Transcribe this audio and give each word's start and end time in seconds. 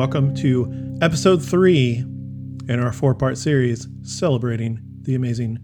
Welcome 0.00 0.34
to 0.36 0.96
episode 1.02 1.44
three 1.44 1.96
in 1.98 2.80
our 2.80 2.90
four 2.90 3.14
part 3.14 3.36
series 3.36 3.86
celebrating 4.02 4.80
the 5.02 5.14
amazing 5.14 5.58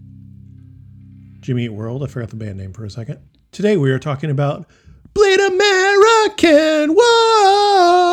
Jimmy 1.39 1.65
Eat 1.65 1.69
World. 1.69 2.03
I 2.03 2.05
forgot 2.05 2.29
the 2.29 2.35
band 2.35 2.59
name 2.59 2.71
for 2.71 2.85
a 2.85 2.89
second. 2.91 3.17
Today 3.51 3.77
we 3.77 3.89
are 3.89 3.97
talking 3.97 4.29
about 4.29 4.69
Bleed 5.15 5.39
American. 5.39 6.95
Whoa! 6.95 8.11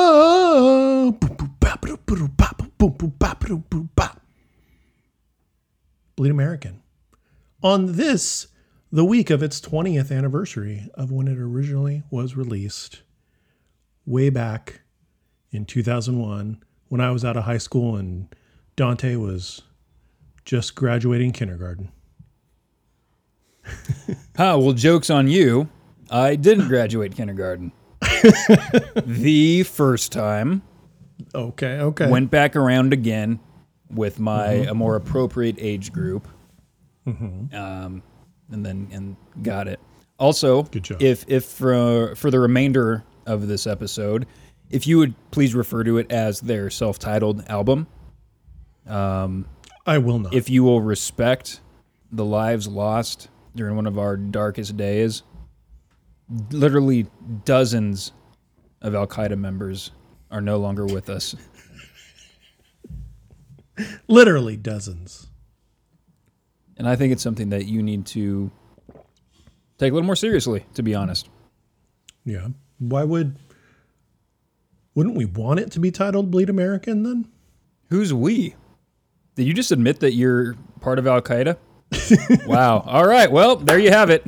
Bleed 6.17 6.31
American. 6.31 6.83
On 7.63 7.93
this, 7.93 8.47
the 8.91 9.05
week 9.05 9.29
of 9.29 9.43
its 9.43 9.61
20th 9.61 10.11
anniversary 10.11 10.89
of 10.95 11.13
when 11.13 11.29
it 11.29 11.37
originally 11.37 12.03
was 12.11 12.35
released, 12.35 13.03
way 14.07 14.31
back 14.31 14.81
in 15.55 15.65
2001 15.65 16.63
when 16.89 17.01
I 17.01 17.11
was 17.11 17.25
out 17.25 17.37
of 17.37 17.45
high 17.45 17.59
school 17.59 17.97
and 17.97 18.27
Dante 18.77 19.17
was 19.17 19.63
just 20.45 20.75
graduating 20.75 21.33
kindergarten. 21.33 21.91
Ah, 24.37 24.57
well, 24.57 24.73
joke's 24.73 25.11
on 25.11 25.29
you. 25.29 25.69
I 26.11 26.35
didn't 26.35 26.67
graduate 26.67 27.15
kindergarten. 27.15 27.71
the 29.07 29.63
first 29.63 30.11
time 30.13 30.63
Okay, 31.35 31.79
okay. 31.81 32.11
went 32.11 32.31
back 32.33 32.57
around 32.57 32.93
again 32.93 33.39
with 33.91 34.19
my 34.19 34.51
a 34.53 34.75
more 34.75 34.97
appropriate 34.97 35.55
age 35.59 35.93
group, 35.93 36.27
um, 37.07 38.03
and 38.51 38.67
then 38.67 38.89
and 38.91 39.17
got 39.43 39.69
it. 39.69 39.79
Also, 40.19 40.65
Good 40.65 40.83
job. 40.83 41.01
if 41.03 41.25
if 41.29 41.45
for 41.45 42.15
for 42.17 42.31
the 42.31 42.41
remainder 42.41 43.05
of 43.27 43.47
this 43.47 43.67
episode, 43.69 44.27
if 44.71 44.87
you 44.87 44.99
would 44.99 45.15
please 45.31 45.55
refer 45.55 45.85
to 45.85 45.99
it 45.99 46.11
as 46.11 46.41
their 46.41 46.71
self-titled 46.71 47.45
album, 47.49 47.87
I 48.87 49.99
will 49.99 50.19
not. 50.19 50.35
if 50.35 50.49
you 50.49 50.65
will 50.65 50.81
respect 50.81 51.61
the 52.11 52.25
lives 52.25 52.67
lost 52.67 53.29
during 53.55 53.77
one 53.77 53.87
of 53.87 53.99
our 53.99 54.17
darkest 54.17 54.77
days, 54.77 55.23
literally 56.51 57.07
dozens 57.45 58.13
of 58.83 58.95
Al 58.95 59.07
Qaeda 59.07 59.39
members 59.39 59.91
are 60.31 60.41
no 60.41 60.59
longer 60.59 60.87
with 60.87 61.09
us. 61.09 61.37
Literally 64.09 64.57
dozens. 64.57 65.29
And 66.77 66.89
I 66.89 66.97
think 66.97 67.13
it's 67.13 67.23
something 67.23 67.51
that 67.51 67.67
you 67.67 67.83
need 67.83 68.07
to 68.07 68.51
take 69.79 69.91
a 69.91 69.95
little 69.95 70.07
more 70.07 70.17
seriously, 70.17 70.65
to 70.75 70.83
be 70.83 70.95
honest. 70.95 71.29
Yeah. 72.25 72.49
Why 72.79 73.05
would 73.05 73.37
wouldn't 74.95 75.17
we 75.17 75.25
want 75.25 75.61
it 75.61 75.71
to 75.73 75.81
be 75.81 75.91
titled 75.91 76.31
Bleed 76.31 76.49
American 76.49 77.03
then? 77.03 77.29
Who's 77.91 78.15
we? 78.15 78.55
Did 79.35 79.45
you 79.45 79.55
just 79.55 79.73
admit 79.73 80.01
that 80.01 80.13
you're 80.13 80.55
part 80.81 80.99
of 80.99 81.07
Al 81.07 81.21
Qaeda? 81.21 81.57
wow. 82.47 82.81
All 82.81 83.07
right. 83.07 83.31
Well, 83.31 83.57
there 83.57 83.79
you 83.79 83.91
have 83.91 84.11
it. 84.11 84.25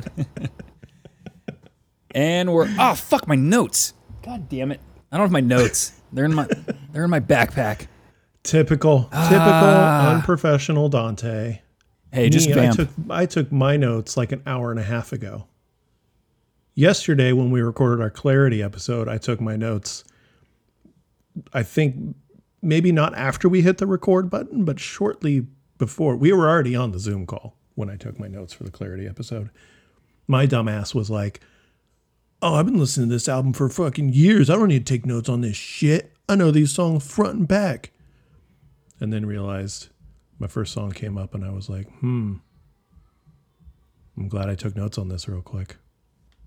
and 2.11 2.53
we're 2.53 2.67
oh 2.79 2.95
fuck 2.95 3.27
my 3.27 3.35
notes. 3.35 3.93
God 4.21 4.49
damn 4.49 4.71
it. 4.71 4.81
I 5.11 5.17
don't 5.17 5.25
have 5.25 5.31
my 5.31 5.39
notes. 5.39 5.93
They're 6.11 6.25
in 6.25 6.33
my 6.33 6.47
they're 6.91 7.03
in 7.03 7.09
my 7.09 7.19
backpack. 7.19 7.87
Typical, 8.43 9.03
typical 9.03 9.41
ah. 9.41 10.15
unprofessional 10.15 10.87
Dante. 10.87 11.59
Hey, 12.11 12.29
just 12.29 12.49
Me, 12.49 12.59
I 12.59 12.71
took 12.71 12.89
I 13.09 13.25
took 13.25 13.51
my 13.51 13.77
notes 13.77 14.15
like 14.15 14.31
an 14.31 14.41
hour 14.45 14.71
and 14.71 14.79
a 14.79 14.83
half 14.83 15.11
ago. 15.11 15.47
Yesterday 16.73 17.33
when 17.33 17.51
we 17.51 17.61
recorded 17.61 18.01
our 18.01 18.09
clarity 18.09 18.63
episode, 18.63 19.07
I 19.07 19.17
took 19.17 19.41
my 19.41 19.55
notes. 19.55 20.03
I 21.53 21.63
think 21.63 22.15
maybe 22.61 22.91
not 22.91 23.15
after 23.15 23.47
we 23.49 23.61
hit 23.61 23.77
the 23.77 23.87
record 23.87 24.29
button, 24.29 24.65
but 24.65 24.79
shortly 24.79 25.47
before. 25.77 26.15
We 26.15 26.31
were 26.31 26.49
already 26.49 26.75
on 26.75 26.91
the 26.91 26.99
Zoom 26.99 27.25
call 27.25 27.55
when 27.75 27.89
I 27.89 27.95
took 27.95 28.19
my 28.19 28.27
notes 28.27 28.53
for 28.53 28.63
the 28.63 28.71
clarity 28.71 29.07
episode. 29.07 29.49
My 30.27 30.45
dumbass 30.47 30.93
was 30.93 31.09
like, 31.09 31.39
"Oh, 32.41 32.55
I've 32.55 32.65
been 32.65 32.79
listening 32.79 33.09
to 33.09 33.15
this 33.15 33.29
album 33.29 33.53
for 33.53 33.69
fucking 33.69 34.13
years. 34.13 34.49
I 34.49 34.55
don't 34.55 34.69
need 34.69 34.85
to 34.85 34.93
take 34.93 35.05
notes 35.05 35.29
on 35.29 35.41
this 35.41 35.55
shit. 35.55 36.13
I 36.27 36.35
know 36.35 36.51
these 36.51 36.71
songs 36.71 37.09
front 37.09 37.35
and 37.35 37.47
back." 37.47 37.91
And 38.99 39.13
then 39.13 39.25
realized 39.25 39.89
my 40.39 40.47
first 40.47 40.73
song 40.73 40.91
came 40.91 41.17
up 41.17 41.33
and 41.33 41.43
I 41.43 41.51
was 41.51 41.69
like, 41.69 41.89
hmm. 41.99 42.35
I'm 44.17 44.27
glad 44.27 44.49
I 44.49 44.55
took 44.55 44.75
notes 44.75 44.97
on 44.97 45.09
this 45.09 45.27
real 45.27 45.41
quick. 45.41 45.77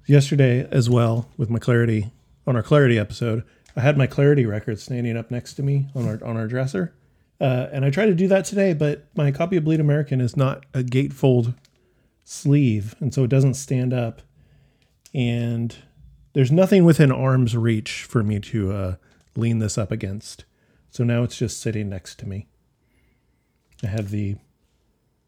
Yesterday, 0.06 0.66
as 0.70 0.90
well, 0.90 1.28
with 1.36 1.50
my 1.50 1.58
Clarity, 1.58 2.10
on 2.46 2.56
our 2.56 2.62
Clarity 2.62 2.98
episode, 2.98 3.44
I 3.76 3.80
had 3.80 3.96
my 3.96 4.06
Clarity 4.06 4.46
record 4.46 4.78
standing 4.78 5.16
up 5.16 5.30
next 5.30 5.54
to 5.54 5.62
me 5.62 5.88
on 5.94 6.06
our 6.06 6.24
on 6.24 6.36
our 6.36 6.46
dresser. 6.46 6.94
Uh, 7.40 7.68
and 7.72 7.84
I 7.84 7.90
tried 7.90 8.06
to 8.06 8.14
do 8.14 8.28
that 8.28 8.44
today, 8.44 8.74
but 8.74 9.06
my 9.16 9.30
copy 9.30 9.56
of 9.56 9.64
Bleed 9.64 9.80
American 9.80 10.20
is 10.20 10.36
not 10.36 10.66
a 10.74 10.82
gatefold 10.82 11.54
sleeve, 12.24 12.94
and 13.00 13.14
so 13.14 13.24
it 13.24 13.30
doesn't 13.30 13.54
stand 13.54 13.94
up. 13.94 14.20
And 15.14 15.74
there's 16.34 16.52
nothing 16.52 16.84
within 16.84 17.10
arm's 17.10 17.56
reach 17.56 18.02
for 18.04 18.22
me 18.22 18.40
to 18.40 18.72
uh, 18.72 18.94
lean 19.36 19.58
this 19.58 19.78
up 19.78 19.90
against. 19.90 20.44
So 20.90 21.02
now 21.02 21.22
it's 21.22 21.38
just 21.38 21.60
sitting 21.60 21.88
next 21.88 22.18
to 22.18 22.28
me. 22.28 22.46
I 23.82 23.86
have 23.86 24.10
the, 24.10 24.36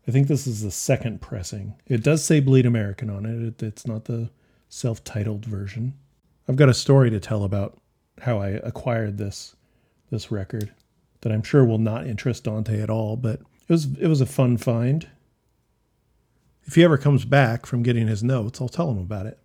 I 0.07 0.11
think 0.11 0.29
this 0.29 0.47
is 0.47 0.63
the 0.63 0.71
second 0.71 1.21
pressing. 1.21 1.75
It 1.87 2.03
does 2.03 2.25
say 2.25 2.41
Bleed 2.41 2.67
American 2.67 3.09
on 3.09 3.25
it. 3.25 3.43
it 3.43 3.63
it's 3.63 3.87
not 3.87 4.05
the 4.05 4.31
self 4.69 5.03
titled 5.03 5.47
version. 5.47 5.95
I've 6.49 6.57
got 6.57 6.69
a 6.69 6.75
story 6.75 7.11
to 7.11 7.21
tell 7.21 7.45
about 7.45 7.79
how 8.21 8.39
I 8.39 8.51
acquired 8.51 9.19
this 9.19 9.57
this 10.11 10.31
record 10.31 10.73
that 11.23 11.33
I'm 11.33 11.43
sure 11.43 11.65
will 11.65 11.79
not 11.79 12.07
interest 12.07 12.45
Dante 12.45 12.81
at 12.81 12.91
all, 12.91 13.17
but 13.17 13.41
it 13.41 13.69
was 13.71 13.87
it 13.99 14.07
was 14.09 14.21
a 14.21 14.27
fun 14.27 14.57
find. 14.57 15.09
If 16.65 16.75
he 16.77 16.85
ever 16.85 16.97
comes 16.99 17.25
back 17.25 17.67
from 17.67 17.83
getting 17.83 18.07
his 18.07 18.23
notes, 18.23 18.61
I'll 18.61 18.69
tell 18.69 18.91
him 18.91 18.99
about 18.99 19.27
it. 19.27 19.39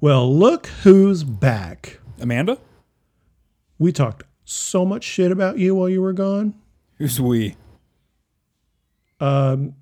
Well, 0.00 0.34
look 0.34 0.66
who's 0.82 1.24
back. 1.24 1.98
Amanda? 2.20 2.58
We 3.78 3.92
talked 3.92 4.24
so 4.44 4.84
much 4.84 5.04
shit 5.04 5.30
about 5.32 5.58
you 5.58 5.74
while 5.74 5.88
you 5.88 6.02
were 6.02 6.12
gone. 6.12 6.54
Who's 6.96 7.20
we? 7.20 7.56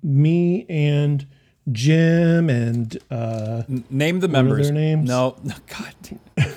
Me 0.01 0.65
and 0.69 1.25
Jim 1.71 2.49
and 2.49 2.97
uh, 3.11 3.63
N- 3.69 3.83
Name 3.89 4.19
the 4.19 4.27
members. 4.27 4.67
their 4.67 4.73
names? 4.73 5.07
No. 5.07 5.37
God. 5.67 6.55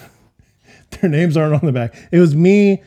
Their 1.03 1.11
names 1.11 1.37
aren't 1.37 1.55
on 1.55 1.67
the 1.67 1.73
back. 1.73 1.95
It 2.11 2.19
was 2.21 2.35
me, 2.35 2.83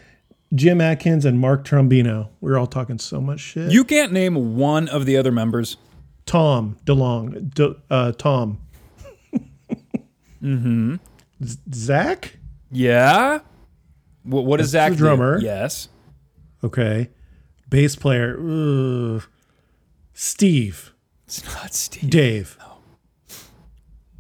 Jim 0.54 0.82
Adkins, 0.82 1.26
and 1.26 1.40
Mark 1.40 1.66
Trombino. 1.66 2.30
We 2.42 2.50
were 2.50 2.58
all 2.58 2.66
talking 2.68 2.98
so 2.98 3.22
much 3.22 3.40
shit. 3.42 3.72
You 3.72 3.84
can't 3.84 4.12
name 4.12 4.56
one 4.58 4.88
of 4.88 5.06
the 5.06 5.18
other 5.18 5.32
members. 5.32 5.78
Tom 6.26 6.78
DeLong, 6.86 7.54
D- 7.54 7.76
uh, 7.92 8.14
Tom. 8.14 8.60
mm-hmm. 10.42 10.96
Zach. 11.74 12.38
Yeah. 12.72 13.40
What, 14.24 14.46
what 14.46 14.58
does 14.58 14.70
Zach 14.70 14.92
the 14.92 14.96
do? 14.98 15.04
drummer. 15.04 15.40
Yes. 15.40 15.90
Okay. 16.64 17.10
Bass 17.70 17.96
player. 17.96 18.38
Ugh. 18.40 19.24
Steve. 20.14 20.94
It's 21.26 21.44
not 21.46 21.74
Steve. 21.74 22.10
Dave. 22.10 22.58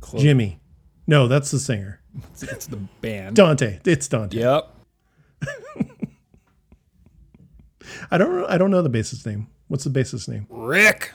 Close. 0.01 0.21
Jimmy. 0.21 0.59
No, 1.07 1.27
that's 1.27 1.49
the 1.51 1.59
singer. 1.59 2.01
It's 2.41 2.67
the 2.67 2.77
band. 3.01 3.35
Dante. 3.35 3.79
It's 3.85 4.07
Dante. 4.07 4.37
Yep. 4.37 4.71
I 8.11 8.17
don't. 8.17 8.35
know- 8.35 8.47
I 8.47 8.57
don't 8.57 8.71
know 8.71 8.81
the 8.81 8.89
bassist 8.89 9.25
name. 9.25 9.47
What's 9.67 9.83
the 9.83 9.89
bassist 9.89 10.27
name? 10.29 10.45
Rick. 10.49 11.11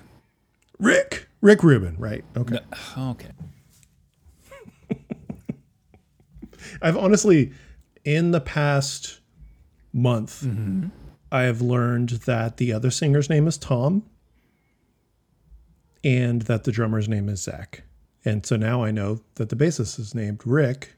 Rick. 0.78 1.28
Rick 1.40 1.62
Rubin. 1.62 1.96
Right. 1.98 2.24
Okay. 2.36 2.58
Okay. 2.98 3.30
I've 6.82 6.96
honestly, 6.96 7.52
in 8.04 8.30
the 8.30 8.40
past 8.40 9.20
month, 9.92 10.42
mm-hmm. 10.42 10.88
I 11.32 11.42
have 11.42 11.60
learned 11.60 12.10
that 12.26 12.56
the 12.56 12.72
other 12.72 12.90
singer's 12.90 13.30
name 13.30 13.46
is 13.46 13.56
Tom 13.56 14.04
and 16.02 16.42
that 16.42 16.64
the 16.64 16.72
drummer's 16.72 17.08
name 17.08 17.28
is 17.28 17.42
Zach. 17.42 17.82
And 18.24 18.44
so 18.44 18.56
now 18.56 18.82
I 18.84 18.90
know 18.90 19.20
that 19.36 19.48
the 19.48 19.56
bassist 19.56 19.98
is 19.98 20.14
named 20.14 20.42
Rick 20.44 20.94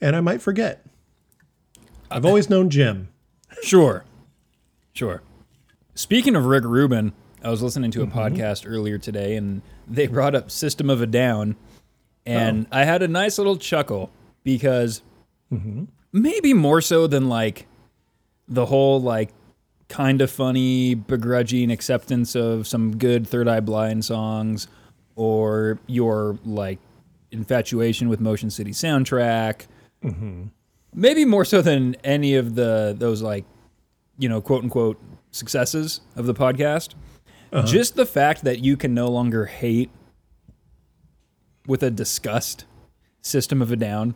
and 0.00 0.14
I 0.14 0.20
might 0.20 0.40
forget. 0.42 0.84
I've 2.10 2.24
always 2.24 2.48
known 2.48 2.70
Jim. 2.70 3.08
Sure. 3.62 4.04
Sure. 4.92 5.22
Speaking 5.94 6.36
of 6.36 6.44
Rick 6.44 6.64
Rubin, 6.64 7.12
I 7.42 7.50
was 7.50 7.62
listening 7.62 7.90
to 7.92 8.02
a 8.02 8.06
Mm-hmm. 8.06 8.18
podcast 8.18 8.64
earlier 8.70 8.98
today 8.98 9.36
and 9.36 9.62
they 9.88 10.06
brought 10.06 10.34
up 10.34 10.50
System 10.50 10.90
of 10.90 11.00
a 11.02 11.06
Down. 11.06 11.56
And 12.24 12.66
Oh. 12.70 12.78
I 12.78 12.84
had 12.84 13.02
a 13.02 13.08
nice 13.08 13.38
little 13.38 13.56
chuckle 13.56 14.10
because 14.44 15.02
Mm-hmm. 15.52 15.84
maybe 16.12 16.52
more 16.54 16.80
so 16.80 17.06
than 17.06 17.28
like 17.28 17.66
the 18.48 18.66
whole 18.66 19.00
like 19.00 19.30
kind 19.88 20.20
of 20.20 20.30
funny, 20.30 20.94
begrudging 20.94 21.70
acceptance 21.70 22.34
of 22.34 22.66
some 22.66 22.96
good 22.98 23.26
Third 23.26 23.46
Eye 23.48 23.60
Blind 23.60 24.04
songs 24.04 24.66
or 25.16 25.78
your 25.88 26.38
like 26.44 26.78
infatuation 27.32 28.08
with 28.08 28.20
Motion 28.20 28.48
City 28.50 28.70
soundtrack. 28.70 29.66
Mm-hmm. 30.04 30.44
maybe 30.94 31.24
more 31.24 31.44
so 31.44 31.60
than 31.62 31.96
any 32.04 32.36
of 32.36 32.54
the 32.54 32.94
those 32.96 33.22
like 33.22 33.44
you 34.18 34.28
know 34.28 34.40
quote 34.40 34.62
unquote 34.62 35.00
successes 35.32 36.00
of 36.14 36.26
the 36.26 36.34
podcast 36.34 36.94
uh-huh. 37.52 37.66
just 37.66 37.96
the 37.96 38.06
fact 38.06 38.44
that 38.44 38.60
you 38.60 38.76
can 38.76 38.94
no 38.94 39.08
longer 39.08 39.46
hate 39.46 39.90
with 41.66 41.82
a 41.82 41.90
disgust 41.90 42.66
system 43.22 43.60
of 43.62 43.72
a 43.72 43.76
down 43.76 44.14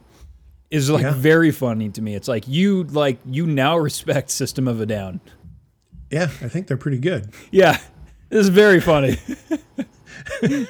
is 0.70 0.88
like 0.91 1.03
Yeah. 1.03 1.14
very 1.14 1.50
funny 1.50 1.88
to 1.88 2.03
me 2.03 2.14
it's 2.14 2.29
like 2.29 2.46
you 2.46 2.85
like 2.85 3.19
you 3.26 3.46
now 3.46 3.76
respect 3.76 4.31
system 4.31 4.69
of 4.69 4.81
a 4.81 4.87
down 4.87 5.20
Yeah, 6.11 6.25
I 6.25 6.49
think 6.49 6.67
they're 6.69 6.76
pretty 6.76 6.99
good. 6.99 7.31
yeah 7.50 7.79
this 8.29 8.41
is 8.43 8.49
very 8.50 8.81
funny 8.81 9.17
I'm 10.43 10.67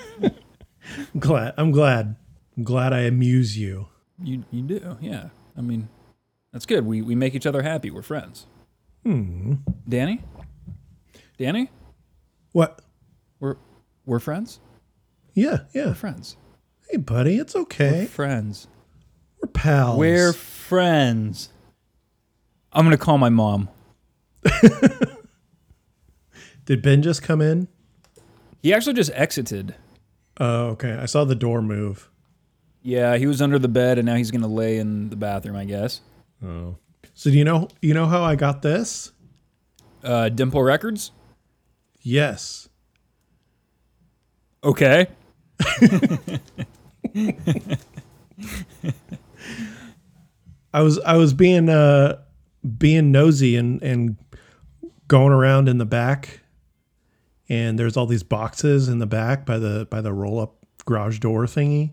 glad. 1.19 1.55
I'm 1.57 1.71
glad. 1.71 2.17
I'm 2.57 2.65
glad 2.65 2.93
I 2.93 3.01
amuse 3.01 3.57
you. 3.59 3.87
you 4.23 4.45
you 4.51 4.61
do 4.63 4.99
yeah 5.01 5.31
i 5.57 5.61
mean 5.63 5.89
that's 6.53 6.67
good 6.67 6.85
we 6.85 7.01
we 7.01 7.15
make 7.15 7.35
each 7.35 7.47
other 7.47 7.63
happy 7.63 7.91
we're 7.91 8.03
friends 8.03 8.47
hmm 9.03 9.55
danny 9.89 10.21
danny 11.39 11.71
What? 12.53 12.83
we're 13.39 13.57
we're 14.05 14.19
friends 14.21 14.61
Yeah, 15.33 15.61
yeah. 15.73 15.87
we're 15.87 15.95
friends 15.95 16.37
Hey, 16.91 16.97
buddy, 16.99 17.37
it's 17.37 17.55
okay. 17.57 18.05
friends 18.07 18.67
We're 19.41 19.49
pals. 19.49 19.97
We're 19.99 20.33
friends. 20.35 21.49
I'm 22.73 22.85
gonna 22.85 22.99
call 22.99 23.17
my 23.17 23.29
mom. 23.31 23.69
Did 26.67 26.83
Ben 26.83 27.01
just 27.03 27.23
come 27.23 27.41
in? 27.41 27.69
He 28.63 28.75
actually 28.75 28.95
just 28.95 29.11
exited. 29.15 29.75
Oh, 30.39 30.69
okay. 30.69 30.93
I 30.93 31.07
saw 31.07 31.25
the 31.25 31.35
door 31.35 31.63
move. 31.63 32.11
Yeah, 32.83 33.17
he 33.17 33.27
was 33.27 33.43
under 33.43 33.59
the 33.59 33.69
bed 33.69 33.99
and 33.99 34.07
now 34.07 34.15
he's 34.15 34.31
gonna 34.31 34.47
lay 34.47 34.79
in 34.79 35.11
the 35.11 35.17
bathroom, 35.17 35.57
I 35.57 35.65
guess. 35.65 36.01
Oh. 36.45 36.77
So 37.15 37.31
do 37.31 37.37
you 37.37 37.45
know 37.45 37.69
you 37.83 37.93
know 37.93 38.07
how 38.07 38.23
I 38.23 38.37
got 38.37 38.63
this? 38.63 39.13
Uh, 40.03 40.31
Dimple 40.31 40.63
Records. 40.63 41.13
Yes. 42.01 42.69
Okay. 44.65 45.09
I 50.73 50.83
was 50.83 50.99
I 51.01 51.17
was 51.17 51.35
being 51.35 51.69
uh 51.69 52.23
being 52.79 53.13
nosy 53.13 53.57
and 53.57 53.83
and 53.83 54.17
going 55.09 55.33
around 55.33 55.69
in 55.69 55.79
the 55.79 55.85
back 55.85 56.41
and 57.51 57.79
there's 57.79 57.97
all 57.97 58.07
these 58.07 58.23
boxes 58.23 58.89
in 58.89 59.01
the 59.01 59.07
back 59.07 59.45
by 59.45 59.59
the 59.59 59.87
by 59.91 60.01
the 60.01 60.13
roll 60.13 60.41
up 60.41 60.55
garage 60.87 61.19
door 61.19 61.45
thingy. 61.45 61.91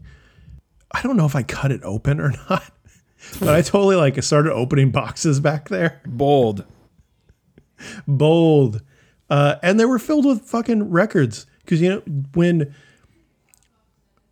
I 0.92 1.02
don't 1.02 1.18
know 1.18 1.26
if 1.26 1.36
I 1.36 1.44
cut 1.44 1.72
it 1.72 1.82
open 1.84 2.22
or 2.22 2.32
not. 2.50 2.64
But 3.40 3.50
I 3.50 3.64
totally 3.64 3.96
like 3.96 4.22
started 4.24 4.54
opening 4.54 4.92
boxes 4.92 5.40
back 5.40 5.70
there. 5.70 6.02
Bold. 6.06 6.64
bold 8.08 8.82
uh, 9.30 9.56
and 9.62 9.80
they 9.80 9.86
were 9.86 10.00
filled 10.00 10.26
with 10.26 10.42
fucking 10.44 10.90
records 10.90 11.46
because 11.60 11.82
you 11.82 11.90
know 11.90 12.00
when 12.34 12.74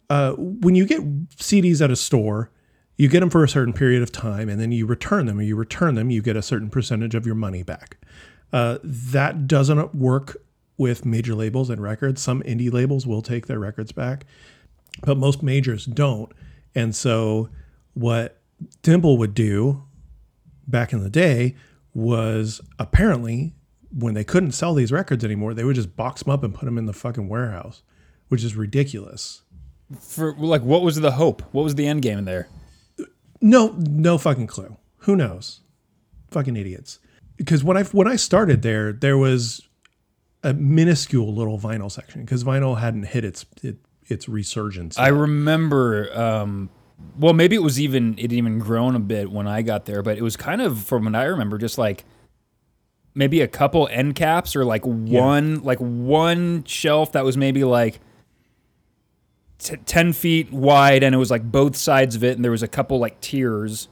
uh, 0.09 0.33
when 0.33 0.75
you 0.75 0.85
get 0.85 1.01
CDs 1.29 1.81
at 1.83 1.91
a 1.91 1.95
store, 1.95 2.51
you 2.95 3.09
get 3.09 3.19
them 3.21 3.29
for 3.29 3.43
a 3.43 3.49
certain 3.49 3.73
period 3.73 4.03
of 4.03 4.11
time, 4.11 4.47
and 4.47 4.61
then 4.61 4.71
you 4.71 4.85
return 4.85 5.25
them. 5.25 5.39
Or 5.39 5.41
you 5.41 5.55
return 5.55 5.95
them, 5.95 6.11
you 6.11 6.21
get 6.21 6.37
a 6.37 6.41
certain 6.41 6.69
percentage 6.69 7.15
of 7.15 7.25
your 7.25 7.35
money 7.35 7.63
back. 7.63 7.97
Uh, 8.53 8.77
that 8.83 9.47
doesn't 9.47 9.95
work 9.95 10.37
with 10.77 11.05
major 11.05 11.35
labels 11.35 11.69
and 11.69 11.81
records. 11.81 12.21
Some 12.21 12.41
indie 12.43 12.71
labels 12.71 13.07
will 13.07 13.21
take 13.21 13.47
their 13.47 13.59
records 13.59 13.91
back, 13.91 14.25
but 15.03 15.17
most 15.17 15.41
majors 15.41 15.85
don't. 15.85 16.31
And 16.73 16.95
so, 16.95 17.49
what 17.93 18.41
Dimple 18.81 19.17
would 19.17 19.33
do 19.33 19.83
back 20.67 20.93
in 20.93 21.01
the 21.01 21.09
day 21.09 21.55
was 21.93 22.61
apparently 22.77 23.53
when 23.97 24.13
they 24.13 24.23
couldn't 24.23 24.51
sell 24.51 24.73
these 24.73 24.91
records 24.91 25.23
anymore, 25.23 25.53
they 25.53 25.63
would 25.63 25.75
just 25.75 25.95
box 25.95 26.23
them 26.23 26.33
up 26.33 26.43
and 26.43 26.53
put 26.53 26.65
them 26.65 26.77
in 26.77 26.85
the 26.85 26.93
fucking 26.93 27.29
warehouse, 27.29 27.81
which 28.27 28.43
is 28.43 28.55
ridiculous. 28.55 29.41
For 29.99 30.35
like, 30.35 30.63
what 30.63 30.81
was 30.81 30.97
the 30.97 31.11
hope? 31.11 31.41
What 31.53 31.63
was 31.63 31.75
the 31.75 31.87
end 31.87 32.01
game 32.01 32.17
in 32.17 32.25
there? 32.25 32.49
No, 33.39 33.75
no 33.77 34.17
fucking 34.17 34.47
clue. 34.47 34.75
Who 34.99 35.15
knows? 35.15 35.61
Fucking 36.31 36.57
idiots. 36.57 36.99
Because 37.37 37.63
when 37.63 37.77
I 37.77 37.83
when 37.83 38.07
I 38.07 38.15
started 38.15 38.61
there, 38.61 38.91
there 38.91 39.17
was 39.17 39.61
a 40.45 40.53
minuscule 40.53 41.33
little 41.33 41.59
vinyl 41.59 41.91
section 41.91 42.21
because 42.21 42.43
vinyl 42.43 42.79
hadn't 42.79 43.03
hit 43.03 43.25
its 43.25 43.45
it, 43.63 43.77
its 44.07 44.29
resurgence. 44.29 44.97
I 44.97 45.07
remember. 45.07 46.15
Um, 46.17 46.69
well, 47.17 47.33
maybe 47.33 47.55
it 47.55 47.63
was 47.63 47.81
even 47.81 48.15
it 48.17 48.31
even 48.31 48.59
grown 48.59 48.95
a 48.95 48.99
bit 48.99 49.31
when 49.31 49.47
I 49.47 49.63
got 49.63 49.85
there, 49.85 50.01
but 50.01 50.17
it 50.17 50.21
was 50.21 50.37
kind 50.37 50.61
of 50.61 50.83
from 50.83 51.05
what 51.05 51.15
I 51.15 51.23
remember, 51.25 51.57
just 51.57 51.77
like 51.77 52.05
maybe 53.15 53.41
a 53.41 53.47
couple 53.47 53.87
end 53.91 54.15
caps 54.15 54.55
or 54.55 54.63
like 54.63 54.85
one 54.85 55.63
like 55.63 55.79
one 55.79 56.63
shelf 56.65 57.13
that 57.13 57.25
was 57.25 57.35
maybe 57.35 57.63
like 57.63 57.99
t- 59.57 59.77
ten 59.77 60.13
feet 60.13 60.53
wide, 60.53 61.03
and 61.03 61.15
it 61.15 61.17
was 61.17 61.31
like 61.31 61.43
both 61.43 61.75
sides 61.75 62.15
of 62.15 62.23
it, 62.23 62.35
and 62.35 62.45
there 62.45 62.51
was 62.51 62.63
a 62.63 62.67
couple 62.67 62.99
like 62.99 63.19
tiers, 63.19 63.87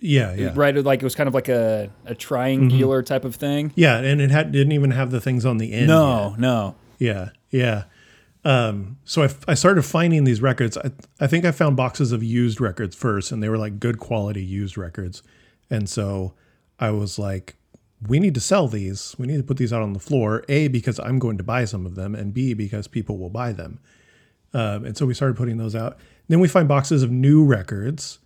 yeah, 0.00 0.34
yeah, 0.34 0.52
right? 0.54 0.74
Like 0.76 1.00
it 1.00 1.04
was 1.04 1.14
kind 1.14 1.28
of 1.28 1.34
like 1.34 1.48
a 1.48 1.90
a 2.04 2.14
triangular 2.14 3.02
type 3.02 3.24
of 3.24 3.34
thing. 3.36 3.72
yeah, 3.74 3.98
and 3.98 4.20
it 4.20 4.30
had 4.30 4.52
didn't 4.52 4.72
even 4.72 4.90
have 4.90 5.10
the 5.10 5.20
things 5.20 5.44
on 5.46 5.58
the 5.58 5.72
end. 5.72 5.82
yet. 5.82 5.86
No, 5.88 6.34
no. 6.38 6.74
Yeah, 6.98 7.30
yeah. 7.50 7.84
Um, 8.44 8.98
so 9.04 9.22
I, 9.22 9.30
I 9.48 9.54
started 9.54 9.82
finding 9.82 10.24
these 10.24 10.42
records. 10.42 10.76
I, 10.76 10.90
I 11.20 11.26
think 11.26 11.44
I 11.44 11.50
found 11.50 11.76
boxes 11.76 12.12
of 12.12 12.22
used 12.22 12.60
records 12.60 12.94
first, 12.94 13.32
and 13.32 13.42
they 13.42 13.48
were 13.48 13.58
like 13.58 13.80
good 13.80 13.98
quality 13.98 14.44
used 14.44 14.76
records. 14.76 15.22
And 15.70 15.88
so 15.88 16.34
I 16.78 16.90
was 16.90 17.18
like, 17.18 17.56
we 18.06 18.20
need 18.20 18.34
to 18.34 18.40
sell 18.40 18.68
these. 18.68 19.14
We 19.18 19.26
need 19.26 19.38
to 19.38 19.42
put 19.42 19.56
these 19.56 19.72
out 19.72 19.80
on 19.80 19.94
the 19.94 19.98
floor. 19.98 20.44
A, 20.50 20.68
because 20.68 21.00
I'm 21.00 21.18
going 21.18 21.38
to 21.38 21.44
buy 21.44 21.64
some 21.64 21.86
of 21.86 21.94
them, 21.94 22.14
and 22.14 22.34
B, 22.34 22.52
because 22.52 22.86
people 22.86 23.16
will 23.16 23.30
buy 23.30 23.52
them. 23.52 23.80
Um, 24.52 24.84
and 24.84 24.96
so 24.96 25.06
we 25.06 25.14
started 25.14 25.36
putting 25.36 25.56
those 25.56 25.74
out. 25.74 25.96
Then 26.28 26.38
we 26.40 26.48
find 26.48 26.68
boxes 26.68 27.02
of 27.02 27.10
new 27.10 27.44
records, 27.44 28.18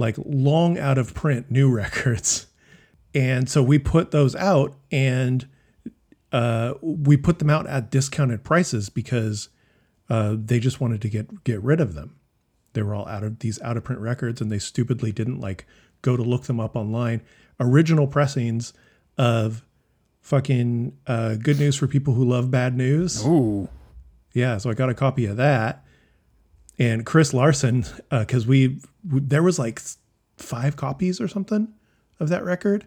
like 0.00 0.16
long 0.24 0.78
out 0.78 0.98
of 0.98 1.14
print 1.14 1.50
new 1.50 1.70
records. 1.82 2.46
And 3.14 3.48
so 3.48 3.62
we 3.62 3.78
put 3.78 4.10
those 4.10 4.34
out 4.36 4.74
and 4.90 5.46
uh, 6.32 6.74
we 6.80 7.16
put 7.16 7.38
them 7.38 7.50
out 7.50 7.66
at 7.66 7.90
discounted 7.90 8.42
prices 8.44 8.88
because 8.88 9.48
uh, 10.08 10.36
they 10.38 10.58
just 10.58 10.80
wanted 10.80 11.02
to 11.02 11.08
get 11.08 11.44
get 11.44 11.62
rid 11.62 11.80
of 11.80 11.94
them. 11.94 12.16
They 12.72 12.82
were 12.82 12.94
all 12.94 13.08
out 13.08 13.24
of 13.24 13.40
these 13.40 13.60
out 13.62 13.76
of 13.76 13.82
print 13.84 14.00
records, 14.00 14.40
and 14.40 14.50
they 14.50 14.60
stupidly 14.60 15.10
didn't 15.12 15.40
like 15.40 15.66
go 16.02 16.16
to 16.16 16.22
look 16.22 16.44
them 16.44 16.60
up 16.60 16.76
online. 16.76 17.20
Original 17.58 18.06
pressings 18.06 18.72
of 19.18 19.64
fucking 20.20 20.96
uh, 21.06 21.34
good 21.34 21.58
news 21.58 21.76
for 21.76 21.88
people 21.88 22.14
who 22.14 22.24
love 22.24 22.50
bad 22.50 22.76
news. 22.76 23.24
Ooh, 23.26 23.68
Yeah, 24.32 24.58
so 24.58 24.70
I 24.70 24.74
got 24.74 24.88
a 24.88 24.94
copy 24.94 25.26
of 25.26 25.36
that. 25.36 25.84
And 26.80 27.04
Chris 27.04 27.32
Larson, 27.32 27.84
because 28.10 28.46
we, 28.46 28.80
we 29.08 29.20
there 29.20 29.42
was 29.42 29.58
like 29.58 29.80
five 30.38 30.76
copies 30.76 31.20
or 31.20 31.28
something 31.28 31.72
of 32.18 32.30
that 32.30 32.42
record, 32.42 32.86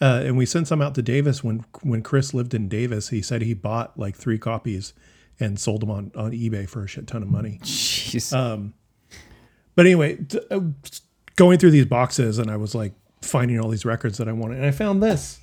uh, 0.00 0.22
and 0.24 0.36
we 0.36 0.46
sent 0.46 0.66
some 0.66 0.80
out 0.80 0.94
to 0.96 1.02
Davis 1.02 1.44
when 1.44 1.64
when 1.82 2.02
Chris 2.02 2.34
lived 2.34 2.54
in 2.54 2.68
Davis. 2.68 3.10
He 3.10 3.22
said 3.22 3.42
he 3.42 3.52
bought 3.54 3.98
like 3.98 4.16
three 4.16 4.38
copies 4.38 4.94
and 5.38 5.60
sold 5.60 5.82
them 5.82 5.90
on 5.90 6.10
on 6.16 6.32
eBay 6.32 6.68
for 6.68 6.84
a 6.84 6.88
shit 6.88 7.06
ton 7.06 7.22
of 7.22 7.28
money. 7.28 7.58
jeez. 7.62 8.72
But 9.76 9.86
anyway, 9.86 10.16
t- 10.16 10.40
uh, 10.50 10.60
going 11.36 11.58
through 11.58 11.72
these 11.72 11.86
boxes, 11.86 12.38
and 12.38 12.50
I 12.50 12.56
was 12.56 12.74
like 12.74 12.94
finding 13.20 13.60
all 13.60 13.68
these 13.68 13.84
records 13.84 14.18
that 14.18 14.28
I 14.28 14.32
wanted, 14.32 14.58
and 14.58 14.66
I 14.66 14.70
found 14.70 15.02
this 15.02 15.40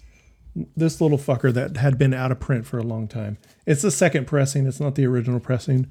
this 0.75 0.99
little 0.99 1.17
fucker 1.17 1.53
that 1.53 1.77
had 1.77 1.97
been 1.97 2.13
out 2.13 2.31
of 2.31 2.39
print 2.39 2.65
for 2.65 2.77
a 2.77 2.83
long 2.83 3.07
time. 3.07 3.37
It's 3.65 3.81
the 3.83 3.91
second 3.91 4.25
pressing. 4.25 4.67
It's 4.67 4.79
not 4.79 4.95
the 4.95 5.05
original 5.05 5.39
pressing, 5.39 5.89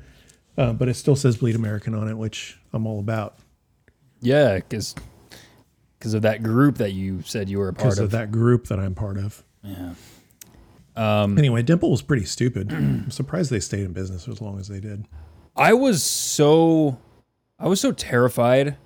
uh, 0.56 0.72
but 0.72 0.88
it 0.88 0.94
still 0.94 1.16
says 1.16 1.36
"Bleed 1.36 1.56
American" 1.56 1.94
on 1.94 2.08
it, 2.08 2.16
which 2.16 2.58
I'm 2.72 2.86
all 2.86 2.98
about 2.98 3.36
yeah, 4.20 4.56
because 4.56 4.94
because 5.98 6.14
of 6.14 6.22
that 6.22 6.42
group 6.42 6.78
that 6.78 6.92
you 6.92 7.22
said 7.22 7.48
you 7.48 7.58
were 7.58 7.68
a 7.68 7.74
part 7.74 7.98
of. 7.98 8.04
of 8.04 8.10
that 8.12 8.30
group 8.30 8.68
that 8.68 8.78
I'm 8.78 8.94
part 8.94 9.18
of. 9.18 9.42
Yeah. 9.62 9.94
Anyway, 11.38 11.62
Dimple 11.62 11.90
was 11.90 12.02
pretty 12.02 12.24
stupid. 12.24 12.72
I'm 12.72 13.10
surprised 13.10 13.50
they 13.50 13.60
stayed 13.60 13.84
in 13.84 13.92
business 13.92 14.28
as 14.28 14.40
long 14.40 14.58
as 14.58 14.68
they 14.68 14.80
did. 14.80 15.06
I 15.56 15.72
was 15.72 16.02
so 16.02 16.98
I 17.58 17.68
was 17.68 17.80
so 17.80 17.92
terrified 17.92 18.76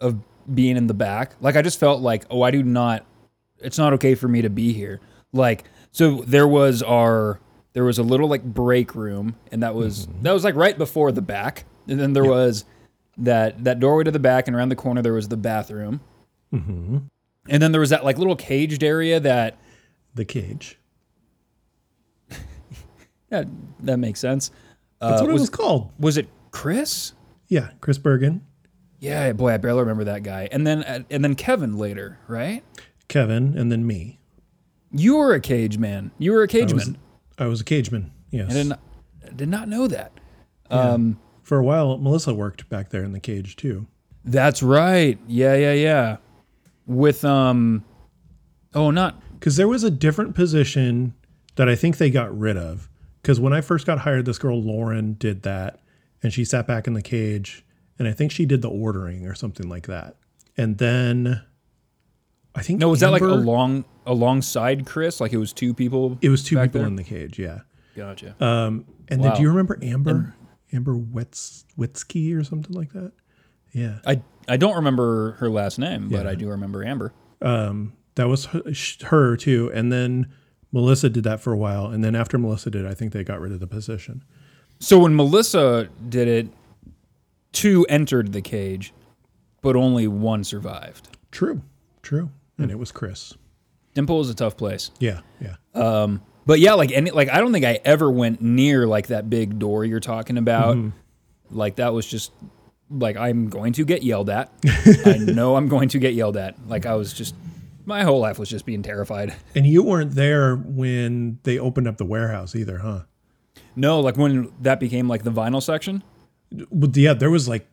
of 0.00 0.20
being 0.52 0.76
in 0.76 0.86
the 0.86 0.94
back. 0.94 1.34
Like 1.40 1.56
I 1.56 1.62
just 1.62 1.78
felt 1.78 2.02
like, 2.02 2.24
oh, 2.30 2.42
I 2.42 2.50
do 2.50 2.62
not 2.62 3.06
it's 3.58 3.78
not 3.78 3.92
okay 3.94 4.14
for 4.14 4.28
me 4.28 4.42
to 4.42 4.50
be 4.50 4.72
here. 4.72 5.00
Like 5.32 5.64
so 5.92 6.22
there 6.26 6.48
was 6.48 6.82
our 6.82 7.40
there 7.74 7.84
was 7.84 7.98
a 7.98 8.02
little 8.02 8.28
like 8.28 8.42
break 8.44 8.94
room 8.94 9.36
and 9.50 9.62
that 9.62 9.74
was 9.74 10.06
that 10.22 10.32
was 10.32 10.44
like 10.44 10.54
right 10.54 10.76
before 10.76 11.10
the 11.12 11.22
back. 11.22 11.64
And 11.88 11.98
then 11.98 12.12
there 12.12 12.24
was 12.24 12.64
that 13.18 13.64
that 13.64 13.80
doorway 13.80 14.04
to 14.04 14.10
the 14.10 14.18
back 14.18 14.46
and 14.46 14.56
around 14.56 14.68
the 14.68 14.76
corner 14.76 15.02
there 15.02 15.12
was 15.14 15.28
the 15.28 15.36
bathroom. 15.36 16.00
And 16.52 17.10
then 17.62 17.72
there 17.72 17.80
was 17.80 17.90
that 17.90 18.04
like 18.04 18.18
little 18.18 18.36
caged 18.36 18.82
area 18.84 19.18
that 19.20 19.58
The 20.14 20.24
cage. 20.24 20.78
yeah, 23.30 23.44
that 23.80 23.96
makes 23.98 24.20
sense. 24.20 24.50
That's 25.00 25.20
Uh, 25.22 25.24
what 25.24 25.32
was, 25.32 25.40
it 25.40 25.44
was 25.44 25.50
called. 25.50 25.90
was 25.98 26.16
it 26.16 26.28
Chris? 26.50 27.12
Yeah, 27.48 27.70
Chris 27.80 27.98
Bergen. 27.98 28.42
Yeah, 29.00 29.32
boy, 29.32 29.52
I 29.52 29.56
barely 29.56 29.80
remember 29.80 30.04
that 30.04 30.22
guy. 30.22 30.48
And 30.52 30.66
then 30.66 30.84
uh, 30.84 31.00
and 31.10 31.24
then 31.24 31.34
Kevin 31.34 31.76
later, 31.76 32.18
right? 32.28 32.62
Kevin, 33.08 33.56
and 33.58 33.72
then 33.72 33.86
me. 33.86 34.20
You 34.92 35.16
were 35.16 35.32
a 35.34 35.40
cage 35.40 35.78
man. 35.78 36.12
You 36.18 36.32
were 36.32 36.42
a 36.42 36.48
cage 36.48 36.72
man. 36.74 36.96
I 37.42 37.46
was 37.48 37.60
a 37.60 37.64
cageman. 37.64 38.10
Yes. 38.30 38.50
I 38.50 38.54
did 38.54 38.66
not, 38.68 38.80
I 39.26 39.30
did 39.30 39.48
not 39.48 39.68
know 39.68 39.86
that. 39.88 40.12
Um, 40.70 41.18
For 41.42 41.58
a 41.58 41.64
while, 41.64 41.98
Melissa 41.98 42.32
worked 42.32 42.68
back 42.68 42.90
there 42.90 43.02
in 43.02 43.12
the 43.12 43.20
cage 43.20 43.56
too. 43.56 43.86
that's 44.24 44.62
right. 44.62 45.18
Yeah, 45.26 45.54
yeah, 45.56 45.72
yeah. 45.72 46.16
With 46.86 47.24
um, 47.24 47.84
oh, 48.74 48.90
not 48.90 49.20
Because 49.38 49.56
there 49.56 49.68
was 49.68 49.82
a 49.84 49.90
different 49.90 50.34
position 50.34 51.14
that 51.56 51.68
I 51.68 51.74
think 51.74 51.98
they 51.98 52.10
got 52.10 52.36
rid 52.36 52.56
of. 52.56 52.88
Because 53.20 53.38
when 53.38 53.52
I 53.52 53.60
first 53.60 53.86
got 53.86 54.00
hired, 54.00 54.24
this 54.24 54.38
girl 54.38 54.60
Lauren 54.60 55.14
did 55.14 55.42
that, 55.42 55.80
and 56.22 56.32
she 56.32 56.44
sat 56.44 56.66
back 56.66 56.86
in 56.86 56.94
the 56.94 57.02
cage, 57.02 57.64
and 57.98 58.08
I 58.08 58.12
think 58.12 58.32
she 58.32 58.46
did 58.46 58.62
the 58.62 58.70
ordering 58.70 59.26
or 59.26 59.34
something 59.34 59.68
like 59.68 59.86
that. 59.86 60.16
And 60.56 60.78
then 60.78 61.42
I 62.54 62.62
think 62.62 62.78
no. 62.78 62.88
Was 62.88 63.00
that 63.00 63.12
like 63.12 63.22
a 63.22 63.26
along 63.26 63.84
alongside 64.06 64.86
Chris? 64.86 65.20
Like 65.20 65.32
it 65.32 65.38
was 65.38 65.52
two 65.52 65.74
people. 65.74 66.18
It 66.20 66.28
was 66.28 66.42
two 66.42 66.56
people 66.56 66.80
there? 66.80 66.88
in 66.88 66.96
the 66.96 67.04
cage, 67.04 67.38
yeah. 67.38 67.60
Gotcha. 67.96 68.34
Um, 68.42 68.86
and 69.08 69.20
Wow. 69.20 69.28
then 69.28 69.36
do 69.36 69.42
you 69.42 69.48
remember 69.48 69.78
Amber? 69.82 70.34
Amber 70.72 70.96
Wets 70.96 71.64
Witzky 71.78 72.34
or 72.34 72.42
something 72.44 72.74
like 72.74 72.92
that? 72.92 73.12
Yeah. 73.72 73.98
I 74.06 74.22
I 74.48 74.56
don't 74.56 74.74
remember 74.76 75.32
her 75.32 75.48
last 75.50 75.78
name, 75.78 76.08
but 76.08 76.26
I 76.26 76.34
do 76.34 76.48
remember 76.48 76.82
Amber. 76.84 77.12
Um, 77.40 77.92
that 78.16 78.28
was 78.28 78.46
her, 78.46 78.62
her 79.06 79.36
too. 79.36 79.70
And 79.74 79.92
then 79.92 80.32
Melissa 80.72 81.08
did 81.10 81.24
that 81.24 81.40
for 81.40 81.52
a 81.52 81.56
while. 81.56 81.86
And 81.86 82.02
then 82.02 82.14
after 82.14 82.38
Melissa 82.38 82.70
did, 82.70 82.86
I 82.86 82.94
think 82.94 83.12
they 83.12 83.22
got 83.24 83.40
rid 83.40 83.52
of 83.52 83.60
the 83.60 83.66
position. 83.66 84.24
So 84.80 84.98
when 84.98 85.14
Melissa 85.14 85.88
did 86.08 86.26
it, 86.28 86.48
two 87.52 87.84
entered 87.88 88.32
the 88.32 88.40
cage, 88.42 88.92
but 89.60 89.76
only 89.76 90.08
one 90.08 90.42
survived. 90.44 91.08
True. 91.30 91.62
True. 92.02 92.30
Hmm. 92.56 92.62
And 92.64 92.72
it 92.72 92.78
was 92.78 92.90
Chris. 92.92 93.34
Dimple 93.94 94.20
is 94.20 94.30
a 94.30 94.34
tough 94.34 94.56
place. 94.56 94.90
Yeah. 94.98 95.20
Yeah. 95.40 95.56
Um, 95.74 96.22
but 96.46 96.58
yeah, 96.60 96.72
like 96.74 96.90
any 96.92 97.10
like 97.10 97.28
I 97.30 97.38
don't 97.38 97.52
think 97.52 97.64
I 97.64 97.80
ever 97.84 98.10
went 98.10 98.40
near 98.40 98.86
like 98.86 99.08
that 99.08 99.28
big 99.30 99.58
door 99.58 99.84
you're 99.84 100.00
talking 100.00 100.38
about. 100.38 100.76
Like 101.50 101.76
that 101.76 101.92
was 101.92 102.06
just 102.06 102.32
like 102.90 103.16
I'm 103.16 103.48
going 103.48 103.72
to 103.74 103.84
get 103.84 104.02
yelled 104.02 104.28
at. 104.30 104.50
I 105.06 105.18
know 105.18 105.56
I'm 105.56 105.68
going 105.68 105.88
to 105.90 105.98
get 105.98 106.14
yelled 106.14 106.36
at. 106.36 106.56
Like 106.68 106.86
I 106.86 106.94
was 106.94 107.12
just 107.12 107.34
my 107.84 108.02
whole 108.04 108.20
life 108.20 108.38
was 108.38 108.48
just 108.48 108.64
being 108.64 108.82
terrified. 108.82 109.34
and 109.54 109.66
you 109.66 109.82
weren't 109.82 110.12
there 110.12 110.56
when 110.56 111.38
they 111.42 111.58
opened 111.58 111.88
up 111.88 111.96
the 111.98 112.04
warehouse 112.04 112.54
either, 112.54 112.78
huh? 112.78 113.00
No, 113.74 114.00
like 114.00 114.16
when 114.16 114.52
that 114.60 114.78
became 114.80 115.08
like 115.08 115.24
the 115.24 115.32
vinyl 115.32 115.62
section. 115.62 116.02
Yeah, 116.50 117.14
there 117.14 117.30
was 117.30 117.48
like, 117.48 117.66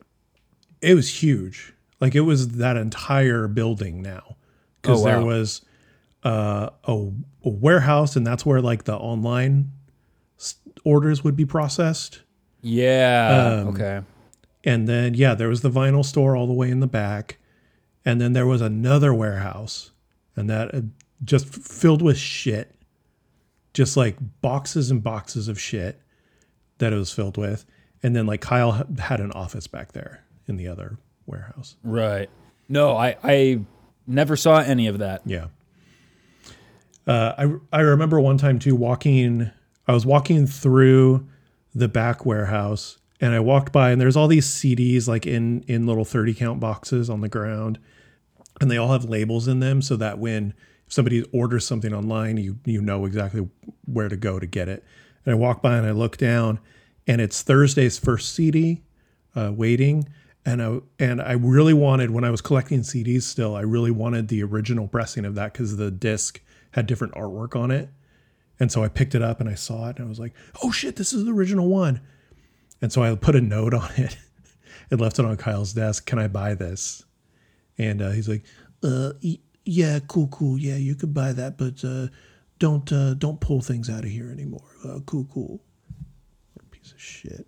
it 0.82 0.96
was 0.96 1.22
huge. 1.22 1.74
Like 2.00 2.16
it 2.16 2.22
was 2.22 2.50
that 2.58 2.78
entire 2.78 3.48
building 3.48 4.02
now. 4.02 4.38
Because 4.82 5.02
Oh, 5.02 5.06
wow. 5.06 5.12
there 5.18 5.26
was 5.26 5.62
uh, 6.24 6.70
a, 6.84 6.94
a 6.94 7.50
warehouse, 7.50 8.16
and 8.16 8.26
that's 8.26 8.46
where 8.46 8.62
like 8.62 8.84
the 8.84 8.96
online 8.96 9.72
orders 10.84 11.24
would 11.24 11.36
be 11.36 11.46
processed. 11.46 12.22
Yeah. 12.62 13.62
Um, 13.62 13.68
okay. 13.70 14.02
And 14.64 14.88
then, 14.88 15.14
yeah, 15.14 15.36
there 15.36 15.48
was 15.48 15.62
the 15.62 15.70
vinyl 15.70 16.04
store 16.04 16.36
all 16.36 16.48
the 16.48 16.54
way 16.54 16.70
in 16.70 16.82
the 16.82 16.88
back. 16.88 17.38
And 18.06 18.20
then 18.20 18.34
there 18.34 18.48
was 18.48 18.62
another 18.62 19.14
warehouse, 19.14 19.92
and 20.36 20.50
that 20.50 20.74
uh, 20.74 20.82
just 21.24 21.48
filled 21.48 22.02
with 22.02 22.18
shit. 22.18 22.74
Just 23.74 23.96
like 23.96 24.18
boxes 24.42 24.90
and 24.90 25.04
boxes 25.04 25.48
of 25.48 25.60
shit 25.60 26.02
that 26.80 26.92
it 26.92 26.96
was 26.96 27.12
filled 27.12 27.38
with. 27.38 27.66
And 28.02 28.16
then, 28.16 28.26
like, 28.26 28.42
Kyle 28.42 28.88
had 28.98 29.20
an 29.20 29.32
office 29.34 29.68
back 29.68 29.92
there 29.92 30.24
in 30.48 30.56
the 30.56 30.68
other 30.68 30.98
warehouse. 31.26 31.76
Right. 31.84 32.30
No, 32.68 32.96
I 32.96 33.18
I 33.24 33.60
never 34.08 34.36
saw 34.36 34.60
any 34.60 34.88
of 34.88 35.00
that. 35.00 35.22
Yeah. 35.26 35.48
Uh, 37.10 37.34
I 37.72 37.80
I 37.80 37.82
remember 37.82 38.20
one 38.20 38.38
time 38.38 38.60
too 38.60 38.76
walking. 38.76 39.50
I 39.88 39.94
was 39.94 40.06
walking 40.06 40.46
through 40.46 41.28
the 41.74 41.88
back 41.88 42.24
warehouse, 42.24 43.00
and 43.20 43.34
I 43.34 43.40
walked 43.40 43.74
by, 43.74 43.90
and 43.90 44.00
there's 44.00 44.16
all 44.16 44.28
these 44.28 44.46
CDs 44.48 45.08
like 45.08 45.26
in 45.26 45.64
in 45.64 45.88
little 45.88 46.06
thirty 46.06 46.36
count 46.36 46.60
boxes 46.60 47.10
on 47.10 47.22
the 47.22 47.28
ground, 47.28 47.80
and 48.62 48.70
they 48.70 48.78
all 48.78 48.92
have 48.92 49.06
labels 49.06 49.48
in 49.48 49.60
them, 49.60 49.82
so 49.82 49.96
that 49.96 50.20
when 50.20 50.54
somebody 50.88 51.24
orders 51.34 51.66
something 51.66 51.96
online, 51.96 52.38
you 52.38 52.60
you 52.64 52.80
know 52.80 53.06
exactly 53.06 53.50
where 53.86 54.08
to 54.08 54.16
go 54.16 54.38
to 54.38 54.46
get 54.46 54.70
it. 54.70 54.84
And 55.26 55.34
I 55.34 55.36
walk 55.36 55.64
by 55.64 55.78
and 55.78 55.88
I 55.88 55.92
look 55.92 56.16
down, 56.16 56.60
and 57.08 57.20
it's 57.20 57.42
Thursday's 57.42 57.98
first 57.98 58.36
CD, 58.36 58.84
uh, 59.36 59.52
waiting. 59.52 60.08
And 60.46 60.62
I 60.62 60.80
and 61.00 61.24
I 61.24 61.32
really 61.32 61.74
wanted 61.74 62.12
when 62.12 62.24
I 62.24 62.30
was 62.30 62.42
collecting 62.42 62.82
CDs 62.82 63.24
still, 63.24 63.56
I 63.56 63.62
really 63.62 63.92
wanted 63.92 64.28
the 64.28 64.44
original 64.44 64.88
pressing 64.88 65.26
of 65.26 65.34
that 65.34 65.54
because 65.54 65.78
the 65.78 65.90
disc 65.90 66.40
had 66.72 66.86
different 66.88 67.14
artwork 67.14 67.56
on 67.56 67.72
it. 67.72 67.90
And 68.60 68.72
so 68.72 68.84
I 68.84 68.90
picked 68.90 69.16
it 69.16 69.22
up 69.22 69.40
and 69.40 69.50
I 69.50 69.56
saw 69.56 69.90
it 69.90 69.98
and 69.98 70.06
I 70.06 70.10
was 70.10 70.20
like, 70.20 70.34
oh 70.64 70.72
shit, 70.72 70.96
this 70.98 71.14
is 71.14 71.26
the 71.26 71.32
original 71.32 71.68
one. 71.68 72.02
And 72.82 72.92
so 72.92 73.04
I 73.04 73.16
put 73.16 73.36
a 73.36 73.42
note 73.42 73.74
on 73.84 73.90
it 73.98 74.18
and 74.92 75.00
left 75.00 75.20
it 75.20 75.26
on 75.26 75.38
Kyle's 75.38 75.74
desk. 75.74 76.06
Can 76.06 76.20
I 76.20 76.28
buy 76.28 76.56
this? 76.56 77.04
And 77.78 78.02
uh, 78.02 78.12
he's 78.12 78.28
like, 78.28 78.44
uh, 78.84 79.12
yeah, 79.66 80.00
cool, 80.08 80.28
cool. 80.28 80.58
Yeah, 80.58 80.76
you 80.76 80.96
could 80.96 81.14
buy 81.14 81.32
that, 81.34 81.58
but 81.58 81.84
uh, 81.84 82.08
don't 82.60 82.92
uh, 82.92 83.14
don't 83.14 83.40
pull 83.40 83.62
things 83.62 83.90
out 83.90 84.04
of 84.04 84.10
here 84.10 84.32
anymore. 84.32 84.68
Uh, 84.84 85.00
cool, 85.06 85.28
cool. 85.32 85.62
What 86.54 86.66
a 86.66 86.70
piece 86.70 86.92
of 86.92 87.00
shit. 87.00 87.48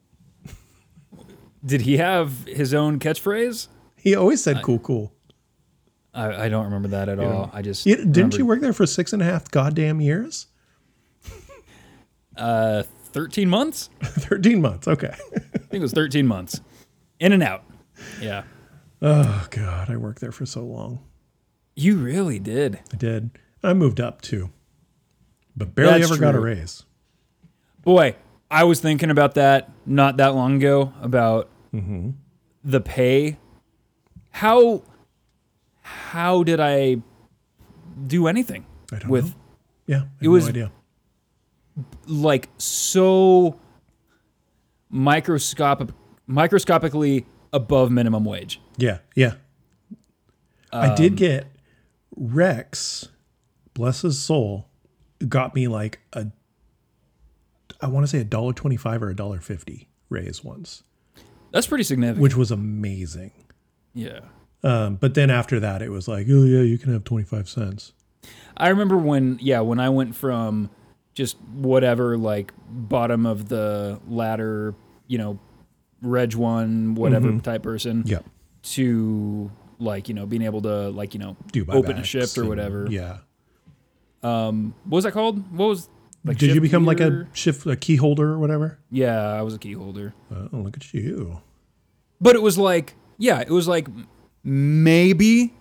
Did 1.66 1.82
he 1.82 1.98
have 1.98 2.46
his 2.46 2.74
own 2.74 3.00
catchphrase? 3.00 3.68
He 3.96 4.16
always 4.16 4.44
said 4.44 4.64
cool, 4.64 4.80
cool. 4.80 5.14
I, 6.14 6.46
I 6.46 6.50
don't 6.50 6.66
remember 6.66 6.90
that 6.90 7.08
at 7.10 7.20
all. 7.20 7.50
I 7.54 7.62
just 7.62 7.86
You- 7.86 7.96
didn't 7.96 8.14
remembered, 8.16 8.38
you 8.40 8.46
work 8.46 8.62
there 8.62 8.74
for 8.74 8.86
six 8.86 9.14
and 9.14 9.22
a 9.22 9.26
half 9.26 9.50
goddamn 9.52 10.02
years? 10.02 10.48
uh 12.38 12.84
13 13.14 13.50
months? 13.50 13.90
13 14.04 14.62
months. 14.62 14.88
Okay. 14.88 15.14
I 15.36 15.40
think 15.58 15.74
it 15.74 15.82
was 15.82 15.92
13 15.94 16.26
months. 16.26 16.62
In 17.20 17.34
and 17.34 17.44
out. 17.44 17.64
Yeah. 18.22 18.44
oh, 19.02 19.46
God. 19.52 19.90
I 19.90 19.98
worked 19.98 20.22
there 20.22 20.32
for 20.32 20.46
so 20.46 20.62
long. 20.66 21.00
You 21.76 21.98
really 21.98 22.40
did. 22.40 22.80
I 22.94 22.96
did. 22.96 23.32
I 23.64 23.74
moved 23.74 24.00
up 24.00 24.22
too, 24.22 24.50
but 25.56 25.76
barely 25.76 26.00
That's 26.00 26.12
ever 26.12 26.20
got 26.22 26.36
a 26.36 26.40
raise. 26.40 26.84
Boy, 27.84 28.16
I 28.50 28.64
was 28.64 28.80
thinking 28.80 29.10
about 29.10 29.36
that 29.36 29.70
not 29.86 30.18
that 30.18 30.34
long 30.36 30.56
ago 30.58 30.94
about 31.02 31.50
Mm-hmm. 31.74 32.10
the 32.66 32.82
pay. 32.82 33.38
How 34.32 34.84
how 36.12 36.44
did 36.44 36.60
I 36.60 36.98
do 38.08 38.28
anything 38.28 38.66
I 38.92 39.00
don't 39.00 39.10
with 39.10 39.26
know. 39.26 39.34
Yeah. 39.88 40.02
I 40.04 40.08
It 40.22 40.28
was- 40.30 40.44
no 40.46 40.50
idea. 40.50 40.72
like 42.08 42.50
so 42.58 43.60
microscopic 44.90 45.90
microscopically 46.28 47.26
above 47.54 47.92
minimum 47.92 48.26
wage? 48.26 48.62
Yeah. 48.78 49.00
Yeah. 49.16 49.36
I 50.72 50.88
Um, 50.90 50.96
did 50.96 51.16
get 51.18 51.48
Rex, 52.16 53.10
bless 53.74 54.02
his 54.02 54.20
soul, 54.22 54.68
got 55.28 55.56
me 55.56 55.68
like 55.68 56.00
a, 56.14 56.28
I 57.82 57.88
want 57.88 58.04
to 58.04 58.08
say 58.08 58.20
a 58.20 58.24
dollar 58.26 58.54
twenty-five 58.54 59.02
or 59.02 59.10
a 59.10 59.16
dollar 59.16 59.40
fifty 59.40 59.88
raise 60.10 60.44
once, 60.44 60.84
That's 61.52 61.68
pretty 61.68 61.84
significant. 61.86 62.22
which 62.22 62.36
was 62.36 62.52
amazing. 62.52 63.32
yeah. 63.94 64.20
Um, 64.64 64.96
but 64.96 65.14
then 65.16 65.30
after 65.30 65.60
that, 65.60 65.82
it 65.82 65.90
was 65.90 66.08
like, 66.08 66.28
oh 66.30 66.44
yeah, 66.44 66.62
you 66.62 66.78
can 66.78 66.94
have 66.94 67.04
twenty-five 67.04 67.50
cents. 67.50 67.94
I 68.56 68.70
remember 68.70 68.98
when, 68.98 69.40
yeah, 69.42 69.62
when 69.62 69.80
I 69.80 69.90
went 69.90 70.16
from 70.16 70.70
just 71.16 71.38
whatever, 71.54 72.18
like 72.18 72.54
bottom 72.70 73.26
of 73.26 73.50
the 73.50 74.00
ladder, 74.08 74.76
you 75.08 75.18
know, 75.18 75.40
Reg 76.02 76.36
one, 76.36 76.94
whatever 76.96 77.38
type 77.40 77.64
person, 77.64 78.04
Yeah. 78.06 78.20
to 78.64 79.50
like, 79.80 80.08
you 80.10 80.14
know, 80.14 80.26
being 80.28 80.44
able 80.44 80.62
to 80.62 80.90
like, 80.90 81.14
you 81.16 81.20
know, 81.20 81.36
Do 81.52 81.66
open 81.70 81.98
a 81.98 82.04
shift 82.04 82.38
or 82.38 82.42
and- 82.42 82.50
whatever. 82.50 82.88
Yeah. 82.90 83.18
Um, 84.24 84.76
what 84.84 84.98
was 84.98 85.04
that 85.06 85.14
called? 85.14 85.52
What 85.58 85.66
was 85.70 85.90
like? 86.24 86.38
Did 86.38 86.54
you 86.54 86.62
become 86.62 86.86
like 86.86 87.00
a 87.00 87.28
shift, 87.34 87.66
a 87.66 87.76
key 87.76 87.96
holder 87.96 88.30
or 88.30 88.38
whatever? 88.40 88.78
Yeah, 88.92 89.20
I 89.20 89.42
was 89.42 89.56
a 89.56 89.60
key 89.60 89.74
holder, 89.74 90.14
Oh, 90.32 90.50
look 90.52 90.78
at 90.78 90.94
you. 90.94 91.42
but 92.20 92.36
it 92.36 92.42
was 92.44 92.58
like, 92.60 92.96
yeah, 93.18 93.40
it 93.42 93.50
was 93.50 93.68
like 93.68 93.88
maybe 94.44 95.54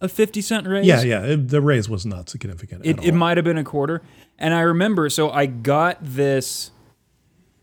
a 0.00 0.08
fifty 0.08 0.40
cent 0.40 0.66
raise. 0.66 0.86
Yeah, 0.86 1.02
yeah. 1.02 1.22
It, 1.24 1.48
the 1.48 1.60
raise 1.60 1.88
was 1.88 2.06
not 2.06 2.28
significant. 2.28 2.84
it, 2.86 3.02
it 3.02 3.12
might 3.12 3.36
have 3.36 3.44
been 3.44 3.58
a 3.58 3.64
quarter 3.64 4.00
and 4.38 4.54
i 4.54 4.60
remember 4.60 5.10
so 5.10 5.30
i 5.30 5.46
got 5.46 5.98
this 6.00 6.70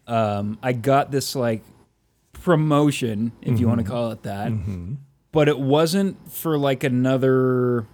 um 0.07 0.57
i 0.61 0.73
got 0.73 1.11
this 1.11 1.35
like 1.35 1.63
promotion 2.33 3.31
if 3.41 3.59
you 3.59 3.67
want 3.67 3.79
Mm-hmm. 3.79 3.87
to 3.87 3.91
call 3.91 4.11
it 4.11 4.23
that 4.23 4.51
but 5.31 5.47
it 5.47 5.57
wasn't 5.59 6.31
for 6.31 6.57
like 6.57 6.83
another 6.83 7.87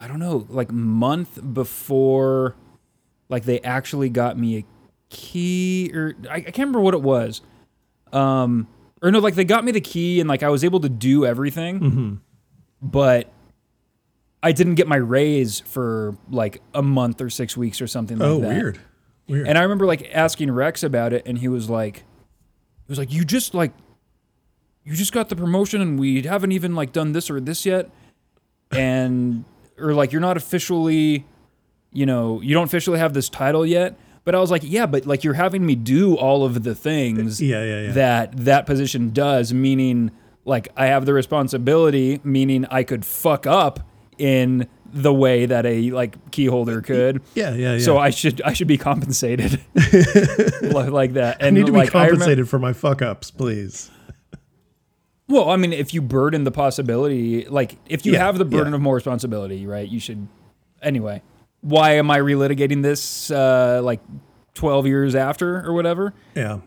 i 0.00 0.08
don't 0.08 0.18
know 0.18 0.44
like 0.50 0.70
month 0.72 1.38
before 1.54 2.56
like 3.28 3.44
they 3.44 3.60
actually 3.60 4.08
got 4.10 4.36
me 4.36 4.58
a 4.58 4.64
key 5.08 5.90
or 5.94 6.14
i, 6.28 6.34
I 6.36 6.40
can't 6.40 6.58
remember 6.58 6.80
what 6.80 6.94
it 6.94 7.02
was 7.02 7.40
um 8.12 8.66
or 9.02 9.10
no, 9.10 9.18
like 9.18 9.34
they 9.34 9.44
got 9.44 9.64
me 9.64 9.72
the 9.72 9.80
key 9.80 10.20
and 10.20 10.28
like 10.28 10.42
I 10.42 10.48
was 10.48 10.64
able 10.64 10.80
to 10.80 10.88
do 10.88 11.26
everything, 11.26 12.20
but 12.80 13.30
I 14.42 14.52
didn't 14.52 14.74
get 14.76 14.88
my 14.88 14.96
raise 14.96 15.60
for 15.60 16.16
like 16.30 16.62
a 16.74 16.82
month 16.82 17.20
or 17.20 17.28
six 17.30 17.56
weeks 17.56 17.80
or 17.80 17.86
something 17.86 18.18
like 18.18 18.28
Oh, 18.28 18.40
that. 18.40 18.46
Oh, 18.46 18.54
weird. 18.54 18.80
Weird. 19.28 19.46
And 19.48 19.56
I 19.58 19.62
remember 19.62 19.86
like 19.86 20.08
asking 20.12 20.50
Rex 20.50 20.82
about 20.82 21.12
it, 21.12 21.22
and 21.26 21.38
he 21.38 21.48
was 21.48 21.68
like, 21.70 21.98
he 21.98 22.88
was 22.88 22.98
like, 22.98 23.12
you 23.12 23.24
just 23.24 23.54
like, 23.54 23.72
you 24.84 24.94
just 24.94 25.12
got 25.12 25.28
the 25.28 25.36
promotion, 25.36 25.80
and 25.80 25.98
we 25.98 26.22
haven't 26.22 26.52
even 26.52 26.74
like 26.74 26.92
done 26.92 27.12
this 27.12 27.30
or 27.30 27.40
this 27.40 27.64
yet, 27.64 27.90
and 28.72 29.44
or 29.78 29.94
like 29.94 30.10
you're 30.12 30.20
not 30.20 30.36
officially, 30.36 31.24
you 31.92 32.04
know, 32.06 32.40
you 32.40 32.52
don't 32.54 32.64
officially 32.64 32.98
have 32.98 33.14
this 33.14 33.28
title 33.28 33.64
yet. 33.64 33.96
But 34.24 34.34
I 34.36 34.38
was 34.40 34.50
like, 34.52 34.62
yeah, 34.64 34.86
but 34.86 35.04
like 35.06 35.24
you're 35.24 35.34
having 35.34 35.66
me 35.66 35.74
do 35.74 36.14
all 36.16 36.44
of 36.44 36.62
the 36.62 36.74
things 36.76 37.40
Yeah, 37.42 37.64
yeah, 37.64 37.80
yeah. 37.82 37.92
that 37.92 38.36
that 38.44 38.66
position 38.66 39.10
does, 39.10 39.52
meaning 39.52 40.10
like 40.44 40.68
I 40.76 40.86
have 40.86 41.06
the 41.06 41.12
responsibility, 41.12 42.20
meaning 42.24 42.64
I 42.70 42.82
could 42.84 43.04
fuck 43.04 43.46
up 43.46 43.80
in 44.18 44.68
the 44.94 45.12
way 45.12 45.46
that 45.46 45.64
a 45.66 45.90
like 45.90 46.30
key 46.30 46.46
holder 46.46 46.80
could. 46.82 47.22
yeah, 47.34 47.54
yeah, 47.54 47.72
yeah. 47.74 47.78
So 47.80 47.98
I 47.98 48.10
should 48.10 48.40
I 48.42 48.52
should 48.52 48.68
be 48.68 48.78
compensated 48.78 49.52
like, 50.62 51.14
that. 51.14 51.36
And 51.40 51.46
I 51.46 51.50
need 51.50 51.66
to 51.66 51.72
be 51.72 51.78
like, 51.78 51.88
remem- 51.90 52.10
compensated 52.10 52.48
for 52.48 52.58
my 52.58 52.72
fuck 52.72 53.02
ups, 53.02 53.30
please. 53.30 53.90
well, 55.28 55.48
I 55.50 55.56
mean, 55.56 55.72
if 55.72 55.94
you 55.94 56.02
burden 56.02 56.44
the 56.44 56.50
possibility, 56.50 57.46
like 57.46 57.76
if 57.86 58.04
you 58.04 58.12
Yeah, 58.12 58.18
have 58.26 58.38
the 58.38 58.44
burden 58.44 58.72
yeah. 58.72 58.76
of 58.76 58.82
more 58.82 58.94
responsibility, 58.94 59.66
right? 59.66 59.88
You 59.88 59.98
should. 59.98 60.28
Anyway, 60.82 61.22
why 61.62 61.92
am 61.96 62.10
I 62.10 62.18
relitigating 62.18 62.82
this? 62.82 63.30
Uh, 63.30 63.80
like 63.82 64.00
twelve 64.54 64.86
years 64.86 65.14
after 65.14 65.64
or 65.66 65.72
whatever. 65.72 66.12
Yeah. 66.34 66.58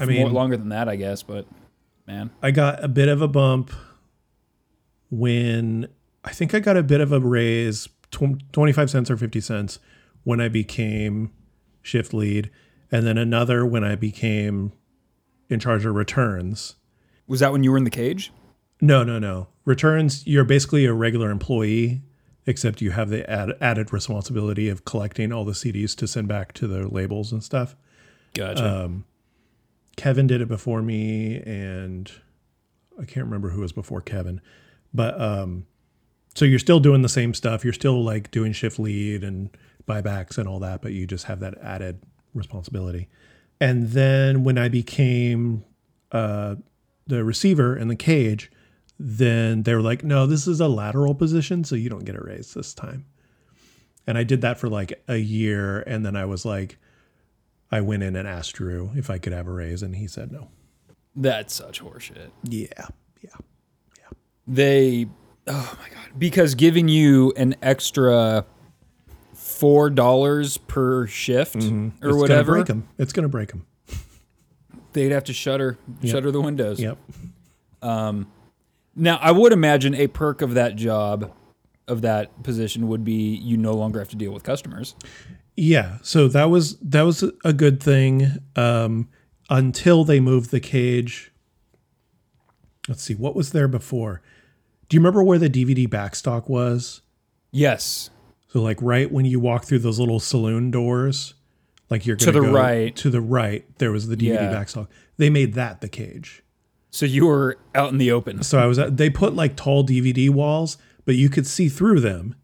I 0.00 0.04
More, 0.04 0.14
mean, 0.14 0.32
longer 0.32 0.56
than 0.56 0.70
that, 0.70 0.88
I 0.88 0.96
guess. 0.96 1.22
But 1.22 1.46
man, 2.06 2.30
I 2.42 2.50
got 2.50 2.82
a 2.82 2.88
bit 2.88 3.08
of 3.08 3.20
a 3.22 3.28
bump 3.28 3.70
when 5.10 5.88
I 6.24 6.32
think 6.32 6.54
I 6.54 6.60
got 6.60 6.76
a 6.76 6.82
bit 6.82 7.00
of 7.00 7.12
a 7.12 7.20
raise, 7.20 7.88
tw- 8.10 8.42
25 8.52 8.90
cents 8.90 9.10
or 9.10 9.16
50 9.16 9.40
cents 9.40 9.78
when 10.24 10.40
I 10.40 10.48
became 10.48 11.30
shift 11.82 12.12
lead, 12.12 12.50
and 12.90 13.06
then 13.06 13.16
another 13.16 13.64
when 13.64 13.84
I 13.84 13.94
became 13.94 14.72
in 15.48 15.60
charge 15.60 15.86
of 15.86 15.94
returns. 15.94 16.74
was 17.28 17.38
that 17.40 17.52
when 17.52 17.62
you 17.62 17.70
were 17.70 17.78
in 17.78 17.84
the 17.84 17.90
cage? 17.90 18.32
No, 18.80 19.04
no, 19.04 19.18
no. 19.20 19.48
Returns, 19.64 20.26
you're 20.26 20.44
basically 20.44 20.84
a 20.84 20.92
regular 20.92 21.30
employee, 21.30 22.02
except 22.46 22.80
you 22.80 22.92
have 22.92 23.08
the 23.08 23.28
add, 23.28 23.52
added 23.60 23.92
responsibility 23.92 24.68
of 24.68 24.84
collecting 24.84 25.32
all 25.32 25.44
the 25.44 25.52
CDs 25.52 25.96
to 25.96 26.06
send 26.06 26.28
back 26.28 26.52
to 26.54 26.66
the 26.66 26.88
labels 26.88 27.32
and 27.32 27.42
stuff. 27.42 27.76
Gotcha. 28.34 28.90
Kevin 29.96 30.26
did 30.26 30.40
it 30.40 30.48
before 30.48 30.82
me, 30.82 31.42
and 31.42 32.10
I 33.00 33.04
can't 33.04 33.24
remember 33.24 33.50
who 33.50 33.62
was 33.62 33.72
before 33.72 34.02
Kevin, 34.02 34.40
but 34.92 35.18
um, 35.20 35.66
so 36.34 36.44
you're 36.44 36.58
still 36.58 36.80
doing 36.80 37.00
the 37.00 37.08
same 37.08 37.32
stuff. 37.32 37.64
You're 37.64 37.72
still 37.72 38.04
like 38.04 38.30
doing 38.30 38.52
shift 38.52 38.78
lead 38.78 39.24
and 39.24 39.50
buybacks 39.88 40.36
and 40.36 40.46
all 40.46 40.58
that, 40.60 40.82
but 40.82 40.92
you 40.92 41.06
just 41.06 41.24
have 41.24 41.40
that 41.40 41.56
added 41.62 42.02
responsibility. 42.34 43.08
And 43.58 43.90
then 43.90 44.44
when 44.44 44.58
I 44.58 44.68
became 44.68 45.64
uh, 46.12 46.56
the 47.06 47.24
receiver 47.24 47.74
in 47.74 47.88
the 47.88 47.96
cage, 47.96 48.50
then 48.98 49.62
they 49.64 49.74
were 49.74 49.82
like, 49.82 50.02
"No, 50.04 50.26
this 50.26 50.46
is 50.46 50.60
a 50.60 50.68
lateral 50.68 51.14
position, 51.14 51.64
so 51.64 51.74
you 51.76 51.90
don't 51.90 52.04
get 52.04 52.16
a 52.16 52.20
raise 52.22 52.54
this 52.54 52.72
time." 52.74 53.04
And 54.06 54.16
I 54.16 54.22
did 54.24 54.40
that 54.42 54.58
for 54.58 54.68
like 54.68 55.02
a 55.08 55.16
year, 55.16 55.80
and 55.80 56.04
then 56.06 56.14
I 56.16 56.24
was 56.26 56.44
like, 56.44 56.78
I 57.72 57.80
went 57.80 58.02
in 58.04 58.14
and 58.16 58.26
asked 58.28 58.54
Drew 58.54 58.90
if 58.94 59.10
I 59.10 59.18
could 59.18 59.32
have 59.32 59.48
a 59.48 59.52
raise, 59.52 59.82
and 59.82 59.96
he 59.96 60.06
said 60.06 60.30
no. 60.30 60.48
That's 61.16 61.54
such 61.54 61.82
horseshit. 61.82 62.30
Yeah, 62.44 62.66
yeah. 63.22 63.30
Yeah. 63.98 64.10
They, 64.46 65.06
oh 65.46 65.78
my 65.82 65.88
god, 65.88 66.18
because 66.18 66.54
giving 66.54 66.88
you 66.88 67.32
an 67.36 67.56
extra 67.62 68.44
four 69.34 69.90
dollars 69.90 70.56
per 70.58 71.06
shift 71.06 71.56
or 71.56 71.58
Mm-hmm. 71.58 71.86
it's 71.88 72.00
gonna 72.02 72.16
whatever, 72.16 72.52
break 72.52 72.68
him. 72.68 72.88
It's 72.98 73.12
gonna 73.12 73.28
break 73.28 73.48
them. 73.50 73.66
they'd 74.92 75.10
have 75.12 75.24
to 75.24 75.32
shutter 75.32 75.76
shutter 76.04 76.30
the 76.30 76.40
windows. 76.40 76.78
Yep. 76.80 76.98
Now, 78.96 79.18
I 79.20 79.30
would 79.30 79.52
imagine 79.52 79.94
a 79.94 80.06
perk 80.06 80.40
of 80.42 80.54
that 80.54 80.74
job, 80.76 81.30
of 81.86 82.00
that 82.02 82.42
position, 82.42 82.88
would 82.88 83.04
be 83.04 83.12
you 83.36 83.56
no 83.56 83.74
longer 83.74 83.98
have 83.98 84.08
to 84.08 84.16
deal 84.16 84.32
with 84.32 84.42
customers. 84.42 84.94
Yeah. 85.56 85.98
So 86.02 86.28
that 86.28 86.46
was 86.50 86.78
that 86.80 87.02
was 87.02 87.24
a 87.44 87.52
good 87.52 87.82
thing 87.82 88.26
um, 88.56 89.08
until 89.50 90.04
they 90.04 90.20
moved 90.20 90.50
the 90.50 90.60
cage. 90.60 91.30
Let's 92.88 93.02
see 93.02 93.14
what 93.14 93.34
was 93.34 93.52
there 93.52 93.68
before. 93.68 94.22
Do 94.88 94.96
you 94.96 95.00
remember 95.00 95.22
where 95.22 95.38
the 95.38 95.50
DVD 95.50 95.88
backstock 95.88 96.48
was? 96.48 97.02
Yes. 97.50 98.10
So 98.48 98.60
like 98.62 98.78
right 98.80 99.10
when 99.10 99.24
you 99.24 99.40
walk 99.40 99.64
through 99.64 99.80
those 99.80 99.98
little 99.98 100.20
saloon 100.20 100.70
doors, 100.70 101.34
like 101.90 102.06
you're 102.06 102.16
To 102.16 102.30
the 102.32 102.40
go 102.40 102.52
right. 102.52 102.94
To 102.96 103.10
the 103.10 103.20
right, 103.20 103.64
there 103.78 103.90
was 103.92 104.08
the 104.08 104.16
DVD 104.16 104.34
Yeah. 104.34 104.52
backstock. 104.54 104.88
They 105.16 105.30
made 105.30 105.54
that 105.54 105.80
the 105.80 105.88
cage. 105.88 106.42
So 106.96 107.04
you 107.04 107.26
were 107.26 107.58
out 107.74 107.92
in 107.92 107.98
the 107.98 108.10
open. 108.10 108.42
So 108.42 108.58
I 108.58 108.64
was 108.64 108.78
they 108.88 109.10
put 109.10 109.34
like 109.34 109.54
tall 109.54 109.84
DVD 109.84 110.30
walls, 110.30 110.78
but 111.04 111.14
you 111.14 111.28
could 111.28 111.46
see 111.46 111.68
through 111.68 112.00
them, 112.00 112.34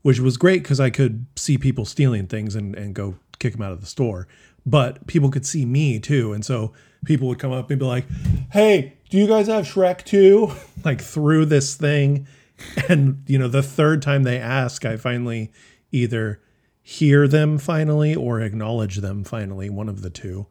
which 0.00 0.20
was 0.20 0.38
great 0.38 0.62
because 0.62 0.80
I 0.80 0.88
could 0.88 1.26
see 1.36 1.58
people 1.58 1.84
stealing 1.84 2.26
things 2.26 2.54
and, 2.54 2.74
and 2.74 2.94
go 2.94 3.16
kick 3.38 3.52
them 3.52 3.60
out 3.60 3.72
of 3.72 3.82
the 3.82 3.86
store. 3.86 4.26
But 4.64 5.06
people 5.06 5.30
could 5.30 5.44
see 5.44 5.66
me 5.66 5.98
too. 5.98 6.32
And 6.32 6.42
so 6.42 6.72
people 7.04 7.28
would 7.28 7.38
come 7.38 7.52
up 7.52 7.68
and 7.68 7.78
be 7.78 7.84
like, 7.84 8.06
Hey, 8.52 8.96
do 9.10 9.18
you 9.18 9.26
guys 9.26 9.48
have 9.48 9.66
Shrek 9.66 10.02
2? 10.06 10.50
like 10.82 11.02
through 11.02 11.44
this 11.44 11.74
thing. 11.74 12.26
And, 12.88 13.22
you 13.26 13.38
know, 13.38 13.48
the 13.48 13.62
third 13.62 14.00
time 14.00 14.22
they 14.22 14.38
ask, 14.38 14.86
I 14.86 14.96
finally 14.96 15.52
either 15.92 16.40
hear 16.82 17.28
them 17.28 17.58
finally 17.58 18.14
or 18.14 18.40
acknowledge 18.40 18.96
them 18.96 19.24
finally, 19.24 19.68
one 19.68 19.90
of 19.90 20.00
the 20.00 20.08
two. 20.08 20.46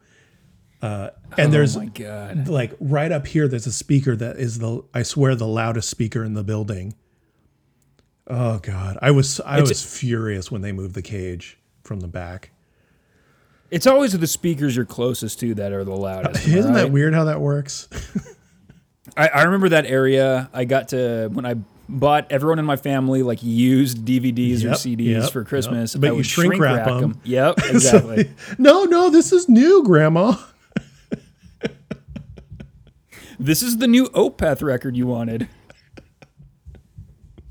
Uh, 0.82 1.10
and 1.38 1.52
there's 1.52 1.76
oh 1.76 1.86
god. 1.94 2.48
like 2.48 2.74
right 2.80 3.12
up 3.12 3.28
here 3.28 3.50
there's 3.50 3.68
a 3.68 3.72
speaker 3.72 4.16
that 4.16 4.38
is 4.38 4.60
the 4.60 4.82
i 4.94 5.04
swear 5.04 5.36
the 5.36 5.46
loudest 5.46 5.90
speaker 5.90 6.24
in 6.24 6.36
the 6.36 6.44
building 6.44 6.94
oh 8.28 8.60
god 8.60 8.98
i 9.02 9.12
was 9.12 9.42
i 9.42 9.56
It's- 9.56 9.68
was 9.68 10.00
furious 10.00 10.50
when 10.50 10.62
they 10.62 10.72
moved 10.72 10.96
the 10.96 11.02
cage 11.02 11.58
from 11.84 12.00
the 12.00 12.08
back 12.08 12.52
It's 13.70 13.88
always 13.88 14.18
the 14.18 14.26
speakers 14.28 14.78
you're 14.78 14.86
closest 14.86 15.40
to 15.42 15.54
that 15.56 15.74
are 15.74 15.84
the 15.84 15.96
loudest. 15.96 16.48
isn't 16.48 16.74
that 16.74 16.92
weird 16.92 17.14
how 17.14 17.26
that 17.26 17.42
works 17.42 17.90
I, 19.18 19.28
I 19.28 19.42
remember 19.44 19.70
that 19.70 19.86
area. 19.86 20.50
I 20.54 20.66
got 20.66 20.90
to 20.90 21.30
when 21.34 21.46
I 21.46 21.56
bought 21.88 22.32
everyone 22.32 22.60
in 22.60 22.66
my 22.66 22.76
family 22.76 23.24
like 23.24 23.42
used 23.42 24.06
DVDs 24.06 24.64
or 24.64 24.70
CDs 24.72 25.24
yep, 25.24 25.32
for 25.32 25.44
Christmas. 25.44 25.96
yep. 25.96 26.02
But 26.02 26.08
I 26.08 26.12
you 26.12 26.18
would 26.18 26.26
shrink 26.26 26.62
them. 26.62 27.20
Yep, 27.24 27.58
exactly. 27.70 28.30
no 28.58 28.84
no 28.86 29.10
this 29.10 29.32
is 29.32 29.50
new 29.50 29.84
grandma 29.84 30.36
this 33.40 33.64
is 33.64 33.78
the 33.78 33.88
new 33.88 34.08
Opeth 34.10 34.62
record 34.62 34.96
you 34.98 35.08
wanted. 35.08 35.48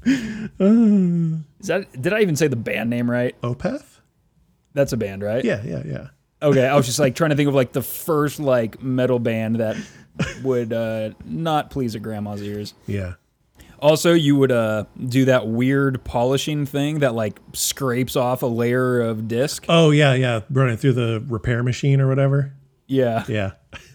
Is 0.06 1.66
that? 1.66 1.86
Did 2.00 2.12
I 2.12 2.20
even 2.20 2.36
say 2.36 2.48
the 2.48 2.56
band 2.56 2.88
name 2.90 3.10
right? 3.10 3.38
opeth 3.42 4.00
That's 4.74 4.92
a 4.92 4.96
band, 4.96 5.22
right? 5.22 5.44
yeah 5.44 5.62
yeah 5.64 5.82
yeah 5.84 6.06
Okay, 6.40 6.66
I 6.66 6.76
was 6.76 6.86
just 6.86 6.98
like 7.00 7.14
trying 7.16 7.30
to 7.30 7.36
think 7.36 7.48
of 7.48 7.54
like 7.54 7.72
the 7.72 7.82
first 7.82 8.38
like 8.40 8.80
metal 8.82 9.18
band 9.18 9.56
that 9.56 9.76
would 10.42 10.72
uh, 10.72 11.10
not 11.24 11.70
please 11.70 11.94
a 11.94 11.98
grandma's 12.00 12.42
ears. 12.42 12.74
yeah 12.86 13.14
Also, 13.80 14.12
you 14.14 14.36
would 14.36 14.52
uh, 14.52 14.84
do 15.08 15.24
that 15.26 15.48
weird 15.48 16.02
polishing 16.04 16.64
thing 16.64 17.00
that 17.00 17.14
like 17.14 17.40
scrapes 17.52 18.14
off 18.16 18.42
a 18.42 18.46
layer 18.46 19.00
of 19.00 19.26
disc. 19.28 19.66
oh 19.68 19.90
yeah 19.90 20.14
yeah 20.14 20.40
running 20.50 20.76
through 20.76 20.92
the 20.94 21.22
repair 21.28 21.62
machine 21.62 22.00
or 22.00 22.08
whatever 22.08 22.52
Yeah. 22.86 23.24
yeah 23.28 23.52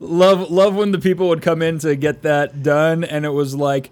Love 0.00 0.50
love 0.50 0.74
when 0.76 0.92
the 0.92 0.98
people 0.98 1.28
would 1.28 1.42
come 1.42 1.60
in 1.62 1.78
to 1.80 1.96
get 1.96 2.22
that 2.22 2.62
done 2.62 3.02
and 3.04 3.24
it 3.24 3.30
was 3.30 3.54
like 3.54 3.90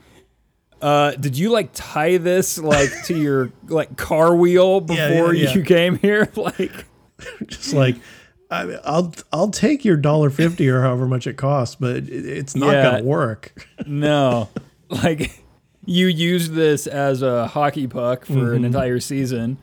uh, 0.80 1.12
did 1.12 1.36
you 1.38 1.50
like 1.50 1.70
tie 1.72 2.16
this 2.18 2.58
like 2.58 2.90
to 3.06 3.18
your 3.20 3.50
like 3.68 3.96
car 3.96 4.34
wheel 4.36 4.80
before 4.80 5.34
Yeah, 5.34 5.48
yeah, 5.48 5.54
you 5.54 5.62
came 5.64 5.96
here? 5.98 6.30
Like 6.36 6.84
just 7.46 7.72
like 7.72 7.96
I, 8.50 8.78
I'll 8.84 9.12
I'll 9.32 9.50
take 9.50 9.84
your 9.84 9.96
dollar 9.96 10.30
fifty 10.30 10.68
or 10.68 10.82
however 10.82 11.06
much 11.08 11.26
it 11.26 11.36
costs, 11.36 11.74
but 11.74 11.96
it, 11.96 12.08
it's 12.26 12.54
not 12.54 12.72
Yeah. 12.72 12.82
gonna 12.92 13.04
work. 13.04 13.66
no. 13.86 14.48
like 14.88 15.42
you 15.84 16.06
used 16.06 16.52
this 16.52 16.86
as 16.86 17.22
a 17.22 17.48
hockey 17.48 17.86
puck 17.88 18.24
for 18.26 18.52
an 18.52 18.64
entire 18.64 19.00
season. 19.00 19.56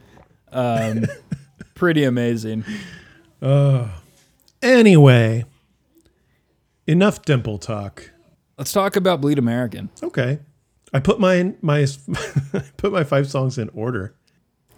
Um, 0.52 1.06
pretty 1.76 2.04
amazing. 2.04 2.66
Anyway, 4.62 5.46
enough 6.88 7.22
dimple 7.24 7.58
talk. 7.58 8.12
Let's 8.58 8.72
talk 8.72 8.96
about 8.96 9.22
Bleed 9.22 9.40
American. 9.40 9.90
Okay, 10.02 10.40
I 10.94 11.00
put 11.00 11.20
my 11.20 11.54
my 11.62 11.86
put 12.78 12.92
my 12.92 13.04
five 13.04 13.30
songs 13.30 13.58
in 13.58 13.70
order, 13.70 14.16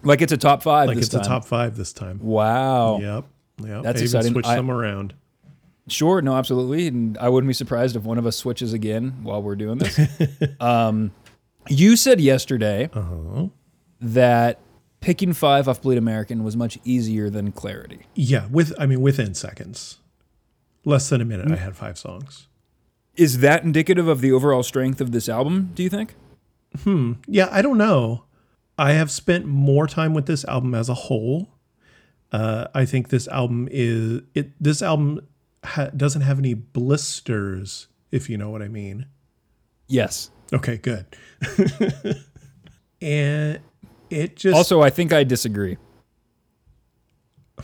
Like 0.03 0.21
it's 0.21 0.31
a 0.31 0.37
top 0.37 0.63
five. 0.63 0.87
like 0.87 0.97
this 0.97 1.07
it's 1.07 1.15
a 1.15 1.19
time. 1.19 1.27
top 1.27 1.45
five 1.45 1.75
this 1.77 1.91
time. 1.93 2.19
Wow. 2.21 2.99
Yep, 2.99 3.25
yep. 3.67 3.83
That's 3.83 4.01
I 4.01 4.03
exciting. 4.03 4.31
switched 4.33 4.47
I- 4.47 4.55
some 4.55 4.71
around. 4.71 5.13
Sure, 5.87 6.19
no, 6.19 6.35
absolutely. 6.35 6.87
And 6.87 7.15
I 7.19 7.29
wouldn't 7.29 7.47
be 7.47 7.53
surprised 7.53 7.95
if 7.95 8.01
one 8.05 8.17
of 8.17 8.25
us 8.25 8.35
switches 8.35 8.73
again 8.73 9.19
while 9.21 9.43
we're 9.43 9.55
doing 9.55 9.77
this. 9.77 9.99
um, 10.59 11.11
you 11.69 11.95
said 11.95 12.19
yesterday 12.19 12.89
Uh-huh. 12.91 13.49
that 14.01 14.59
picking 14.99 15.31
five 15.31 15.67
off 15.67 15.83
Bleed 15.83 15.99
American 15.99 16.43
was 16.43 16.57
much 16.57 16.79
easier 16.85 17.29
than 17.29 17.51
Clarity. 17.51 18.07
Yeah, 18.15 18.47
with 18.47 18.73
I 18.79 18.87
mean 18.87 19.01
within 19.01 19.35
seconds. 19.35 19.99
Less 20.85 21.09
than 21.09 21.19
a 21.19 21.25
minute 21.25 21.51
I 21.51 21.55
had 21.55 21.75
five 21.75 21.97
songs. 21.97 22.47
Is 23.15 23.39
that 23.39 23.63
indicative 23.63 24.07
of 24.07 24.21
the 24.21 24.31
overall 24.31 24.61
strength 24.63 25.01
of 25.01 25.11
this 25.11 25.27
album, 25.27 25.71
do 25.73 25.83
you 25.83 25.89
think? 25.89 26.15
Hmm. 26.83 27.13
Yeah, 27.27 27.47
I 27.51 27.61
don't 27.61 27.77
know. 27.77 28.25
I 28.77 28.91
have 28.91 29.09
spent 29.09 29.45
more 29.45 29.87
time 29.87 30.13
with 30.13 30.25
this 30.25 30.43
album 30.45 30.75
as 30.75 30.89
a 30.89 30.93
whole. 30.93 31.49
Uh, 32.31 32.67
I 32.75 32.85
think 32.85 33.09
this 33.09 33.27
album 33.29 33.67
is 33.71 34.21
it. 34.33 34.51
This 34.61 34.81
album 34.81 35.21
ha- 35.63 35.91
doesn't 35.95 36.21
have 36.21 36.37
any 36.39 36.53
blisters, 36.53 37.87
if 38.11 38.29
you 38.29 38.37
know 38.37 38.49
what 38.49 38.61
I 38.61 38.67
mean. 38.67 39.05
Yes. 39.87 40.29
Okay, 40.51 40.77
good. 40.77 41.05
and 43.01 43.59
it 44.09 44.35
just 44.35 44.55
Also, 44.55 44.81
I 44.81 44.89
think 44.89 45.13
I 45.13 45.23
disagree. 45.23 45.77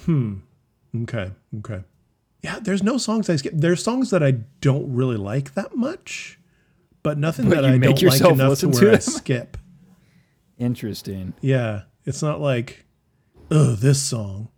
Hmm. 0.06 0.36
Okay, 1.04 1.32
okay. 1.60 1.84
Yeah, 2.42 2.60
there's 2.60 2.82
no 2.84 2.98
songs 2.98 3.30
I 3.30 3.36
skip. 3.36 3.54
There's 3.56 3.84
songs 3.84 4.10
that 4.10 4.24
I 4.24 4.32
don't 4.62 4.94
really 4.94 5.18
like 5.18 5.54
that 5.54 5.76
much, 5.76 6.40
but 7.04 7.18
nothing 7.18 7.50
But 7.50 7.56
that 7.62 7.66
I 7.66 7.78
don't 7.78 8.02
like 8.02 8.22
enough 8.22 8.60
to 8.60 8.70
where 8.70 8.82
to 8.92 8.94
I 8.94 9.00
skip. 9.00 9.58
Interesting. 10.58 11.34
Yeah, 11.42 11.84
it's 12.06 12.22
not 12.22 12.42
like, 12.42 12.86
oh, 13.52 13.74
this 13.76 14.02
song. 14.02 14.50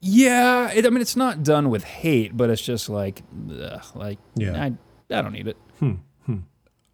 Yeah, 0.00 0.70
it, 0.72 0.84
I 0.86 0.90
mean, 0.90 1.00
it's 1.00 1.16
not 1.16 1.42
done 1.42 1.70
with 1.70 1.84
hate, 1.84 2.36
but 2.36 2.50
it's 2.50 2.62
just 2.62 2.88
like, 2.88 3.22
ugh, 3.60 3.82
like, 3.94 4.18
Yeah. 4.36 4.60
I, 4.62 4.66
I 5.14 5.22
don't 5.22 5.32
need 5.32 5.48
it. 5.48 5.56
Hmm. 5.78 5.94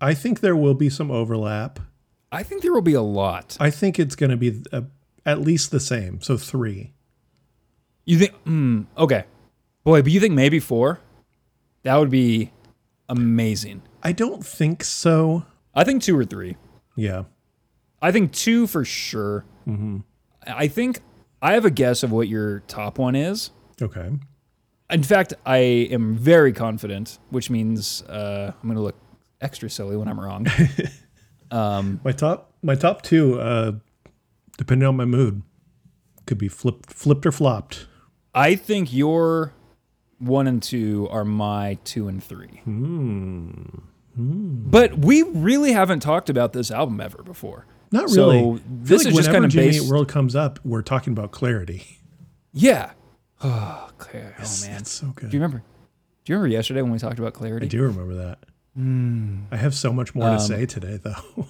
I 0.00 0.14
think 0.14 0.40
there 0.40 0.56
will 0.56 0.74
be 0.74 0.90
some 0.90 1.12
overlap. 1.12 1.78
I 2.32 2.42
think 2.42 2.62
there 2.62 2.72
will 2.72 2.82
be 2.82 2.94
a 2.94 3.02
lot. 3.02 3.56
I 3.60 3.70
think 3.70 4.00
it's 4.00 4.16
going 4.16 4.30
to 4.30 4.36
be 4.36 4.60
a, 4.72 4.82
at 5.24 5.40
least 5.40 5.70
the 5.70 5.78
same. 5.78 6.20
So 6.20 6.36
three. 6.36 6.92
You 8.04 8.18
think? 8.18 8.32
Mm, 8.44 8.86
okay, 8.98 9.24
boy, 9.84 10.02
but 10.02 10.12
you 10.12 10.20
think 10.20 10.34
maybe 10.34 10.60
four? 10.60 11.00
That 11.82 11.96
would 11.96 12.10
be 12.10 12.52
amazing. 13.08 13.82
I 14.02 14.12
don't 14.12 14.44
think 14.44 14.84
so. 14.84 15.44
I 15.74 15.84
think 15.84 16.02
two 16.02 16.18
or 16.18 16.24
three. 16.24 16.56
Yeah. 16.96 17.24
I 18.00 18.12
think 18.12 18.32
two 18.32 18.66
for 18.66 18.84
sure. 18.84 19.44
Mm-hmm. 19.66 19.98
I 20.46 20.68
think 20.68 21.00
I 21.40 21.52
have 21.52 21.64
a 21.64 21.70
guess 21.70 22.02
of 22.02 22.12
what 22.12 22.28
your 22.28 22.60
top 22.60 22.98
one 22.98 23.14
is. 23.14 23.50
Okay. 23.80 24.10
In 24.90 25.02
fact, 25.02 25.34
I 25.46 25.56
am 25.56 26.16
very 26.16 26.52
confident, 26.52 27.18
which 27.30 27.48
means 27.48 28.02
uh, 28.02 28.52
I'm 28.54 28.68
going 28.68 28.76
to 28.76 28.82
look 28.82 28.96
extra 29.40 29.70
silly 29.70 29.96
when 29.96 30.08
I'm 30.08 30.20
wrong. 30.20 30.46
My 32.02 32.12
top, 32.12 32.52
my 32.62 32.74
top 32.74 33.02
two, 33.02 33.40
uh, 33.40 33.72
depending 34.56 34.88
on 34.88 34.96
my 34.96 35.04
mood, 35.04 35.42
could 36.26 36.38
be 36.38 36.48
flipped, 36.48 36.92
flipped 36.92 37.26
or 37.26 37.32
flopped. 37.32 37.86
I 38.34 38.54
think 38.54 38.92
your 38.92 39.52
one 40.22 40.46
and 40.46 40.62
two 40.62 41.08
are 41.10 41.24
my 41.24 41.78
two 41.84 42.08
and 42.08 42.22
three. 42.22 42.60
Hmm. 42.64 43.62
But 44.14 44.98
we 44.98 45.22
really 45.22 45.72
haven't 45.72 46.00
talked 46.00 46.28
about 46.30 46.52
this 46.52 46.70
album 46.70 47.00
ever 47.00 47.22
before. 47.22 47.66
Not 47.90 48.10
really. 48.10 48.38
I 48.38 48.42
feel 48.42 48.60
this 48.68 49.06
is 49.06 49.14
just 49.14 49.30
kind 49.30 49.44
of 49.44 49.50
Jimmy 49.50 49.68
based- 49.72 49.90
World 49.90 50.08
comes 50.08 50.36
up, 50.36 50.58
we're 50.64 50.82
talking 50.82 51.12
about 51.12 51.30
clarity. 51.30 51.98
Yeah. 52.52 52.92
Oh, 53.42 53.88
Claire. 53.98 54.36
Oh 54.38 54.58
man. 54.66 54.84
So 54.84 55.08
good. 55.08 55.30
Do 55.30 55.36
you 55.36 55.42
remember? 55.42 55.64
Do 56.24 56.32
you 56.32 56.36
remember 56.36 56.52
yesterday 56.52 56.82
when 56.82 56.92
we 56.92 56.98
talked 56.98 57.18
about 57.18 57.32
clarity? 57.34 57.66
I 57.66 57.68
do 57.68 57.82
remember 57.82 58.14
that. 58.14 58.38
Hmm. 58.76 59.40
I 59.50 59.56
have 59.56 59.74
so 59.74 59.92
much 59.92 60.14
more 60.14 60.30
to 60.30 60.40
say 60.40 60.64
today, 60.66 60.98
though. 61.02 61.46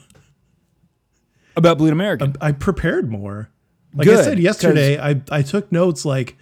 About 1.56 1.78
Bleed 1.78 1.92
American. 1.92 2.34
I 2.40 2.52
prepared 2.52 3.10
more. 3.10 3.50
Like 3.94 4.08
I 4.08 4.22
said 4.22 4.38
yesterday, 4.38 4.98
I, 4.98 5.20
I 5.30 5.42
took 5.42 5.70
notes 5.70 6.04
like 6.04 6.36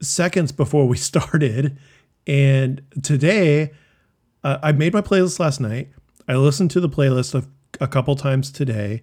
seconds 0.00 0.52
before 0.52 0.86
we 0.86 0.96
started. 1.10 1.78
And 2.26 2.82
today, 3.02 3.72
uh, 4.42 4.58
I 4.62 4.72
made 4.72 4.92
my 4.92 5.00
playlist 5.00 5.38
last 5.38 5.60
night. 5.60 5.90
I 6.28 6.34
listened 6.36 6.70
to 6.72 6.80
the 6.80 6.88
playlist 6.88 7.34
a, 7.34 7.46
a 7.82 7.86
couple 7.86 8.16
times 8.16 8.50
today. 8.50 9.02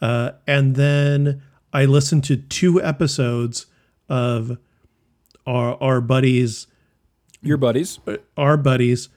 Uh, 0.00 0.32
and 0.46 0.76
then 0.76 1.42
I 1.72 1.84
listened 1.84 2.24
to 2.24 2.36
two 2.36 2.82
episodes 2.82 3.66
of 4.08 4.56
our, 5.46 5.80
our 5.82 6.00
buddies, 6.00 6.66
Your 7.42 7.56
buddies. 7.56 7.98
our 8.36 8.56
buddies. 8.56 9.08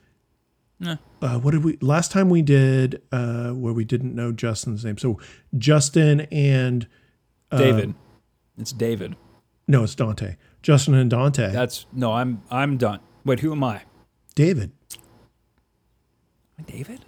Nah. 0.79 0.97
Uh, 1.21 1.39
what 1.39 1.51
did 1.51 1.63
we 1.63 1.77
last 1.79 2.11
time 2.11 2.29
we 2.29 2.41
did 2.41 3.01
uh, 3.11 3.51
where 3.51 3.71
we 3.71 3.85
didn't 3.85 4.13
know 4.13 4.31
Justin's 4.31 4.83
name? 4.83 4.97
So 4.97 5.19
Justin 5.57 6.21
and 6.31 6.87
David. 7.51 7.93
It's 8.57 8.73
David. 8.73 9.15
No, 9.67 9.83
it's 9.83 9.95
Dante. 9.95 10.35
Justin 10.63 10.95
and 10.95 11.09
Dante. 11.09 11.51
That's 11.51 11.85
no, 11.91 12.13
I'm 12.13 12.41
I'm 12.49 12.77
done. 12.77 13.01
Wait, 13.25 13.41
who 13.41 13.51
am 13.51 13.63
I? 13.63 13.83
David. 14.33 14.71
David? 16.65 17.05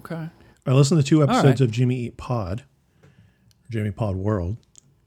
Okay. 0.00 0.28
I 0.66 0.72
listened 0.72 1.00
to 1.00 1.06
two 1.06 1.22
episodes 1.22 1.46
right. 1.46 1.60
of 1.60 1.70
Jimmy 1.70 1.96
Eat 1.96 2.16
Pod, 2.16 2.64
Jimmy 3.70 3.92
Pod 3.92 4.16
World. 4.16 4.56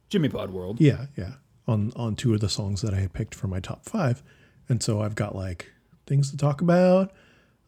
Jimmy 0.10 0.30
Pod 0.30 0.52
World. 0.52 0.80
Yeah, 0.80 1.08
yeah. 1.18 1.34
On 1.68 1.92
on 1.96 2.16
two 2.16 2.34
of 2.34 2.40
the 2.40 2.50
songs 2.50 2.82
that 2.82 2.94
I 2.94 3.00
had 3.00 3.12
picked 3.12 3.36
for 3.36 3.48
my 3.48 3.60
top 3.60 3.84
five, 3.84 4.24
and 4.70 4.82
so 4.82 5.02
I've 5.02 5.16
got 5.16 5.36
like 5.36 5.72
things 6.06 6.32
to 6.32 6.38
talk 6.38 6.62
about. 6.62 7.12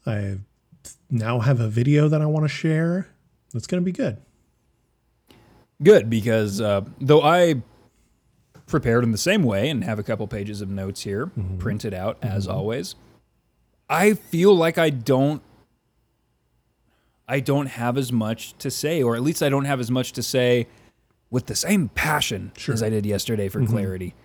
I 0.06 0.38
now 1.12 1.40
have 1.40 1.60
a 1.60 1.68
video 1.68 2.08
that 2.08 2.22
I 2.22 2.26
want 2.26 2.46
to 2.46 2.50
share. 2.50 3.10
That's 3.54 3.68
gonna 3.68 3.82
be 3.82 3.92
good. 3.92 4.18
Good 5.84 6.10
because 6.10 6.62
uh, 6.62 6.82
though 7.02 7.22
I 7.22 7.62
prepared 8.70 9.04
in 9.04 9.12
the 9.12 9.18
same 9.18 9.44
way 9.44 9.70
and 9.70 9.84
have 9.84 10.00
a 10.00 10.04
couple 10.04 10.28
pages 10.28 10.62
of 10.62 10.70
notes 10.70 11.02
here 11.02 11.28
mm-hmm. 11.28 11.58
printed 11.58 11.94
out 11.94 12.18
as 12.22 12.48
mm-hmm. 12.48 12.58
always, 12.58 12.96
I 13.90 14.14
feel 14.14 14.56
like 14.56 14.78
I 14.78 14.90
don't 14.90 15.42
I 17.28 17.40
don't 17.40 17.68
have 17.68 17.96
as 17.96 18.12
much 18.12 18.58
to 18.58 18.72
say, 18.72 19.04
or 19.04 19.16
at 19.16 19.22
least 19.22 19.44
I 19.44 19.50
don't 19.50 19.66
have 19.66 19.80
as 19.80 19.92
much 19.92 20.14
to 20.14 20.24
say 20.24 20.68
with 21.30 21.46
the 21.46 21.56
same 21.56 21.90
passion 21.90 22.52
as 22.68 22.82
I 22.82 22.90
did 22.90 23.06
yesterday 23.06 23.50
for 23.50 23.60
mm-hmm. 23.60 23.72
clarity. 23.72 24.16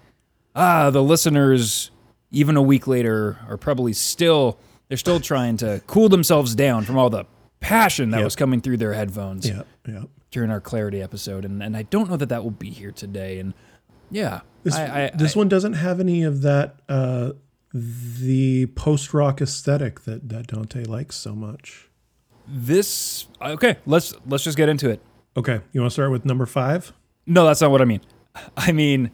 Ah, 0.56 0.88
the 0.88 1.02
listeners, 1.02 1.90
even 2.30 2.56
a 2.56 2.62
week 2.62 2.86
later, 2.86 3.38
are 3.48 3.58
probably 3.58 3.92
still 3.92 4.58
they're 4.88 4.96
still 4.96 5.20
trying 5.20 5.56
to 5.58 5.82
cool 5.86 6.08
themselves 6.08 6.54
down 6.54 6.84
from 6.84 6.96
all 6.96 7.10
the 7.10 7.24
passion 7.60 8.10
that 8.10 8.18
Yep. 8.18 8.24
was 8.24 8.36
coming 8.36 8.60
through 8.60 8.76
their 8.76 8.92
headphones 8.92 9.48
Yeah, 9.48 9.62
yeah. 9.86 10.04
during 10.30 10.50
our 10.50 10.60
clarity 10.60 11.00
episode, 11.02 11.44
and, 11.44 11.62
and 11.62 11.76
I 11.76 11.82
don't 11.82 12.10
know 12.10 12.16
that 12.16 12.28
that 12.28 12.42
will 12.42 12.50
be 12.50 12.70
here 12.70 12.92
today. 12.92 13.38
And 13.38 13.54
yeah, 14.10 14.40
This 14.62 14.74
I, 14.74 15.04
I, 15.06 15.10
this 15.14 15.36
I- 15.36 15.38
one 15.38 15.48
doesn't 15.48 15.74
have 15.74 16.00
any 16.00 16.22
of 16.22 16.42
that 16.42 16.76
uh, 16.88 17.32
the 17.72 18.66
post 18.76 19.12
rock 19.12 19.40
aesthetic 19.40 20.00
that 20.02 20.28
that 20.28 20.46
Dante 20.46 20.84
likes 20.84 21.16
so 21.16 21.34
much. 21.34 21.88
this 22.46 23.26
okay. 23.42 23.76
Let's 23.86 24.14
let's 24.26 24.44
just 24.44 24.56
get 24.56 24.68
into 24.68 24.90
it. 24.90 25.00
Okay, 25.36 25.60
you 25.72 25.80
want 25.80 25.90
to 25.90 25.94
start 25.94 26.10
with 26.12 26.24
number 26.24 26.46
five? 26.46 26.92
No, 27.26 27.44
that's 27.46 27.60
not 27.60 27.70
what 27.70 27.80
I 27.82 27.84
mean. 27.86 28.00
I 28.56 28.70
mean, 28.72 29.10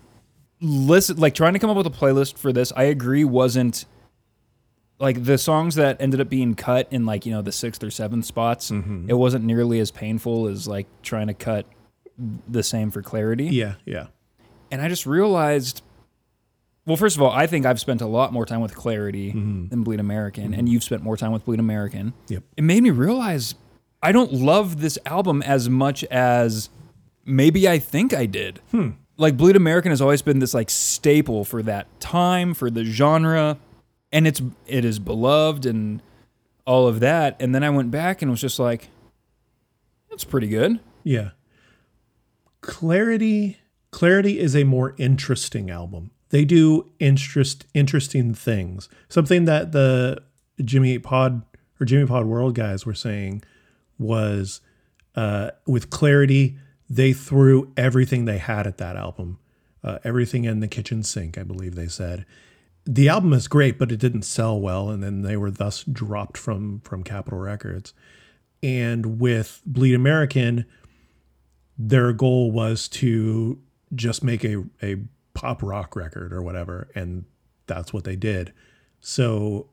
listen, 0.61 1.17
like 1.17 1.35
trying 1.35 1.55
to 1.55 1.59
come 1.59 1.71
up 1.71 1.77
with 1.77 1.87
a 1.87 1.91
playlist 1.91 2.37
for 2.39 2.53
this. 2.53 2.73
I 2.77 2.85
agree, 2.85 3.25
wasn't 3.25 3.87
like 4.99 5.25
the 5.25 5.39
songs 5.39 5.77
that 5.77 5.99
ended 6.01 6.21
up 6.21 6.29
being 6.29 6.55
cut 6.55 6.87
in 6.91 7.07
like 7.07 7.25
you 7.25 7.33
know 7.33 7.41
the 7.41 7.53
sixth 7.53 7.83
or 7.83 7.91
seventh 7.91 8.27
spots. 8.27 8.71
It 8.71 9.15
wasn't 9.15 9.45
nearly 9.47 9.81
as 9.81 9.91
painful 9.91 10.47
as 10.49 10.69
like 10.69 10.87
trying 11.03 11.29
to 11.29 11.35
cut 11.35 11.65
the 12.49 12.63
same 12.63 12.91
for 12.91 13.01
clarity. 13.01 13.47
Yeah, 13.47 13.77
yeah. 13.87 14.09
And 14.71 14.81
I 14.81 14.89
just 14.89 15.07
realized, 15.07 15.83
well, 16.87 16.97
first 16.97 17.17
of 17.17 17.23
all, 17.23 17.31
I 17.31 17.47
think 17.47 17.67
I've 17.67 17.81
spent 17.81 18.01
a 18.01 18.07
lot 18.07 18.33
more 18.33 18.47
time 18.47 18.61
with 18.61 18.75
Clarity 18.75 19.31
mm-hmm. 19.31 19.69
than 19.69 19.83
Bleed 19.83 20.01
American, 20.01 20.51
mm-hmm. 20.51 20.55
and 20.55 20.69
you've 20.69 20.85
spent 20.85 21.03
more 21.03 21.17
time 21.17 21.33
with 21.33 21.45
Bleed 21.45 21.61
American. 21.61 22.13
Yep. 22.29 22.45
It 22.57 22.65
made 22.65 22.83
me 22.83 22.91
realize 22.91 23.55
I 24.03 24.13
don't 24.13 24.33
love 24.33 24.81
this 24.81 24.99
album 25.05 25.43
as 25.43 25.69
much 25.69 26.05
as 26.05 26.71
maybe 27.25 27.69
I 27.69 27.79
think 27.79 28.15
I 28.15 28.27
did. 28.27 28.61
Hmm. 28.71 28.91
Like 29.17 29.37
Bleed 29.37 29.57
American 29.57 29.91
has 29.91 30.01
always 30.01 30.23
been 30.23 30.39
this 30.39 30.55
like 30.55 30.71
staple 30.71 31.45
for 31.45 31.63
that 31.63 31.87
time, 32.01 32.55
for 32.55 32.71
the 32.71 32.85
genre, 32.85 33.59
and 34.13 34.27
it's 34.27 34.41
it 34.67 34.85
is 34.85 34.99
beloved 34.99 35.67
and 35.67 36.03
all 36.67 36.87
of 36.87 37.01
that. 37.01 37.37
And 37.41 37.55
then 37.55 37.63
I 37.63 37.71
went 37.71 37.91
back 37.91 38.23
and 38.23 38.31
was 38.31 38.41
just 38.41 38.59
like, 38.59 38.89
that's 40.09 40.25
pretty 40.25 40.49
good. 40.49 40.81
Yeah. 41.05 41.31
Clarity 42.63 43.60
Clarity 43.91 44.39
is 44.39 44.55
a 44.55 44.65
more 44.65 44.95
interesting 44.99 45.71
album. 45.71 46.11
They 46.31 46.45
do 46.45 46.91
interest 47.01 47.67
interesting 47.75 48.35
things. 48.35 48.89
Something 49.09 49.47
that 49.47 49.73
the 49.73 50.23
Jimmy 50.65 50.99
Pod 50.99 51.43
or 51.81 51.85
Jimmy 51.85 52.07
Pod 52.07 52.27
World 52.27 52.55
guys 52.55 52.87
were 52.87 52.95
saying 52.95 53.43
was 53.99 54.61
uh, 55.17 55.51
with 55.67 55.91
Clarity, 55.91 56.57
they 56.89 57.13
threw 57.13 57.73
everything 57.77 58.25
they 58.25 58.39
had 58.39 58.67
at 58.67 58.79
that 58.79 58.97
album, 58.97 59.39
uh, 59.83 59.99
everything 60.05 60.45
in 60.45 60.61
the 60.61 60.69
kitchen 60.69 61.03
sink, 61.03 61.37
I 61.37 61.43
believe 61.43 61.75
they 61.75 61.89
said, 61.89 62.27
the 62.87 63.09
album 63.09 63.33
is 63.33 63.47
great, 63.47 63.79
but 63.79 63.93
it 63.93 63.99
didn't 63.99 64.23
sell 64.23 64.59
well, 64.59 64.91
and 64.91 65.03
then 65.03 65.23
they 65.23 65.37
were 65.37 65.51
thus 65.51 65.85
dropped 65.85 66.37
from 66.37 66.81
from 66.81 67.03
Capitol 67.03 67.39
Records. 67.39 67.93
And 68.63 69.21
with 69.21 69.63
Bleed 69.67 69.95
American, 69.95 70.65
their 71.79 72.13
goal 72.13 72.51
was 72.51 72.89
to 72.89 73.59
just 73.95 74.23
make 74.25 74.45
a 74.45 74.65
a 74.83 74.97
pop 75.35 75.63
rock 75.63 75.97
record 75.97 76.33
or 76.33 76.43
whatever, 76.43 76.89
and 76.95 77.25
that's 77.67 77.93
what 77.93 78.05
they 78.05 78.17
did. 78.17 78.53
So 79.01 79.69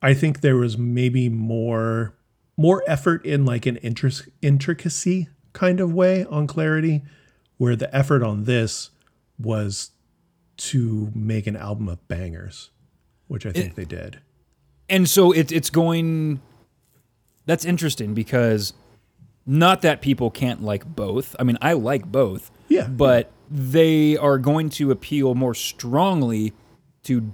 I 0.00 0.14
think 0.14 0.40
there 0.40 0.56
was 0.56 0.78
maybe 0.78 1.28
more 1.28 2.14
more 2.56 2.82
effort 2.86 3.24
in 3.24 3.44
like 3.44 3.66
an 3.66 3.76
intric- 3.82 4.28
intricacy 4.42 5.28
kind 5.52 5.80
of 5.80 5.92
way 5.92 6.24
on 6.26 6.46
Clarity, 6.46 7.02
where 7.56 7.76
the 7.76 7.94
effort 7.94 8.22
on 8.22 8.44
this 8.44 8.90
was 9.38 9.90
to 10.56 11.12
make 11.14 11.46
an 11.46 11.56
album 11.56 11.88
of 11.88 12.06
bangers, 12.08 12.70
which 13.28 13.46
I 13.46 13.52
think 13.52 13.70
It- 13.72 13.76
they 13.76 13.84
did. 13.84 14.18
and 14.88 15.08
so 15.08 15.30
it's 15.32 15.52
it's 15.52 15.70
going 15.70 16.40
that's 17.46 17.64
interesting 17.64 18.14
because 18.14 18.72
not 19.46 19.82
that 19.82 20.00
people 20.02 20.30
can't 20.30 20.62
like 20.62 20.84
both 20.84 21.34
i 21.38 21.42
mean 21.42 21.56
i 21.62 21.72
like 21.74 22.04
both 22.10 22.50
Yeah. 22.68 22.86
but 22.88 23.30
they 23.50 24.16
are 24.16 24.38
going 24.38 24.68
to 24.70 24.90
appeal 24.90 25.34
more 25.34 25.54
strongly 25.54 26.52
to 27.04 27.32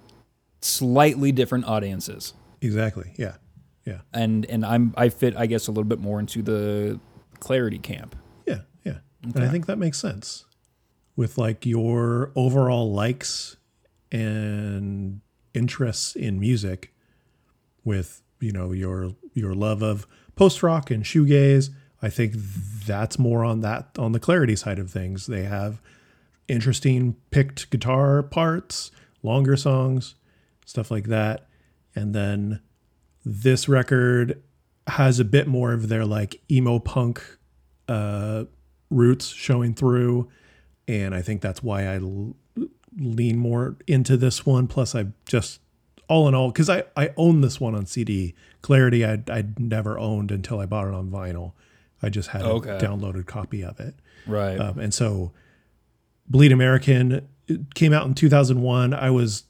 slightly 0.60 1.32
different 1.32 1.66
audiences 1.66 2.32
Exactly. 2.60 3.12
Yeah. 3.16 3.36
Yeah. 3.84 3.98
and 4.14 4.46
and 4.46 4.64
i'm 4.64 4.94
i 4.96 5.08
fit 5.10 5.36
i 5.36 5.44
guess 5.46 5.66
a 5.66 5.70
little 5.70 5.84
bit 5.84 5.98
more 6.00 6.18
into 6.20 6.40
the 6.42 6.98
clarity 7.40 7.78
camp 7.78 8.16
Yeah. 8.46 8.60
Yeah. 8.84 8.98
And 9.22 9.44
I 9.44 9.48
think 9.48 9.66
that 9.66 9.76
makes 9.78 9.98
sense 9.98 10.44
with 11.16 11.36
like 11.38 11.66
your 11.66 12.30
overall 12.34 12.92
likes 12.92 13.56
and 14.12 15.20
interests 15.52 16.16
in 16.16 16.38
music 16.40 16.92
with, 17.84 18.22
you 18.40 18.52
know, 18.52 18.72
your 18.72 19.14
your 19.34 19.54
love 19.54 19.82
of 19.82 20.06
post 20.36 20.62
rock 20.62 20.90
and 20.90 21.04
shoegaze. 21.04 21.70
I 22.04 22.10
think 22.10 22.34
that's 22.86 23.18
more 23.18 23.46
on 23.46 23.62
that 23.62 23.88
on 23.98 24.12
the 24.12 24.20
clarity 24.20 24.56
side 24.56 24.78
of 24.78 24.90
things. 24.90 25.26
They 25.26 25.44
have 25.44 25.80
interesting 26.48 27.16
picked 27.30 27.70
guitar 27.70 28.22
parts, 28.22 28.90
longer 29.22 29.56
songs, 29.56 30.14
stuff 30.66 30.90
like 30.90 31.04
that. 31.04 31.46
And 31.94 32.14
then 32.14 32.60
this 33.24 33.70
record 33.70 34.42
has 34.86 35.18
a 35.18 35.24
bit 35.24 35.46
more 35.46 35.72
of 35.72 35.88
their 35.88 36.04
like 36.04 36.42
emo 36.50 36.78
punk 36.78 37.24
uh, 37.88 38.44
roots 38.90 39.28
showing 39.28 39.72
through, 39.72 40.28
and 40.86 41.14
I 41.14 41.22
think 41.22 41.40
that's 41.40 41.62
why 41.62 41.86
I 41.86 41.96
l- 42.00 42.36
lean 42.98 43.38
more 43.38 43.76
into 43.86 44.18
this 44.18 44.44
one. 44.44 44.66
Plus, 44.66 44.94
I 44.94 45.06
just 45.24 45.58
all 46.08 46.28
in 46.28 46.34
all, 46.34 46.50
because 46.50 46.68
I 46.68 46.84
I 46.98 47.14
own 47.16 47.40
this 47.40 47.58
one 47.58 47.74
on 47.74 47.86
CD. 47.86 48.34
Clarity, 48.60 49.06
I'd, 49.06 49.30
I'd 49.30 49.58
never 49.58 49.98
owned 49.98 50.30
until 50.30 50.60
I 50.60 50.66
bought 50.66 50.88
it 50.88 50.92
on 50.92 51.08
vinyl. 51.08 51.52
I 52.04 52.08
just 52.10 52.28
had 52.30 52.42
Okay. 52.42 52.70
a 52.70 52.78
downloaded 52.80 53.26
copy 53.26 53.62
of 53.64 53.80
it, 53.80 53.94
right 54.26 54.58
um, 54.60 54.78
and 54.78 54.92
so 54.94 55.32
Bleed 56.28 56.52
American 56.52 57.26
it 57.46 57.74
came 57.74 57.92
out 57.92 58.06
in 58.06 58.14
2001. 58.14 58.94
I 58.94 59.10
was 59.10 59.44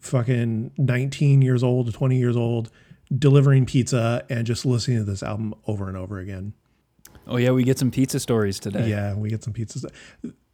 fucking 0.00 0.70
19 0.78 1.42
years 1.42 1.62
old, 1.62 1.92
20 1.92 2.18
years 2.18 2.36
old, 2.36 2.70
delivering 3.16 3.66
pizza 3.66 4.24
and 4.28 4.46
just 4.46 4.66
listening 4.66 4.98
to 4.98 5.04
this 5.04 5.22
album 5.22 5.54
over 5.66 5.88
and 5.88 5.96
over 5.96 6.18
again. 6.18 6.52
oh 7.26 7.36
yeah 7.38 7.50
we 7.50 7.64
get 7.64 7.78
some 7.78 7.90
pizza 7.90 8.20
stories 8.20 8.60
today 8.60 8.88
Yeah, 8.88 9.14
we 9.14 9.28
get 9.30 9.42
some 9.44 9.52
pizzas. 9.52 9.84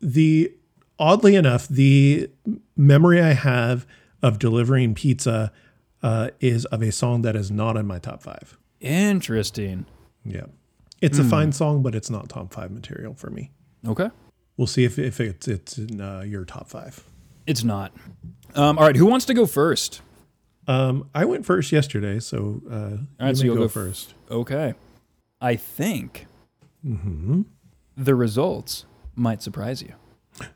The 0.01 0.53
oddly 0.99 1.35
enough, 1.37 1.67
the 1.69 2.29
memory 2.77 3.21
I 3.21 3.33
have 3.33 3.87
of 4.23 4.39
delivering 4.39 4.95
pizza 4.95 5.53
uh, 6.03 6.31
is 6.41 6.65
of 6.67 6.83
a 6.83 6.93
song 6.93 7.23
that 7.23 7.35
is 7.37 7.51
not 7.51 7.77
in 7.77 7.87
my 7.87 7.99
top 7.99 8.23
five. 8.23 8.57
interesting 8.81 9.87
Yeah, 10.25 10.47
it's 11.03 11.19
a 11.19 11.25
fine 11.25 11.53
song, 11.53 11.83
but 11.83 11.95
it's 11.95 12.09
not 12.11 12.29
top 12.31 12.53
five 12.55 12.71
material 12.71 13.15
for 13.15 13.29
me. 13.31 13.51
okay 13.87 14.09
We'll 14.57 14.67
see 14.67 14.85
if 14.85 14.99
if 14.99 15.21
it's 15.21 15.49
it's 15.49 15.79
in 15.79 16.01
uh, 16.01 16.21
your 16.21 16.45
top 16.45 16.69
five. 16.69 17.03
it's 17.47 17.65
not 17.65 17.93
um, 18.55 18.79
all 18.79 18.85
right 18.87 18.97
who 18.97 19.07
wants 19.07 19.25
to 19.27 19.35
go 19.35 19.47
first 19.47 20.01
Um, 20.69 21.09
I 21.15 21.25
went 21.25 21.45
first 21.45 21.73
yesterday, 21.73 22.21
so 22.21 22.63
uh, 22.71 23.23
All 23.23 23.29
you 23.31 23.35
so 23.35 23.45
you'll 23.45 23.55
go 23.57 23.61
go 23.63 23.67
f- 23.67 23.73
first. 23.73 24.15
Okay. 24.31 24.75
I 25.41 25.57
think 25.57 26.27
Mm-hmm. 26.87 27.43
the 27.97 28.15
results 28.15 28.87
might 29.17 29.43
surprise 29.43 29.83
you. 29.83 29.95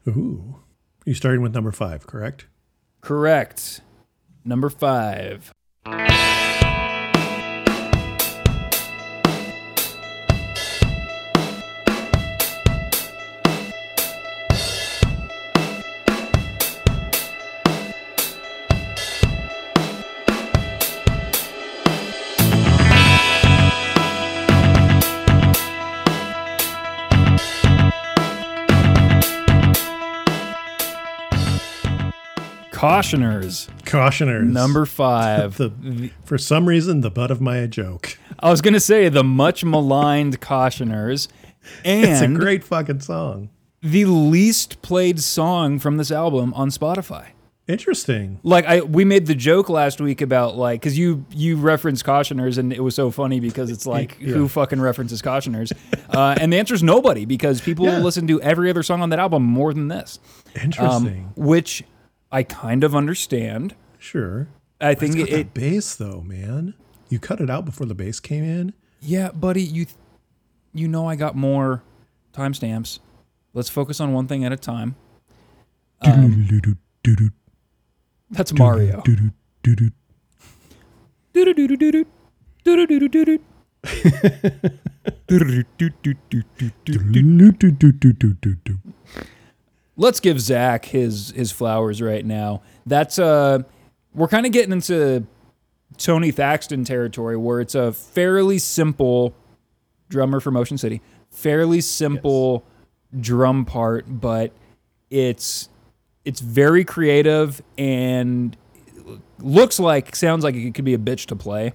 Ooh, 0.08 0.56
you 1.04 1.14
starting 1.14 1.40
with 1.42 1.54
number 1.54 1.72
five, 1.72 2.06
correct? 2.06 2.46
Correct. 3.00 3.80
Number 4.44 4.70
five. 4.70 5.52
Cautioners. 33.10 33.68
Cautioners. 33.84 34.44
Number 34.46 34.84
five. 34.86 35.56
the 35.56 36.10
for 36.24 36.38
some 36.38 36.66
reason 36.68 37.00
the 37.00 37.10
butt 37.10 37.30
of 37.30 37.40
my 37.40 37.66
joke. 37.66 38.18
I 38.40 38.50
was 38.50 38.60
going 38.60 38.74
to 38.74 38.80
say 38.80 39.08
the 39.08 39.24
much 39.24 39.64
maligned 39.64 40.40
Cautioners 40.40 41.28
And 41.84 42.04
It's 42.04 42.20
a 42.20 42.28
great 42.28 42.64
fucking 42.64 43.00
song. 43.00 43.50
the 43.82 44.04
least 44.06 44.82
played 44.82 45.20
song 45.20 45.78
from 45.78 45.96
this 45.96 46.10
album 46.10 46.52
on 46.54 46.70
Spotify. 46.70 47.28
Interesting. 47.68 48.38
like 48.44 48.64
I 48.64 48.80
we 48.82 49.04
made 49.04 49.26
the 49.26 49.34
joke 49.34 49.68
last 49.68 50.00
week 50.00 50.20
about 50.20 50.56
like 50.56 50.80
because 50.80 50.96
you 50.96 51.24
you 51.32 51.56
referenced 51.56 52.04
cautioners 52.04 52.58
and 52.58 52.72
it 52.72 52.78
was 52.80 52.94
so 52.94 53.10
funny 53.10 53.40
because 53.40 53.70
it's 53.72 53.86
like 53.86 54.16
Yeah. 54.20 54.34
who 54.34 54.46
fucking 54.46 54.80
references 54.80 55.20
cautioners 55.20 55.72
uh, 56.10 56.36
and 56.40 56.52
the 56.52 56.58
answer 56.60 56.74
is 56.74 56.84
nobody 56.84 57.24
because 57.24 57.60
people 57.60 57.86
Yeah. 57.86 57.98
listen 57.98 58.28
to 58.28 58.40
every 58.40 58.70
other 58.70 58.84
song 58.84 59.00
on 59.02 59.10
that 59.10 59.18
album 59.18 59.42
more 59.42 59.74
than 59.74 59.88
this 59.88 60.20
Interesting. 60.62 61.24
um, 61.24 61.32
which 61.34 61.82
I 62.36 62.42
kind 62.42 62.84
of 62.84 62.94
understand 62.94 63.74
sure. 63.98 64.48
I 64.78 64.90
It's 64.90 65.00
think 65.00 65.16
got 65.16 65.28
it, 65.30 65.32
that 65.32 65.54
bass 65.54 65.94
though, 65.96 66.20
man. 66.20 66.74
You 67.08 67.18
cut 67.18 67.40
it 67.40 67.48
out 67.48 67.64
before 67.64 67.86
the 67.86 67.94
bass 67.94 68.20
came 68.20 68.44
in. 68.44 68.74
yeah 69.00 69.30
buddy 69.30 69.62
you 69.62 69.86
th- 69.86 69.96
you 70.74 70.86
know 70.86 71.06
I 71.08 71.16
got 71.16 71.34
more 71.34 71.82
timestamps 72.34 72.98
let's 73.54 73.70
focus 73.70 74.00
on 74.00 74.12
one 74.12 74.26
thing 74.26 74.44
at 74.44 74.52
a 74.52 74.56
time 74.58 74.96
um, 76.02 76.46
that's 78.30 78.52
Mario 78.52 79.02
let's 89.96 90.20
give 90.20 90.40
Zach 90.40 90.84
his 90.86 91.30
his 91.30 91.52
flowers 91.52 92.00
right 92.02 92.24
now. 92.24 92.62
That's 92.86 93.18
uh 93.18 93.60
we're 94.14 94.28
kind 94.28 94.46
of 94.46 94.52
getting 94.52 94.72
into 94.72 95.26
Tony 95.98 96.30
Thaxton 96.30 96.84
territory 96.84 97.36
where 97.36 97.60
it's 97.60 97.74
a 97.74 97.92
fairly 97.92 98.58
simple 98.58 99.34
drummer 100.08 100.40
for 100.40 100.50
Motion 100.50 100.78
City, 100.78 101.00
fairly 101.30 101.80
simple 101.80 102.64
drum 103.18 103.64
part, 103.64 104.04
but 104.08 104.52
it's 105.10 105.68
it's 106.24 106.40
very 106.40 106.84
creative 106.84 107.62
and 107.78 108.56
looks 109.38 109.78
like 109.78 110.16
sounds 110.16 110.42
like 110.44 110.54
it 110.54 110.74
could 110.74 110.84
be 110.84 110.94
a 110.94 110.98
bitch 110.98 111.26
to 111.26 111.36
play 111.36 111.72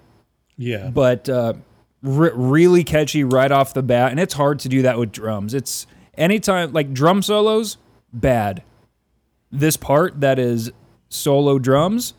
Yeah. 0.58 0.90
but 0.90 1.30
uh, 1.30 1.54
re- 2.02 2.32
really 2.34 2.84
catchy 2.84 3.24
right 3.24 3.52
off 3.52 3.74
the 3.74 3.82
bat. 3.84 4.12
And 4.12 4.20
it's 4.20 4.34
hard 4.34 4.60
to 4.60 4.70
do 4.70 4.82
that 4.82 4.98
with 5.00 5.12
drums. 5.14 5.54
It's 5.54 5.88
anytime 6.18 6.74
like 6.74 6.92
drum 6.94 7.22
solos, 7.22 7.78
bad. 8.14 8.64
This 9.52 9.78
part 9.78 10.22
that 10.22 10.40
is 10.40 10.72
solo 11.10 11.60
drums, 11.60 12.14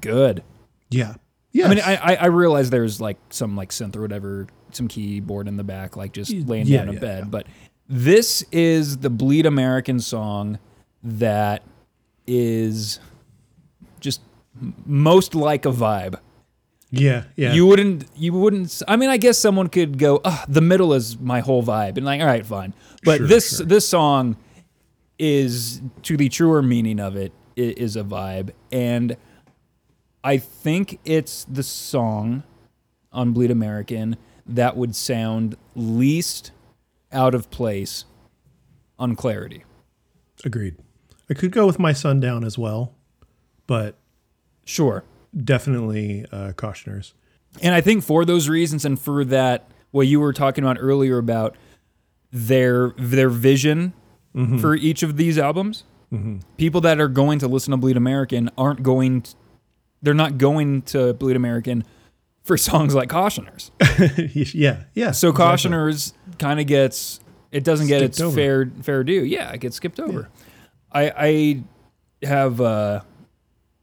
good. 0.00 0.42
yeah. 0.90 1.14
Yeah. 1.52 1.66
I 1.66 1.68
mean, 1.70 1.80
I, 1.80 1.94
I 1.96 2.14
I 2.16 2.26
realize 2.26 2.68
there's 2.68 3.00
like 3.00 3.16
some 3.30 3.56
like 3.56 3.70
synth 3.70 3.96
or 3.96 4.02
whatever, 4.02 4.46
some 4.72 4.88
keyboard 4.88 5.48
in 5.48 5.56
the 5.56 5.64
back, 5.64 5.96
like 5.96 6.12
just 6.12 6.30
laying 6.32 6.66
yeah, 6.66 6.78
down 6.80 6.90
a 6.90 6.92
yeah, 6.94 6.98
bed. 6.98 7.18
yeah. 7.24 7.30
But 7.30 7.46
this 7.88 8.44
is 8.52 8.98
the 8.98 9.08
Bleed 9.08 9.46
American 9.46 9.98
song 10.00 10.58
that 11.02 11.62
is 12.26 13.00
just 14.00 14.20
most 14.84 15.34
like 15.34 15.64
a 15.64 15.70
vibe. 15.72 16.18
yeah. 16.90 17.24
Yeah. 17.36 17.54
You 17.54 17.64
wouldn't. 17.66 18.04
You 18.16 18.34
wouldn't. 18.34 18.82
I 18.86 18.96
mean, 18.96 19.08
I 19.08 19.16
guess 19.16 19.38
someone 19.38 19.68
could 19.68 19.96
go. 19.98 20.20
Ah, 20.26 20.44
the 20.48 20.60
middle 20.60 20.92
is 20.92 21.18
my 21.18 21.40
whole 21.40 21.62
vibe, 21.62 21.96
and 21.96 22.04
like, 22.04 22.20
all 22.20 22.26
right, 22.26 22.44
fine. 22.44 22.74
But 23.02 23.18
Sure, 23.18 23.26
this 23.28 23.56
sure. 23.58 23.66
this 23.66 23.88
song 23.88 24.36
is 25.18 25.80
to 26.02 26.16
the 26.16 26.28
truer 26.28 26.62
meaning 26.62 27.00
of 27.00 27.16
it 27.16 27.32
is 27.56 27.96
a 27.96 28.04
vibe, 28.04 28.50
and 28.70 29.16
I 30.22 30.38
think 30.38 30.98
it's 31.04 31.44
the 31.44 31.62
song 31.62 32.42
on 33.12 33.32
Bleed 33.32 33.50
American 33.50 34.16
that 34.46 34.76
would 34.76 34.94
sound 34.94 35.56
least 35.74 36.50
out 37.12 37.34
of 37.34 37.50
place 37.50 38.04
on 38.98 39.16
Clarity. 39.16 39.64
Agreed. 40.44 40.76
I 41.30 41.34
could 41.34 41.50
go 41.50 41.66
with 41.66 41.78
my 41.78 41.92
sundown 41.92 42.44
as 42.44 42.58
well, 42.58 42.92
but 43.66 43.96
Sure. 44.64 45.04
definitely 45.44 46.26
uh, 46.32 46.52
cautioners. 46.52 47.14
And 47.62 47.74
I 47.74 47.80
think 47.80 48.02
for 48.04 48.24
those 48.24 48.48
reasons 48.48 48.84
and 48.84 48.98
for 49.00 49.24
that 49.24 49.70
what 49.92 50.06
you 50.08 50.20
were 50.20 50.32
talking 50.32 50.62
about 50.64 50.76
earlier 50.80 51.18
about 51.18 51.56
their 52.32 52.90
their 52.98 53.30
vision 53.30 53.94
for 54.60 54.74
each 54.74 55.02
of 55.02 55.16
these 55.16 55.38
albums, 55.38 55.84
people 56.56 56.80
that 56.82 57.00
are 57.00 57.08
going 57.08 57.38
to 57.40 57.48
listen 57.48 57.70
to 57.70 57.76
Bleed 57.76 57.96
American 57.96 58.50
aren't 58.56 58.82
going 58.82 59.24
they're 60.02 60.14
not 60.14 60.38
going 60.38 60.82
to 60.82 61.14
Bleed 61.14 61.36
American 61.36 61.84
for 62.44 62.56
songs 62.56 62.94
like 62.94 63.08
Cautioners. 63.08 63.70
yeah, 64.54 64.84
yeah. 64.94 65.10
So 65.10 65.30
exactly. 65.30 65.70
Cautioners 65.70 66.12
kind 66.38 66.60
of 66.60 66.66
gets 66.66 67.20
it 67.50 67.64
doesn't 67.64 67.88
get 67.88 68.02
its 68.02 68.20
over. 68.20 68.34
fair 68.36 68.70
fair 68.82 69.04
due. 69.04 69.24
Yeah, 69.24 69.50
it 69.52 69.60
gets 69.60 69.76
skipped 69.76 69.98
over. 69.98 70.28
I 70.92 71.12
I 72.22 72.26
have 72.26 72.60
uh 72.60 73.00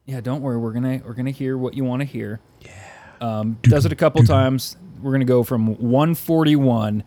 yeah, 0.05 0.21
don't 0.21 0.41
worry, 0.41 0.57
we're 0.57 0.71
gonna 0.71 1.01
we're 1.05 1.13
gonna 1.13 1.31
hear 1.31 1.57
what 1.57 1.73
you 1.73 1.83
want 1.83 2.01
to 2.01 2.05
hear. 2.05 2.39
Yeah. 2.61 2.71
Um, 3.21 3.57
does 3.63 3.85
it 3.85 3.91
a 3.91 3.95
couple 3.95 4.23
times. 4.25 4.77
We're 5.01 5.11
gonna 5.11 5.25
go 5.25 5.43
from 5.43 5.67
141, 5.79 7.03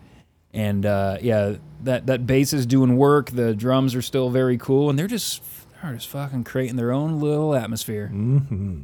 and 0.53 0.85
uh, 0.85 1.17
yeah, 1.21 1.55
that 1.83 2.07
that 2.07 2.25
bass 2.25 2.53
is 2.53 2.65
doing 2.65 2.97
work. 2.97 3.31
The 3.31 3.53
drums 3.55 3.95
are 3.95 4.01
still 4.01 4.29
very 4.29 4.57
cool, 4.57 4.89
and 4.89 4.97
they're 4.97 5.07
just 5.07 5.41
they're 5.81 5.93
just 5.93 6.07
fucking 6.07 6.43
creating 6.43 6.75
their 6.75 6.91
own 6.91 7.19
little 7.19 7.55
atmosphere. 7.55 8.09
Mm-hmm. 8.13 8.83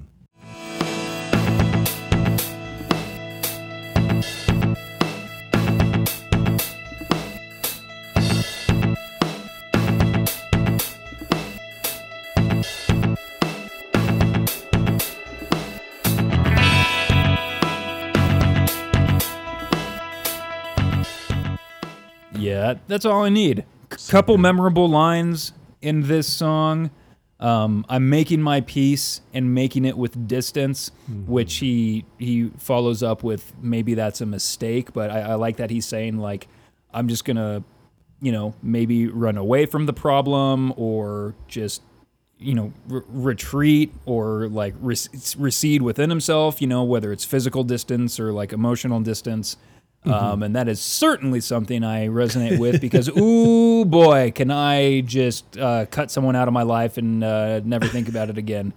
Yeah, 22.64 22.76
that's 22.88 23.06
all 23.06 23.24
I 23.24 23.30
need. 23.30 23.66
C- 23.98 24.12
couple 24.12 24.38
memorable 24.38 24.90
lines 24.90 25.54
in 25.82 26.08
this 26.08 26.28
song. 26.28 26.92
Um, 27.40 27.86
I'm 27.90 28.10
making 28.10 28.42
my 28.42 28.62
peace 28.62 29.20
and 29.34 29.54
making 29.54 29.84
it 29.84 29.98
with 29.98 30.28
distance, 30.28 30.92
which 31.26 31.56
he 31.56 32.06
he 32.18 32.52
follows 32.58 33.04
up 33.04 33.22
with 33.22 33.52
maybe 33.62 33.96
that's 33.96 34.22
a 34.22 34.26
mistake, 34.26 34.94
but 34.94 35.12
I, 35.12 35.20
I 35.22 35.34
like 35.36 35.58
that 35.58 35.70
he's 35.70 35.86
saying 35.86 36.18
like 36.20 36.48
I'm 36.94 37.10
just 37.10 37.26
gonna, 37.26 37.64
you 38.22 38.32
know, 38.32 38.54
maybe 38.64 39.08
run 39.08 39.36
away 39.36 39.66
from 39.66 39.86
the 39.86 39.94
problem 39.94 40.74
or 40.78 41.36
just 41.50 41.82
you 42.40 42.54
know 42.54 42.72
re- 42.88 43.02
retreat 43.10 43.94
or 44.06 44.48
like 44.48 44.74
rec- 44.80 45.10
recede 45.38 45.82
within 45.82 46.10
himself 46.10 46.62
you 46.62 46.68
know 46.68 46.84
whether 46.84 47.12
it's 47.14 47.24
physical 47.24 47.64
distance 47.64 48.20
or 48.20 48.34
like 48.34 48.52
emotional 48.52 49.00
distance 49.00 49.56
um, 50.06 50.44
and 50.44 50.56
that 50.56 50.68
is 50.68 50.82
certainly 50.82 51.40
something 51.40 51.84
i 51.84 52.08
resonate 52.08 52.58
with 52.60 52.82
because 52.82 53.10
ooh 53.18 53.86
boy 53.86 54.32
can 54.36 54.52
i 54.52 55.02
just 55.02 55.58
uh, 55.58 55.86
cut 55.92 56.12
someone 56.12 56.36
out 56.36 56.48
of 56.48 56.54
my 56.54 56.64
life 56.64 56.98
and 56.98 57.24
uh, 57.24 57.60
never 57.64 57.86
think 57.88 58.10
about 58.10 58.30
it 58.30 58.38
again. 58.38 58.74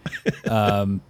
Um, 0.48 1.00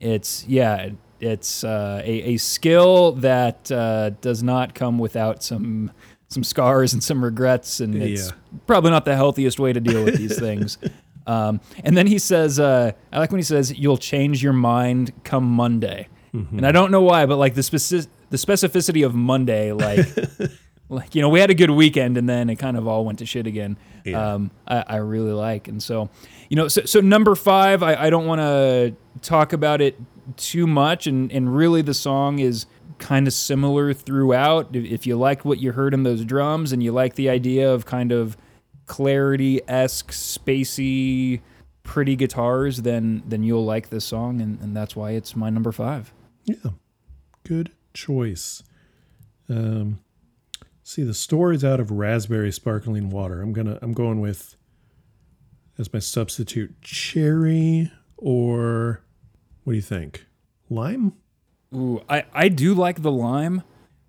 it's 0.00 0.44
yeah 0.46 0.90
it's 1.20 1.64
uh, 1.64 2.00
a, 2.04 2.34
a 2.34 2.36
skill 2.36 3.12
that 3.12 3.70
uh, 3.72 4.10
does 4.20 4.42
not 4.42 4.74
come 4.74 4.98
without 4.98 5.42
some 5.42 5.90
some 6.28 6.44
scars 6.44 6.92
and 6.92 7.02
some 7.02 7.24
regrets 7.24 7.80
and 7.80 7.94
it's 7.96 8.28
Yeah. 8.28 8.34
probably 8.66 8.90
not 8.90 9.04
the 9.04 9.16
healthiest 9.16 9.58
way 9.58 9.72
to 9.72 9.80
deal 9.80 10.04
with 10.04 10.16
these 10.18 10.38
things. 10.38 10.78
Um, 11.26 11.60
and 11.84 11.96
then 11.96 12.06
he 12.06 12.18
says 12.18 12.58
uh, 12.60 12.92
i 13.12 13.18
like 13.18 13.30
when 13.32 13.38
he 13.38 13.42
says 13.44 13.76
you'll 13.76 13.98
change 13.98 14.42
your 14.42 14.52
mind 14.54 15.12
come 15.24 15.44
monday. 15.44 16.08
And 16.32 16.64
i 16.66 16.70
don't 16.70 16.90
know 16.92 17.02
why 17.02 17.26
but 17.26 17.36
like 17.36 17.54
the 17.54 17.62
specific 17.64 18.08
the 18.30 18.36
specificity 18.36 19.04
of 19.04 19.14
monday 19.14 19.72
like 19.72 20.06
like 20.88 21.14
you 21.14 21.22
know 21.22 21.28
we 21.28 21.40
had 21.40 21.50
a 21.50 21.54
good 21.54 21.70
weekend 21.70 22.16
and 22.16 22.28
then 22.28 22.48
it 22.48 22.56
kind 22.56 22.76
of 22.76 22.86
all 22.86 23.04
went 23.04 23.18
to 23.18 23.26
shit 23.26 23.46
again. 23.46 23.76
Yeah. 24.04 24.34
um, 24.34 24.50
I, 24.66 24.84
I 24.86 24.96
really 24.96 25.32
like 25.32 25.68
and 25.68 25.82
so 25.82 26.08
you 26.48 26.56
know 26.56 26.68
so, 26.68 26.82
so 26.86 27.00
number 27.00 27.34
five 27.34 27.82
i, 27.82 28.06
I 28.06 28.10
don't 28.10 28.26
want 28.26 28.40
to 28.40 28.94
talk 29.20 29.52
about 29.52 29.82
it 29.82 30.00
too 30.36 30.66
much 30.66 31.06
and, 31.06 31.30
and 31.30 31.54
really 31.54 31.82
the 31.82 31.94
song 31.94 32.38
is 32.38 32.66
kind 32.98 33.26
of 33.26 33.32
similar 33.32 33.94
throughout. 33.94 34.74
If, 34.74 35.06
you 35.06 35.16
like 35.16 35.44
what 35.44 35.60
you 35.60 35.72
heard 35.72 35.94
in 35.94 36.02
those 36.02 36.24
drums 36.24 36.72
and 36.72 36.82
you 36.82 36.92
like 36.92 37.14
the 37.14 37.28
idea 37.30 37.72
of 37.72 37.86
kind 37.86 38.12
of 38.12 38.36
clarity-esque 38.86 40.10
spacey 40.10 41.40
pretty 41.82 42.16
guitars 42.16 42.82
then 42.82 43.22
then 43.26 43.42
you'll 43.42 43.64
like 43.64 43.88
this 43.88 44.04
song 44.04 44.40
and, 44.40 44.60
and 44.60 44.76
that's 44.76 44.96
why 44.96 45.12
it's 45.12 45.36
my 45.36 45.50
number 45.50 45.72
five. 45.72 46.12
Yeah, 46.44 46.70
good 47.44 47.70
choice. 47.94 48.62
Um, 49.48 50.00
see, 50.82 51.02
the 51.02 51.14
store 51.14 51.52
is 51.52 51.64
out 51.64 51.80
of 51.80 51.90
raspberry 51.90 52.52
sparkling 52.52 53.10
water. 53.10 53.40
I'm 53.42 53.52
gonna, 53.52 53.78
I'm 53.82 53.92
going 53.92 54.20
with 54.20 54.56
as 55.78 55.92
my 55.92 55.98
substitute 56.00 56.80
cherry 56.82 57.90
or 58.16 59.02
what 59.64 59.72
do 59.72 59.76
you 59.76 59.82
think? 59.82 60.26
Lime? 60.70 61.12
Ooh, 61.74 62.02
I, 62.08 62.24
I 62.32 62.48
do 62.48 62.74
like 62.74 63.02
the 63.02 63.12
lime. 63.12 63.62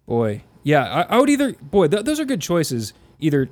Boy, 0.05 0.43
yeah, 0.63 0.83
I, 1.09 1.15
I 1.15 1.19
would 1.19 1.29
either. 1.29 1.53
Boy, 1.53 1.87
th- 1.87 2.03
those 2.05 2.19
are 2.19 2.25
good 2.25 2.41
choices. 2.41 2.93
Either 3.19 3.49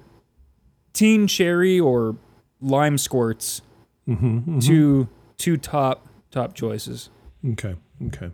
teen 0.94 1.28
cherry 1.28 1.80
or 1.80 2.16
lime 2.62 2.98
squirts. 2.98 3.62
Mm-hmm, 4.08 4.60
Two 4.60 5.10
two 5.38 5.58
top 5.58 6.08
top 6.32 6.54
choices. 6.54 7.10
Okay, 7.52 7.76
okay. 8.08 8.32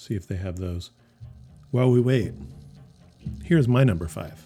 See 0.00 0.14
if 0.14 0.26
they 0.26 0.36
have 0.36 0.56
those. 0.56 0.92
While 1.72 1.90
we 1.90 2.00
wait, 2.00 2.32
here's 3.44 3.68
my 3.68 3.84
number 3.84 4.08
five. 4.08 4.42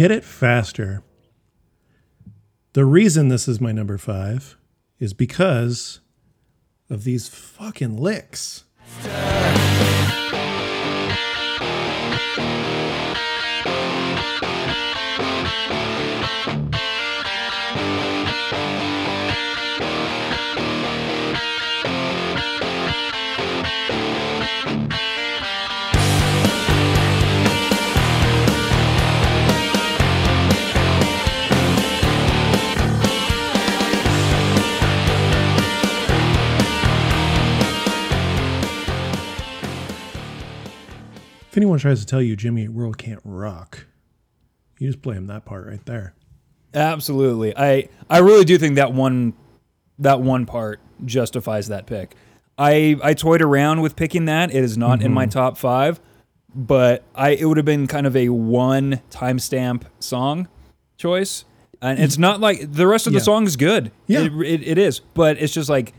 Get 0.00 0.10
it 0.10 0.24
faster. 0.24 1.02
The 2.72 2.86
reason 2.86 3.28
this 3.28 3.46
is 3.46 3.60
my 3.60 3.70
number 3.70 3.98
five 3.98 4.56
is 4.98 5.12
because 5.12 6.00
of 6.88 7.04
these 7.04 7.28
fucking 7.28 7.98
licks. 7.98 8.64
If 41.50 41.56
anyone 41.56 41.78
tries 41.80 41.98
to 42.00 42.06
tell 42.06 42.22
you 42.22 42.36
Jimmy 42.36 42.62
Eat 42.64 42.68
World 42.68 42.96
can't 42.96 43.20
rock, 43.24 43.86
you 44.78 44.88
just 44.88 45.02
play 45.02 45.16
him 45.16 45.26
that 45.26 45.44
part 45.44 45.66
right 45.66 45.84
there. 45.84 46.14
Absolutely. 46.72 47.52
I 47.56 47.88
I 48.08 48.18
really 48.18 48.44
do 48.44 48.56
think 48.56 48.76
that 48.76 48.92
one 48.92 49.32
that 49.98 50.20
one 50.20 50.46
part 50.46 50.80
justifies 51.04 51.66
that 51.68 51.86
pick. 51.86 52.14
I 52.56 52.96
I 53.02 53.14
toyed 53.14 53.42
around 53.42 53.80
with 53.80 53.96
picking 53.96 54.26
that. 54.26 54.50
It 54.54 54.62
is 54.62 54.78
not 54.78 55.02
in 55.02 55.12
my 55.12 55.24
Mm-hmm. 55.24 55.30
top 55.30 55.58
five, 55.58 56.00
but 56.54 57.02
I 57.16 57.30
it 57.30 57.44
would 57.46 57.56
have 57.56 57.66
been 57.66 57.88
kind 57.88 58.06
of 58.06 58.14
a 58.14 58.28
one 58.28 59.00
timestamp 59.10 59.82
song 59.98 60.46
choice. 60.98 61.44
And 61.82 61.98
it's 61.98 62.18
not 62.18 62.40
like 62.40 62.70
the 62.72 62.86
rest 62.86 63.06
of 63.08 63.12
the 63.14 63.20
song 63.20 63.46
is 63.46 63.56
good. 63.56 63.90
Yeah. 64.06 64.20
It, 64.20 64.32
it, 64.42 64.68
it 64.68 64.78
is, 64.78 65.00
but 65.00 65.38
it's 65.38 65.52
just 65.52 65.68
like 65.70 65.94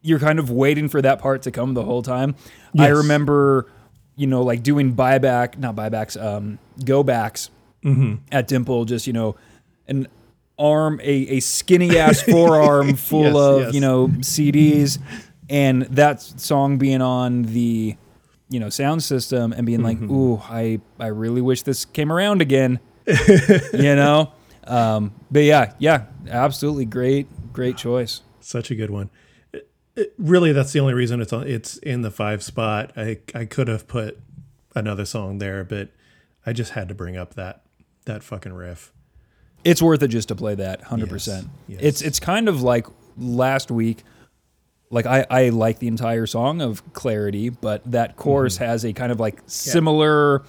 you're 0.00 0.20
kind 0.20 0.38
of 0.38 0.48
waiting 0.48 0.88
for 0.88 1.02
that 1.02 1.18
part 1.18 1.42
to 1.42 1.50
come 1.50 1.74
the 1.74 1.82
whole 1.82 2.02
time. 2.02 2.36
I 2.78 2.86
remember, 2.86 3.66
you 4.18 4.26
know, 4.26 4.42
like 4.42 4.62
doing 4.62 4.94
buyback, 4.94 5.56
not 5.56 5.74
buybacks, 5.74 6.22
um, 6.22 6.58
go 6.84 7.02
backs 7.02 7.48
Mm-hmm. 7.84 8.16
at 8.32 8.48
Dimple, 8.48 8.84
just, 8.86 9.06
you 9.06 9.12
know, 9.12 9.36
an 9.86 10.08
arm, 10.58 10.98
a, 11.02 11.36
a 11.36 11.40
skinny 11.40 11.96
ass 11.96 12.20
forearm 12.28 12.96
full 12.96 13.22
Yes, 13.22 13.36
of, 13.36 13.60
yes. 13.62 13.74
you 13.74 13.80
know, 13.80 14.08
CDs 14.08 14.98
and 15.48 15.82
that 15.82 16.20
song 16.20 16.76
being 16.78 17.00
on 17.00 17.42
the, 17.44 17.96
you 18.50 18.58
know, 18.60 18.68
sound 18.68 19.02
system 19.04 19.52
and 19.52 19.64
being 19.64 19.80
Mm-hmm. 19.80 20.02
like, 20.02 20.10
ooh, 20.10 20.42
I, 20.52 20.80
I 20.98 21.06
really 21.06 21.40
wish 21.40 21.62
this 21.62 21.84
came 21.84 22.10
around 22.10 22.42
again, 22.42 22.80
you 23.72 23.94
know? 23.94 24.32
Um, 24.66 25.14
but 25.30 25.44
yeah, 25.44 25.72
yeah, 25.78 26.06
absolutely 26.28 26.84
great, 26.84 27.28
great 27.52 27.76
choice. 27.76 28.22
Such 28.40 28.70
a 28.72 28.74
good 28.74 28.90
one. 28.90 29.08
It- 29.98 30.14
really, 30.18 30.52
that's 30.52 30.72
the 30.72 30.80
only 30.80 30.94
reason 30.94 31.20
it's 31.20 31.32
on, 31.32 31.46
it's 31.46 31.76
in 31.78 32.02
the 32.02 32.10
five 32.10 32.42
spot. 32.42 32.92
I 32.96 33.18
I 33.34 33.44
could 33.44 33.68
have 33.68 33.86
put 33.88 34.18
another 34.74 35.04
song 35.04 35.38
there, 35.38 35.64
but 35.64 35.88
I 36.46 36.52
just 36.52 36.72
had 36.72 36.88
to 36.88 36.94
bring 36.94 37.16
up 37.16 37.34
that 37.34 37.62
that 38.04 38.22
fucking 38.22 38.52
riff. 38.52 38.92
It's 39.64 39.82
worth 39.82 40.02
it 40.02 40.08
just 40.08 40.28
to 40.28 40.34
play 40.36 40.54
that, 40.54 40.82
hundred 40.82 41.08
percent. 41.08 41.48
yes. 41.66 41.80
It's 41.82 42.02
it's 42.02 42.20
kind 42.20 42.48
of 42.48 42.62
like 42.62 42.86
last 43.16 43.70
week. 43.70 44.04
Like 44.90 45.04
I 45.04 45.26
I 45.30 45.48
like 45.50 45.80
the 45.80 45.88
entire 45.88 46.26
song 46.26 46.62
of 46.62 46.92
Clarity, 46.94 47.48
but 47.50 47.82
that 47.90 48.16
chorus 48.16 48.54
Mm-hmm. 48.54 48.64
has 48.64 48.84
a 48.84 48.92
kind 48.92 49.12
of 49.12 49.18
like 49.20 49.42
similar, 49.46 50.44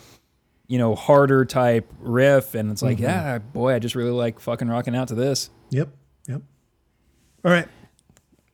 you 0.68 0.78
know, 0.78 0.96
harder 0.96 1.44
type 1.44 1.92
riff, 2.00 2.54
and 2.56 2.72
it's 2.72 2.82
like, 2.82 2.98
Mm-hmm. 2.98 3.04
yeah, 3.06 3.40
boy, 3.40 3.74
I 3.74 3.80
just 3.80 3.96
really 3.96 4.12
like 4.12 4.40
fucking 4.40 4.68
rocking 4.70 4.96
out 4.96 5.08
to 5.10 5.16
this. 5.16 5.50
Yep. 5.72 5.90
Yep. 6.28 6.42
All 7.44 7.52
right. 7.52 7.68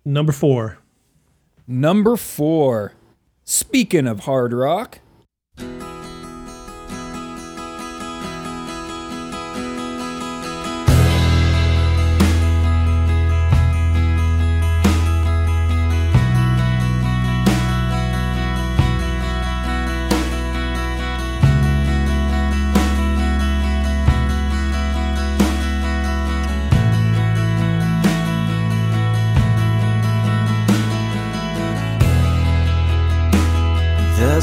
Number 0.06 0.32
four. 0.32 0.78
Number 1.68 2.16
four. 2.16 2.94
Speaking 3.44 4.08
of 4.08 4.22
hard 4.22 4.54
rock, 4.54 5.00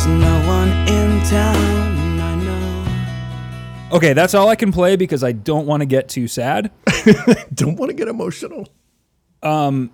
There's 0.05 0.21
no 0.21 0.47
one 0.49 0.69
in 0.89 1.23
town 1.27 2.21
I 2.21 2.35
know. 2.35 3.97
okay, 3.99 4.15
that's 4.15 4.35
all 4.35 4.49
I 4.49 4.57
can 4.57 4.73
play 4.73 4.97
because 4.97 5.23
I 5.23 5.31
don't 5.31 5.65
want 5.65 5.81
to 5.83 5.87
get 5.87 6.09
too 6.09 6.27
sad. 6.27 6.73
Don't 7.55 7.77
want 7.77 7.91
to 7.91 7.95
get 7.95 8.09
emotional. 8.09 8.67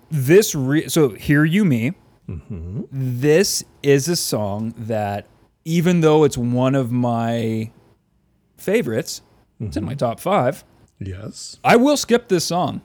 this 0.09 0.55
re- 0.55 0.87
so 0.89 1.09
hear 1.09 1.45
you 1.45 1.63
me 1.63 1.93
Mm-hmm. 2.27 2.83
this 2.91 3.63
is 3.83 4.07
a 4.07 4.15
song 4.15 4.73
that 4.77 5.27
even 5.65 6.01
though 6.01 6.23
it's 6.23 6.37
one 6.37 6.73
of 6.75 6.91
my 6.91 7.71
favorites 8.57 9.21
it's 9.59 9.77
in 9.77 9.83
my 9.83 9.91
Mm-hmm. 9.93 9.97
top 9.97 10.19
five 10.19 10.63
Yes. 10.99 11.57
i 11.63 11.75
will 11.75 11.97
skip 11.97 12.27
this 12.29 12.45
song 12.45 12.81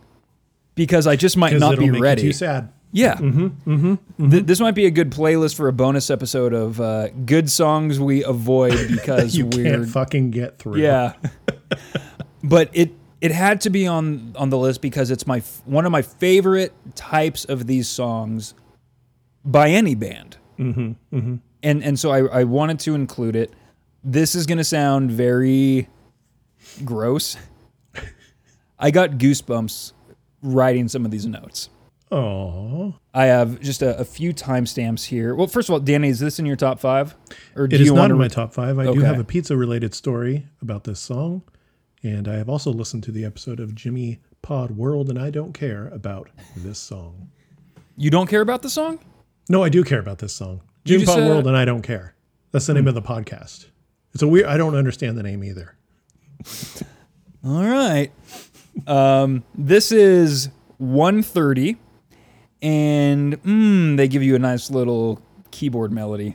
because 0.75 1.07
i 1.07 1.15
just 1.17 1.37
might 1.37 1.59
not 1.59 1.79
be 1.79 1.91
make 1.91 2.01
ready 2.03 2.23
you 2.23 2.29
too 2.29 2.33
sad. 2.33 2.73
Yeah 2.95 3.17
Th- 3.17 4.45
this 4.47 4.61
might 4.61 4.75
be 4.75 4.87
a 4.87 4.91
good 4.91 5.11
playlist 5.11 5.57
for 5.57 5.69
a 5.69 5.73
bonus 5.73 6.09
episode 6.11 6.53
of 6.55 6.81
uh, 6.81 7.09
good 7.27 7.51
songs 7.51 7.99
we 8.01 8.23
avoid 8.25 8.89
because 8.91 9.37
You 9.37 9.47
we're 9.47 9.65
can't 9.65 9.89
fucking 9.89 10.31
get 10.31 10.59
through. 10.59 10.81
yeah. 10.81 11.15
but 12.43 12.71
it 12.73 12.93
it 13.21 13.33
had 13.33 13.61
to 13.63 13.71
be 13.71 13.87
on 13.87 14.35
on 14.37 14.51
the 14.51 14.59
list 14.59 14.81
because 14.81 15.11
it's 15.11 15.27
my 15.27 15.39
f- 15.39 15.63
one 15.65 15.85
of 15.87 15.93
my 15.93 16.03
favorite 16.03 16.73
types 16.95 17.45
of 17.45 17.67
these 17.67 17.89
songs 17.89 18.55
by 19.45 19.71
any 19.71 19.95
band. 19.95 20.37
Mm-hmm, 20.59 21.37
And 21.63 21.83
and 21.85 21.99
so 21.99 22.11
I, 22.11 22.41
I 22.41 22.45
wanted 22.45 22.79
to 22.81 22.95
include 22.95 23.35
it. 23.37 23.53
This 24.05 24.35
is 24.35 24.47
gonna 24.47 24.63
sound 24.65 25.11
very 25.11 25.89
gross. 26.85 27.37
I 28.79 28.91
got 28.91 29.13
goosebumps 29.13 29.93
writing 30.43 30.89
some 30.89 31.05
of 31.05 31.11
these 31.11 31.27
notes. 31.27 31.71
Oh. 32.15 32.95
I 33.13 33.27
have 33.27 33.61
just 33.61 33.83
a, 33.83 33.99
a 33.99 34.05
few 34.05 34.33
timestamps 34.33 35.05
here. 35.07 35.35
Well, 35.35 35.49
first 35.49 35.69
of 35.69 35.73
all, 35.73 35.81
Danny, 35.81 36.09
is 36.09 36.21
this 36.21 36.39
in 36.39 36.47
your 36.47 36.55
top 36.57 36.79
five? 36.79 37.17
Or 37.57 37.67
do 37.67 37.75
It 37.75 37.81
is 37.81 37.89
you 37.89 37.95
not 37.95 38.11
in 38.11 38.19
my 38.19 38.29
top 38.29 38.55
five. 38.55 38.79
I 38.79 38.85
do 38.93 39.01
have 39.01 39.19
a 39.19 39.25
pizza 39.25 39.57
related 39.57 39.95
story 39.95 40.47
about 40.63 40.85
this 40.85 41.01
song. 41.01 41.43
And 42.05 42.29
I 42.29 42.35
have 42.35 42.49
also 42.49 42.71
listened 42.71 43.03
to 43.05 43.13
the 43.13 43.25
episode 43.25 43.59
of 43.59 43.75
Jimmy 43.75 44.21
Pod 44.43 44.73
World, 44.73 45.09
and 45.09 45.19
I 45.19 45.31
don't 45.31 45.55
care 45.55 45.89
about 45.89 46.29
this 46.55 46.79
song. 46.79 47.31
You 47.97 48.11
don't 48.11 48.29
care 48.29 48.43
about 48.43 48.63
the 48.63 48.71
song? 48.71 48.99
No, 49.49 49.65
I 49.65 49.69
do 49.71 49.83
care 49.83 50.01
about 50.01 50.19
this 50.19 50.35
song. 50.35 50.61
Jimmy 50.85 51.07
Pod 51.07 51.17
said- 51.17 51.29
World, 51.29 51.47
and 51.47 51.57
I 51.57 51.65
don't 51.65 51.83
care. 51.83 52.15
That's 52.53 52.67
the 52.67 52.75
name 52.75 52.87
of 52.87 52.95
the 52.95 53.03
podcast. 53.03 53.67
It's 54.13 54.23
a 54.23 54.29
weird. 54.29 54.47
I 54.47 54.57
don't 54.57 54.77
understand 54.77 55.17
the 55.19 55.23
name 55.25 55.43
either. 55.43 55.77
All 57.45 57.65
right. 57.65 58.13
Um, 58.87 59.43
this 59.57 59.91
is 59.91 60.51
130, 60.79 61.77
and 62.65 63.43
mm, 63.43 63.97
they 63.99 64.09
give 64.09 64.23
you 64.23 64.35
a 64.35 64.39
nice 64.39 64.71
little 64.71 65.21
keyboard 65.51 65.93
melody. 65.93 66.35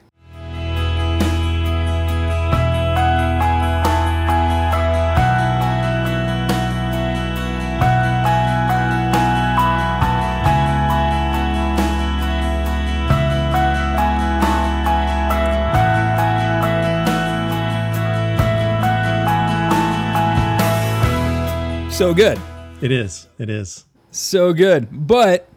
So 21.90 22.14
good. 22.14 22.40
It 22.82 22.92
is. 22.92 23.28
It 23.40 23.50
is. 23.50 23.86
So 24.12 24.54
good. 24.54 24.88
But 25.08 25.50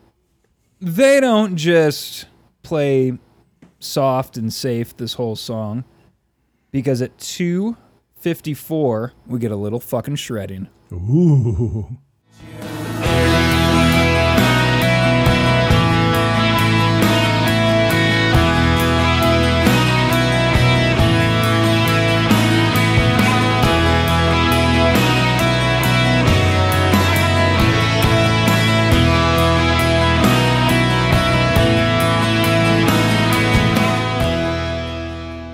they 0.82 1.20
don't 1.20 1.56
just 1.56 2.26
play 2.64 3.16
soft 3.78 4.36
and 4.36 4.52
safe 4.52 4.96
this 4.96 5.14
whole 5.14 5.36
song 5.36 5.84
because 6.72 7.00
at 7.00 7.16
254 7.18 9.12
we 9.26 9.38
get 9.38 9.52
a 9.52 9.56
little 9.56 9.80
fucking 9.80 10.16
shredding. 10.16 10.68
Ooh. 10.92 11.96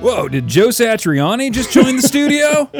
Whoa, 0.01 0.29
did 0.29 0.47
Joe 0.47 0.69
Satriani 0.69 1.51
just 1.53 1.73
join 1.73 1.97
the 1.97 2.03
studio? 2.03 2.71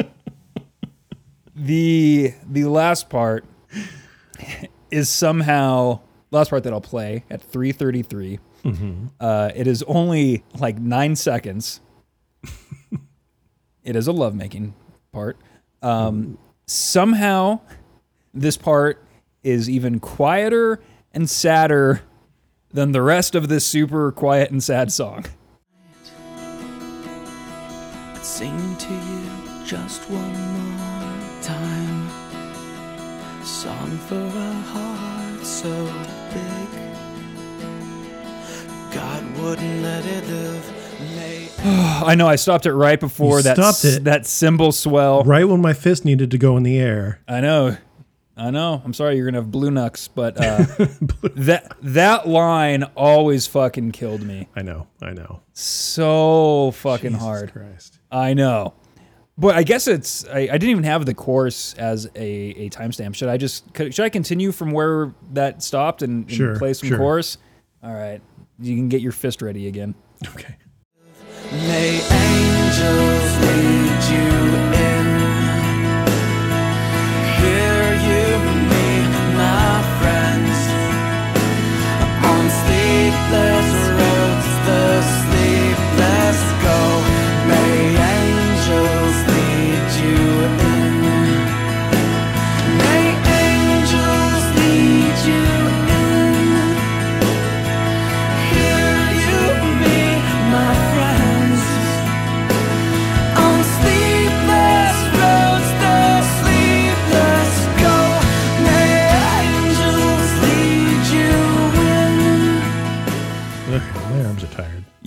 the 1.55 2.33
the 2.49 2.63
last 2.65 3.09
part 3.09 3.45
is 4.89 5.09
somehow 5.09 5.99
last 6.31 6.49
part 6.49 6.63
that 6.63 6.71
I'll 6.73 6.79
play 6.81 7.25
at 7.29 7.41
333. 7.41 8.39
Uh, 9.19 9.51
it 9.55 9.67
is 9.67 9.83
only 9.83 10.43
like 10.59 10.77
nine 10.79 11.15
seconds. 11.15 11.81
it 13.83 13.95
is 13.95 14.07
a 14.07 14.11
lovemaking 14.11 14.73
part. 15.11 15.37
Um, 15.81 16.37
somehow, 16.67 17.59
this 18.33 18.57
part 18.57 19.03
is 19.43 19.69
even 19.69 19.99
quieter 19.99 20.81
and 21.13 21.29
sadder 21.29 22.01
than 22.71 22.91
the 22.91 23.01
rest 23.01 23.33
of 23.35 23.47
this 23.49 23.65
super 23.65 24.11
quiet 24.11 24.51
and 24.51 24.61
sad 24.63 24.91
song. 24.91 25.25
I'd 28.29 28.35
sing 28.35 28.75
to 28.75 28.93
you 28.93 29.65
just 29.65 30.07
one 30.07 30.77
more 30.77 31.41
time. 31.41 32.07
A 33.41 33.43
song 33.43 33.97
for 34.07 34.21
a 34.21 34.53
heart 34.69 35.43
so 35.43 35.67
big. 36.31 36.69
God 38.93 39.23
wouldn't 39.39 39.81
let 39.81 40.05
it 40.05 40.27
live. 40.27 40.73
May 41.15 41.49
I 42.05 42.13
know 42.13 42.27
I 42.27 42.35
stopped 42.35 42.67
it 42.67 42.73
right 42.73 42.99
before 42.99 43.37
You 43.37 43.43
that 43.43 43.57
stopped 43.57 43.83
s- 43.83 43.95
it. 43.97 44.03
that 44.03 44.27
cymbal 44.27 44.71
swell. 44.73 45.23
Right 45.23 45.45
when 45.45 45.59
my 45.61 45.73
fist 45.73 46.05
needed 46.05 46.29
to 46.29 46.37
go 46.37 46.55
in 46.55 46.61
the 46.61 46.77
air. 46.77 47.21
I 47.27 47.41
know. 47.41 47.77
I 48.37 48.51
know. 48.51 48.79
I'm 48.85 48.93
sorry 48.93 49.15
you're 49.15 49.25
gonna 49.25 49.39
have 49.39 49.49
blue 49.51 49.71
knucks, 49.71 50.07
but 50.07 50.37
uh, 50.37 50.65
that 51.35 51.73
that 51.81 52.27
line 52.27 52.83
always 52.95 53.47
fucking 53.47 53.91
killed 53.91 54.21
me 54.21 54.47
I 54.55 54.61
know. 54.61 54.85
I 55.01 55.13
know. 55.13 55.41
so 55.53 56.71
fucking 56.75 57.13
Jesus 57.13 57.23
hard. 57.23 57.51
Christ. 57.53 57.98
I 58.11 58.33
know. 58.33 58.73
But 59.37 59.55
I 59.55 59.63
guess 59.63 59.87
it's 59.87 60.25
I, 60.27 60.39
I 60.39 60.45
didn't 60.57 60.69
even 60.69 60.83
have 60.83 61.05
the 61.05 61.13
course 61.13 61.73
as 61.75 62.07
a, 62.15 62.19
a 62.21 62.69
timestamp. 62.69 63.15
Should 63.15 63.29
I 63.29 63.37
just 63.37 63.73
could- 63.73 63.93
should 63.95 64.03
I 64.03 64.09
continue 64.09 64.51
from 64.51 64.71
where 64.71 65.13
that 65.31 65.63
stopped 65.63 66.01
and, 66.01 66.25
and 66.27 66.31
Sure, 66.31 66.57
play 66.57 66.73
some 66.73 66.89
sure. 66.89 66.97
chorus? 66.97 67.37
All 67.81 67.93
right. 67.93 68.21
You 68.59 68.75
can 68.75 68.89
get 68.89 68.99
your 69.01 69.13
fist 69.13 69.41
ready 69.41 69.67
again. 69.67 69.95
Okay. 70.35 70.55
May 71.51 72.01
angels 72.01 73.37
lead 73.41 73.78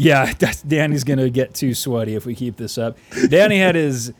Yeah, 0.05 0.33
Danny's 0.67 1.05
gonna 1.05 1.31
get 1.31 1.55
too 1.55 1.75
sweaty 1.75 2.15
if 2.15 2.27
we 2.27 2.35
keep 2.35 2.57
this 2.57 2.79
up. 2.79 2.97
Danny 3.29 3.59
had 3.59 3.75
his 3.75 4.13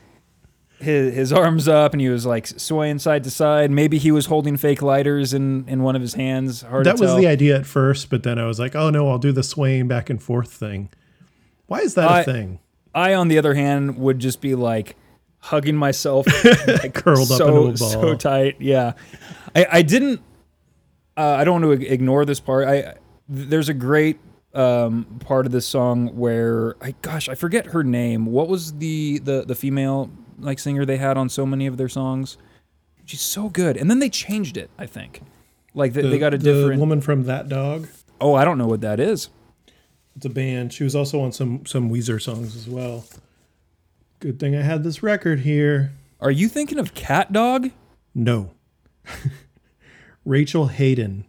his 0.79 1.13
his 1.15 1.33
arms 1.33 1.67
up 1.67 1.93
and 1.93 2.01
he 2.01 2.09
was 2.09 2.25
like 2.25 2.47
swaying 2.47 2.99
side 2.99 3.23
to 3.23 3.31
side. 3.31 3.71
Maybe 3.71 3.97
he 3.97 4.11
was 4.11 4.25
holding 4.25 4.57
fake 4.57 4.81
lighters 4.81 5.33
in 5.33 5.67
in 5.67 5.83
one 5.83 5.95
of 5.95 6.01
his 6.01 6.13
hands. 6.15 6.61
Hard 6.61 6.85
That 6.85 6.99
was 6.99 7.09
tell. 7.11 7.17
the 7.17 7.27
idea 7.27 7.57
at 7.57 7.65
first, 7.65 8.09
but 8.09 8.23
then 8.23 8.37
I 8.39 8.45
was 8.45 8.59
like, 8.59 8.75
oh 8.75 8.89
no, 8.89 9.09
I'll 9.09 9.17
do 9.17 9.31
the 9.31 9.43
swaying 9.43 9.87
back 9.87 10.09
and 10.09 10.21
forth 10.21 10.51
thing. 10.51 10.89
Why 11.67 11.79
is 11.79 11.95
that 11.95 12.09
a 12.09 12.13
I- 12.15 12.23
thing? 12.23 12.59
I, 12.95 13.15
on 13.15 13.27
the 13.27 13.39
other 13.39 13.55
hand, 13.55 13.97
would 13.97 14.19
just 14.19 14.39
be 14.39 14.53
like 14.53 14.95
hugging 15.39 15.75
myself 15.75 16.27
like, 16.67 16.93
Curled 16.93 17.31
up 17.31 17.37
so, 17.39 17.47
into 17.47 17.59
a 17.61 17.65
ball. 17.65 17.75
so 17.75 18.15
tight. 18.15 18.57
Yeah, 18.59 18.93
I, 19.55 19.65
I 19.71 19.81
didn't. 19.81 20.21
Uh, 21.17 21.21
I 21.39 21.43
don't 21.43 21.61
want 21.65 21.79
to 21.81 21.87
ignore 21.91 22.23
this 22.23 22.39
part. 22.39 22.67
I 22.67 22.93
there's 23.27 23.67
a 23.69 23.73
great 23.73 24.19
um, 24.53 25.05
part 25.19 25.45
of 25.45 25.51
this 25.51 25.65
song 25.65 26.15
where 26.15 26.75
I 26.81 26.93
gosh 27.01 27.27
I 27.29 27.35
forget 27.35 27.67
her 27.67 27.83
name. 27.83 28.25
What 28.27 28.47
was 28.47 28.73
the 28.73 29.19
the 29.19 29.43
the 29.45 29.55
female 29.55 30.09
like 30.39 30.59
singer 30.59 30.85
they 30.85 30.97
had 30.97 31.17
on 31.17 31.29
so 31.29 31.45
many 31.45 31.65
of 31.67 31.77
their 31.77 31.89
songs? 31.89 32.37
She's 33.05 33.21
so 33.21 33.49
good, 33.49 33.75
and 33.77 33.89
then 33.89 33.99
they 33.99 34.09
changed 34.09 34.55
it. 34.57 34.69
I 34.77 34.85
think 34.85 35.21
like 35.73 35.93
they, 35.93 36.01
The, 36.03 36.07
they 36.09 36.19
got 36.19 36.33
a 36.33 36.37
the 36.37 36.53
different. 36.53 36.79
woman 36.79 37.01
from 37.01 37.23
That 37.23 37.49
Dog. 37.49 37.87
Oh, 38.21 38.33
I 38.35 38.45
don't 38.45 38.57
know 38.57 38.67
what 38.67 38.81
that 38.81 38.99
is. 38.99 39.29
It's 40.15 40.25
a 40.25 40.29
band. 40.29 40.71
She 40.71 40.83
was 40.83 40.95
also 40.95 41.19
on 41.21 41.31
some 41.31 41.65
some 41.65 41.89
Weezer 41.89 42.21
songs 42.21 42.55
as 42.55 42.67
well. 42.69 43.05
Good 44.19 44.39
thing 44.39 44.55
I 44.55 44.61
had 44.61 44.83
this 44.83 45.01
record 45.03 45.39
here. 45.41 45.91
Are 46.21 46.31
you 46.31 46.47
thinking 46.47 46.79
of 46.79 46.93
Cat 46.93 47.33
Dog? 47.33 47.71
No. 48.15 48.51
Rachel 50.25 50.67
Haden. 50.67 51.25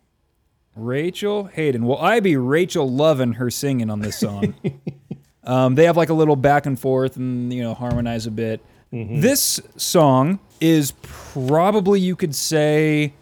Rachel 0.76 1.44
Haden. 1.44 1.84
Well, 1.86 1.98
I 1.98 2.20
be 2.20 2.36
Rachel 2.36 2.90
loving 2.90 3.34
her 3.34 3.50
singing 3.50 3.90
on 3.90 4.00
this 4.00 4.18
song. 4.18 4.54
um, 5.44 5.74
they 5.74 5.84
have 5.84 5.96
like 5.96 6.08
a 6.08 6.14
little 6.14 6.36
back 6.36 6.66
and 6.66 6.78
forth 6.78 7.16
and 7.16 7.52
you 7.52 7.62
know 7.62 7.74
harmonize 7.74 8.26
a 8.26 8.30
bit. 8.30 8.64
This 8.94 9.60
song 9.76 10.38
is 10.60 10.92
probably 11.02 11.98
you 11.98 12.14
could 12.14 12.32
say, 12.32 13.12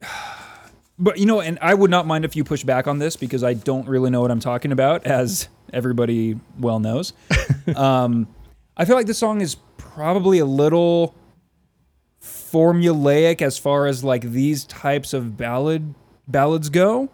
but 0.98 1.18
you 1.18 1.26
know, 1.26 1.40
and 1.42 1.58
I 1.60 1.74
would 1.74 1.90
not 1.90 2.06
mind 2.06 2.24
if 2.24 2.34
you 2.34 2.42
push 2.42 2.64
back 2.64 2.86
on 2.86 2.98
this 2.98 3.14
because 3.14 3.44
I 3.44 3.52
don't 3.52 3.86
really 3.86 4.08
know 4.08 4.22
what 4.22 4.30
I'm 4.30 4.40
talking 4.40 4.72
about, 4.72 5.06
as 5.06 5.48
everybody 5.74 6.40
well 6.58 6.80
knows. 6.80 7.12
um, 7.76 8.28
I 8.78 8.86
feel 8.86 8.96
like 8.96 9.06
this 9.06 9.18
song 9.18 9.42
is 9.42 9.56
probably 9.76 10.38
a 10.38 10.46
little 10.46 11.14
formulaic 12.22 13.42
as 13.42 13.58
far 13.58 13.86
as 13.86 14.02
like 14.02 14.22
these 14.22 14.64
types 14.64 15.12
of 15.12 15.36
ballad 15.36 15.94
ballads 16.28 16.68
go 16.68 17.08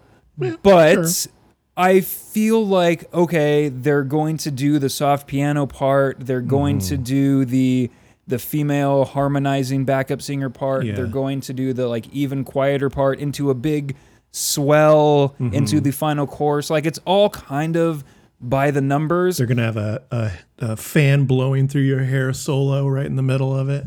but 0.61 0.93
sure. 0.93 1.31
i 1.77 2.01
feel 2.01 2.65
like 2.65 3.11
okay 3.13 3.69
they're 3.69 4.03
going 4.03 4.37
to 4.37 4.51
do 4.51 4.77
the 4.77 4.89
soft 4.89 5.25
piano 5.27 5.65
part 5.65 6.17
they're 6.19 6.41
going 6.41 6.79
to 6.79 6.95
mm-hmm. 6.95 7.03
do 7.03 7.45
the 7.45 7.89
the 8.27 8.39
female 8.39 9.05
harmonizing 9.05 9.85
backup 9.85 10.21
singer 10.21 10.49
part 10.49 10.85
Yeah. 10.85 10.95
they're 10.95 11.07
going 11.07 11.41
to 11.41 11.53
do 11.53 11.73
the 11.73 11.87
like 11.87 12.07
even 12.11 12.43
quieter 12.43 12.89
part 12.89 13.19
into 13.19 13.49
a 13.49 13.53
big 13.55 13.95
swell 14.31 15.35
mm-hmm. 15.39 15.53
into 15.53 15.79
the 15.79 15.91
final 15.91 16.27
chorus 16.27 16.69
like 16.69 16.85
it's 16.85 16.99
all 17.05 17.29
kind 17.29 17.77
of 17.77 18.03
by 18.41 18.71
the 18.71 18.81
numbers 18.81 19.37
They're 19.37 19.47
gonna 19.47 19.63
have 19.63 19.77
a, 19.77 20.03
a, 20.11 20.31
a 20.59 20.77
fan 20.77 21.25
blowing 21.25 21.67
through 21.67 21.81
your 21.83 22.03
hair 22.03 22.33
solo 22.33 22.87
right 22.87 23.05
in 23.05 23.15
the 23.15 23.23
middle 23.23 23.57
of 23.57 23.69
it. 23.69 23.85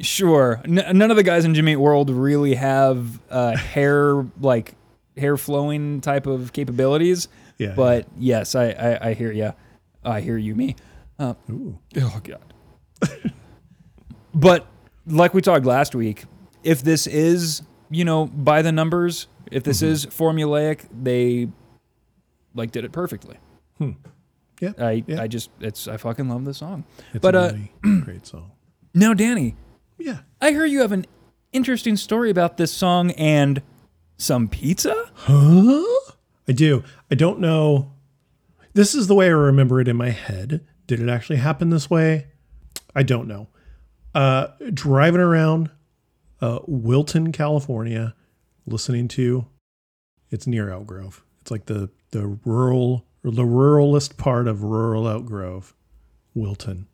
Sure. 0.00 0.60
N- 0.64 0.96
none 0.98 1.10
of 1.10 1.16
the 1.16 1.22
guys 1.22 1.44
in 1.44 1.54
Jimmy 1.54 1.72
Eat 1.72 1.76
World 1.76 2.10
really 2.10 2.54
have 2.54 3.20
uh, 3.30 3.56
hair 3.56 4.26
like 4.40 4.74
hair 5.16 5.36
flowing 5.36 6.00
type 6.00 6.26
of 6.26 6.52
capabilities. 6.52 7.28
Yeah, 7.58 7.74
But 7.76 8.06
yes, 8.18 8.54
I 8.54 8.70
I, 8.70 9.08
I 9.10 9.14
hear 9.14 9.32
you. 9.32 9.52
I 10.04 10.20
hear 10.20 10.38
you, 10.38 10.54
me. 10.54 10.76
Uh, 11.18 11.34
oh 12.00 12.20
God. 12.24 12.54
but 14.34 14.66
like 15.06 15.34
we 15.34 15.42
talked 15.42 15.66
last 15.66 15.94
week, 15.94 16.24
if 16.62 16.82
this 16.82 17.06
is 17.06 17.62
you 17.90 18.04
know 18.04 18.26
by 18.26 18.62
the 18.62 18.72
numbers, 18.72 19.26
if 19.50 19.62
this 19.62 19.82
is 19.82 20.06
formulaic, 20.06 20.86
they 21.02 21.48
like 22.54 22.70
did 22.70 22.84
it 22.84 22.92
perfectly. 22.92 23.36
Yeah, 24.60 24.72
I 24.78 25.04
yeah. 25.06 25.22
I 25.22 25.26
just 25.26 25.50
it's 25.60 25.88
I 25.88 25.96
fucking 25.96 26.28
love 26.28 26.44
this 26.44 26.58
song. 26.58 26.84
It's 27.12 27.22
but 27.22 27.34
a 27.34 27.58
uh, 27.84 28.00
great 28.02 28.26
song. 28.26 28.52
now, 28.94 29.14
Danny, 29.14 29.54
Yeah. 30.00 30.20
I 30.40 30.50
hear 30.50 30.64
you 30.64 30.80
have 30.80 30.92
an 30.92 31.06
interesting 31.52 31.96
story 31.96 32.30
about 32.30 32.56
this 32.56 32.72
song 32.72 33.10
and 33.12 33.62
some 34.16 34.48
pizza. 34.48 35.10
Huh? 35.14 35.84
I 36.48 36.52
do. 36.52 36.82
I 37.10 37.14
don't 37.14 37.40
know. 37.40 37.92
This 38.72 38.94
is 38.94 39.06
the 39.06 39.14
way 39.14 39.26
I 39.26 39.30
remember 39.30 39.80
it 39.80 39.88
in 39.88 39.96
my 39.96 40.10
head. 40.10 40.66
Did 40.86 41.00
it 41.00 41.08
actually 41.08 41.36
happen 41.36 41.70
this 41.70 41.90
way? 41.90 42.28
I 42.94 43.02
don't 43.02 43.28
know. 43.28 43.48
Uh, 44.14 44.48
driving 44.72 45.20
around 45.20 45.70
uh, 46.40 46.60
Wilton, 46.66 47.32
California, 47.32 48.14
listening 48.66 49.08
to 49.08 49.46
it's 50.30 50.46
near 50.46 50.70
Elk 50.70 50.86
Grove. 50.86 51.24
It's 51.40 51.50
like 51.50 51.66
the 51.66 51.90
the 52.10 52.38
rural 52.44 53.06
or 53.24 53.30
the 53.30 53.44
ruralest 53.44 54.16
part 54.16 54.48
of 54.48 54.62
rural 54.62 55.08
Elk 55.08 55.26
Grove, 55.26 55.74
Wilton. 56.34 56.86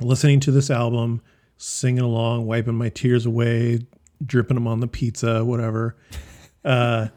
Listening 0.00 0.40
to 0.40 0.50
this 0.50 0.70
album, 0.70 1.22
singing 1.58 2.02
along, 2.02 2.46
wiping 2.46 2.74
my 2.74 2.88
tears 2.88 3.26
away, 3.26 3.80
dripping 4.24 4.54
them 4.54 4.66
on 4.66 4.80
the 4.80 4.88
pizza, 4.88 5.44
whatever 5.44 5.96
uh, 6.64 7.08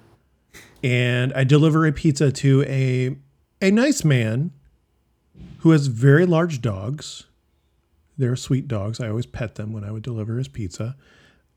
and 0.83 1.33
I 1.33 1.43
deliver 1.43 1.85
a 1.85 1.91
pizza 1.91 2.31
to 2.31 2.63
a 2.63 3.15
a 3.61 3.71
nice 3.71 4.03
man 4.03 4.51
who 5.59 5.71
has 5.71 5.87
very 5.87 6.25
large 6.25 6.61
dogs. 6.61 7.25
They're 8.17 8.35
sweet 8.35 8.67
dogs. 8.67 8.99
I 8.99 9.09
always 9.09 9.25
pet 9.25 9.55
them 9.55 9.73
when 9.73 9.83
I 9.83 9.91
would 9.91 10.03
deliver 10.03 10.37
his 10.37 10.47
pizza. 10.47 10.95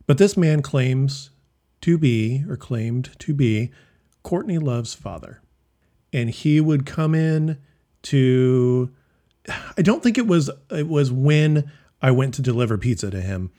But 0.06 0.18
this 0.18 0.36
man 0.36 0.60
claims 0.60 1.30
to 1.80 1.96
be 1.96 2.44
or 2.48 2.56
claimed 2.56 3.18
to 3.20 3.32
be 3.32 3.70
Courtney 4.22 4.58
Love's 4.58 4.94
father. 4.94 5.40
And 6.12 6.30
he 6.30 6.60
would 6.60 6.84
come 6.84 7.14
in 7.14 7.58
to 8.02 8.90
I 9.76 9.82
don't 9.82 10.02
think 10.02 10.18
it 10.18 10.26
was 10.26 10.50
it 10.70 10.88
was 10.88 11.10
when 11.10 11.70
I 12.04 12.12
went 12.12 12.34
to 12.34 12.42
deliver 12.42 12.78
pizza 12.78 13.10
to 13.10 13.20
him. 13.20 13.50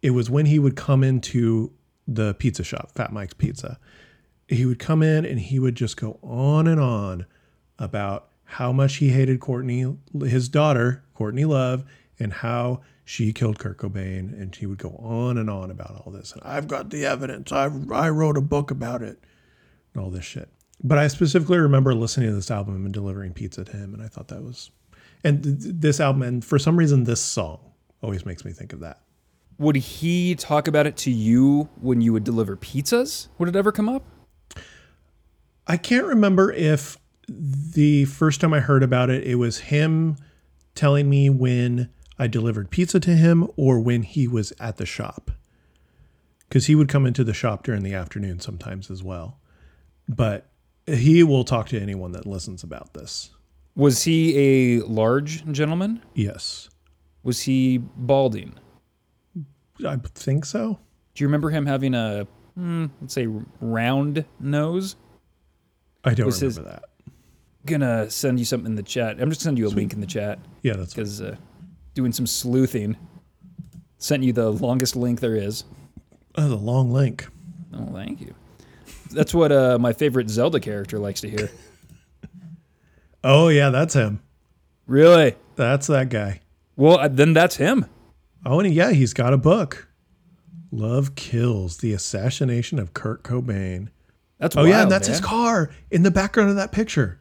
It 0.00 0.10
was 0.10 0.28
when 0.28 0.46
he 0.46 0.58
would 0.58 0.74
come 0.74 1.04
into 1.04 1.72
the 2.08 2.34
pizza 2.34 2.64
shop, 2.64 2.90
Fat 2.96 3.12
Mike's 3.12 3.34
Pizza 3.34 3.78
he 4.52 4.66
would 4.66 4.78
come 4.78 5.02
in 5.02 5.24
and 5.24 5.40
he 5.40 5.58
would 5.58 5.74
just 5.74 5.96
go 5.96 6.18
on 6.22 6.66
and 6.66 6.80
on 6.80 7.26
about 7.78 8.28
how 8.44 8.72
much 8.72 8.96
he 8.96 9.08
hated 9.08 9.40
Courtney, 9.40 9.96
his 10.20 10.48
daughter, 10.48 11.02
Courtney 11.14 11.44
Love, 11.44 11.84
and 12.18 12.32
how 12.32 12.82
she 13.04 13.32
killed 13.32 13.58
Kurt 13.58 13.78
Cobain. 13.78 14.38
And 14.40 14.54
he 14.54 14.66
would 14.66 14.78
go 14.78 14.90
on 14.98 15.38
and 15.38 15.48
on 15.48 15.70
about 15.70 16.02
all 16.04 16.12
this. 16.12 16.32
And 16.32 16.42
I've 16.44 16.68
got 16.68 16.90
the 16.90 17.06
evidence. 17.06 17.50
I, 17.50 17.70
I 17.92 18.10
wrote 18.10 18.36
a 18.36 18.42
book 18.42 18.70
about 18.70 19.02
it 19.02 19.22
and 19.94 20.02
all 20.02 20.10
this 20.10 20.24
shit. 20.24 20.48
But 20.84 20.98
I 20.98 21.08
specifically 21.08 21.58
remember 21.58 21.94
listening 21.94 22.28
to 22.28 22.34
this 22.34 22.50
album 22.50 22.84
and 22.84 22.92
delivering 22.92 23.32
pizza 23.34 23.64
to 23.64 23.76
him, 23.76 23.94
and 23.94 24.02
I 24.02 24.08
thought 24.08 24.28
that 24.28 24.42
was, 24.42 24.72
and 25.22 25.42
th- 25.44 25.62
th- 25.62 25.74
this 25.78 26.00
album, 26.00 26.22
and 26.22 26.44
for 26.44 26.58
some 26.58 26.76
reason, 26.76 27.04
this 27.04 27.20
song 27.20 27.71
always 28.02 28.26
makes 28.26 28.44
me 28.44 28.52
think 28.52 28.72
of 28.72 28.80
that. 28.80 29.00
Would 29.58 29.76
he 29.76 30.34
talk 30.34 30.66
about 30.66 30.86
it 30.86 30.96
to 30.98 31.10
you 31.10 31.68
when 31.80 32.00
you 32.00 32.12
would 32.12 32.24
deliver 32.24 32.56
pizzas? 32.56 33.28
Would 33.38 33.48
it 33.48 33.56
ever 33.56 33.70
come 33.70 33.88
up? 33.88 34.04
I 35.66 35.76
can't 35.76 36.06
remember 36.06 36.52
if 36.52 36.98
the 37.28 38.04
first 38.06 38.40
time 38.40 38.52
I 38.52 38.60
heard 38.60 38.82
about 38.82 39.10
it, 39.10 39.24
it 39.24 39.36
was 39.36 39.58
him 39.58 40.16
telling 40.74 41.08
me 41.08 41.30
when 41.30 41.90
I 42.18 42.26
delivered 42.26 42.70
pizza 42.70 42.98
to 43.00 43.14
him 43.14 43.48
or 43.56 43.78
when 43.78 44.02
he 44.02 44.26
was 44.26 44.52
at 44.58 44.76
the 44.76 44.86
shop. 44.86 45.30
Because 46.48 46.66
he 46.66 46.74
would 46.74 46.88
come 46.88 47.06
into 47.06 47.24
the 47.24 47.32
shop 47.32 47.62
during 47.62 47.82
the 47.82 47.94
afternoon 47.94 48.40
sometimes 48.40 48.90
as 48.90 49.02
well. 49.02 49.38
But 50.08 50.48
he 50.86 51.22
will 51.22 51.44
talk 51.44 51.68
to 51.68 51.80
anyone 51.80 52.12
that 52.12 52.26
listens 52.26 52.62
about 52.62 52.94
this. 52.94 53.30
Was 53.74 54.02
he 54.02 54.36
a 54.36 54.84
large 54.84 55.46
gentleman? 55.50 56.02
Yes. 56.14 56.68
Was 57.22 57.42
he 57.42 57.78
balding? 57.78 58.54
I 59.86 59.96
think 60.14 60.44
so. 60.44 60.78
Do 61.14 61.22
you 61.24 61.28
remember 61.28 61.50
him 61.50 61.66
having 61.66 61.94
a, 61.94 62.26
hmm, 62.54 62.86
let's 63.00 63.14
say, 63.14 63.28
round 63.60 64.24
nose? 64.40 64.96
I 66.04 66.14
don't 66.14 66.26
Was 66.26 66.40
remember 66.42 66.60
his- 66.62 66.72
that. 66.72 66.84
Gonna 67.64 68.10
send 68.10 68.40
you 68.40 68.44
something 68.44 68.66
in 68.72 68.74
the 68.74 68.82
chat. 68.82 69.20
I'm 69.20 69.28
just 69.28 69.40
gonna 69.40 69.50
send 69.50 69.58
you 69.58 69.68
a 69.68 69.70
link 69.70 69.92
in 69.92 70.00
the 70.00 70.06
chat 70.06 70.40
Yeah, 70.62 70.72
that's 70.72 70.92
because 70.94 71.20
uh, 71.22 71.36
doing 71.94 72.10
some 72.12 72.26
sleuthing. 72.26 72.96
Sent 73.98 74.24
you 74.24 74.32
the 74.32 74.50
longest 74.50 74.96
link 74.96 75.20
there 75.20 75.36
is. 75.36 75.62
that's 76.34 76.50
a 76.50 76.56
long 76.56 76.90
link. 76.90 77.28
Oh, 77.72 77.86
thank 77.92 78.20
you. 78.20 78.34
That's 79.12 79.32
what 79.32 79.52
uh, 79.52 79.78
my 79.78 79.92
favorite 79.92 80.28
Zelda 80.28 80.58
character 80.58 80.98
likes 80.98 81.20
to 81.20 81.30
hear. 81.30 81.50
Oh, 83.24 83.48
yeah, 83.48 83.70
that's 83.70 83.94
him. 83.94 84.20
really? 84.88 85.36
That's 85.54 85.86
that 85.86 86.08
guy. 86.08 86.40
Well, 86.76 86.98
uh, 86.98 87.08
then 87.08 87.32
that's 87.32 87.56
him. 87.56 87.86
Oh, 88.44 88.60
and 88.60 88.72
yeah, 88.72 88.90
he's 88.90 89.14
got 89.14 89.32
a 89.32 89.38
book. 89.38 89.88
Love 90.70 91.14
Kills, 91.14 91.78
The 91.78 91.92
Assassination 91.92 92.78
of 92.78 92.94
Kurt 92.94 93.22
Cobain. 93.22 93.88
That's 94.38 94.56
Oh 94.56 94.64
yeah, 94.64 94.82
and 94.82 94.90
that's 94.90 95.06
his 95.06 95.20
car 95.20 95.70
in 95.90 96.02
the 96.02 96.10
background 96.10 96.50
of 96.50 96.56
that 96.56 96.72
picture. 96.72 97.20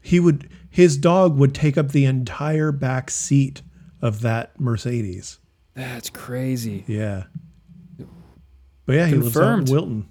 He 0.00 0.18
would 0.20 0.48
his 0.70 0.96
dog 0.96 1.36
would 1.36 1.54
take 1.54 1.76
up 1.76 1.88
the 1.88 2.06
entire 2.06 2.72
back 2.72 3.10
seat 3.10 3.60
of 4.00 4.22
that 4.22 4.58
Mercedes. 4.58 5.38
That's 5.74 6.08
crazy. 6.08 6.84
Yeah. 6.86 7.24
But 8.86 8.94
yeah, 8.94 9.06
he 9.06 9.16
lives 9.16 9.36
in 9.36 9.64
Wilton. 9.66 10.08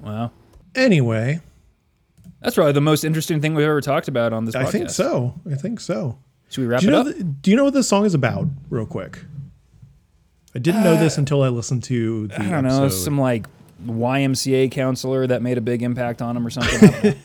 Wow. 0.00 0.32
Anyway, 0.74 1.40
That's 2.40 2.56
probably 2.56 2.72
the 2.72 2.80
most 2.80 3.04
interesting 3.04 3.40
thing 3.40 3.54
we've 3.54 3.66
ever 3.66 3.80
talked 3.80 4.08
about 4.08 4.32
on 4.32 4.44
this 4.44 4.54
podcast. 4.56 4.66
I 4.66 4.70
think 4.70 4.90
so. 4.90 5.40
I 5.50 5.54
think 5.54 5.80
so. 5.80 6.18
Should 6.52 6.60
we 6.62 6.66
wrap 6.68 6.80
Do 6.80 6.86
you 6.86 6.92
it 6.92 6.94
know 6.94 7.00
up? 7.10 7.16
the, 7.16 7.24
do 7.24 7.50
you 7.50 7.56
know 7.56 7.64
what 7.64 7.74
this 7.74 7.88
song 7.88 8.04
is 8.04 8.14
about, 8.14 8.46
real 8.70 8.86
quick? 8.86 9.18
I 10.54 10.58
didn't 10.58 10.84
know 10.84 10.96
this 10.98 11.16
until 11.16 11.42
I 11.42 11.48
listened 11.48 11.82
to 11.84 12.26
the 12.28 12.34
Uh, 12.40 12.44
I 12.44 12.48
don't 12.50 12.64
know, 12.64 12.84
episode. 12.84 12.98
some 13.04 13.18
like 13.18 13.46
YMCA 13.86 14.70
counselor 14.70 15.26
that 15.26 15.40
made 15.42 15.56
a 15.58 15.62
big 15.62 15.82
impact 15.82 16.20
on 16.22 16.36
him 16.36 16.46
or 16.46 16.50
something. 16.50 16.90
Know. 17.10 17.14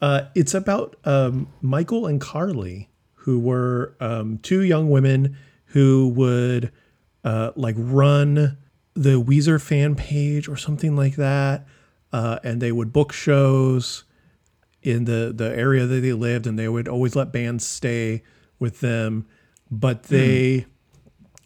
Uh, 0.00 0.26
it's 0.36 0.54
about 0.54 0.94
um, 1.04 1.48
Mykel 1.60 2.08
and 2.08 2.20
Carli, 2.20 2.86
who 3.14 3.36
were 3.40 3.96
um, 3.98 4.38
two 4.44 4.60
young 4.60 4.90
women 4.90 5.36
who 5.66 6.06
would 6.14 6.70
uh, 7.24 7.50
like 7.56 7.74
run 7.76 8.56
the 8.94 9.20
Weezer 9.20 9.60
fan 9.60 9.96
page 9.96 10.46
or 10.46 10.56
something 10.56 10.94
like 10.94 11.16
that, 11.16 11.66
uh, 12.12 12.38
and 12.44 12.62
they 12.62 12.70
would 12.70 12.92
book 12.92 13.12
shows 13.12 14.04
in 14.82 15.04
the 15.04 15.32
the 15.34 15.56
area 15.56 15.86
that 15.86 16.00
they 16.00 16.12
lived, 16.12 16.46
and 16.46 16.58
they 16.58 16.68
would 16.68 16.88
always 16.88 17.16
let 17.16 17.32
bands 17.32 17.66
stay 17.66 18.22
with 18.58 18.80
them. 18.80 19.26
But 19.70 20.04
they 20.04 20.66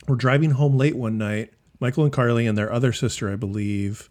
were 0.06 0.16
driving 0.16 0.52
home 0.52 0.76
late 0.76 0.96
one 0.96 1.18
night, 1.18 1.52
Mykel 1.80 2.04
and 2.04 2.12
Carli 2.12 2.48
and 2.48 2.56
their 2.56 2.72
other 2.72 2.92
sister, 2.92 3.32
I 3.32 3.36
believe, 3.36 4.08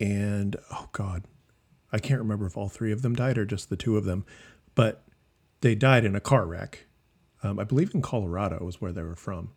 and 0.00 0.56
oh 0.70 0.88
god, 0.92 1.24
I 1.92 1.98
can't 1.98 2.20
remember 2.20 2.46
if 2.46 2.56
all 2.56 2.68
three 2.68 2.92
of 2.92 3.02
them 3.02 3.14
died 3.14 3.38
or 3.38 3.44
just 3.44 3.68
the 3.68 3.76
two 3.76 3.96
of 3.96 4.04
them, 4.04 4.24
but 4.74 5.04
they 5.60 5.74
died 5.74 6.04
in 6.04 6.16
a 6.16 6.20
car 6.20 6.46
wreck. 6.46 6.86
Um, 7.42 7.58
I 7.58 7.64
believe 7.64 7.94
in 7.94 8.02
Colorado 8.02 8.64
was 8.64 8.80
where 8.80 8.92
they 8.92 9.02
were 9.02 9.16
from. 9.16 9.50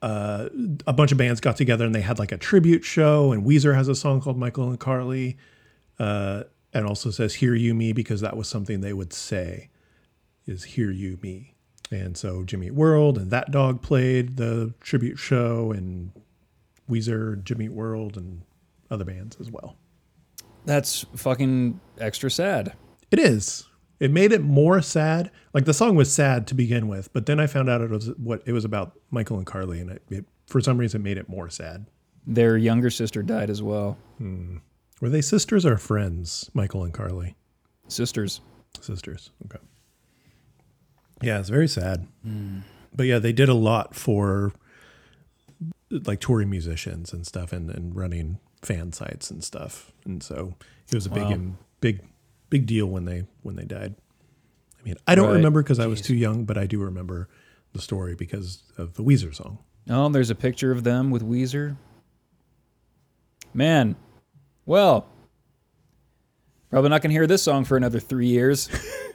Uh, 0.00 0.48
a 0.86 0.92
bunch 0.92 1.10
of 1.10 1.18
bands 1.18 1.40
got 1.40 1.56
together 1.56 1.84
and 1.84 1.94
they 1.94 2.00
had 2.00 2.18
like 2.18 2.32
a 2.32 2.38
tribute 2.38 2.84
show, 2.84 3.32
and 3.32 3.44
Weezer 3.44 3.74
has 3.74 3.88
a 3.88 3.94
song 3.94 4.20
called 4.20 4.38
Mykel 4.38 4.68
and 4.68 4.80
Carli, 4.80 5.36
uh, 5.98 6.44
and 6.72 6.86
also 6.86 7.10
says 7.10 7.34
"Hear 7.34 7.54
You 7.54 7.74
Me" 7.74 7.92
because 7.92 8.20
that 8.20 8.36
was 8.36 8.48
something 8.48 8.80
they 8.80 8.92
would 8.92 9.12
say, 9.12 9.70
is 10.46 10.64
"Hear 10.64 10.90
You 10.90 11.18
Me." 11.22 11.54
And 11.90 12.16
so 12.16 12.44
Jimmy 12.44 12.70
World 12.70 13.16
and 13.16 13.30
That 13.30 13.50
Dog 13.50 13.80
played 13.80 14.36
the 14.36 14.74
tribute 14.80 15.18
show, 15.18 15.72
and 15.72 16.12
Weezer, 16.88 17.42
Jimmy 17.42 17.68
World, 17.68 18.16
and 18.16 18.42
other 18.90 19.04
bands 19.04 19.36
as 19.40 19.50
well. 19.50 19.76
That's 20.64 21.06
fucking 21.16 21.80
extra 21.98 22.30
sad. 22.30 22.74
It 23.10 23.18
is. 23.18 23.66
It 24.00 24.10
made 24.10 24.32
it 24.32 24.42
more 24.42 24.80
sad. 24.80 25.30
Like 25.52 25.64
the 25.64 25.74
song 25.74 25.96
was 25.96 26.12
sad 26.12 26.46
to 26.48 26.54
begin 26.54 26.88
with, 26.88 27.12
but 27.12 27.26
then 27.26 27.40
I 27.40 27.46
found 27.46 27.68
out 27.68 27.80
it 27.80 27.90
was 27.90 28.10
what 28.16 28.42
it 28.46 28.52
was 28.52 28.64
about 28.64 28.92
Mykel 29.12 29.38
and 29.38 29.46
Carli, 29.46 29.80
and 29.80 29.90
it, 29.90 30.02
it 30.10 30.24
for 30.46 30.60
some 30.60 30.78
reason 30.78 31.02
made 31.02 31.18
it 31.18 31.28
more 31.28 31.50
sad. 31.50 31.86
Their 32.26 32.56
younger 32.56 32.90
sister 32.90 33.22
died 33.22 33.50
as 33.50 33.62
well. 33.62 33.96
Hmm. 34.18 34.58
Were 35.00 35.08
they 35.08 35.20
sisters 35.20 35.64
or 35.64 35.76
friends? 35.78 36.50
Mykel 36.54 36.84
and 36.84 36.92
Carli, 36.92 37.34
Sisters. 37.88 38.40
sisters. 38.80 39.30
Okay. 39.46 39.58
Yeah, 41.22 41.38
it's 41.40 41.48
very 41.48 41.68
sad. 41.68 42.06
But 42.94 43.06
yeah, 43.06 43.18
they 43.18 43.32
did 43.32 43.48
a 43.48 43.54
lot 43.54 43.94
for 43.94 44.52
like 45.90 46.20
touring 46.20 46.50
musicians 46.50 47.12
and 47.12 47.26
stuff, 47.26 47.52
and, 47.52 47.70
and 47.70 47.94
running 47.96 48.38
fan 48.62 48.92
sites 48.92 49.30
and 49.30 49.42
stuff. 49.42 49.92
And 50.04 50.22
so 50.22 50.54
it 50.88 50.94
was 50.94 51.06
a 51.06 51.10
big, 51.10 51.24
Wow. 51.24 51.40
big, 51.80 52.00
big 52.50 52.66
deal 52.66 52.86
when 52.86 53.04
they 53.04 53.24
when 53.42 53.56
they 53.56 53.64
died. 53.64 53.94
I 54.78 54.82
mean, 54.84 54.94
I 55.06 55.14
don't 55.14 55.28
Right. 55.28 55.36
remember 55.36 55.62
because 55.62 55.78
I 55.78 55.86
was 55.86 56.00
too 56.00 56.14
young, 56.14 56.44
but 56.44 56.56
I 56.58 56.66
do 56.66 56.78
remember 56.80 57.28
the 57.72 57.80
story 57.80 58.14
because 58.14 58.62
of 58.76 58.94
the 58.94 59.02
Weezer 59.02 59.34
song. 59.34 59.58
Oh, 59.88 60.08
there's 60.08 60.30
a 60.30 60.34
picture 60.34 60.70
of 60.72 60.84
them 60.84 61.10
with 61.10 61.22
Weezer. 61.22 61.76
Man, 63.54 63.96
well, 64.68 65.08
probably 66.68 66.90
not 66.90 67.00
gonna 67.00 67.14
hear 67.14 67.26
this 67.26 67.42
song 67.42 67.64
for 67.64 67.76
another 67.76 67.98
three 67.98 68.28
years. 68.28 68.68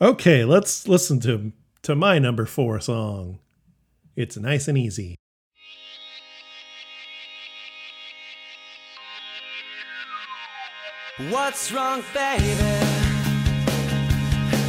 Okay, 0.00 0.44
let's 0.44 0.86
listen 0.88 1.20
to 1.20 1.52
to 1.82 1.94
my 1.94 2.18
number 2.18 2.44
four 2.44 2.80
song. 2.80 3.38
It's 4.16 4.36
nice 4.36 4.68
and 4.68 4.76
easy. 4.76 5.16
What's 11.30 11.72
wrong, 11.72 12.02
baby? 12.12 12.44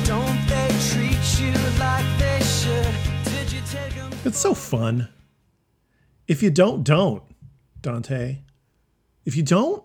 Don't 0.05 0.47
they 0.47 0.69
treat 0.89 1.39
you 1.41 1.53
like 1.79 2.05
they 2.19 2.39
should? 2.43 2.95
Did 3.25 3.51
you 3.51 3.61
take 3.69 3.97
'em 3.97 4.11
It's 4.23 4.39
so 4.39 4.53
fun. 4.53 5.09
If 6.27 6.41
you 6.41 6.51
don't, 6.51 6.83
don't, 6.83 7.23
Dante. 7.81 8.43
If 9.25 9.35
you 9.35 9.43
don't, 9.43 9.83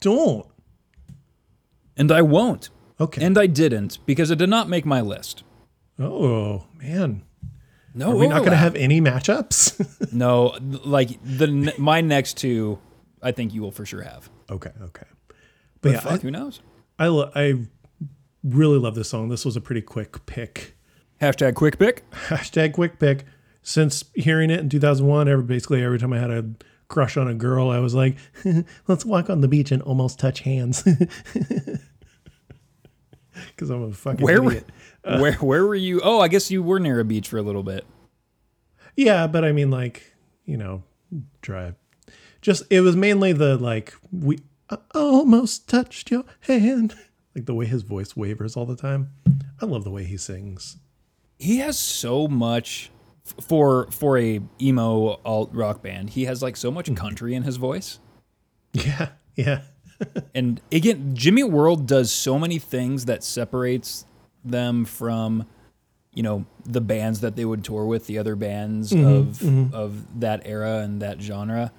don't. 0.00 0.46
and 1.96 2.10
I 2.12 2.22
won't. 2.22 2.70
Okay. 2.98 3.24
And 3.24 3.38
I 3.38 3.46
didn't 3.46 3.98
because 4.06 4.30
it 4.30 4.36
did 4.36 4.50
not 4.50 4.68
make 4.68 4.84
my 4.84 5.00
list. 5.00 5.42
oh 5.98 6.66
man, 6.78 7.22
No, 7.94 8.12
are 8.12 8.16
we 8.16 8.26
not 8.28 8.38
going 8.40 8.50
to 8.50 8.56
have 8.56 8.74
any 8.76 9.00
matchups? 9.00 9.86
No, 10.12 10.56
like 10.84 11.10
the 11.24 11.72
my 11.78 12.00
next 12.00 12.36
two, 12.36 12.78
I 13.22 13.30
think 13.32 13.54
you 13.54 13.62
will 13.62 13.70
for 13.70 13.86
sure 13.86 14.02
have. 14.02 14.28
okay, 14.50 14.72
okay. 14.82 15.06
But, 15.28 15.36
But 15.82 15.92
yeah, 15.92 16.00
fuck, 16.00 16.20
who 16.22 16.30
knows? 16.30 16.60
I, 16.98 17.04
I, 17.04 17.08
lo- 17.08 17.30
I 17.34 17.54
really 18.42 18.78
love 18.78 18.94
this 18.96 19.08
song. 19.08 19.28
This 19.28 19.44
was 19.44 19.56
a 19.56 19.60
pretty 19.60 19.82
quick 19.82 20.26
pick. 20.26 20.74
Hashtag 21.20 21.54
quick 21.54 21.78
pick. 21.78 22.10
Hashtag 22.10 22.72
quick 22.72 22.98
pick. 22.98 23.24
Since 23.62 24.04
hearing 24.14 24.50
it 24.50 24.58
in 24.60 24.68
2001, 24.68 25.28
every, 25.28 25.44
basically 25.44 25.82
every 25.84 25.98
time 25.98 26.12
I 26.12 26.18
had 26.18 26.30
a 26.30 26.44
crush 26.90 27.16
on 27.16 27.28
a 27.28 27.34
girl, 27.34 27.70
I 27.70 27.78
was 27.78 27.94
like, 27.94 28.16
let's 28.88 29.06
walk 29.06 29.30
on 29.30 29.40
the 29.40 29.48
beach 29.48 29.72
and 29.72 29.80
almost 29.82 30.18
touch 30.18 30.40
hands. 30.40 30.86
Because 33.46 33.70
I'm 33.70 33.84
a 33.84 33.92
fucking 33.92 34.22
Where 34.22 34.42
were, 34.42 34.50
idiot. 34.50 34.68
where 35.02 35.32
where 35.34 35.64
were 35.64 35.74
you? 35.74 36.00
Oh, 36.04 36.20
I 36.20 36.28
guess 36.28 36.50
you 36.50 36.62
were 36.62 36.78
near 36.78 37.00
a 37.00 37.04
beach 37.04 37.28
for 37.28 37.38
a 37.38 37.42
little 37.42 37.62
bit. 37.62 37.86
Yeah, 38.96 39.26
but 39.28 39.46
I 39.46 39.52
mean, 39.52 39.70
like, 39.70 40.14
you 40.44 40.58
know, 40.58 40.82
drive. 41.40 41.74
Just, 42.42 42.64
it 42.68 42.80
was 42.80 42.96
mainly 42.96 43.32
the, 43.32 43.56
like, 43.56 43.94
we 44.12 44.40
I 44.68 44.78
almost 44.94 45.68
touched 45.68 46.10
your 46.10 46.24
hand. 46.40 46.94
Like 47.34 47.46
the 47.46 47.54
way 47.54 47.64
his 47.66 47.82
voice 47.82 48.14
wavers 48.16 48.56
all 48.56 48.66
the 48.66 48.76
time. 48.76 49.10
I 49.60 49.64
love 49.64 49.84
the 49.84 49.90
way 49.90 50.04
he 50.04 50.16
sings. 50.16 50.76
He 51.38 51.58
has 51.58 51.78
so 51.78 52.28
much 52.28 52.90
for 53.24 53.90
for 53.90 54.18
a 54.18 54.40
emo 54.60 55.20
alt 55.24 55.50
rock 55.52 55.82
band. 55.82 56.10
He 56.10 56.24
has 56.24 56.42
like 56.42 56.56
so 56.56 56.70
much 56.70 56.88
hmm. 56.88 56.94
country 56.94 57.34
in 57.34 57.42
his 57.42 57.56
voice. 57.56 57.98
Yeah, 58.72 59.08
yeah. 59.34 59.62
and 60.34 60.60
again, 60.70 61.16
Jimmy 61.16 61.42
World 61.42 61.88
does 61.88 62.12
so 62.12 62.38
many 62.38 62.60
things 62.60 63.06
that 63.06 63.24
separates 63.24 64.06
them 64.44 64.84
from, 64.84 65.44
you 66.14 66.22
know, 66.22 66.46
the 66.64 66.80
bands 66.80 67.20
that 67.22 67.34
they 67.34 67.44
would 67.44 67.64
tour 67.64 67.84
with, 67.84 68.06
the 68.06 68.16
other 68.16 68.36
bands 68.36 68.92
mm-hmm, 68.92 69.04
of 69.04 69.26
mm-hmm. 69.38 69.74
of 69.74 70.20
that 70.20 70.42
era 70.44 70.78
and 70.78 71.02
that 71.02 71.20
genre. 71.20 71.72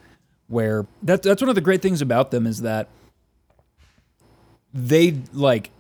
Where 0.48 0.86
that 1.04 1.24
that's 1.24 1.42
one 1.42 1.48
of 1.48 1.56
the 1.56 1.62
great 1.62 1.82
things 1.82 2.02
about 2.02 2.32
them 2.32 2.46
is 2.46 2.62
that 2.62 2.90
they 4.74 5.18
like 5.32 5.72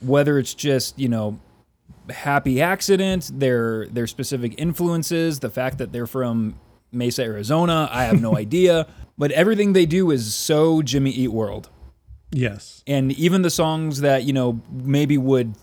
whether 0.00 0.38
it's 0.38 0.54
just 0.54 0.98
you 0.98 1.08
know 1.08 1.40
happy 2.10 2.60
accident 2.60 3.30
their 3.34 3.86
their 3.88 4.06
specific 4.06 4.54
influences 4.58 5.40
the 5.40 5.50
fact 5.50 5.78
that 5.78 5.92
they're 5.92 6.06
from 6.06 6.58
mesa 6.92 7.22
arizona 7.22 7.88
i 7.90 8.04
have 8.04 8.20
no 8.20 8.36
idea 8.44 8.86
but 9.16 9.30
everything 9.32 9.72
they 9.72 9.86
do 9.86 10.10
is 10.10 10.34
so 10.34 10.82
jimmy 10.82 11.10
eat 11.10 11.28
world 11.28 11.70
Yes. 12.30 12.82
and 12.86 13.12
even 13.12 13.42
the 13.42 13.50
songs 13.50 14.00
that 14.00 14.24
you 14.24 14.32
know 14.32 14.60
maybe 14.72 15.16
would 15.16 15.54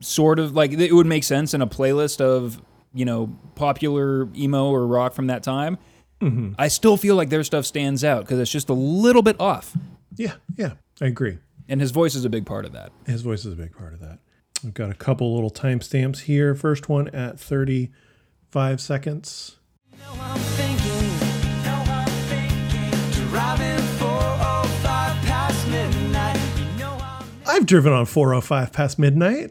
sort 0.00 0.38
of 0.38 0.54
like 0.54 0.72
it 0.72 0.92
would 0.92 1.06
make 1.06 1.24
sense 1.24 1.54
in 1.54 1.62
a 1.62 1.66
playlist 1.66 2.20
of 2.20 2.60
you 2.92 3.04
know 3.04 3.34
popular 3.54 4.28
emo 4.36 4.70
or 4.70 4.86
rock 4.86 5.14
from 5.14 5.28
that 5.28 5.42
time 5.42 5.78
mm-hmm. 6.20 6.52
i 6.58 6.68
still 6.68 6.96
feel 6.96 7.16
like 7.16 7.28
their 7.30 7.44
stuff 7.44 7.64
stands 7.64 8.02
out 8.04 8.22
because 8.22 8.38
it's 8.38 8.50
just 8.50 8.68
a 8.68 8.74
little 8.74 9.22
bit 9.22 9.38
off 9.40 9.76
Yeah. 10.16 10.34
Yeah. 10.56 10.72
I 11.00 11.06
agree. 11.06 11.38
and 11.68 11.80
his 11.80 11.90
voice 11.90 12.14
is 12.14 12.24
a 12.24 12.30
big 12.30 12.44
part 12.46 12.64
of 12.64 12.72
that 12.72 12.92
His 13.06 13.22
voice 13.22 13.44
is 13.44 13.52
a 13.52 13.56
big 13.56 13.76
part 13.76 13.92
of 13.94 14.00
that. 14.00 14.18
I've 14.64 14.74
got 14.74 14.90
a 14.90 14.94
couple 14.94 15.34
little 15.34 15.50
timestamps 15.50 16.20
here. 16.22 16.54
First 16.54 16.88
one 16.88 17.08
at 17.08 17.38
35 17.38 18.80
seconds. 18.80 19.56
I'm 19.92 20.38
thinking, 20.38 21.18
know 21.64 21.84
I'm 21.86 22.08
thinking, 22.28 23.28
driving 23.28 23.82
405 23.98 25.24
past 25.26 25.68
midnight. 25.68 26.38
You 26.58 26.78
know 26.78 26.96
I'm 27.00 27.32
I've 27.46 27.66
driven 27.66 27.92
on 27.92 28.06
405 28.06 28.72
past 28.72 28.98
midnight. 28.98 29.50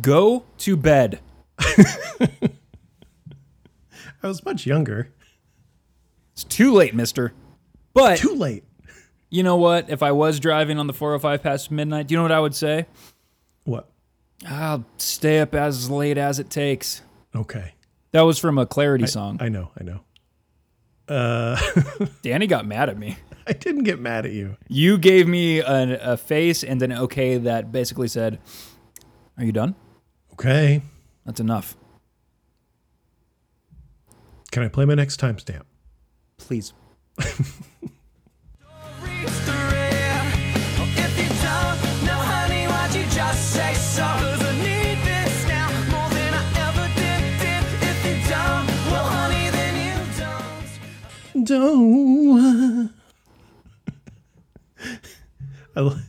go 0.00 0.44
to 0.58 0.76
bed 0.76 1.20
I 4.22 4.28
was 4.28 4.44
much 4.44 4.66
younger. 4.66 5.12
It's 6.32 6.44
too 6.44 6.72
late, 6.72 6.94
mister. 6.94 7.32
But 7.92 8.18
Too 8.18 8.34
late. 8.34 8.64
you 9.30 9.42
know 9.42 9.56
what? 9.56 9.88
If 9.90 10.02
I 10.02 10.12
was 10.12 10.40
driving 10.40 10.78
on 10.78 10.86
the 10.86 10.92
405 10.92 11.42
past 11.42 11.70
midnight, 11.70 12.08
do 12.08 12.14
you 12.14 12.18
know 12.18 12.22
what 12.24 12.32
I 12.32 12.40
would 12.40 12.54
say? 12.54 12.86
What? 13.64 13.88
I'll 14.46 14.84
stay 14.98 15.40
up 15.40 15.54
as 15.54 15.90
late 15.90 16.18
as 16.18 16.38
it 16.38 16.50
takes. 16.50 17.02
Okay. 17.34 17.74
That 18.12 18.22
was 18.22 18.38
from 18.38 18.58
a 18.58 18.66
Clarity 18.66 19.06
song. 19.06 19.38
I 19.40 19.48
know. 19.48 19.70
I 19.78 19.84
know. 19.84 20.00
Uh, 21.06 21.60
Danny 22.22 22.46
got 22.46 22.66
mad 22.66 22.88
at 22.88 22.96
me. 22.96 23.18
I 23.46 23.52
didn't 23.52 23.84
get 23.84 24.00
mad 24.00 24.24
at 24.24 24.32
you. 24.32 24.56
You 24.68 24.96
gave 24.96 25.28
me 25.28 25.60
an, 25.60 25.92
a 26.00 26.16
face 26.16 26.64
and 26.64 26.80
an 26.80 26.92
okay 26.92 27.36
that 27.36 27.70
basically 27.70 28.08
said, 28.08 28.38
Are 29.36 29.44
you 29.44 29.52
done? 29.52 29.74
Okay. 30.32 30.80
That's 31.26 31.40
enough. 31.40 31.76
Can 34.50 34.62
I 34.62 34.68
play 34.68 34.86
my 34.86 34.94
next 34.94 35.20
timestamp? 35.20 35.64
Please. 36.38 36.72
then 51.46 51.60
you 51.62 52.88
don't. 52.88 52.90
Don't. 55.74 55.94
I, 55.96 56.00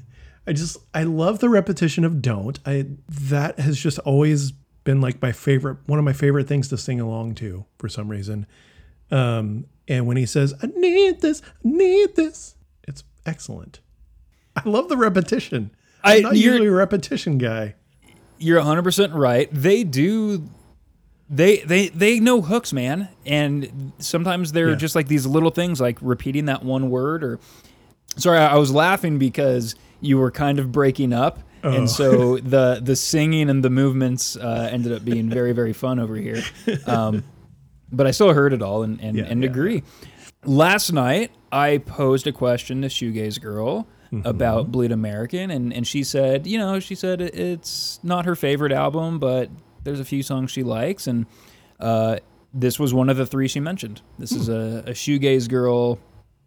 I 0.48 0.54
just 0.54 0.78
I 0.94 1.04
love 1.04 1.40
the 1.40 1.50
repetition 1.50 2.04
of 2.06 2.22
"don't." 2.22 2.60
I 2.66 2.86
that 3.10 3.60
has 3.60 3.78
just 3.80 4.00
always 4.00 4.52
been 4.84 5.02
like 5.02 5.22
my 5.22 5.32
favorite, 5.32 5.78
one 5.88 5.98
of 5.98 6.06
my 6.06 6.14
favorite 6.14 6.48
things 6.48 6.68
to 6.70 6.78
sing 6.78 7.00
along 7.00 7.36
to 7.36 7.66
for 7.78 7.90
some 7.90 8.08
reason. 8.10 8.46
Um, 9.12 9.66
and 9.88 10.06
when 10.08 10.18
he 10.18 10.26
says, 10.26 10.54
"I 10.62 10.68
need 10.76 11.22
this, 11.22 11.42
I 11.46 11.50
need 11.64 12.16
this," 12.16 12.56
it's 12.88 13.04
excellent. 13.26 13.80
I 14.56 14.68
love 14.68 14.90
the 14.90 14.98
repetition. 14.98 15.72
I- 16.04 16.18
I'm 16.18 16.22
not 16.24 16.36
you're- 16.36 16.52
usually 16.54 16.68
a 16.68 16.72
repetition 16.72 17.38
guy. 17.38 17.76
You're 18.38 18.60
100% 18.62 19.14
right. 19.14 19.48
They 19.52 19.84
do. 19.86 20.50
They, 21.30 21.58
they 21.60 21.88
they 21.90 22.20
know 22.20 22.42
hooks, 22.42 22.72
man, 22.72 23.10
and 23.26 23.92
sometimes 23.98 24.52
they're 24.52 24.70
Yeah. 24.72 24.76
just 24.76 24.96
like 24.96 25.08
these 25.08 25.26
little 25.26 25.50
things, 25.50 25.82
like 25.82 25.98
repeating 26.02 26.46
that 26.46 26.64
one 26.64 26.90
word. 26.92 27.24
Or 27.24 27.40
sorry, 28.16 28.38
I 28.38 28.54
I 28.54 28.56
was 28.58 28.72
laughing 28.72 29.18
because 29.18 29.74
you 30.02 30.20
were 30.20 30.30
kind 30.30 30.60
of 30.60 30.72
breaking 30.72 31.14
up, 31.14 31.40
Oh. 31.64 31.72
and 31.72 31.90
so 31.90 32.38
the 32.56 32.80
the 32.80 32.96
singing 32.96 33.50
and 33.50 33.64
the 33.64 33.72
movements 33.72 34.36
uh, 34.38 34.70
ended 34.72 34.92
up 34.92 35.04
being 35.04 35.28
very 35.30 35.52
very 35.52 35.74
fun 35.74 35.98
over 36.00 36.16
here. 36.16 36.44
Um, 36.86 37.24
but 37.92 38.06
I 38.06 38.12
still 38.12 38.32
heard 38.34 38.54
it 38.54 38.62
all 38.62 38.84
and 38.84 39.02
and, 39.02 39.18
Yeah, 39.18 39.24
and 39.24 39.42
yeah. 39.42 39.50
agree. 39.50 39.82
Last 40.44 40.92
night 40.94 41.32
I 41.52 41.80
posed 41.80 42.28
a 42.28 42.32
question 42.32 42.84
to 42.84 42.88
Shoegaze 42.88 43.42
Girl 43.42 43.88
Mm-hmm. 44.14 44.28
about 44.28 44.72
Bleed 44.72 44.92
American, 44.92 45.50
and 45.50 45.74
and 45.74 45.88
she 45.88 46.04
said, 46.04 46.46
you 46.46 46.60
know, 46.60 46.80
she 46.80 46.94
said 46.94 47.20
it's 47.20 48.00
not 48.04 48.26
her 48.26 48.36
favorite 48.36 48.72
album, 48.72 49.18
but 49.18 49.50
there's 49.86 50.02
a 50.02 50.06
few 50.06 50.22
songs 50.22 50.52
she 50.52 50.64
likes, 50.64 51.08
and 51.08 51.26
uh, 51.80 52.18
this 52.54 52.78
was 52.78 52.94
one 52.94 53.10
of 53.10 53.16
the 53.16 53.26
three 53.26 53.48
she 53.48 53.62
mentioned. 53.62 54.02
This 54.20 54.34
is 54.34 54.50
a, 54.50 54.84
a 54.88 54.92
Shoegaze 54.92 55.48
Girl. 55.50 55.98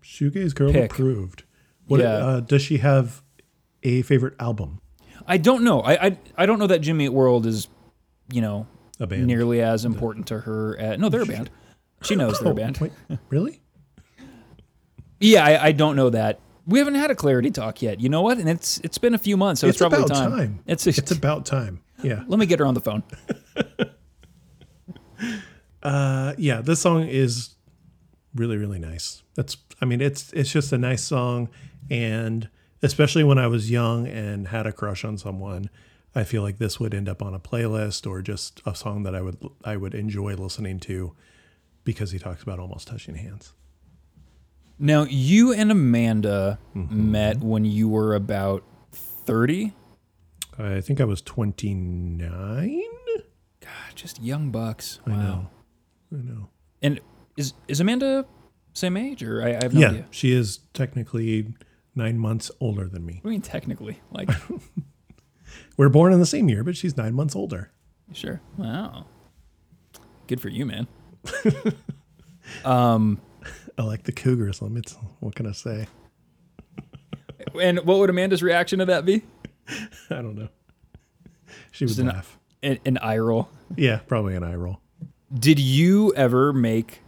Shoegaze 0.05 0.55
girl 0.55 0.73
Pick. 0.73 0.93
approved. 0.93 1.45
What 1.87 2.01
Yeah. 2.01 2.13
uh, 2.15 2.41
does 2.41 2.63
she 2.63 2.79
have? 2.79 3.23
A 3.85 4.03
favorite 4.03 4.35
album? 4.41 4.81
I 5.27 5.37
don't 5.39 5.63
know. 5.65 5.81
I 5.83 6.07
I, 6.09 6.19
I 6.37 6.47
don't 6.47 6.59
know 6.59 6.67
that 6.67 6.81
Jimmy 6.81 7.05
Eat 7.07 7.11
World 7.11 7.47
is, 7.47 7.69
you 8.33 8.41
know, 8.41 8.67
A 9.01 9.07
band. 9.07 9.27
nearly 9.27 9.63
as 9.63 9.85
important 9.85 10.27
to 10.29 10.41
her. 10.41 10.77
At, 10.79 10.99
no, 10.99 11.09
they're 11.09 11.23
a 11.23 11.27
band. 11.27 11.49
She 12.03 12.17
knows 12.17 12.39
they're 12.41 12.49
a 12.49 12.51
Oh, 12.53 12.55
band. 12.55 12.79
wait, 12.79 12.93
really? 13.31 13.61
Yeah, 15.21 15.45
I, 15.45 15.67
I 15.67 15.73
don't 15.73 15.97
know 15.97 16.11
that. 16.11 16.41
We 16.67 16.79
haven't 16.81 16.97
had 16.97 17.11
a 17.11 17.15
clarity 17.15 17.51
talk 17.51 17.83
yet. 17.83 18.01
You 18.01 18.09
know 18.09 18.23
what? 18.23 18.39
And 18.39 18.49
it's 18.49 18.79
it's 18.85 18.99
been 18.99 19.15
a 19.15 19.19
few 19.19 19.37
months, 19.37 19.61
so 19.61 19.67
it's, 19.69 19.75
It's 19.75 19.81
probably 19.81 19.99
about 20.05 20.09
time. 20.17 20.31
time. 20.33 20.61
It's 20.67 20.87
It's 20.87 21.11
about 21.11 21.47
time. 21.47 21.81
Yeah. 22.03 22.23
let 22.29 22.39
me 22.39 22.47
get 22.47 22.59
her 22.61 22.67
on 22.67 22.75
the 22.75 22.81
phone. 22.81 23.03
Uh, 25.83 26.35
yeah, 26.39 26.61
this 26.61 26.81
song 26.81 27.07
is 27.07 27.55
really 28.35 28.57
really 28.57 28.79
nice. 28.81 29.23
That's 29.37 29.57
I 29.81 29.85
mean 29.85 30.01
it's 30.01 30.33
it's 30.33 30.51
just 30.53 30.73
a 30.73 30.79
nice 30.79 31.03
song 31.05 31.49
and 31.91 32.49
especially 32.83 33.23
when 33.25 33.39
I 33.39 33.47
was 33.47 33.71
young 33.71 34.07
and 34.07 34.49
had 34.49 34.67
a 34.67 34.73
crush 34.73 35.05
on 35.05 35.19
someone, 35.19 35.71
I 36.15 36.25
feel 36.25 36.43
like 36.43 36.59
this 36.59 36.81
would 36.81 36.95
end 36.95 37.09
up 37.09 37.23
on 37.23 37.33
a 37.33 37.39
playlist 37.39 38.09
or 38.09 38.23
just 38.23 38.61
a 38.67 38.75
song 38.75 39.05
that 39.05 39.15
I 39.15 39.21
would 39.21 39.39
I 39.65 39.77
would 39.77 39.95
enjoy 39.95 40.35
listening 40.35 40.81
to 40.81 41.15
because 41.85 42.11
he 42.11 42.19
talks 42.19 42.43
about 42.43 42.59
almost 42.59 42.89
touching 42.89 43.15
hands. 43.15 43.53
Now, 44.81 45.05
you 45.09 45.53
and 45.53 45.71
Amanda 45.73 46.59
Mm-hmm. 46.77 47.11
met 47.13 47.39
when 47.41 47.65
you 47.65 47.89
were 47.89 48.15
about 48.15 48.63
30. 48.93 49.73
I 50.59 50.81
think 50.81 51.01
I 51.01 51.05
was 51.05 51.23
29. 51.23 52.83
God, 53.61 53.71
just 53.95 54.21
young 54.23 54.51
bucks. 54.51 55.01
Wow. 55.07 55.13
I 55.15 55.17
know. 55.17 55.51
I 56.13 56.17
know. 56.23 56.49
And 56.83 57.01
is 57.37 57.53
is 57.69 57.81
Amanda 57.81 58.25
same 58.73 58.97
age 58.97 59.23
or 59.23 59.43
I, 59.43 59.51
I 59.51 59.59
have 59.63 59.75
no 59.75 59.81
Yeah, 59.81 59.89
idea. 59.89 60.07
she 60.11 60.33
is 60.33 60.59
technically 60.73 61.53
9 61.95 62.19
months 62.19 62.51
older 62.61 62.89
than 62.89 63.05
me. 63.05 63.21
I 63.25 63.29
mean, 63.29 63.41
technically, 63.41 64.01
like, 64.13 64.31
We're 65.77 65.89
born 65.89 66.13
in 66.13 66.21
the 66.21 66.27
same 66.27 66.49
year, 66.49 66.63
but 66.63 66.77
she's 66.77 66.97
9 66.97 67.13
months 67.15 67.35
older. 67.35 67.71
sure. 68.13 68.41
Wow. 68.57 69.07
Good 70.29 70.41
for 70.41 70.49
you, 70.49 70.67
man. 70.67 70.87
um, 72.65 73.21
I 73.77 73.83
like 73.83 74.05
the 74.05 74.13
Cougars. 74.13 74.61
Let 74.63 74.71
me 74.71 74.81
t- 74.83 74.95
what 75.21 75.35
can 75.35 75.47
I 75.47 75.53
say? 75.53 75.87
and 77.61 77.79
what 77.81 77.99
would 77.99 78.11
Amanda's 78.11 78.43
reaction 78.43 78.79
to 78.81 78.85
that 78.87 79.05
be? 79.05 79.23
I 80.11 80.17
don't 80.17 80.37
know. 80.37 80.49
She 81.71 81.85
was 81.85 81.99
an- 81.99 82.07
laugh. 82.09 82.39
An, 82.63 82.79
an 82.85 82.99
eye 82.99 83.19
roll. 83.19 83.49
Yeah, 83.77 83.99
probably 84.07 84.35
an 84.35 84.43
eye 84.43 84.55
roll. 84.57 84.81
Did 85.33 85.61
you 85.61 86.13
ever 86.15 86.53
make 86.53 87.01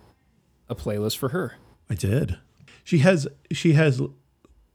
a 0.69 0.75
playlist 0.75 1.17
for 1.17 1.31
her? 1.31 1.55
I 1.89 1.95
did. 1.95 2.39
She 2.85 2.99
has. 2.99 3.27
She 3.51 3.73
has. 3.73 4.01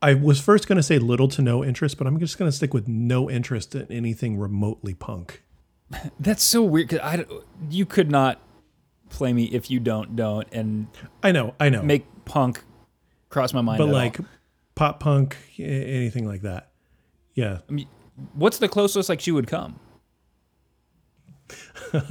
I 0.01 0.13
was 0.15 0.41
first 0.41 0.67
going 0.67 0.75
to 0.75 0.83
say 0.83 0.99
little 0.99 1.27
to 1.29 1.41
no 1.41 1.63
interest, 1.63 1.97
but 1.97 2.07
I'm 2.07 2.19
just 2.19 2.37
going 2.37 2.51
to 2.51 2.55
stick 2.55 2.73
with 2.73 2.87
no 2.87 3.29
interest 3.29 3.73
in 3.73 3.89
anything 3.91 4.37
remotely 4.37 4.93
punk. 4.93 5.43
That's 6.19 6.43
so 6.43 6.61
weird. 6.63 6.89
Cause 6.89 6.99
I, 6.99 7.25
you 7.69 7.85
could 7.85 8.11
not 8.11 8.41
play 9.09 9.31
me 9.31 9.45
if 9.45 9.71
you 9.71 9.79
don't 9.79 10.15
don't 10.15 10.47
and 10.51 10.87
I 11.23 11.31
know. 11.31 11.55
I 11.59 11.69
know. 11.69 11.81
make 11.83 12.05
punk 12.25 12.63
cross 13.29 13.53
my 13.53 13.61
mind. 13.61 13.77
but 13.77 13.85
at 13.85 13.89
all. 13.89 13.93
like 13.95 14.17
pop 14.75 14.99
punk, 14.99 15.37
anything 15.57 16.27
like 16.27 16.41
that. 16.41 16.71
Yeah. 17.35 17.59
I 17.69 17.71
mean, 17.71 17.87
what's 18.33 18.57
the 18.57 18.67
closest 18.67 19.07
like 19.09 19.21
she 19.21 19.31
would 19.31 19.47
come? 19.47 19.79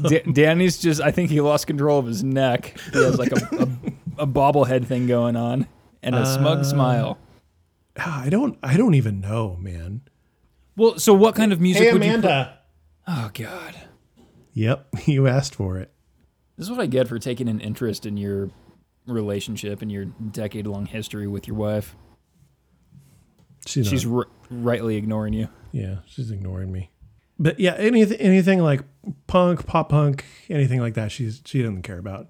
Da- 0.08 0.22
Danny's 0.32 0.78
just. 0.78 1.00
I 1.00 1.10
think 1.10 1.30
he 1.30 1.40
lost 1.40 1.66
control 1.66 1.98
of 1.98 2.06
his 2.06 2.22
neck. 2.22 2.78
He 2.92 3.02
has 3.02 3.18
like 3.18 3.32
a, 3.32 3.68
a, 4.18 4.22
a 4.22 4.26
bobblehead 4.26 4.86
thing 4.86 5.06
going 5.06 5.36
on 5.36 5.66
and 6.02 6.14
a 6.14 6.24
smug 6.24 6.60
Uh, 6.60 6.64
smile. 6.64 7.18
Ah, 7.98 8.22
I 8.22 8.28
don't. 8.30 8.58
I 8.62 8.76
don't 8.76 8.94
even 8.94 9.20
know, 9.20 9.56
man. 9.60 10.02
Well, 10.76 10.98
so 10.98 11.12
what 11.14 11.34
kind 11.34 11.52
of 11.52 11.60
music 11.60 11.82
Hey, 11.82 11.92
would 11.92 12.02
you? 12.04 12.10
Amanda. 12.10 12.58
Oh 13.06 13.30
God, 13.34 13.74
Yep, 14.54 14.86
you 15.06 15.26
asked 15.26 15.54
for 15.54 15.78
it. 15.78 15.92
this 16.56 16.66
is 16.66 16.70
what 16.70 16.80
I 16.80 16.86
get 16.86 17.08
for 17.08 17.18
taking 17.18 17.48
an 17.48 17.60
interest 17.60 18.06
in 18.06 18.16
your 18.16 18.50
relationship 19.06 19.82
and 19.82 19.92
your 19.92 20.06
decade-long 20.06 20.86
history 20.86 21.26
with 21.26 21.46
your 21.46 21.56
wife. 21.56 21.96
She's, 23.66 23.88
She's 23.88 24.06
r- 24.06 24.26
rightly 24.50 24.96
ignoring 24.96 25.32
you. 25.32 25.48
yeah, 25.72 25.96
she's 26.06 26.30
ignoring 26.30 26.70
me. 26.72 26.90
But 27.38 27.58
yeah, 27.58 27.74
anything 27.74 28.18
anything 28.20 28.60
like 28.60 28.82
punk, 29.26 29.66
pop 29.66 29.88
punk, 29.88 30.24
anything 30.48 30.80
like 30.80 30.94
that, 30.94 31.10
she's 31.10 31.42
she 31.44 31.60
doesn't 31.62 31.82
care 31.82 31.98
about. 31.98 32.28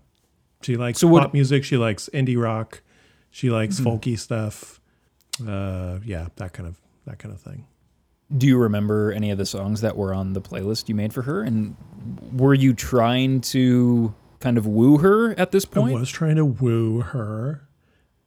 She 0.63 0.77
likes 0.77 0.99
So 0.99 1.09
what- 1.09 1.23
pop 1.25 1.35
music. 1.35 1.65
She 1.65 1.77
likes 1.77 2.09
indie 2.15 2.41
rock. 2.41 2.83
She 3.31 3.51
likes 3.51 3.81
folky 3.81 4.19
stuff. 4.19 4.81
Uh, 5.47 5.99
yeah, 6.05 6.29
that 6.37 6.53
kind 6.53 6.69
of 6.69 6.81
that 7.07 7.19
kind 7.19 7.35
of 7.35 7.41
thing. 7.41 7.67
Do 8.35 8.47
you 8.47 8.57
remember 8.57 9.13
any 9.13 9.31
of 9.31 9.37
the 9.39 9.45
songs 9.45 9.83
that 9.83 9.97
were 9.97 10.15
on 10.15 10.33
the 10.33 10.41
playlist 10.41 10.89
you 10.89 10.95
made 10.95 11.13
for 11.13 11.23
her? 11.23 11.43
And 11.43 11.77
were 12.33 12.55
you 12.55 12.73
trying 12.73 13.41
to 13.43 14.15
kind 14.41 14.57
of 14.57 14.67
woo 14.67 14.99
her 14.99 15.33
at 15.39 15.51
this 15.53 15.65
point? 15.67 15.97
I 15.97 16.01
was 16.01 16.09
trying 16.11 16.37
to 16.37 16.45
woo 16.47 17.01
her. 17.01 17.69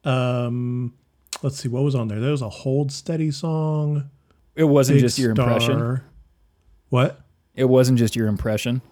Um, 0.04 0.94
let's 1.42 1.58
see 1.58 1.68
what 1.68 1.82
was 1.82 1.94
on 1.94 2.08
there. 2.08 2.20
There 2.20 2.30
was 2.30 2.42
a 2.42 2.48
hold 2.48 2.90
steady 2.92 3.30
song. 3.30 4.10
It 4.54 4.64
wasn't 4.64 4.96
Big 4.96 5.02
just 5.04 5.18
your 5.18 5.30
impression. 5.30 6.00
What? 6.88 7.20
It 7.54 7.64
wasn't 7.66 7.98
just 7.98 8.16
your 8.16 8.26
impression. 8.28 8.82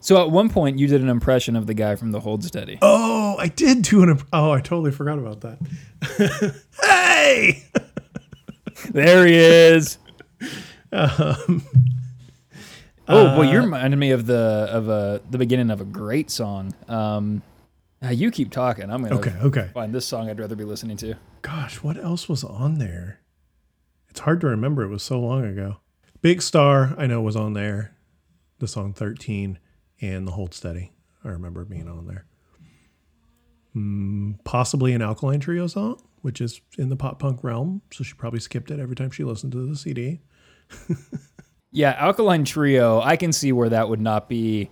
So 0.00 0.20
at 0.20 0.30
one 0.30 0.48
point, 0.48 0.78
you 0.78 0.86
did 0.88 1.00
an 1.00 1.08
impression 1.08 1.54
of 1.54 1.66
the 1.66 1.74
guy 1.74 1.94
from 1.94 2.10
the 2.10 2.18
Hold 2.20 2.42
Steady. 2.42 2.76
Oh, 2.82 3.36
I 3.38 3.46
did 3.48 3.82
do 3.82 4.02
an. 4.02 4.08
imp- 4.10 4.26
Oh, 4.32 4.50
I 4.50 4.60
totally 4.60 4.90
forgot 4.90 5.16
about 5.18 5.42
that. 5.42 6.54
hey. 6.82 7.62
There 8.90 9.26
he 9.26 9.36
is. 9.36 9.98
Um, 10.90 11.62
oh, 13.08 13.26
uh, 13.26 13.38
well, 13.38 13.44
you 13.44 13.60
reminded 13.60 13.96
me 13.96 14.10
of 14.10 14.26
the 14.26 14.68
of 14.70 14.88
a 14.88 15.20
the 15.30 15.38
beginning 15.38 15.70
of 15.70 15.80
a 15.80 15.84
great 15.84 16.30
song. 16.30 16.74
Um, 16.88 17.42
uh, 18.04 18.08
you 18.08 18.30
keep 18.32 18.50
talking. 18.50 18.90
I'm 18.90 19.02
gonna 19.02 19.16
Okay. 19.20 19.34
Okay. 19.40 19.70
find 19.72 19.94
this 19.94 20.04
song 20.06 20.28
I'd 20.28 20.38
rather 20.40 20.56
be 20.56 20.64
listening 20.64 20.96
to. 20.98 21.14
Gosh, 21.42 21.82
what 21.82 21.96
else 21.96 22.28
was 22.28 22.44
on 22.44 22.78
there? 22.78 23.20
It's 24.08 24.20
hard 24.20 24.40
to 24.42 24.46
remember. 24.46 24.82
It 24.82 24.88
was 24.88 25.02
so 25.02 25.20
long 25.20 25.44
ago. 25.44 25.76
Big 26.20 26.40
Star, 26.40 26.94
I 26.96 27.06
know 27.06 27.20
was 27.20 27.36
on 27.36 27.52
there. 27.54 27.96
The 28.58 28.68
song 28.68 28.92
13 28.92 29.58
and 30.00 30.26
the 30.26 30.32
Hold 30.32 30.54
Steady. 30.54 30.92
I 31.24 31.28
remember 31.28 31.64
being 31.64 31.88
on 31.88 32.06
there. 32.06 32.26
Mm, 33.74 34.38
possibly 34.44 34.92
an 34.92 35.02
Alkaline 35.02 35.40
Trio 35.40 35.66
song, 35.66 36.00
which 36.20 36.40
is 36.40 36.60
in 36.78 36.88
the 36.88 36.96
pop 36.96 37.18
punk 37.18 37.42
realm. 37.42 37.82
So 37.92 38.04
she 38.04 38.14
probably 38.14 38.40
skipped 38.40 38.70
it 38.70 38.78
every 38.78 38.94
time 38.94 39.10
she 39.10 39.24
listened 39.24 39.52
to 39.52 39.66
the 39.66 39.76
CD. 39.76 40.20
Yeah, 41.72 41.96
Alkaline 41.98 42.44
Trio. 42.44 43.00
I 43.00 43.16
can 43.16 43.32
see 43.32 43.50
where 43.50 43.70
that 43.70 43.88
would 43.88 44.00
not 44.00 44.28
be. 44.28 44.68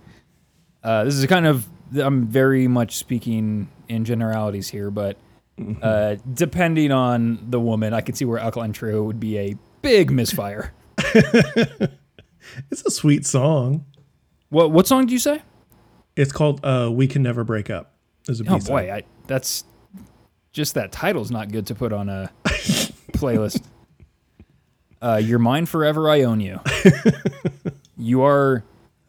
Uh, 0.84 1.04
this 1.04 1.14
is 1.14 1.24
kind 1.26 1.46
of. 1.46 1.66
I'm 1.96 2.26
very 2.26 2.68
much 2.68 2.96
speaking 2.98 3.68
in 3.88 4.04
generalities 4.04 4.68
here, 4.68 4.90
but 4.90 5.16
uh, 5.82 6.16
depending 6.34 6.92
on 6.92 7.46
the 7.50 7.60
woman, 7.60 7.92
I 7.94 8.00
can 8.00 8.14
see 8.14 8.24
where 8.24 8.38
Alkaline 8.38 8.72
Trio 8.72 9.02
would 9.04 9.20
be 9.20 9.38
a 9.38 9.56
big 9.82 10.10
misfire. 10.10 10.72
It's 12.70 12.82
a 12.84 12.90
sweet 12.90 13.26
song. 13.26 13.84
What 14.48 14.72
what 14.72 14.86
song 14.86 15.06
do 15.06 15.12
you 15.12 15.18
say? 15.18 15.42
It's 16.16 16.32
called 16.32 16.64
uh, 16.64 16.90
We 16.92 17.06
Can 17.06 17.22
Never 17.22 17.44
Break 17.44 17.70
Up. 17.70 17.92
There's 18.26 18.40
a 18.40 18.44
Oh 18.48 18.54
B-side. 18.54 18.68
boy, 18.68 18.92
I, 18.92 19.02
that's 19.26 19.64
just 20.52 20.74
that 20.74 20.90
title's 20.90 21.30
not 21.30 21.52
good 21.52 21.66
to 21.68 21.74
put 21.74 21.92
on 21.92 22.08
a 22.08 22.30
playlist. 23.12 23.62
Uh, 25.02 25.20
You're 25.22 25.38
mine 25.38 25.66
forever. 25.66 26.08
I 26.10 26.22
own 26.22 26.40
you. 26.40 26.60
you 27.98 28.22
are 28.22 28.64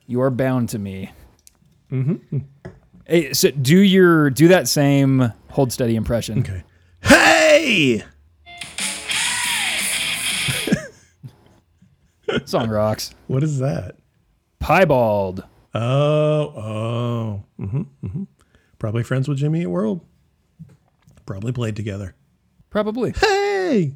you 0.07 0.21
are 0.21 0.29
bound 0.29 0.69
to 0.69 0.79
me. 0.79 1.11
Mm-hmm. 1.91 2.37
Hey, 3.11 3.33
so 3.33 3.51
do 3.51 3.77
your 3.77 4.29
do 4.29 4.47
that 4.47 4.69
same 4.69 5.33
hold 5.49 5.73
steady 5.73 5.97
impression. 5.97 6.39
Okay. 6.39 6.63
Hey! 7.03 8.05
Song 12.45 12.69
rocks. 12.69 13.13
What 13.27 13.43
is 13.43 13.59
that? 13.59 13.97
Piebald. 14.61 15.43
Oh, 15.73 15.81
oh. 15.81 17.43
Mm-hmm, 17.59 17.81
mm-hmm. 18.05 18.23
Probably 18.79 19.03
friends 19.03 19.27
with 19.27 19.39
Jimmy 19.39 19.63
Eat 19.63 19.67
World. 19.67 19.99
Probably 21.25 21.51
played 21.51 21.75
together. 21.75 22.15
Probably. 22.69 23.11
Hey! 23.11 23.93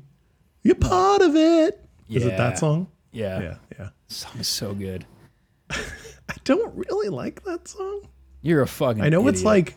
You're 0.62 0.76
part 0.76 1.22
of 1.22 1.38
it. 1.38 1.82
Is 2.10 2.26
it 2.26 2.32
Yeah. 2.32 2.38
that 2.38 2.60
song? 2.60 2.88
Yeah. 3.14 3.40
Yeah, 3.40 3.56
yeah. 3.80 3.90
Song 4.08 4.34
is 4.40 4.50
so 4.50 4.74
good. 4.74 5.06
I 5.70 6.36
don't 6.44 6.76
really 6.76 7.08
like 7.08 7.46
that 7.46 7.70
song. 7.70 8.02
You're 8.46 8.62
a 8.62 8.68
fucking. 8.68 9.02
I 9.02 9.10
know 9.10 9.28
it's 9.28 9.44
like 9.44 9.76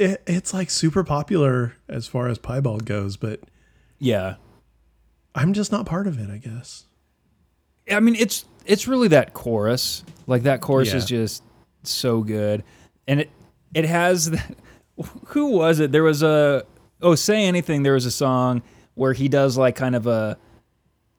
it, 0.00 0.22
it's 0.26 0.54
like 0.54 0.70
super 0.70 1.04
popular 1.04 1.74
as 1.86 2.06
far 2.06 2.28
as 2.28 2.38
piebald 2.38 2.86
goes, 2.86 3.18
but 3.18 3.40
Yeah. 3.98 4.36
I'm 5.34 5.52
just 5.52 5.70
not 5.70 5.84
part 5.84 6.06
of 6.06 6.18
it, 6.18 6.30
I 6.30 6.38
guess. 6.38 6.86
I 7.90 8.00
mean, 8.00 8.14
it's 8.14 8.46
it's 8.64 8.88
really 8.88 9.08
that 9.08 9.34
chorus. 9.34 10.02
Like 10.26 10.44
that 10.44 10.62
chorus 10.62 10.94
is 10.94 11.04
just 11.04 11.42
so 11.82 12.22
good, 12.22 12.64
and 13.06 13.20
it 13.20 13.30
it 13.74 13.84
has. 13.84 14.30
The, 14.30 14.42
who 15.26 15.48
was 15.48 15.80
it? 15.80 15.92
There 15.92 16.04
was 16.04 16.22
a 16.22 16.64
oh, 17.02 17.14
say 17.16 17.44
anything. 17.44 17.82
There 17.82 17.92
was 17.92 18.06
a 18.06 18.10
song 18.10 18.62
where 18.94 19.12
he 19.12 19.28
does 19.28 19.58
like 19.58 19.76
kind 19.76 19.94
of 19.94 20.06
a 20.06 20.38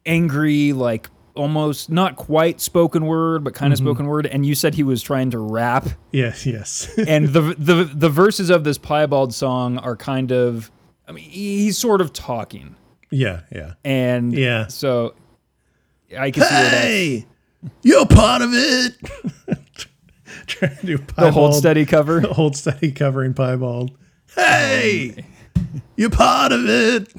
angry, 0.05 0.74
like 0.74 1.09
almost 1.36 1.89
not 1.89 2.15
quite 2.15 2.59
spoken 2.61 3.05
word, 3.05 3.43
but 3.43 3.53
kind 3.53 3.71
of 3.73 3.79
Mm-hmm. 3.79 3.86
spoken 3.88 4.05
word. 4.07 4.25
And 4.27 4.45
you 4.45 4.55
said 4.55 4.73
he 4.75 4.83
was 4.83 5.01
trying 5.01 5.31
to 5.31 5.39
rap, 5.39 5.88
Yes, 6.11 6.45
yes. 6.45 6.89
and 7.07 7.29
the 7.29 7.55
the 7.57 7.83
the 7.93 8.09
verses 8.09 8.49
of 8.49 8.63
this 8.63 8.77
piebald 8.77 9.33
song 9.33 9.77
are 9.77 9.95
kind 9.95 10.31
of. 10.31 10.71
I 11.07 11.11
mean, 11.11 11.29
he's 11.29 11.77
sort 11.77 12.01
of 12.01 12.13
talking, 12.13 12.75
yeah, 13.11 13.41
yeah. 13.51 13.73
and 13.83 14.33
Yeah. 14.33 14.67
so 14.67 15.13
I 16.17 16.31
can 16.31 16.43
see 16.43 16.53
where 16.53 16.63
that's 16.63 16.75
Hey! 16.83 17.25
You're 17.83 18.05
part 18.07 18.41
of 18.41 18.49
it. 18.53 18.95
Trying 20.47 20.75
to 20.77 20.86
do 20.86 20.97
piebald, 20.97 21.27
the 21.27 21.31
hold 21.31 21.55
steady 21.55 21.86
cover. 21.86 22.19
the 22.21 22.33
hold 22.33 22.55
steady 22.57 22.91
covering 22.91 23.33
piebald. 23.33 23.91
Hey! 24.36 25.25
You're 25.95 26.09
part 26.09 26.51
of 26.51 26.67
it. 26.67 27.13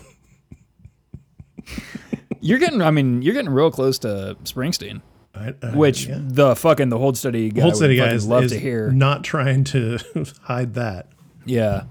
You're 2.41 2.59
getting, 2.59 2.83
I 2.83 2.91
mean, 2.91 3.23
you're 3.23 3.35
getting 3.35 3.51
real 3.51 3.71
close 3.71 3.99
to 4.01 4.37
Springsteen, 4.45 5.03
I, 5.35 5.55
I- 5.63 5.77
which 5.77 6.07
yeah. 6.07 6.19
the 6.21 6.57
fucking 6.57 6.89
the 6.89 6.99
hold 6.99 7.17
steady 7.17 7.51
guy 7.51 7.63
hold 7.63 7.77
steady 7.77 7.99
fucking 7.99 8.13
guys 8.13 8.27
love 8.27 8.45
is 8.45 8.53
to 8.53 8.59
hear. 8.59 8.91
not 8.91 9.25
trying 9.25 9.65
to 9.65 9.99
hide 10.43 10.75
that. 10.75 11.09
yeah. 11.45 11.85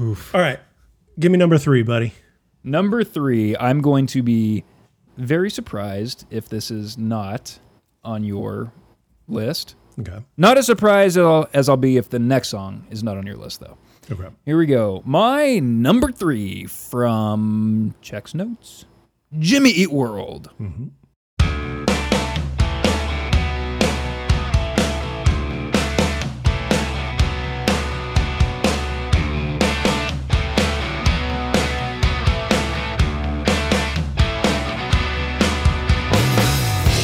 All 0.00 0.16
right, 0.34 0.58
give 1.20 1.30
me 1.30 1.38
number 1.38 1.56
three, 1.58 1.82
buddy. 1.84 2.12
Number 2.64 3.04
three, 3.04 3.56
I'm 3.56 3.80
going 3.80 4.06
to 4.08 4.22
be 4.22 4.64
very 5.16 5.50
surprised 5.50 6.26
if 6.30 6.48
this 6.48 6.70
is 6.70 6.98
not 6.98 7.58
on 8.02 8.24
your 8.24 8.72
list. 9.28 9.76
Okay. 10.00 10.18
Not 10.36 10.58
as 10.58 10.66
surprised 10.66 11.16
as 11.16 11.24
I'll, 11.24 11.48
as 11.54 11.68
I'll 11.68 11.76
be 11.76 11.96
if 11.96 12.08
the 12.10 12.18
next 12.18 12.48
song 12.48 12.86
is 12.90 13.04
not 13.04 13.16
on 13.16 13.24
your 13.26 13.36
list, 13.36 13.60
though. 13.60 13.78
Okay. 14.10 14.28
Here 14.44 14.58
we 14.58 14.66
go. 14.66 15.02
My 15.06 15.60
number 15.60 16.10
three 16.10 16.64
from 16.66 17.94
Check's 18.02 18.34
Notes 18.34 18.86
Jimmy 19.38 19.70
Eat 19.70 19.90
World. 19.92 20.50
Mm-hmm. 20.60 20.88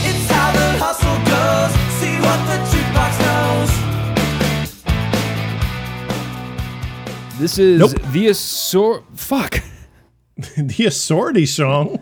It's 0.08 0.30
how 0.30 0.52
the 0.52 0.68
hustle 0.82 1.18
goes. 1.30 1.72
See 2.00 2.16
what 2.24 2.40
the 2.48 2.56
jukebox 2.70 3.12
knows. 3.26 3.70
This 7.38 7.58
is 7.58 7.78
Nope. 7.78 7.92
the 8.12 8.28
Assor. 8.28 9.02
Fuck. 9.14 9.62
the 10.36 10.84
Assorty 10.86 11.46
song. 11.46 12.00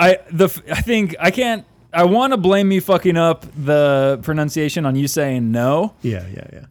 I 0.00 0.18
the 0.32 0.46
I 0.72 0.80
think 0.82 1.14
I 1.20 1.30
can't. 1.30 1.64
I 1.92 2.04
want 2.04 2.32
to 2.32 2.36
blame 2.36 2.68
me 2.68 2.78
fucking 2.80 3.16
up 3.16 3.44
the 3.56 4.20
pronunciation 4.22 4.86
on 4.86 4.94
you 4.96 5.08
saying 5.08 5.50
no, 5.50 5.94
Yeah, 6.02 6.24
yeah, 6.32 6.46
yeah. 6.52 6.64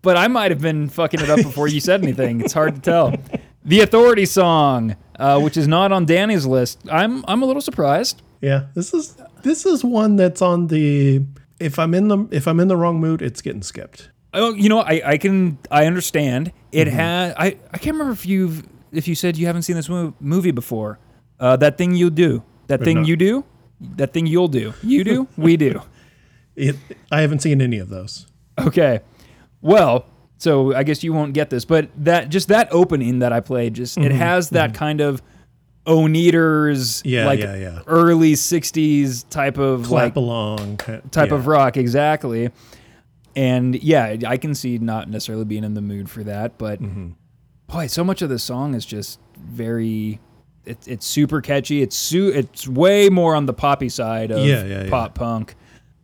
but 0.00 0.16
I 0.16 0.28
might 0.28 0.50
have 0.50 0.60
been 0.62 0.88
fucking 0.88 1.20
it 1.20 1.28
up 1.28 1.36
before 1.42 1.68
you 1.68 1.78
said 1.80 2.02
anything. 2.02 2.40
It's 2.40 2.54
hard 2.54 2.74
to 2.76 2.80
tell. 2.80 3.14
The 3.64 3.80
Authority 3.82 4.24
song, 4.26 4.96
uh, 5.18 5.38
which 5.40 5.56
is 5.56 5.68
not 5.68 5.92
on 5.92 6.06
Danny's 6.06 6.46
list. 6.46 6.80
I'm 6.90 7.24
I'm 7.28 7.42
a 7.42 7.46
little 7.46 7.62
surprised. 7.62 8.22
Yeah, 8.40 8.66
this 8.74 8.92
is 8.94 9.14
this 9.42 9.64
is 9.66 9.84
one 9.84 10.16
that's 10.16 10.42
on 10.42 10.66
the 10.68 11.22
if 11.60 11.78
I'm 11.78 11.94
in 11.94 12.08
the 12.08 12.26
if 12.32 12.48
I'm 12.48 12.58
in 12.58 12.68
the 12.68 12.76
wrong 12.76 12.98
mood, 12.98 13.22
it's 13.22 13.42
getting 13.42 13.62
skipped. 13.62 14.08
Oh, 14.34 14.54
you 14.54 14.68
know, 14.70 14.80
I, 14.80 15.02
I 15.04 15.18
can 15.18 15.58
I 15.70 15.84
understand. 15.86 16.50
It 16.72 16.88
had 16.88 17.34
I 17.36 17.58
I 17.72 17.78
can't 17.78 17.94
remember 17.94 18.14
if 18.14 18.24
you've 18.26 18.66
if 18.90 19.06
you 19.06 19.14
said 19.14 19.36
you 19.36 19.46
haven't 19.46 19.62
seen 19.62 19.76
this 19.76 19.88
mo- 19.90 20.14
movie 20.18 20.50
before. 20.50 20.98
Uh, 21.38 21.56
that 21.56 21.76
thing 21.76 21.94
you 21.94 22.08
do. 22.10 22.42
That 22.72 22.78
But 22.80 22.84
thing 22.86 22.98
not- 22.98 23.06
you 23.08 23.16
do. 23.16 23.44
That 23.96 24.12
thing 24.14 24.26
you'll 24.26 24.48
do. 24.48 24.72
You 24.82 25.04
do. 25.04 25.28
we 25.36 25.56
do. 25.58 25.82
It, 26.56 26.76
I 27.10 27.20
haven't 27.22 27.38
seen 27.40 27.60
any 27.62 27.78
of 27.78 27.88
those. 27.88 28.26
Okay. 28.58 29.00
Well, 29.62 30.04
so 30.36 30.74
I 30.74 30.82
guess 30.82 31.02
you 31.02 31.12
won't 31.14 31.32
get 31.32 31.48
this, 31.48 31.64
but 31.64 31.88
that 32.04 32.28
just 32.28 32.48
that 32.48 32.68
opening 32.70 33.20
that 33.20 33.32
I 33.32 33.40
played, 33.40 33.72
just 33.74 33.96
it 33.96 34.12
has 34.12 34.50
that 34.50 34.74
kind 34.74 35.00
of 35.00 35.22
Oneders, 35.86 37.00
Mm-hmm. 37.02 37.08
Yeah, 37.08 37.26
like 37.26 37.40
yeah, 37.40 37.56
yeah. 37.56 37.80
early 37.86 38.34
'60s 38.34 39.28
type 39.30 39.58
of 39.58 39.84
Clap 39.84 40.02
like 40.04 40.16
along 40.16 40.76
type 40.76 41.02
yeah. 41.30 41.34
of 41.34 41.46
rock, 41.46 41.76
exactly. 41.76 42.50
And 43.34 43.82
yeah, 43.82 44.16
I 44.26 44.36
can 44.36 44.54
see 44.54 44.78
not 44.78 45.08
necessarily 45.08 45.44
being 45.44 45.64
in 45.64 45.74
the 45.74 45.80
mood 45.80 46.10
for 46.10 46.22
that, 46.24 46.58
but 46.58 46.80
Mm-hmm. 46.82 47.10
boy, 47.66 47.86
so 47.86 48.04
much 48.04 48.20
of 48.22 48.28
the 48.28 48.38
song 48.38 48.74
is 48.74 48.84
just 48.84 49.18
very. 49.38 50.20
It's 50.64 50.86
it's 50.86 51.06
super 51.06 51.40
catchy. 51.40 51.82
It's 51.82 51.96
su- 51.96 52.28
It's 52.34 52.68
way 52.68 53.08
more 53.08 53.34
on 53.34 53.46
the 53.46 53.52
poppy 53.52 53.88
side 53.88 54.30
of 54.30 54.46
Yeah, 54.46 54.64
yeah, 54.64 54.88
pop 54.90 55.14
punk. 55.14 55.54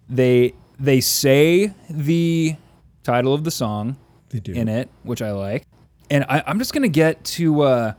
They 0.08 0.54
they 0.80 1.00
say 1.00 1.72
the 1.88 2.56
title 3.04 3.34
of 3.34 3.44
the 3.44 3.50
song 3.50 3.96
They 4.30 4.40
do. 4.40 4.52
in 4.52 4.68
it, 4.68 4.88
which 5.02 5.22
I 5.22 5.30
like. 5.32 5.64
And 6.10 6.24
I, 6.28 6.42
I'm 6.46 6.58
just 6.58 6.72
gonna 6.72 6.88
get 6.88 7.22
to 7.24 7.60
uh, 7.62 7.92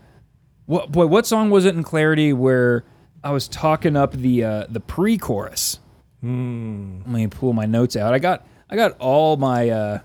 what 0.66 0.92
boy, 0.92 1.06
what 1.08 1.26
song 1.26 1.50
was 1.50 1.66
it 1.66 1.76
in 1.76 1.84
Clarity 1.84 2.34
where 2.34 2.84
I 3.24 3.32
was 3.32 3.48
talking 3.48 3.96
up 3.96 4.12
the 4.14 4.44
uh, 4.44 4.66
the 4.70 4.80
pre-chorus? 4.80 5.80
Hmm. 6.22 7.00
Let 7.06 7.08
me 7.08 7.28
pull 7.28 7.54
my 7.54 7.66
notes 7.66 7.96
out. 7.96 8.14
I 8.14 8.20
got 8.20 8.46
I 8.70 8.76
got 8.76 8.98
all 9.00 9.38
my. 9.38 9.70
Uh, 9.70 10.00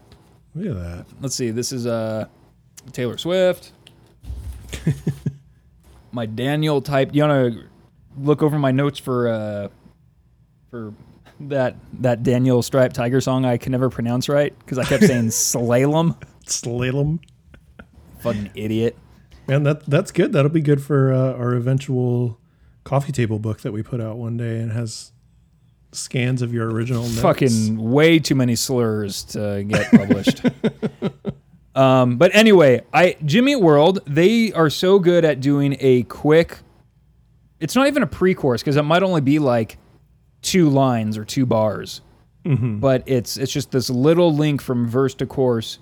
Look 0.55 0.77
at 0.77 0.83
that. 0.83 1.07
let's 1.21 1.35
see. 1.35 1.51
This 1.51 1.73
is 1.73 1.85
uh, 1.87 2.27
Taylor 2.93 3.19
Swift. 3.19 3.73
my 6.15 6.27
Daniel 6.27 6.81
type. 6.81 7.11
You 7.13 7.25
want 7.25 7.55
to 7.55 7.65
look 8.17 8.43
over 8.43 8.59
my 8.59 8.71
notes 8.71 8.99
for 8.99 9.29
uh, 9.29 9.69
for 10.71 10.95
that 11.41 11.77
that 12.01 12.23
Daniel 12.23 12.63
Stripe 12.63 12.93
Tiger 12.93 13.21
song 13.21 13.45
I 13.45 13.57
can 13.57 13.73
never 13.73 13.91
pronounce 13.91 14.29
right 14.29 14.57
because 14.61 14.79
I 14.79 14.85
kept 14.85 15.05
saying 15.05 15.29
slalom. 15.29 16.17
Slalom. 16.47 17.19
Fucking 18.21 18.51
idiot. 18.55 18.97
Man, 19.47 19.65
that 19.65 19.85
that's 19.87 20.11
good. 20.11 20.33
That'll 20.33 20.51
be 20.51 20.63
good 20.63 20.83
for 20.83 21.13
uh, 21.13 21.35
our 21.35 21.55
eventual 21.55 22.39
coffee 22.85 23.13
table 23.13 23.39
book 23.39 23.61
that 23.61 23.73
we 23.73 23.83
put 23.83 24.01
out 24.01 24.17
one 24.17 24.37
day 24.37 24.61
and 24.61 24.73
has 24.73 25.13
scans 25.93 26.43
of 26.43 26.53
your 26.53 26.71
original 26.71 27.03
notes. 27.03 27.21
Fucking 27.21 27.79
way 27.79 28.19
too 28.19 28.35
many 28.35 28.57
slurs 28.57 29.25
to 29.25 29.65
get 29.65 29.91
published. 29.91 30.43
um, 31.75 32.17
but 32.19 32.35
anyway, 32.35 32.83
I 32.93 33.17
Jimmy 33.25 33.57
World, 33.57 34.01
they 34.07 34.53
are 34.53 34.71
so 34.71 34.99
good 34.99 35.25
at 35.25 35.41
doing 35.41 35.77
a 35.81 36.05
quick. 36.05 36.59
It's 37.61 37.75
not 37.75 37.87
even 37.87 38.03
a 38.03 38.07
pre-chorus 38.07 38.63
because 38.63 38.77
it 38.77 38.83
might 38.83 39.03
only 39.03 39.21
be 39.21 39.39
like 39.39 39.79
two 40.43 40.69
lines 40.69 41.17
or 41.17 41.25
two 41.25 41.47
bars, 41.47 42.01
but 42.81 43.03
it's 43.07 43.37
it's 43.37 43.53
just 43.53 43.71
this 43.71 43.89
little 43.91 44.35
link 44.35 44.61
from 44.61 44.87
verse 44.87 45.15
to 45.15 45.27
chorus 45.27 45.79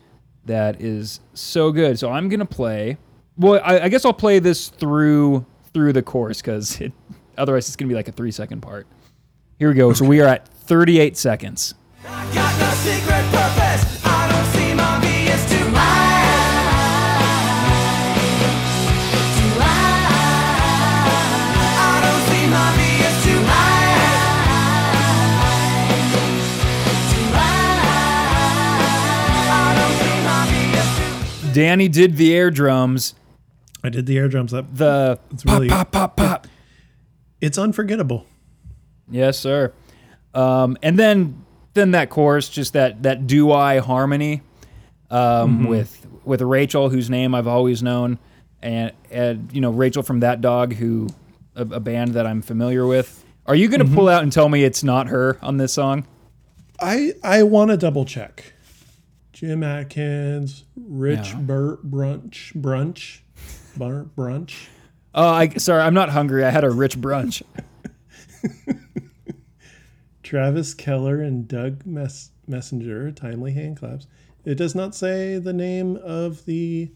that 0.47 0.81
is 0.81 1.21
so 1.35 1.73
good. 1.73 1.99
So 1.99 2.11
I'm 2.11 2.29
gonna 2.29 2.47
play. 2.47 2.99
Well, 3.37 3.61
I, 3.65 3.81
I 3.81 3.89
guess 3.89 4.05
I'll 4.05 4.13
play 4.13 4.39
this 4.39 4.69
through 4.69 5.45
through 5.75 5.93
the 5.93 6.03
chorus 6.03 6.41
because 6.41 6.81
it, 6.81 6.93
otherwise 7.37 7.67
it's 7.67 7.77
gonna 7.77 7.89
be 7.89 7.95
like 7.95 8.09
a 8.09 8.13
three 8.13 8.31
second 8.31 8.61
part. 8.61 8.87
Here 9.59 9.69
we 9.69 9.75
go. 9.75 9.93
So 9.93 10.05
we 10.05 10.21
are 10.21 10.27
at 10.27 10.49
38 10.49 11.17
seconds. 11.17 11.75
Danny 31.53 31.89
did 31.89 32.17
the 32.17 32.35
air 32.35 32.51
drums. 32.51 33.15
I 33.85 33.89
did 33.89 34.07
the 34.07 34.17
air 34.19 34.29
drums 34.29 34.55
up. 34.55 34.67
The 34.75 35.19
It's 35.33 35.43
pop, 35.45 35.55
really- 35.55 35.69
pop, 35.69 35.93
pop, 35.93 36.17
pop. 36.17 36.47
It's 37.41 37.59
unforgettable. 37.59 38.27
Yes, 39.11 39.39
sir. 39.39 39.73
Um, 40.35 40.77
and 40.83 40.99
then 40.99 41.45
then 41.75 41.91
that 41.93 42.11
chorus, 42.11 42.49
just 42.49 42.75
that 42.75 43.03
that 43.03 43.27
do 43.27 43.51
I 43.53 43.79
harmony 43.79 44.43
um, 45.11 45.67
with 45.67 46.07
with 46.25 46.41
Rachel, 46.41 46.89
whose 46.89 47.11
name 47.11 47.35
I've 47.35 47.49
always 47.49 47.83
known, 47.83 48.19
and, 48.63 48.93
and 49.11 49.51
you 49.53 49.61
know 49.61 49.71
Rachel 49.71 50.03
from 50.03 50.21
That 50.21 50.41
Dog, 50.41 50.75
who 50.75 51.09
a, 51.57 51.63
a 51.63 51.81
band 51.81 52.15
that 52.15 52.27
I'm 52.27 52.43
familiar 52.43 52.87
with. 52.87 53.25
Are 53.47 53.57
you 53.57 53.69
going 53.69 53.85
to 53.87 53.93
pull 53.95 54.09
out 54.09 54.23
and 54.23 54.33
tell 54.33 54.49
me 54.49 54.63
it's 54.63 54.85
not 54.85 55.09
her 55.09 55.37
on 55.43 55.57
this 55.57 55.73
song? 55.73 56.07
I 56.81 57.13
I 57.25 57.43
want 57.43 57.73
to 57.73 57.77
double 57.77 58.05
check. 58.05 58.55
Jim 59.43 59.65
Adkins, 59.65 60.63
Rich. 60.77 61.35
Burt 61.37 61.85
Brunch 61.91 62.53
Brunch, 62.55 63.23
Bur- 63.77 64.07
Brunch. 64.17 64.69
Oh, 65.17 65.29
I 65.29 65.49
sorry, 65.55 65.83
I'm 65.83 65.95
not 65.95 66.11
hungry. 66.11 66.45
I 66.45 66.51
had 66.51 66.63
a 66.63 66.71
rich 66.71 66.97
brunch. 66.97 67.43
Travis 70.23 70.75
Keller 70.75 71.21
and 71.21 71.49
Doug 71.49 71.85
Mess- 71.85 72.31
Messenger, 72.47 73.11
timely 73.11 73.53
hand 73.53 73.79
claps. 73.79 74.07
It 74.45 74.55
does 74.55 74.75
not 74.77 74.95
say 74.95 75.39
the 75.39 75.53
name 75.53 75.97
of 75.97 76.45
the 76.47 76.93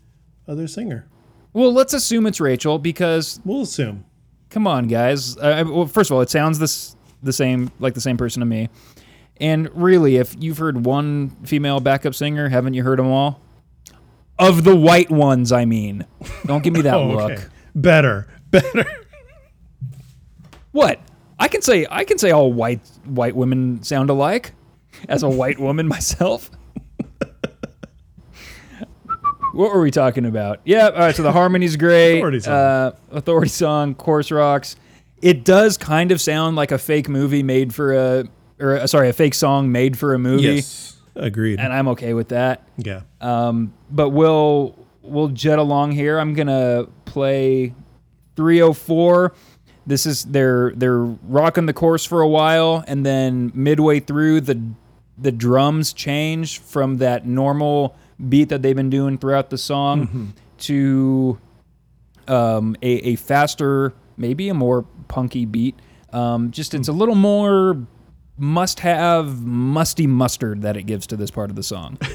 other 0.49 0.68
singer. 0.68 1.09
well, 1.53 1.72
let's 1.72 1.94
assume 1.94 2.26
it's 2.26 2.40
Rachel 2.40 2.78
because 2.78 3.40
We'll 3.44 3.62
assume. 3.62 4.05
come 4.51 4.66
on, 4.68 4.86
guys. 4.86 5.36
Well, 5.36 5.86
first 5.86 6.11
of 6.11 6.14
all, 6.14 6.20
it 6.20 6.30
sounds 6.30 6.61
this 6.61 6.94
the 7.24 7.32
same 7.32 7.72
like 7.80 7.94
the 7.94 8.01
same 8.01 8.16
person 8.16 8.38
to 8.38 8.47
me. 8.47 8.68
And 9.41 9.68
really, 9.74 10.16
if 10.16 10.34
you've 10.39 10.59
heard 10.59 10.84
one 10.87 11.30
female 11.45 11.80
backup 11.80 12.14
singer, 12.14 12.49
haven't 12.49 12.74
you 12.74 12.82
heard 12.82 12.99
them 12.99 13.09
all? 13.09 13.41
Of 14.39 14.64
the 14.64 14.74
white 14.76 15.11
ones, 15.11 15.53
I 15.53 15.64
mean. 15.64 16.07
Don't 16.47 16.62
give 16.62 16.72
me 16.72 16.82
that 16.82 16.95
Oh, 16.97 17.09
look. 17.09 17.30
okay. 17.32 17.43
Better. 17.74 18.26
Better. 18.51 18.84
What? 20.72 21.01
I 21.39 21.49
can 21.49 21.61
say 21.62 21.87
I 21.91 22.05
can 22.05 22.16
say 22.18 22.30
all 22.30 22.53
white 22.53 22.80
white 23.05 23.37
women 23.37 23.82
sound 23.82 24.09
alike. 24.11 24.53
As 25.09 25.22
a 25.22 25.28
white 25.28 25.59
woman 25.59 25.87
myself. 25.97 26.51
what 29.53 29.72
were 29.72 29.80
we 29.80 29.91
talking 29.91 30.24
about? 30.26 30.61
Yeah, 30.64 30.89
all 30.89 30.99
right, 30.99 31.14
so 31.14 31.22
the 31.22 31.32
harmony's 31.32 31.76
great. 31.76 32.18
Authority 32.18 32.41
song. 32.41 32.53
Uh, 32.55 32.93
authority 33.11 33.49
song, 33.49 33.95
chorus 33.95 34.30
rocks. 34.30 34.76
It 35.22 35.45
does 35.45 35.76
kind 35.78 36.12
of 36.12 36.20
sound 36.20 36.57
like 36.57 36.72
a 36.72 36.78
fake 36.78 37.09
movie 37.09 37.43
made 37.43 37.74
for 37.74 37.95
a 37.95 38.24
or 38.61 38.77
uh, 38.79 38.87
sorry, 38.87 39.09
a 39.09 39.13
fake 39.13 39.35
song 39.35 39.71
made 39.73 39.99
for 39.99 40.15
a 40.15 40.19
movie. 40.19 40.43
Yes. 40.45 40.97
Agreed. 41.15 41.59
And 41.61 41.73
I'm 41.73 41.89
okay 41.89 42.13
with 42.13 42.29
that. 42.29 42.69
yeah. 42.77 43.03
Um, 43.21 43.73
but 43.91 44.11
we'll 44.11 44.75
we'll 45.03 45.29
jet 45.29 45.59
along 45.59 45.93
here. 45.93 46.19
I'm 46.19 46.35
gonna 46.35 46.87
play 47.07 47.75
304. 48.37 49.33
This 49.87 50.05
is 50.07 50.25
they're 50.25 50.73
they're 50.77 50.99
rocking 50.99 51.67
the 51.67 51.73
chorus 51.73 52.05
for 52.05 52.21
a 52.21 52.29
while, 52.29 52.85
and 52.87 53.07
then 53.07 53.51
midway 53.55 54.01
through 54.01 54.43
the 54.43 54.61
the 55.17 55.33
drums 55.33 55.93
change 55.93 56.59
from 56.59 56.99
that 56.99 57.27
normal 57.27 57.97
beat 58.29 58.49
that 58.51 58.63
they've 58.63 58.77
been 58.77 58.91
doing 58.91 59.17
throughout 59.17 59.49
the 59.51 59.57
song 59.59 60.35
to 60.59 61.39
um, 62.29 62.77
a, 62.83 62.89
a 62.89 63.17
faster, 63.17 63.95
maybe 64.19 64.49
a 64.49 64.55
more 64.55 64.83
punky 65.09 65.47
beat. 65.47 65.79
Um, 66.13 66.51
just 66.51 66.75
it's 66.75 66.89
a 66.89 66.93
little 66.93 67.15
more 67.15 67.87
must 68.39 68.80
have 68.80 69.43
musty 69.43 70.07
mustard 70.07 70.62
that 70.62 70.76
it 70.76 70.84
gives 70.84 71.07
to 71.09 71.16
this 71.16 71.30
part 71.30 71.51
of 71.51 71.57
the 71.57 71.62
song. 71.62 71.99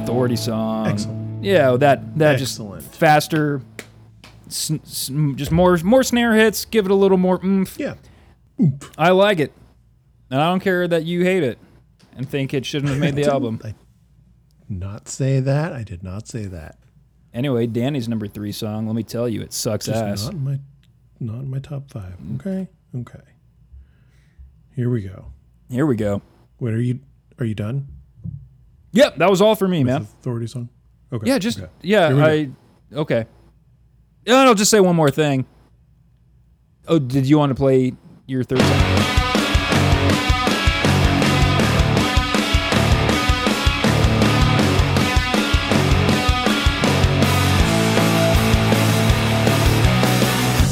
authority 0.00 0.36
song. 0.36 0.86
Excellent. 0.88 1.44
Yeah, 1.44 1.76
that 1.76 2.18
that 2.18 2.40
Excellent. 2.40 2.82
just 2.82 2.94
faster, 2.96 3.60
s- 4.46 4.70
s- 4.70 5.10
just 5.34 5.50
more 5.52 5.76
more 5.78 6.02
snare 6.02 6.34
hits. 6.34 6.64
Give 6.64 6.84
it 6.86 6.90
a 6.90 6.94
little 6.94 7.18
more 7.18 7.40
oomph. 7.44 7.76
Yeah. 7.78 7.94
I 8.96 9.10
like 9.10 9.38
it, 9.38 9.52
and 10.30 10.40
I 10.40 10.48
don't 10.50 10.60
care 10.60 10.88
that 10.88 11.04
you 11.04 11.24
hate 11.24 11.42
it 11.42 11.58
and 12.16 12.28
think 12.28 12.54
it 12.54 12.64
shouldn't 12.64 12.90
have 12.90 12.98
made 13.00 13.14
the 13.14 13.24
album. 13.32 13.60
I 13.64 13.74
not 14.68 15.08
say 15.08 15.40
that. 15.40 15.72
I 15.72 15.82
did 15.82 16.02
not 16.02 16.26
say 16.26 16.46
that. 16.46 16.78
Anyway, 17.34 17.66
Danny's 17.66 18.08
number 18.08 18.26
three 18.26 18.52
song. 18.52 18.86
Let 18.86 18.96
me 18.96 19.02
tell 19.02 19.28
you, 19.28 19.42
it 19.42 19.52
sucks 19.52 19.86
Just 19.86 20.02
ass. 20.02 20.24
not 20.24 20.32
in 20.32 20.44
my 20.44 20.58
not 21.20 21.40
in 21.40 21.50
my 21.50 21.58
top 21.58 21.90
five. 21.90 22.14
Okay. 22.36 22.68
Okay. 22.98 23.20
Here 24.74 24.88
we 24.90 25.02
go. 25.02 25.26
Here 25.70 25.84
we 25.86 25.96
go. 25.96 26.22
Wait, 26.60 26.72
are 26.74 26.80
you 26.80 27.00
are 27.38 27.44
you 27.44 27.54
done? 27.54 27.88
Yep, 28.92 29.16
that 29.16 29.30
was 29.30 29.40
all 29.40 29.54
for 29.54 29.68
me, 29.68 29.78
with 29.80 29.86
man. 29.92 30.02
authority 30.02 30.46
song? 30.46 30.68
Okay. 31.12 31.28
Yeah, 31.28 31.38
just 31.38 31.58
okay. 31.58 31.68
yeah. 31.82 32.12
Here 32.12 32.22
I 32.24 32.50
okay. 32.98 33.26
Yeah, 34.24 34.40
and 34.40 34.48
I'll 34.48 34.54
just 34.54 34.70
say 34.70 34.80
one 34.80 34.96
more 34.96 35.10
thing. 35.10 35.46
Oh, 36.88 36.98
did 36.98 37.26
you 37.28 37.38
want 37.38 37.50
to 37.50 37.54
play 37.54 37.92
your 38.26 38.42
third 38.44 38.60
song? 38.60 39.02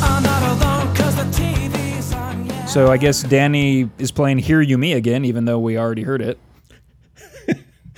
I'm 0.02 0.22
not 0.22 0.42
alone 0.42 0.94
'cause 0.94 1.16
the 1.16 1.24
TV's 1.30 2.12
on, 2.12 2.46
yeah. 2.46 2.64
So 2.66 2.90
I 2.90 2.96
guess 2.96 3.22
Danny 3.22 3.90
is 3.98 4.10
playing 4.10 4.38
"Hear 4.38 4.60
You 4.60 4.78
Me" 4.78 4.92
again, 4.92 5.24
even 5.24 5.44
though 5.44 5.58
we 5.58 5.78
already 5.78 6.02
heard 6.02 6.20
it. 6.22 6.38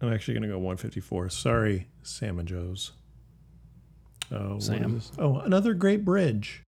I'm 0.00 0.12
actually 0.12 0.34
going 0.34 0.42
to 0.42 0.48
go 0.48 0.58
154. 0.58 1.28
Sorry, 1.30 1.86
Sam 2.02 2.40
and 2.40 2.48
Joe's. 2.48 2.90
Oh, 4.32 4.58
Sam. 4.58 4.96
is? 4.96 5.12
Oh, 5.18 5.38
another 5.38 5.74
great 5.74 6.04
bridge. 6.04 6.64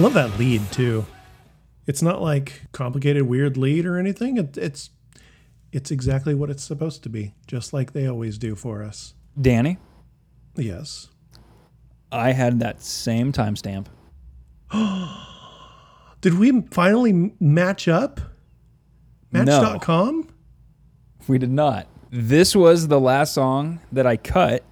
I 0.00 0.02
love 0.02 0.14
that 0.14 0.38
lead 0.38 0.62
too. 0.72 1.04
It's 1.86 2.00
not 2.00 2.22
like 2.22 2.62
complicated, 2.72 3.24
weird 3.24 3.58
lead 3.58 3.84
or 3.84 3.98
anything. 3.98 4.38
It, 4.38 4.56
it's 4.56 4.88
it's 5.72 5.90
exactly 5.90 6.34
what 6.34 6.48
it's 6.48 6.64
supposed 6.64 7.02
to 7.02 7.10
be, 7.10 7.34
just 7.46 7.74
like 7.74 7.92
they 7.92 8.06
always 8.06 8.38
do 8.38 8.54
for 8.54 8.82
us. 8.82 9.12
Danny, 9.38 9.76
Yes. 10.56 11.08
I 12.10 12.32
had 12.32 12.60
that 12.60 12.80
same 12.80 13.30
timestamp. 13.30 13.88
Did 16.22 16.38
we 16.38 16.62
finally 16.70 17.34
match 17.38 17.86
up? 17.86 18.22
Match.com? 19.32 20.28
We 21.28 21.36
did 21.36 21.50
not. 21.52 21.86
This 22.10 22.56
was 22.56 22.88
the 22.88 22.98
last 22.98 23.34
song 23.34 23.80
that 23.92 24.06
I 24.06 24.16
cut, 24.16 24.64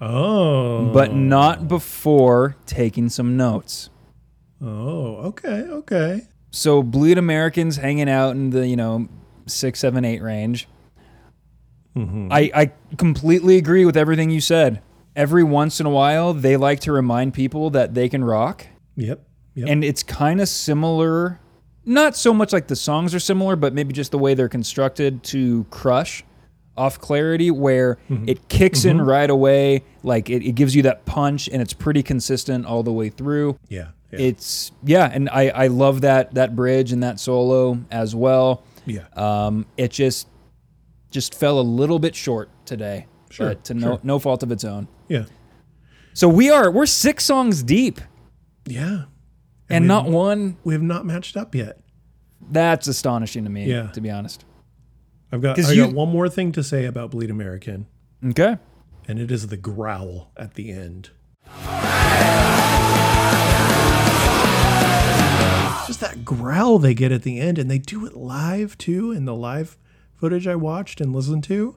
Oh. 0.00 0.92
but 0.92 1.14
not 1.14 1.68
before 1.68 2.56
taking 2.66 3.08
some 3.08 3.36
notes. 3.36 3.88
Oh, 4.62 5.16
okay, 5.16 5.62
okay. 5.68 6.22
So 6.50 6.82
Bleed 6.82 7.18
Americans 7.18 7.76
hanging 7.76 8.08
out 8.08 8.36
in 8.36 8.50
the, 8.50 8.66
you 8.66 8.76
know, 8.76 9.08
six, 9.46 9.80
seven, 9.80 10.04
eight 10.04 10.22
range. 10.22 10.68
Mm-hmm. 11.96 12.28
I, 12.30 12.50
I 12.54 12.72
completely 12.96 13.56
agree 13.56 13.84
with 13.84 13.96
everything 13.96 14.30
you 14.30 14.40
said. 14.40 14.80
Every 15.16 15.42
once 15.42 15.80
in 15.80 15.86
a 15.86 15.90
while, 15.90 16.32
they 16.32 16.56
like 16.56 16.80
to 16.80 16.92
remind 16.92 17.34
people 17.34 17.70
that 17.70 17.94
they 17.94 18.08
can 18.08 18.24
rock. 18.24 18.66
Yep. 18.96 19.20
Yep. 19.54 19.68
And 19.68 19.84
it's 19.84 20.02
kind 20.02 20.40
of 20.40 20.48
similar, 20.48 21.40
not 21.84 22.16
so 22.16 22.32
much 22.32 22.52
like 22.52 22.68
the 22.68 22.76
songs 22.76 23.14
are 23.14 23.20
similar, 23.20 23.56
but 23.56 23.74
maybe 23.74 23.92
just 23.92 24.10
the 24.10 24.18
way 24.18 24.32
they're 24.34 24.48
constructed 24.48 25.22
to 25.24 25.64
Crush 25.64 26.24
off 26.76 26.98
Clarity, 26.98 27.50
where 27.50 27.98
mm-hmm. 28.08 28.26
it 28.26 28.48
kicks 28.48 28.86
in 28.86 28.96
mm-hmm. 28.96 29.08
right 29.08 29.28
away. 29.28 29.84
Like 30.02 30.30
it, 30.30 30.42
it 30.42 30.52
gives 30.52 30.74
you 30.74 30.82
that 30.82 31.04
punch 31.04 31.48
and 31.48 31.60
it's 31.60 31.74
pretty 31.74 32.02
consistent 32.02 32.64
all 32.64 32.82
the 32.82 32.92
way 32.92 33.10
through. 33.10 33.58
yeah. 33.68 33.88
Yeah. 34.12 34.18
It's, 34.20 34.72
yeah. 34.84 35.10
And 35.12 35.28
I, 35.30 35.48
I 35.48 35.66
love 35.68 36.02
that, 36.02 36.34
that 36.34 36.54
bridge 36.54 36.92
and 36.92 37.02
that 37.02 37.18
solo 37.18 37.78
as 37.90 38.14
well. 38.14 38.62
yeah. 38.86 39.06
Um, 39.14 39.66
it 39.76 39.90
just, 39.90 40.28
just 41.10 41.34
fell 41.34 41.58
a 41.58 41.62
little 41.62 41.98
bit 41.98 42.14
short 42.14 42.50
today, 42.66 43.06
Sure, 43.30 43.48
but 43.48 43.64
to 43.64 43.74
no, 43.74 43.80
sure. 43.86 44.00
no 44.02 44.18
fault 44.18 44.42
of 44.42 44.52
its 44.52 44.64
own. 44.64 44.88
yeah. 45.08 45.24
So 46.14 46.28
we 46.28 46.50
are, 46.50 46.70
we're 46.70 46.84
six 46.84 47.24
songs 47.24 47.62
deep 47.62 47.98
Yeah. 48.66 49.04
and 49.70 49.84
we- 49.84 49.88
not 49.88 50.06
one 50.10 50.58
We 50.62 50.74
have 50.74 50.82
not 50.82 51.06
matched 51.06 51.36
up 51.38 51.54
yet. 51.54 51.78
That's 52.50 52.86
astonishing 52.86 53.44
to 53.44 53.50
me, 53.50 53.64
Yeah. 53.64 53.86
to 53.92 54.00
be 54.02 54.10
honest. 54.10 54.44
I've 55.32 55.40
got 55.40 55.58
I 55.58 55.72
you- 55.72 55.86
got 55.86 55.94
one 55.94 56.10
more 56.10 56.28
thing 56.28 56.52
to 56.52 56.62
say 56.62 56.84
about 56.84 57.12
Bleed 57.12 57.30
American, 57.30 57.86
Okay. 58.22 58.58
and 59.08 59.18
it 59.18 59.30
is 59.30 59.46
the 59.46 59.56
growl 59.56 60.30
at 60.36 60.52
the 60.54 60.70
end. 60.70 61.08
Just 65.86 66.00
that 66.00 66.24
growl 66.24 66.78
they 66.78 66.94
get 66.94 67.12
at 67.12 67.22
the 67.22 67.40
end, 67.40 67.58
and 67.58 67.70
they 67.70 67.78
do 67.78 68.06
it 68.06 68.16
live 68.16 68.76
too 68.78 69.12
in 69.12 69.24
the 69.24 69.34
live 69.34 69.76
footage 70.14 70.46
I 70.46 70.54
watched 70.54 71.00
and 71.00 71.14
listened 71.14 71.44
to. 71.44 71.76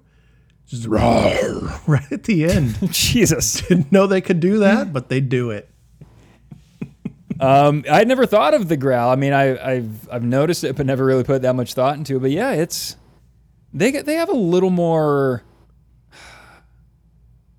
Just 0.68 0.88
right 1.88 2.12
at 2.12 2.24
the 2.24 2.46
end. 2.46 2.78
Jesus. 2.92 3.62
Didn't 3.62 3.92
know 3.92 4.08
they 4.08 4.22
could 4.22 4.40
do 4.40 4.60
that, 4.60 4.92
but 4.92 5.10
they 5.10 5.20
do 5.20 5.52
it. 5.52 5.70
Um, 7.40 7.84
I'd 7.90 8.08
never 8.08 8.26
thought 8.26 8.54
of 8.54 8.68
the 8.70 8.78
growl. 8.78 9.10
I 9.10 9.16
mean, 9.16 9.34
I, 9.34 9.74
I've 9.74 10.10
I've 10.10 10.24
noticed 10.24 10.64
it, 10.64 10.76
but 10.76 10.86
never 10.86 11.04
really 11.04 11.24
put 11.24 11.42
that 11.42 11.56
much 11.56 11.74
thought 11.74 11.98
into 11.98 12.16
it. 12.16 12.20
But 12.20 12.32
yeah, 12.32 12.54
it's 12.54 12.96
they 13.74 13.92
get 13.92 14.06
they 14.06 14.16
have 14.16 14.30
a 14.30 14.36
little 14.36 14.70
more. 14.70 15.44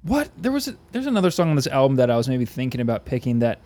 What 0.03 0.31
there 0.41 0.53
was 0.53 0.69
a, 0.69 0.77
there's 0.93 1.07
another 1.07 1.33
song 1.33 1.51
on 1.51 1.57
this 1.57 1.67
album 1.67 1.97
that 1.97 2.13
I 2.13 2.17
was 2.17 2.29
maybe 2.29 2.45
thinking 2.45 2.81
about 2.81 3.07
picking 3.07 3.41
that 3.41 3.59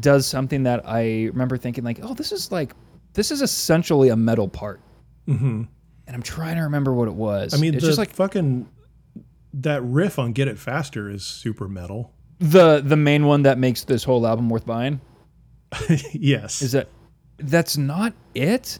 does 0.00 0.26
something 0.26 0.64
that 0.64 0.82
I 0.86 1.26
remember 1.26 1.56
thinking 1.56 1.84
like, 1.84 2.00
oh, 2.02 2.14
this 2.14 2.32
is 2.32 2.52
like 2.52 2.72
this 3.14 3.30
is 3.30 3.42
essentially 3.42 4.10
a 4.10 4.16
metal 4.16 4.48
part. 4.48 4.80
Mm-hmm. 5.26 5.62
And 6.06 6.16
I'm 6.16 6.22
trying 6.22 6.56
to 6.56 6.62
remember 6.62 6.92
what 6.94 7.08
it 7.08 7.14
was. 7.14 7.54
I 7.54 7.58
mean, 7.58 7.74
it's 7.74 7.84
just 7.84 7.98
like 7.98 8.12
fucking 8.12 8.68
that 9.54 9.82
riff 9.82 10.18
on 10.18 10.32
"Get 10.32 10.48
It 10.48 10.58
Faster" 10.58 11.10
is 11.10 11.24
super 11.24 11.68
metal. 11.68 12.12
The 12.38 12.80
the 12.80 12.96
main 12.96 13.26
one 13.26 13.42
that 13.42 13.58
makes 13.58 13.84
this 13.84 14.04
whole 14.04 14.26
album 14.26 14.48
worth 14.48 14.64
buying 14.64 15.00
yes, 16.12 16.62
is 16.62 16.72
that 16.72 16.88
that's 17.38 17.76
not 17.76 18.14
it. 18.34 18.78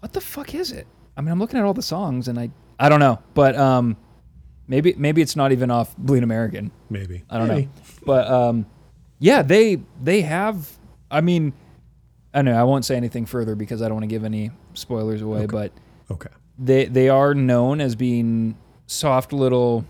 What 0.00 0.12
the 0.12 0.20
fuck 0.20 0.54
is 0.54 0.72
it? 0.72 0.86
I 1.16 1.20
mean, 1.20 1.32
I'm 1.32 1.38
looking 1.38 1.58
at 1.58 1.64
all 1.64 1.74
the 1.74 1.82
songs 1.82 2.28
and 2.28 2.38
I 2.38 2.50
I 2.78 2.88
don't 2.88 3.00
know, 3.00 3.18
but 3.34 3.56
um, 3.56 3.96
maybe 4.68 4.94
maybe 4.96 5.22
it's 5.22 5.36
not 5.36 5.52
even 5.52 5.70
off 5.70 5.96
Bleed 5.96 6.22
American. 6.22 6.70
maybe. 6.90 7.24
I 7.30 7.38
don't 7.38 7.48
know. 7.48 7.68
But 8.04 8.28
um, 8.28 8.66
yeah, 9.18 9.42
they 9.42 9.80
they 10.02 10.22
have. 10.22 10.70
I 11.10 11.20
mean, 11.20 11.52
I 12.34 12.42
know 12.42 12.52
I 12.52 12.64
won't 12.64 12.84
say 12.84 12.96
anything 12.96 13.26
further 13.26 13.54
because 13.54 13.80
I 13.82 13.86
don't 13.86 13.94
want 13.96 14.04
to 14.04 14.08
give 14.14 14.24
any 14.24 14.50
spoilers 14.74 15.22
away. 15.22 15.46
But 15.46 15.72
Okay. 16.10 16.30
they 16.58 16.84
they 16.86 17.08
are 17.08 17.34
known 17.34 17.80
as 17.80 17.94
being 17.94 18.56
soft 18.86 19.32
little 19.32 19.84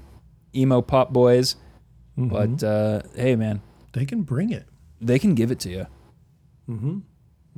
emo 0.54 0.80
pop 0.82 1.12
boys. 1.12 1.56
But 2.18 2.62
uh, 2.64 3.02
hey, 3.14 3.36
man, 3.36 3.60
They 3.92 4.06
can 4.06 4.22
bring 4.22 4.50
it. 4.50 4.66
they 5.02 5.18
can 5.18 5.34
give 5.34 5.50
it 5.50 5.60
to 5.60 5.70
you. 5.70 5.86
Mm-hmm. 6.68 6.98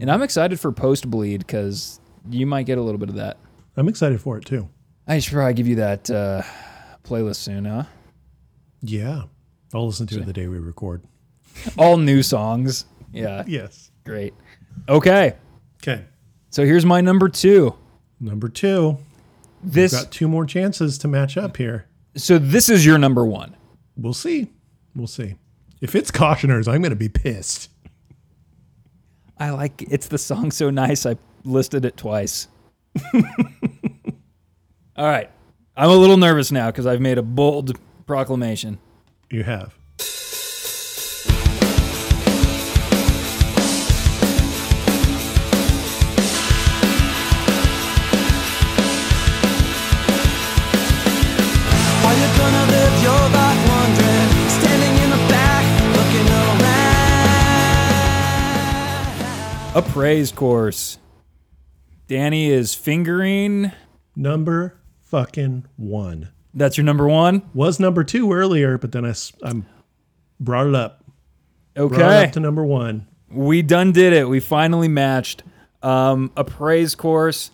And 0.00 0.10
I'm 0.10 0.22
excited 0.22 0.58
for 0.58 0.72
post 0.72 1.08
bleed 1.08 1.38
because 1.46 2.00
you 2.28 2.44
might 2.46 2.66
get 2.66 2.76
a 2.78 2.82
little 2.82 2.98
bit 2.98 3.08
of 3.08 3.14
that. 3.16 3.36
I'm 3.76 3.88
excited 3.88 4.20
for 4.20 4.36
it 4.36 4.44
too. 4.44 4.68
I 5.06 5.20
should 5.20 5.32
probably 5.34 5.54
give 5.54 5.68
you 5.68 5.76
that 5.76 6.10
uh, 6.10 6.42
playlist 7.04 7.36
soon, 7.36 7.64
huh? 7.66 7.84
Yeah, 8.82 9.22
I'll 9.72 9.86
listen 9.86 10.06
to 10.08 10.20
it 10.20 10.26
the 10.26 10.32
day 10.32 10.48
we 10.48 10.58
record. 10.58 11.02
All 11.76 11.97
new 11.97 12.22
songs. 12.22 12.85
Yeah, 13.12 13.44
Yes. 13.47 13.90
great. 14.05 14.35
Okay, 14.89 15.35
Okay. 15.82 16.05
so 16.51 16.64
here's 16.64 16.85
my 16.86 17.01
number 17.01 17.28
two. 17.28 17.74
Number 18.20 18.48
two. 18.48 18.98
This 19.62 19.93
Got 19.93 20.12
two 20.12 20.28
more 20.28 20.47
chances 20.47 20.98
to 20.98 21.09
match 21.09 21.36
up 21.36 21.56
here. 21.56 21.86
so 22.16 22.39
this 22.39 22.68
is 22.68 22.85
your 22.86 22.98
number 22.98 23.24
one. 23.24 23.56
We'll 23.97 24.12
see. 24.14 24.51
We'll 24.94 25.06
see. 25.09 25.35
If 25.80 25.94
it's 25.94 26.10
cautioners, 26.10 26.66
I'm 26.68 26.80
going 26.82 26.90
to 26.90 26.97
be 26.97 27.09
pissed. 27.09 27.70
I 29.39 29.51
like 29.51 29.82
it's 29.82 30.09
the 30.09 30.18
song 30.18 30.51
so 30.51 30.70
nice. 30.70 31.06
I 31.06 31.16
listed 31.44 31.85
it 31.85 31.97
twice. 31.97 32.48
All 34.97 35.06
right, 35.06 35.30
I'm 35.76 35.90
a 35.90 35.94
little 35.94 36.16
nervous 36.16 36.51
now 36.51 36.70
because 36.70 36.86
I've 36.86 37.01
made 37.01 37.18
a 37.18 37.22
bold 37.22 37.78
proclamation. 38.06 38.78
You 39.30 39.44
have. 39.44 39.77
A 59.74 59.82
Praise 59.82 60.32
Chorus. 60.32 60.98
Danny 62.08 62.46
is 62.50 62.74
fingering. 62.74 63.70
Number 64.16 64.80
fucking 65.04 65.66
one. 65.76 66.30
That's 66.54 66.76
your 66.76 66.84
number 66.84 67.06
one. 67.06 67.42
Was 67.54 67.78
number 67.78 68.02
two 68.02 68.32
earlier, 68.32 68.78
but 68.78 68.92
then 68.92 69.04
I 69.04 69.14
I'm 69.42 69.66
brought 70.40 70.66
it 70.66 70.74
up. 70.74 71.04
Brought 71.74 71.92
it 71.92 71.94
Okay, 71.94 72.24
up 72.26 72.32
to 72.32 72.40
number 72.40 72.64
one. 72.64 73.06
we 73.30 73.62
done 73.62 73.92
did 73.92 74.12
it. 74.12 74.28
We 74.28 74.40
finally 74.40 74.88
matched. 74.88 75.42
Um, 75.82 76.32
a 76.36 76.42
praise 76.42 76.94
chorus. 76.96 77.50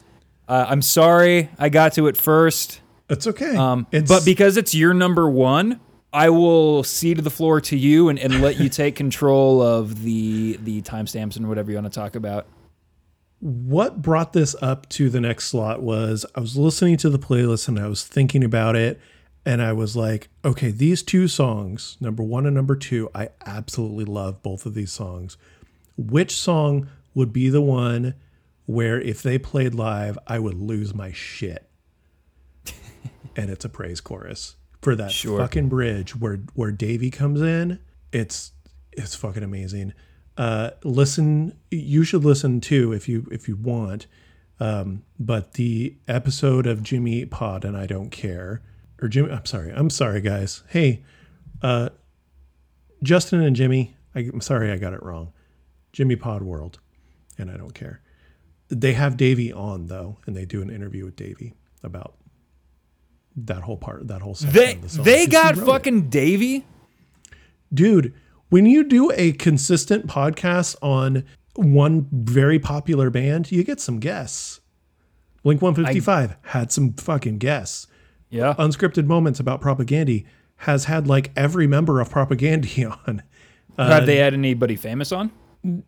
Uh, 0.49 0.65
I'm 0.69 0.81
sorry 0.83 1.51
I 1.59 1.69
got 1.69 1.93
to 1.95 2.07
it 2.07 2.17
first. 2.17 2.81
It's 3.11 3.27
okay. 3.27 3.55
Um, 3.57 3.87
it's, 3.93 4.09
but 4.09 4.25
because 4.25 4.57
it's 4.57 4.75
your 4.75 4.95
number 4.95 5.29
one, 5.29 5.79
I 6.15 6.31
will 6.31 6.85
cede 6.85 7.19
the 7.19 7.31
floor 7.31 7.61
to 7.63 7.77
you 7.77 8.09
and, 8.09 8.21
and 8.21 8.41
let 8.41 8.61
you 8.61 8.69
take 8.69 8.95
control 8.95 9.61
of 9.61 10.05
the 10.05 10.57
the 10.63 10.81
timestamps 10.83 11.37
and 11.37 11.49
whatever 11.49 11.73
you 11.73 11.77
want 11.77 11.93
to 11.93 12.01
talk 12.01 12.15
about. 12.15 12.47
what 13.41 14.01
brought 14.01 14.33
this 14.33 14.55
up 14.63 14.89
to 14.91 15.11
the 15.11 15.21
next 15.21 15.49
slot 15.49 15.83
was 15.83 16.25
I 16.37 16.41
was 16.41 16.57
listening 16.57 16.97
to 16.99 17.11
the 17.11 17.19
playlist 17.19 17.67
and 17.67 17.81
I 17.81 17.89
was 17.89 18.05
thinking 18.05 18.45
about 18.45 18.77
it 18.77 19.01
and 19.45 19.61
I 19.61 19.73
was 19.73 19.97
like, 19.97 20.29
okay, 20.45 20.71
these 20.71 21.03
two 21.03 21.27
songs, 21.27 21.99
number 22.01 22.23
one 22.23 22.47
and 22.47 22.55
number 22.55 22.77
two, 22.77 23.11
I 23.13 23.31
absolutely 23.45 24.05
love 24.05 24.41
both 24.41 24.65
of 24.65 24.75
these 24.75 24.93
songs. 24.93 25.37
Which 25.99 26.37
song 26.37 26.89
would 27.15 27.33
be 27.33 27.49
the 27.49 27.61
one 27.61 28.15
where 28.67 29.01
if 29.01 29.21
they 29.21 29.37
played 29.37 29.75
live, 29.75 30.17
I 30.29 30.39
would 30.39 30.55
lose 30.55 30.95
my 30.95 31.11
shit? 31.13 31.69
and 33.37 33.51
it's 33.51 33.65
a 33.65 33.69
praise 33.69 34.01
chorus 34.01 34.55
for 34.85 34.95
that 34.97 35.11
Sure. 35.11 35.39
fucking 35.39 35.69
bridge 35.69 36.15
where 36.17 36.37
where 36.55 36.71
Davey 36.71 37.11
comes 37.11 37.41
in. 37.43 37.79
It's 38.13 38.53
it's 38.93 39.15
fucking 39.15 39.43
amazing. 39.43 39.93
Uh, 40.37 40.71
listen, 40.85 41.57
you 41.71 42.05
should 42.05 42.25
listen 42.25 42.61
too 42.61 42.93
if 42.93 43.09
you 43.09 43.27
if 43.33 43.49
you 43.49 43.57
want. 43.57 44.07
Um, 44.61 45.03
but 45.19 45.55
the 45.55 45.97
episode 46.07 46.67
of 46.67 46.83
Jimmy 46.83 47.15
Eat 47.23 47.31
Pod 47.31 47.65
and 47.65 47.77
I 47.77 47.87
don't 47.87 48.11
care, 48.11 48.63
or 49.03 49.09
Jimmy, 49.09 49.33
I'm 49.33 49.45
sorry, 49.47 49.73
I'm 49.73 49.91
sorry, 49.91 50.21
guys. 50.21 50.63
Hey, 50.69 51.03
uh, 51.61 51.89
Justin 53.03 53.43
and 53.43 53.57
Jimmy, 53.57 53.97
I, 54.15 54.21
I'm 54.33 54.41
sorry 54.41 54.71
I 54.71 54.77
got 54.77 54.93
it 54.93 55.03
wrong. 55.03 55.33
Jimmy 55.93 56.15
Pod 56.17 56.43
World, 56.43 56.79
and 57.37 57.51
I 57.51 57.57
don't 57.57 57.75
care. 57.75 58.01
They 58.69 58.93
have 58.95 59.17
Davey 59.17 59.53
on 59.53 59.87
though, 59.87 60.19
and 60.27 60.37
they 60.37 60.45
do 60.45 60.63
an 60.63 60.71
interview 60.71 61.05
with 61.05 61.17
Davey 61.17 61.55
about 61.83 62.15
that 63.37 63.63
whole 63.63 63.77
part, 63.77 64.07
that 64.09 64.23
whole 64.23 64.35
section. 64.35 64.53
They 64.55 64.75
the 64.75 65.03
they 65.03 65.27
got 65.27 65.57
fucking 65.57 66.09
Davy. 66.09 66.65
dude 67.73 68.15
when 68.51 68.67
you 68.67 68.85
do 68.85 69.11
a 69.15 69.33
consistent 69.33 70.07
podcast 70.07 70.77
on 70.83 71.25
one 71.57 72.07
very 72.13 72.59
popular 72.59 73.11
band 73.11 73.51
you 73.51 73.65
get 73.65 73.81
some 73.81 73.99
guests 73.99 74.61
blink 75.43 75.61
155 75.63 76.37
had 76.43 76.71
some 76.71 76.93
fucking 76.95 77.39
guests 77.39 77.87
Yeah. 78.31 78.55
unscripted 78.59 79.07
moments 79.07 79.41
about 79.41 79.61
propagandy 79.61 80.25
has 80.59 80.85
had 80.85 81.07
like 81.09 81.33
every 81.37 81.67
member 81.67 82.01
of 82.01 82.11
propagandy 82.11 82.89
on 83.09 83.23
Have 83.79 84.07
they 84.07 84.17
had 84.17 84.35
anybody 84.35 84.77
famous 84.77 85.11
on? 85.13 85.33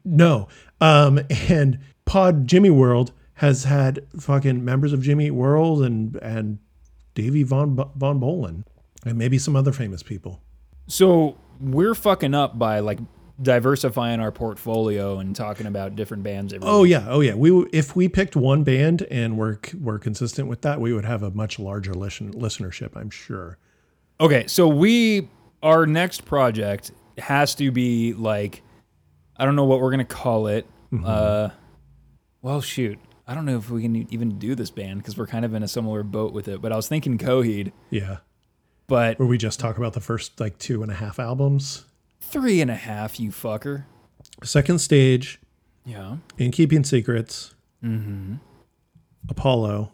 no 0.04 0.48
um 0.80 1.20
and 1.48 1.78
pod 2.06 2.46
jimmy 2.46 2.70
world 2.70 3.12
has 3.34 3.64
had 3.64 4.04
fucking 4.18 4.64
members 4.64 4.92
of 4.92 5.02
jimmy 5.02 5.30
world 5.30 5.82
and 5.84 6.16
and 6.16 6.58
davey 7.16 7.42
von 7.42 7.74
von 7.96 8.20
Bohlen 8.20 8.62
and 9.04 9.18
maybe 9.18 9.38
some 9.38 9.56
other 9.56 9.72
famous 9.72 10.02
people 10.04 10.40
So 10.86 11.36
we're 11.60 11.94
fucking 11.96 12.34
up 12.34 12.56
by 12.58 12.78
like 12.78 13.00
diversifying 13.42 14.20
our 14.20 14.30
portfolio 14.32 15.18
and 15.18 15.34
talking 15.36 15.66
about 15.66 15.94
different 15.96 16.22
bands. 16.22 16.52
Every 16.54 16.66
Oh 16.66 16.82
week. 16.82 16.92
yeah, 16.92 17.06
oh 17.08 17.20
yeah. 17.20 17.34
We 17.34 17.50
if 17.72 17.94
we 17.96 18.08
picked 18.08 18.34
one 18.36 18.62
band 18.64 19.02
and 19.10 19.36
we're 19.36 19.58
we're 19.80 19.98
consistent 19.98 20.48
with 20.48 20.62
that, 20.62 20.80
we 20.80 20.92
would 20.94 21.04
have 21.04 21.22
a 21.22 21.30
much 21.30 21.58
larger 21.58 21.92
listen, 21.92 22.32
listenership. 22.32 22.96
I'm 22.96 23.10
sure. 23.10 23.58
Okay, 24.20 24.46
so 24.46 24.68
we 24.68 25.28
our 25.62 25.86
next 25.86 26.24
project 26.24 26.92
has 27.18 27.54
to 27.56 27.70
be 27.70 28.12
like 28.14 28.62
I 29.36 29.44
don't 29.44 29.56
know 29.56 29.64
what 29.66 29.80
we're 29.80 29.90
gonna 29.90 30.04
call 30.04 30.46
it. 30.46 30.66
Uh, 31.04 31.50
well, 32.42 32.60
shoot, 32.62 32.98
I 33.26 33.34
don't 33.34 33.44
know 33.44 33.56
if 33.56 33.70
we 33.70 33.82
can 33.82 34.12
even 34.12 34.38
do 34.38 34.54
this 34.54 34.70
band 34.70 35.00
because 35.00 35.16
we're 35.18 35.26
kind 35.26 35.44
of 35.44 35.52
in 35.54 35.62
a 35.62 35.68
similar 35.68 36.02
boat 36.02 36.32
with 36.32 36.46
it. 36.48 36.60
But 36.62 36.72
I 36.72 36.76
was 36.76 36.86
thinking 36.88 37.18
Coheed, 37.18 37.72
Yeah, 37.90 38.18
but 38.86 39.18
where 39.18 39.26
we 39.26 39.36
just 39.38 39.58
talk 39.58 39.78
about 39.78 39.94
the 39.94 40.00
first 40.00 40.38
like 40.38 40.58
two 40.58 40.82
and 40.82 40.90
a 40.92 40.94
half 40.94 41.18
albums. 41.18 41.84
three 42.20 42.60
and 42.60 42.70
a 42.70 42.76
half, 42.76 43.18
you 43.18 43.30
fucker. 43.30 43.84
Second 44.44 44.78
stage, 44.80 45.40
Yeah, 45.84 46.18
In 46.38 46.50
Keeping 46.52 46.84
Secrets, 46.84 47.54
Mm-hmm. 47.84 48.34
Apollo. 49.28 49.92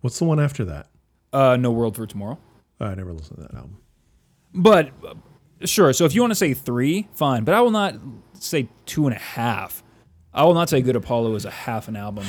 What's 0.00 0.18
the 0.18 0.24
one 0.24 0.40
after 0.40 0.64
that? 0.66 0.88
uh, 1.32 1.56
No 1.56 1.70
World 1.70 1.96
for 1.96 2.06
Tomorrow. 2.06 2.38
Oh, 2.80 2.86
I 2.86 2.94
never 2.94 3.12
listened 3.12 3.38
to 3.38 3.42
that 3.44 3.54
album. 3.54 3.78
But 4.54 4.90
uh, 5.06 5.14
sure. 5.66 5.92
So 5.94 6.04
if 6.04 6.14
you 6.14 6.20
want 6.20 6.32
to 6.32 6.36
say 6.36 6.52
three, 6.52 7.08
fine. 7.14 7.44
But 7.44 7.54
I 7.54 7.60
will 7.62 7.70
not 7.70 7.94
say 8.34 8.68
two 8.86 9.06
and 9.06 9.16
a 9.16 9.18
half. 9.18 9.81
I 10.34 10.44
will 10.44 10.54
not 10.54 10.68
say 10.68 10.80
Good 10.80 10.96
Apollo 10.96 11.34
is 11.34 11.44
a 11.44 11.50
half 11.50 11.88
an 11.88 11.96
album. 11.96 12.26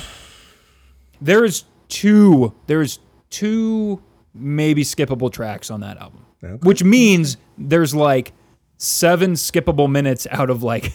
There 1.21 1.45
is 1.45 1.63
two. 1.88 2.53
There's 2.67 2.99
two 3.30 4.01
maybe 4.34 4.84
skippable 4.84 5.31
tracks 5.31 5.69
on 5.71 5.81
that 5.81 5.97
album, 5.97 6.25
Okay. 6.43 6.55
which 6.67 6.84
means 6.84 7.38
there's 7.57 7.93
like 7.95 8.34
seven 8.77 9.34
skippable 9.34 9.89
minutes 9.89 10.27
out 10.31 10.49
of 10.49 10.63
like, 10.63 10.93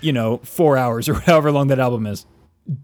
you 0.00 0.12
know, 0.12 0.38
four 0.38 0.76
hours 0.76 1.08
or 1.10 1.14
however 1.14 1.52
long 1.52 1.68
that 1.68 1.78
album 1.78 2.06
is. 2.06 2.26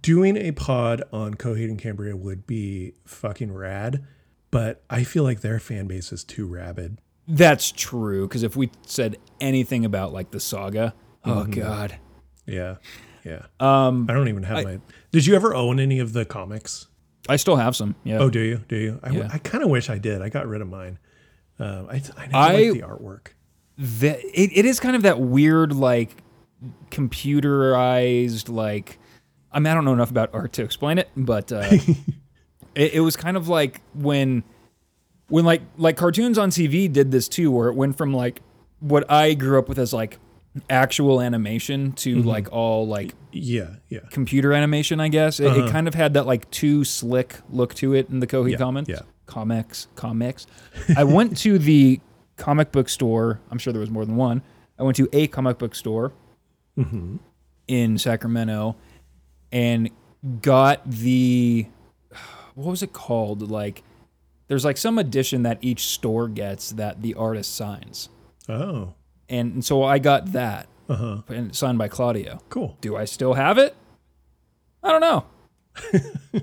Doing 0.00 0.36
a 0.36 0.52
pod 0.52 1.02
on 1.12 1.34
Coheed 1.34 1.64
and 1.68 1.78
Cambria 1.78 2.16
would 2.16 2.46
be 2.46 2.92
fucking 3.04 3.52
rad, 3.52 4.04
but 4.52 4.84
I 4.88 5.02
feel 5.02 5.24
like 5.24 5.40
their 5.40 5.58
fan 5.58 5.88
base 5.88 6.12
is 6.12 6.22
too 6.22 6.46
rabid. 6.46 6.98
That's 7.26 7.72
true. 7.72 8.28
Because 8.28 8.44
if 8.44 8.54
we 8.54 8.70
said 8.86 9.16
anything 9.40 9.84
about 9.84 10.12
like 10.12 10.30
the 10.30 10.38
saga, 10.38 10.94
oh 11.24 11.46
mm-hmm. 11.48 11.60
god, 11.60 11.98
Yeah, 12.46 12.76
yeah. 13.24 13.46
Um, 13.60 14.06
I 14.08 14.14
don't 14.14 14.28
even 14.28 14.42
have 14.44 14.64
my. 14.64 14.78
Did 15.10 15.26
you 15.26 15.34
ever 15.34 15.54
own 15.54 15.78
any 15.80 15.98
of 15.98 16.12
the 16.12 16.24
comics? 16.24 16.86
I 17.28 17.36
still 17.36 17.56
have 17.56 17.76
some. 17.76 17.94
Yeah. 18.04 18.18
Oh, 18.18 18.30
do 18.30 18.40
you? 18.40 18.58
Do 18.68 18.76
you? 18.76 19.00
I, 19.02 19.10
Yeah. 19.10 19.28
I 19.32 19.38
kind 19.38 19.62
of 19.62 19.70
wish 19.70 19.88
I 19.90 19.98
did. 19.98 20.22
I 20.22 20.28
got 20.28 20.46
rid 20.48 20.60
of 20.60 20.68
mine. 20.68 20.98
Uh, 21.60 21.84
I, 21.88 22.02
I, 22.16 22.26
never 22.26 22.36
I- 22.36 22.52
like 22.54 22.72
the 22.72 22.82
artwork. 22.82 23.26
that 23.78 24.18
it, 24.24 24.50
it 24.58 24.64
is 24.64 24.80
kind 24.80 24.96
of 24.96 25.02
that 25.02 25.20
weird 25.20 25.72
like 25.72 26.22
computerized 26.90 28.48
like 28.48 28.98
I 29.50 29.58
mean 29.58 29.66
I 29.68 29.74
don't 29.74 29.84
know 29.84 29.92
enough 29.92 30.10
about 30.10 30.30
art 30.34 30.52
to 30.54 30.62
explain 30.62 30.98
it, 30.98 31.08
but 31.16 31.52
uh, 31.52 31.62
it, 32.74 32.94
it 32.94 33.00
was 33.00 33.16
kind 33.16 33.36
of 33.36 33.48
like 33.48 33.80
when 33.94 34.42
when 35.28 35.44
like 35.44 35.62
like 35.76 35.96
cartoons 35.96 36.38
on 36.38 36.50
TV 36.50 36.92
did 36.92 37.10
this 37.10 37.28
too, 37.28 37.50
where 37.50 37.68
it 37.68 37.74
went 37.74 37.96
from 37.96 38.12
like 38.14 38.40
what 38.80 39.08
I 39.10 39.34
grew 39.34 39.58
up 39.58 39.68
with 39.68 39.78
as 39.78 39.92
like 39.92 40.18
actual 40.68 41.20
animation 41.20 41.92
to 41.92 42.16
Mm-hmm. 42.16 42.28
like 42.28 42.52
all 42.52 42.86
like 42.86 43.14
Yeah, 43.32 43.76
yeah. 43.88 44.00
computer 44.10 44.52
animation, 44.52 45.00
I 45.00 45.08
guess. 45.08 45.40
It, 45.40 45.56
it 45.56 45.70
kind 45.70 45.88
of 45.88 45.94
had 45.94 46.14
that 46.14 46.26
like 46.26 46.50
too 46.50 46.84
slick 46.84 47.36
look 47.50 47.74
to 47.76 47.94
it 47.94 48.08
in 48.10 48.20
the 48.20 48.26
Uh-huh. 48.26 48.44
Yeah, 48.46 48.56
comments. 48.58 48.90
yeah. 48.90 49.00
Comics, 49.26 49.88
comics. 49.94 50.46
I 50.96 51.04
went 51.04 51.38
to 51.38 51.58
the 51.58 52.00
comic 52.36 52.70
book 52.72 52.88
store. 52.88 53.40
I'm 53.50 53.58
sure 53.58 53.72
there 53.72 53.80
was 53.80 53.90
more 53.90 54.04
than 54.04 54.16
one. 54.16 54.42
I 54.78 54.82
went 54.82 54.96
to 54.96 55.08
a 55.12 55.26
comic 55.26 55.58
book 55.58 55.74
store 55.74 56.12
Mm-hmm. 56.78 57.16
in 57.68 57.98
Sacramento 57.98 58.76
and 59.52 59.90
got 60.40 60.88
the 60.90 61.66
what 62.54 62.70
was 62.70 62.82
it 62.82 62.92
called? 62.92 63.50
Like 63.50 63.82
there's 64.48 64.64
like 64.64 64.76
some 64.76 64.98
edition 64.98 65.42
that 65.44 65.58
each 65.62 65.86
store 65.86 66.28
gets 66.28 66.70
that 66.70 67.00
the 67.02 67.14
artist 67.14 67.54
signs. 67.54 68.08
Oh, 68.48 68.94
And, 69.32 69.54
and 69.54 69.64
so 69.64 69.82
I 69.82 69.98
got 69.98 70.32
that 70.32 70.68
uh 70.88 70.94
huh. 70.96 71.22
and 71.28 71.56
signed 71.56 71.78
by 71.78 71.88
Claudio. 71.88 72.38
Cool. 72.50 72.76
Do 72.80 72.96
I 72.96 73.06
still 73.06 73.34
have 73.34 73.56
it? 73.58 73.74
I 74.82 74.90
don't 74.92 75.00
know. 75.00 75.24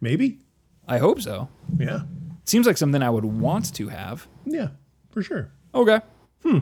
Maybe. 0.00 0.38
I 0.86 0.98
hope 0.98 1.20
so. 1.20 1.48
Yeah. 1.78 2.02
Seems 2.44 2.66
like 2.66 2.76
something 2.76 3.02
I 3.02 3.10
would 3.10 3.24
want 3.24 3.74
to 3.74 3.88
have. 3.88 4.28
Yeah, 4.44 4.68
for 5.10 5.22
sure. 5.22 5.50
Okay. 5.74 6.00
Hmm. 6.42 6.58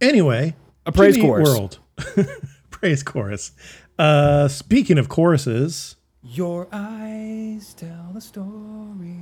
Anyway, 0.00 0.54
A 0.86 0.92
praise 0.92 1.16
chorus. 1.16 1.48
World. 1.48 1.78
praise 2.70 3.02
chorus. 3.02 3.52
Uh, 3.98 4.48
speaking 4.48 4.98
of 4.98 5.08
choruses, 5.08 5.96
Your 6.22 6.68
eyes 6.72 7.74
tell 7.74 8.10
the 8.12 8.20
story. 8.20 9.18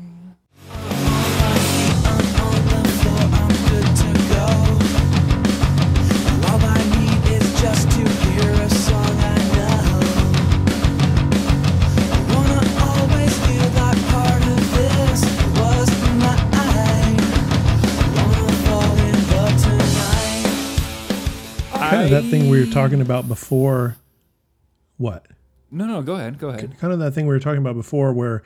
All 6.48 6.60
I 6.60 6.78
need 6.96 7.32
is 7.32 7.60
just 7.60 7.90
to 7.90 8.00
hear 8.00 8.52
a 8.52 8.70
song 8.70 9.16
I 9.18 9.38
know. 9.54 10.00
I 12.12 12.14
wanna 12.34 12.62
always 12.88 13.34
feel 13.46 13.68
like 13.80 14.00
part 14.08 14.42
of 14.42 14.74
this 14.76 15.20
was 15.58 15.88
mine. 16.18 17.16
Wanna 18.16 18.52
fall 18.66 18.96
in 18.98 19.16
love 19.30 19.56
tonight. 19.62 20.46
kind 21.90 22.04
of 22.04 22.10
that 22.10 22.24
thing 22.30 22.48
we 22.48 22.60
were 22.60 22.66
talking 22.72 23.00
about 23.00 23.28
before. 23.28 23.96
What? 24.96 25.26
No, 25.70 25.86
no, 25.86 26.02
go 26.02 26.14
ahead. 26.16 26.38
Go 26.38 26.48
ahead. 26.50 26.76
Kind 26.78 26.92
of 26.92 26.98
that 26.98 27.12
thing 27.12 27.26
we 27.26 27.34
were 27.34 27.40
talking 27.40 27.60
about 27.60 27.74
before, 27.76 28.12
where 28.12 28.42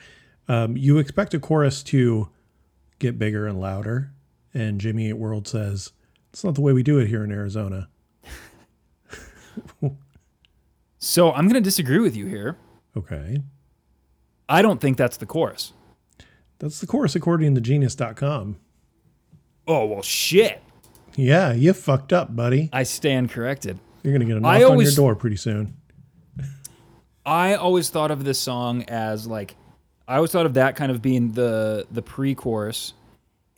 um, 0.48 0.76
you 0.76 0.98
expect 0.98 1.34
a 1.34 1.40
chorus 1.40 1.82
to 1.84 2.28
get 3.00 3.18
bigger 3.18 3.46
and 3.48 3.60
louder, 3.60 4.12
and 4.54 4.80
Jimmy 4.80 5.08
Eat 5.08 5.14
World 5.14 5.46
says, 5.48 5.92
"It's 6.32 6.44
not 6.44 6.54
the 6.54 6.60
way 6.60 6.72
we 6.72 6.82
do 6.82 6.98
it 6.98 7.08
here 7.08 7.24
in 7.24 7.32
Arizona." 7.32 7.88
So 10.98 11.32
I'm 11.32 11.44
going 11.46 11.54
to 11.54 11.60
disagree 11.60 12.00
with 12.00 12.16
you 12.16 12.26
here. 12.26 12.56
Okay, 12.96 13.42
I 14.48 14.60
don't 14.60 14.80
think 14.80 14.96
that's 14.96 15.16
the 15.18 15.26
chorus. 15.26 15.72
that's 16.58 16.80
the 16.80 16.86
chorus 16.86 17.14
according 17.14 17.54
to 17.54 17.60
Genius.com. 17.60 18.56
Oh, 19.68 19.86
well, 19.86 20.02
shit. 20.02 20.62
Yeah, 21.14 21.52
you 21.52 21.72
fucked 21.74 22.12
up, 22.12 22.34
buddy. 22.34 22.70
I 22.72 22.82
stand 22.82 23.30
corrected. 23.30 23.78
You're 24.02 24.12
gonna 24.14 24.24
get 24.24 24.36
a 24.36 24.40
knock 24.40 24.52
I 24.52 24.64
on 24.64 24.80
your 24.80 24.92
door 24.92 25.14
pretty 25.14 25.36
soon. 25.36 25.76
I 27.24 27.54
always 27.54 27.88
thought 27.88 28.10
of 28.10 28.24
this 28.24 28.38
song 28.38 28.84
as 28.84 29.26
like, 29.26 29.54
I 30.08 30.16
always 30.16 30.30
thought 30.30 30.46
of 30.46 30.54
that 30.54 30.76
kind 30.76 30.90
of 30.90 31.02
being 31.02 31.32
the 31.32 31.86
the 31.90 32.02
pre-chorus, 32.02 32.94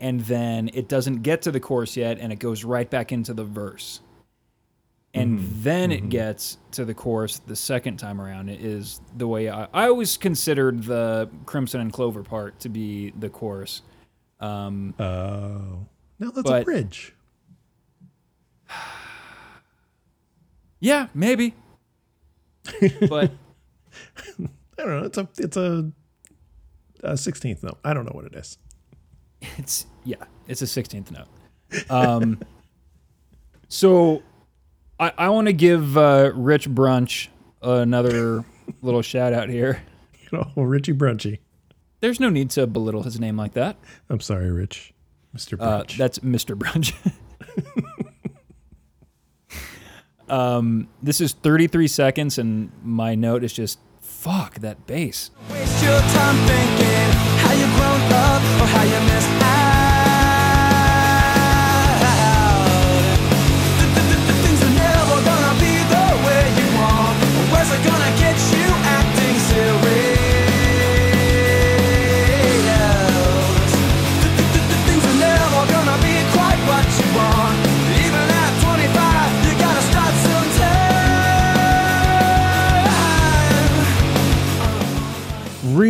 and 0.00 0.20
then 0.22 0.70
it 0.74 0.88
doesn't 0.88 1.22
get 1.22 1.42
to 1.42 1.50
the 1.50 1.60
chorus 1.60 1.96
yet, 1.96 2.18
and 2.18 2.32
it 2.32 2.38
goes 2.38 2.64
right 2.64 2.88
back 2.88 3.10
into 3.12 3.34
the 3.34 3.44
verse, 3.44 4.00
and 5.14 5.40
then 5.62 5.90
it 5.90 6.08
gets 6.08 6.58
to 6.72 6.84
the 6.84 6.94
chorus 6.94 7.40
the 7.40 7.56
second 7.56 7.96
time 7.96 8.20
around. 8.20 8.48
It 8.48 8.60
is 8.60 9.00
the 9.16 9.26
way 9.26 9.48
I, 9.50 9.66
I 9.72 9.88
always 9.88 10.16
considered 10.16 10.84
the 10.84 11.28
Crimson 11.46 11.80
and 11.80 11.92
Clover 11.92 12.22
part 12.22 12.60
to 12.60 12.68
be 12.68 13.10
the 13.18 13.28
chorus. 13.28 13.82
Um, 14.40 14.94
Oh, 14.98 15.86
now 16.20 16.30
that's 16.30 16.48
a 16.48 16.62
bridge. 16.64 17.14
yeah, 20.80 21.08
maybe, 21.14 21.54
but 23.08 23.32
I 24.38 24.46
don't 24.76 25.00
know. 25.00 25.04
It's 25.04 25.18
a 25.18 25.28
it's 25.38 25.56
a, 25.56 25.90
a 27.02 27.12
16th 27.14 27.62
note. 27.64 27.78
I 27.84 27.94
don't 27.94 28.04
know 28.04 28.12
what 28.12 28.26
it 28.26 28.34
is. 28.34 28.58
It's 29.56 29.86
yeah, 30.05 30.16
it's 30.47 30.62
a 30.62 30.66
sixteenth 30.66 31.10
note. 31.10 31.28
Um, 31.90 32.40
so 33.69 34.23
I 34.98 35.12
I 35.16 35.28
want 35.31 35.47
to 35.47 35.52
give 35.52 35.97
uh, 35.97 36.32
Rich 36.35 36.69
Brunch 36.70 37.28
another 37.62 38.44
little 38.82 39.02
shout 39.02 39.32
out 39.32 39.48
here. 39.48 39.82
Oh, 40.31 40.62
Richie 40.62 40.93
Brunchy. 40.93 41.39
There's 42.01 42.20
no 42.20 42.28
need 42.28 42.51
to 42.51 42.66
belittle 42.66 43.02
his 43.02 43.19
name 43.19 43.39
like 43.39 43.55
that. 43.55 43.78
I'm 44.10 44.20
sorry, 44.20 44.52
Rich. 44.52 44.93
Mr. 45.35 45.56
Uh, 45.59 45.85
Brunch. 45.85 45.97
that's 45.97 46.19
Mr. 46.19 46.55
Brunch. 46.55 46.93
um, 50.28 50.89
this 51.02 51.23
is 51.23 51.32
33 51.32 51.89
seconds, 51.89 52.36
and 52.36 52.70
my 52.82 53.15
note 53.15 53.43
is 53.43 53.55
just 53.55 53.78
fuck 54.02 54.56
that 54.56 54.86
bass. 54.86 55.31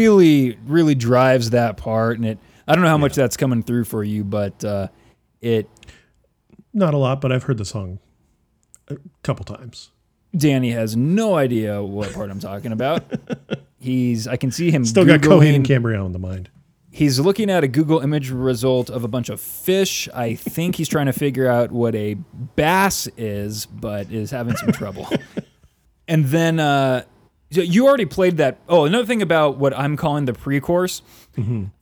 Really 0.08 0.58
really 0.66 0.94
drives 0.94 1.50
that 1.50 1.76
part 1.76 2.16
and 2.16 2.24
it 2.26 2.38
i 2.66 2.74
don't 2.74 2.82
know 2.82 2.88
how 2.90 2.96
much 2.98 3.14
that's 3.14 3.36
coming 3.36 3.62
through 3.62 3.84
for 3.84 4.02
you 4.02 4.24
but 4.24 4.64
uh 4.64 4.88
it 5.42 5.68
Not 6.72 6.94
a 6.94 6.96
lot, 6.96 7.20
but 7.20 7.30
I've 7.30 7.42
heard 7.42 7.58
the 7.58 7.64
song 7.66 7.98
a 8.88 8.96
couple 9.22 9.44
times. 9.44 9.90
danny 10.34 10.70
has 10.70 10.96
no 10.96 11.34
idea 11.34 11.82
what 11.82 12.12
part 12.14 12.30
i'm 12.30 12.40
talking 12.40 12.72
about. 12.72 13.04
He's 13.78 14.26
i 14.26 14.36
can 14.36 14.50
see 14.50 14.70
him 14.70 14.84
Still 14.86 15.04
got 15.04 15.20
Coheed 15.20 15.54
and 15.54 15.64
Cambria 15.66 16.00
on 16.00 16.12
the 16.12 16.18
mind. 16.18 16.48
he's 16.90 17.20
looking 17.20 17.50
at 17.50 17.62
a 17.62 17.68
google 17.68 18.00
image 18.00 18.30
result 18.30 18.88
of 18.90 19.04
a 19.04 19.08
bunch 19.08 19.28
of 19.28 19.40
fish. 19.40 20.08
I 20.14 20.34
think 20.34 20.74
he's 20.76 20.88
trying 20.88 21.06
to 21.06 21.12
figure 21.12 21.46
out 21.48 21.70
what 21.70 21.94
a 21.94 22.14
bass 22.56 23.08
is 23.18 23.66
but 23.66 24.10
is 24.10 24.30
having 24.30 24.56
some 24.56 24.72
trouble. 24.72 25.06
And 26.10 26.24
then 26.24 26.58
uh 26.58 27.04
so 27.50 27.60
you 27.62 27.86
already 27.86 28.04
played 28.04 28.36
that. 28.38 28.58
Oh, 28.68 28.84
another 28.84 29.06
thing 29.06 29.22
about 29.22 29.56
what 29.58 29.76
I'm 29.76 29.96
calling 29.96 30.26
the 30.26 30.32
pre-chorus, 30.34 31.02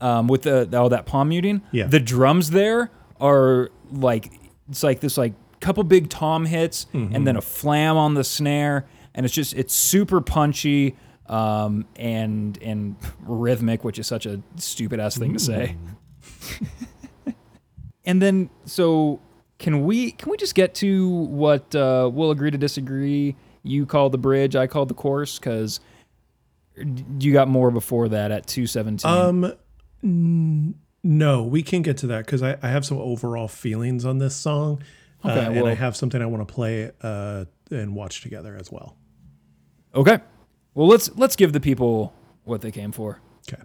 um, 0.00 0.28
with 0.28 0.42
the 0.42 0.68
all 0.78 0.88
that 0.90 1.06
palm 1.06 1.30
muting. 1.30 1.62
Yeah. 1.72 1.86
The 1.86 2.00
drums 2.00 2.50
there 2.50 2.90
are 3.20 3.70
like 3.90 4.32
it's 4.68 4.82
like 4.82 5.00
this 5.00 5.16
like 5.16 5.32
couple 5.60 5.82
big 5.84 6.08
tom 6.10 6.44
hits 6.44 6.86
and 6.92 7.26
then 7.26 7.36
a 7.36 7.40
flam 7.40 7.96
on 7.96 8.14
the 8.14 8.24
snare, 8.24 8.86
and 9.14 9.24
it's 9.26 9.34
just 9.34 9.54
it's 9.54 9.74
super 9.74 10.20
punchy 10.20 10.96
um, 11.26 11.86
and 11.96 12.58
and 12.62 12.96
rhythmic, 13.22 13.82
which 13.84 13.98
is 13.98 14.06
such 14.06 14.26
a 14.26 14.40
stupid 14.56 15.00
ass 15.00 15.16
thing 15.16 15.32
to 15.32 15.38
say. 15.38 15.76
and 18.04 18.22
then 18.22 18.50
so 18.64 19.20
can 19.58 19.84
we 19.84 20.12
can 20.12 20.30
we 20.30 20.36
just 20.36 20.54
get 20.54 20.74
to 20.76 21.08
what 21.08 21.74
uh, 21.74 22.10
we'll 22.12 22.30
agree 22.30 22.50
to 22.50 22.58
disagree? 22.58 23.34
You 23.66 23.86
call 23.86 24.10
the 24.10 24.18
bridge, 24.18 24.54
I 24.56 24.66
call 24.66 24.86
the 24.86 24.94
chorus, 24.94 25.38
because 25.38 25.80
you 27.18 27.32
got 27.32 27.48
more 27.48 27.70
before 27.70 28.08
that 28.10 28.30
at 28.30 28.46
two 28.46 28.66
seventeen. 28.66 29.10
Um, 29.10 29.52
n- 30.02 30.74
no, 31.02 31.42
we 31.44 31.62
can 31.62 31.82
get 31.82 31.98
to 31.98 32.06
that 32.08 32.26
because 32.26 32.42
I, 32.42 32.56
I 32.62 32.68
have 32.68 32.84
some 32.84 32.98
overall 32.98 33.48
feelings 33.48 34.04
on 34.04 34.18
this 34.18 34.34
song. 34.36 34.82
uh, 35.24 35.30
Okay, 35.30 35.58
and 35.58 35.66
I 35.68 35.74
have 35.74 35.96
something 35.96 36.20
I 36.20 36.26
want 36.26 36.46
to 36.46 36.52
play 36.54 36.90
uh, 37.02 37.44
and 37.70 37.94
watch 37.94 38.22
together 38.22 38.56
as 38.58 38.70
well. 38.72 38.96
okay, 39.94 40.18
well 40.74 40.86
let's 40.88 41.10
let's 41.16 41.36
give 41.36 41.52
the 41.52 41.60
people 41.60 42.12
what 42.44 42.60
they 42.60 42.70
came 42.70 42.92
for. 42.92 43.20
Okay. 43.48 43.62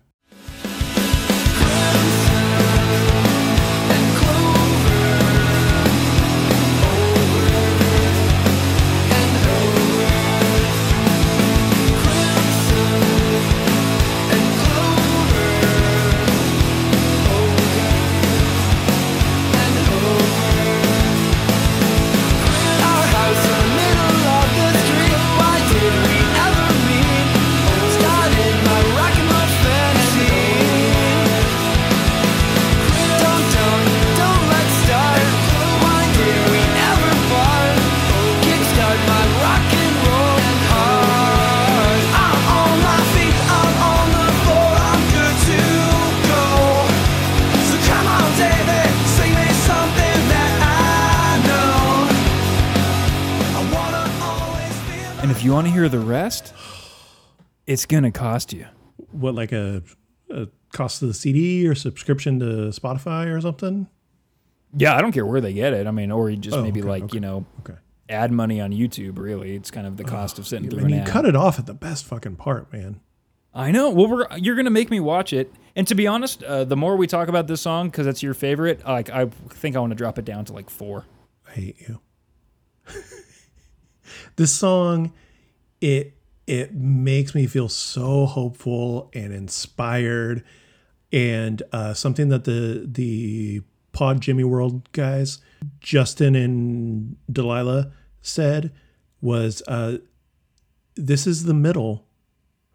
You 55.52 55.56
want 55.56 55.68
to 55.68 55.74
hear 55.74 55.90
the 55.90 56.00
rest, 56.00 56.54
it's 57.68 57.86
gonna 57.86 58.10
cost 58.12 58.54
you. 58.54 58.66
What 59.12 59.36
like 59.36 59.52
a, 59.52 59.84
a 60.30 60.48
cost 60.72 61.02
of 61.02 61.10
the 61.10 61.14
CD 61.14 61.68
or 61.68 61.76
subscription 61.76 62.40
to 62.40 62.46
Spotify 62.72 63.36
or 63.36 63.42
something? 63.42 63.88
Yeah, 64.78 64.96
I 64.96 65.02
don't 65.02 65.12
care 65.12 65.26
where 65.26 65.42
they 65.42 65.52
get 65.52 65.74
it. 65.74 65.88
I 65.88 65.92
mean, 65.92 66.10
or 66.10 66.30
you 66.30 66.38
just 66.38 66.56
Oh, 66.56 66.64
maybe 66.64 66.80
okay, 66.80 66.88
like 66.90 67.04
okay. 67.04 67.16
you 67.16 67.20
know 67.20 67.46
Okay. 67.60 67.78
ad 68.08 68.32
money 68.32 68.62
on 68.62 68.72
YouTube. 68.72 69.20
Really, 69.20 69.54
it's 69.56 69.70
kind 69.70 69.86
of 69.86 69.98
the 69.98 70.06
cost 70.06 70.40
of 70.40 70.48
sitting 70.48 70.70
through 70.70 70.80
And 70.80 70.88
an 70.88 70.94
you 70.94 71.02
ad. 71.02 71.08
cut 71.08 71.26
it 71.26 71.36
off 71.36 71.60
at 71.60 71.66
the 71.66 71.74
best 71.74 72.06
fucking 72.06 72.38
part, 72.38 72.72
man. 72.72 73.02
I 73.54 73.72
know. 73.72 73.90
Well, 73.90 74.08
we're, 74.08 74.38
you're 74.38 74.56
gonna 74.56 74.70
make 74.70 74.90
me 74.90 75.02
watch 75.02 75.34
it. 75.34 75.52
And 75.76 75.86
to 75.90 75.96
be 75.96 76.08
honest, 76.08 76.44
uh, 76.44 76.64
the 76.64 76.78
more 76.78 76.96
we 76.96 77.08
talk 77.08 77.28
about 77.28 77.48
this 77.48 77.60
song, 77.60 77.90
because 77.90 78.08
it's 78.08 78.24
your 78.24 78.34
favorite, 78.34 78.86
like 78.88 79.10
I 79.10 79.26
think 79.50 79.76
I 79.76 79.80
want 79.82 79.92
to 79.92 79.96
drop 79.96 80.18
it 80.18 80.24
down 80.24 80.46
to 80.46 80.54
like 80.54 80.70
four. 80.70 81.08
I 81.46 81.52
hate 81.52 81.76
you. 81.82 82.00
this 84.38 84.54
song, 84.54 85.12
it 85.82 86.16
it 86.48 86.74
makes 86.74 87.36
me 87.36 87.48
feel 87.48 87.70
so 87.70 88.26
hopeful 88.26 89.10
and 89.14 89.34
inspired, 89.34 90.44
and 91.12 91.62
uh, 91.72 91.94
something 91.94 92.30
that 92.30 92.46
the 92.46 92.88
the 92.90 93.62
Pod 93.92 94.22
Jimmy 94.22 94.44
World 94.44 94.92
guys, 94.94 95.40
Justin 95.80 96.36
and 96.36 97.18
Delilah 97.32 97.92
said 98.22 98.72
was, 99.20 99.62
uh, 99.68 99.98
"This 100.96 101.28
is 101.28 101.44
the 101.44 101.54
middle 101.54 102.06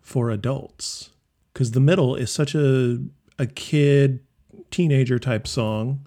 for 0.00 0.30
adults." 0.30 1.10
Because 1.52 1.70
the 1.70 1.80
middle 1.80 2.14
is 2.16 2.30
such 2.30 2.54
a 2.54 2.98
a 3.38 3.46
kid 3.46 4.20
teenager 4.70 5.18
type 5.18 5.46
song. 5.46 6.06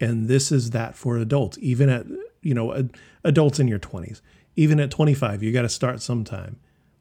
And 0.00 0.28
this 0.28 0.52
is 0.52 0.70
that 0.70 0.94
for 0.94 1.16
adults 1.16 1.58
even 1.60 1.88
at 1.88 2.06
you 2.40 2.54
know 2.54 2.88
adults 3.24 3.58
in 3.58 3.66
your 3.66 3.80
20s 3.80 4.20
even 4.58 4.80
at 4.80 4.90
25 4.90 5.42
you 5.42 5.52
got 5.52 5.62
to 5.62 5.68
start 5.68 6.02
sometime 6.02 6.56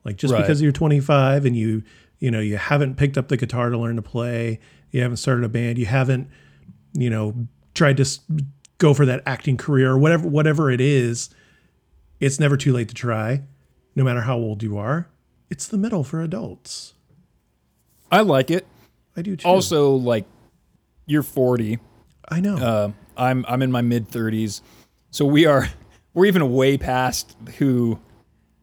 like 0.06 0.16
just 0.16 0.32
Right. 0.34 0.42
because 0.42 0.62
you're 0.62 0.72
25 0.72 1.46
and 1.46 1.56
you 1.58 1.84
you 2.20 2.30
know 2.32 2.40
you 2.40 2.58
haven't 2.58 2.96
picked 2.96 3.18
up 3.18 3.28
the 3.30 3.38
guitar 3.38 3.70
to 3.70 3.78
learn 3.78 3.96
to 3.96 4.02
play 4.02 4.60
you 4.92 5.02
haven't 5.02 5.18
started 5.18 5.44
a 5.44 5.50
band 5.50 5.78
you 5.78 5.86
haven't 5.88 6.30
you 6.94 7.10
know 7.10 7.48
tried 7.74 7.98
to 7.98 8.06
go 8.78 8.94
for 8.94 9.06
that 9.06 9.24
acting 9.26 9.58
career 9.58 9.92
or 9.92 9.98
whatever 9.98 10.28
whatever 10.28 10.70
it 10.72 10.80
is 10.82 11.30
it's 12.20 12.40
never 12.40 12.56
too 12.58 12.72
late 12.74 12.88
to 12.90 12.94
try 12.96 13.42
no 13.96 14.04
matter 14.04 14.22
how 14.22 14.38
old 14.38 14.62
you 14.64 14.78
are 14.78 15.08
it's 15.50 15.68
the 15.68 15.78
middle 15.78 16.04
for 16.04 16.22
adults 16.22 16.94
I 18.12 18.22
like 18.22 18.50
it. 18.52 18.66
i 19.18 19.22
do 19.22 19.36
too 19.36 19.48
Also, 19.48 19.92
like 19.96 20.26
you're 21.06 21.24
40. 21.24 21.80
i 22.30 22.40
know 22.40 22.56
Uh, 22.58 22.92
I'm 23.18 23.46
I'm 23.48 23.62
in 23.64 23.72
my 23.72 23.82
mid 23.82 24.10
30s, 24.10 24.62
so 25.10 25.26
we 25.26 25.46
are 25.48 25.70
we're 26.18 26.26
even 26.26 26.52
way 26.52 26.80
past 26.80 27.38
who 27.60 28.00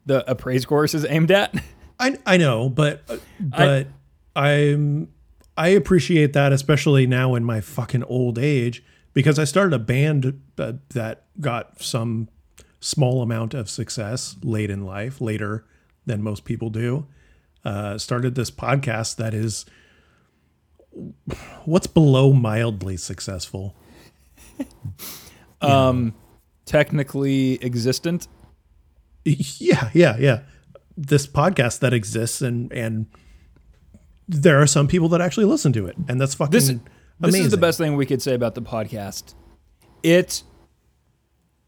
the 0.06 0.28
A 0.28 0.34
Praise 0.34 0.66
Chorus 0.66 0.92
is 0.92 1.06
aimed 1.08 1.30
at. 1.30 1.54
I 2.00 2.18
I 2.26 2.36
know, 2.36 2.68
but 2.68 3.02
but 3.38 3.86
I, 4.34 4.48
am 4.48 5.08
I 5.56 5.68
appreciate 5.68 6.32
that, 6.32 6.52
especially 6.52 7.06
now 7.06 7.36
in 7.36 7.44
my 7.44 7.60
fucking 7.60 8.02
old 8.04 8.40
age, 8.40 8.82
because 9.12 9.38
I 9.38 9.44
started 9.44 9.72
a 9.72 9.78
band 9.78 10.42
that 10.56 11.22
got 11.40 11.80
some 11.80 12.28
small 12.80 13.22
amount 13.22 13.54
of 13.54 13.70
success 13.70 14.34
late 14.42 14.68
in 14.68 14.84
life, 14.84 15.20
later 15.20 15.64
than 16.06 16.24
most 16.24 16.44
people 16.44 16.70
do. 16.70 17.06
Uh, 17.64 17.98
started 17.98 18.34
this 18.34 18.50
podcast 18.50 19.14
that 19.14 19.32
is 19.32 19.64
what's 21.64 21.86
below 21.86 22.32
mildly 22.32 22.96
successful. 22.96 23.76
Technically 26.66 27.62
existent. 27.62 28.28
Yeah, 29.24 29.90
yeah, 29.94 30.16
yeah. 30.18 30.40
This 30.96 31.26
podcast 31.26 31.80
that 31.80 31.92
exists 31.92 32.40
and 32.42 32.72
and 32.72 33.06
there 34.28 34.60
are 34.60 34.66
some 34.66 34.86
people 34.88 35.08
that 35.10 35.20
actually 35.20 35.44
listen 35.46 35.72
to 35.74 35.86
it, 35.86 35.96
and 36.08 36.20
that's 36.20 36.34
fucking 36.34 36.50
This 36.52 36.68
amazing. 36.68 36.88
this 37.20 37.34
is 37.36 37.50
the 37.50 37.56
best 37.58 37.78
thing 37.78 37.96
we 37.96 38.06
could 38.06 38.22
say 38.22 38.34
about 38.34 38.54
the 38.54 38.62
podcast. 38.62 39.34
It 40.02 40.42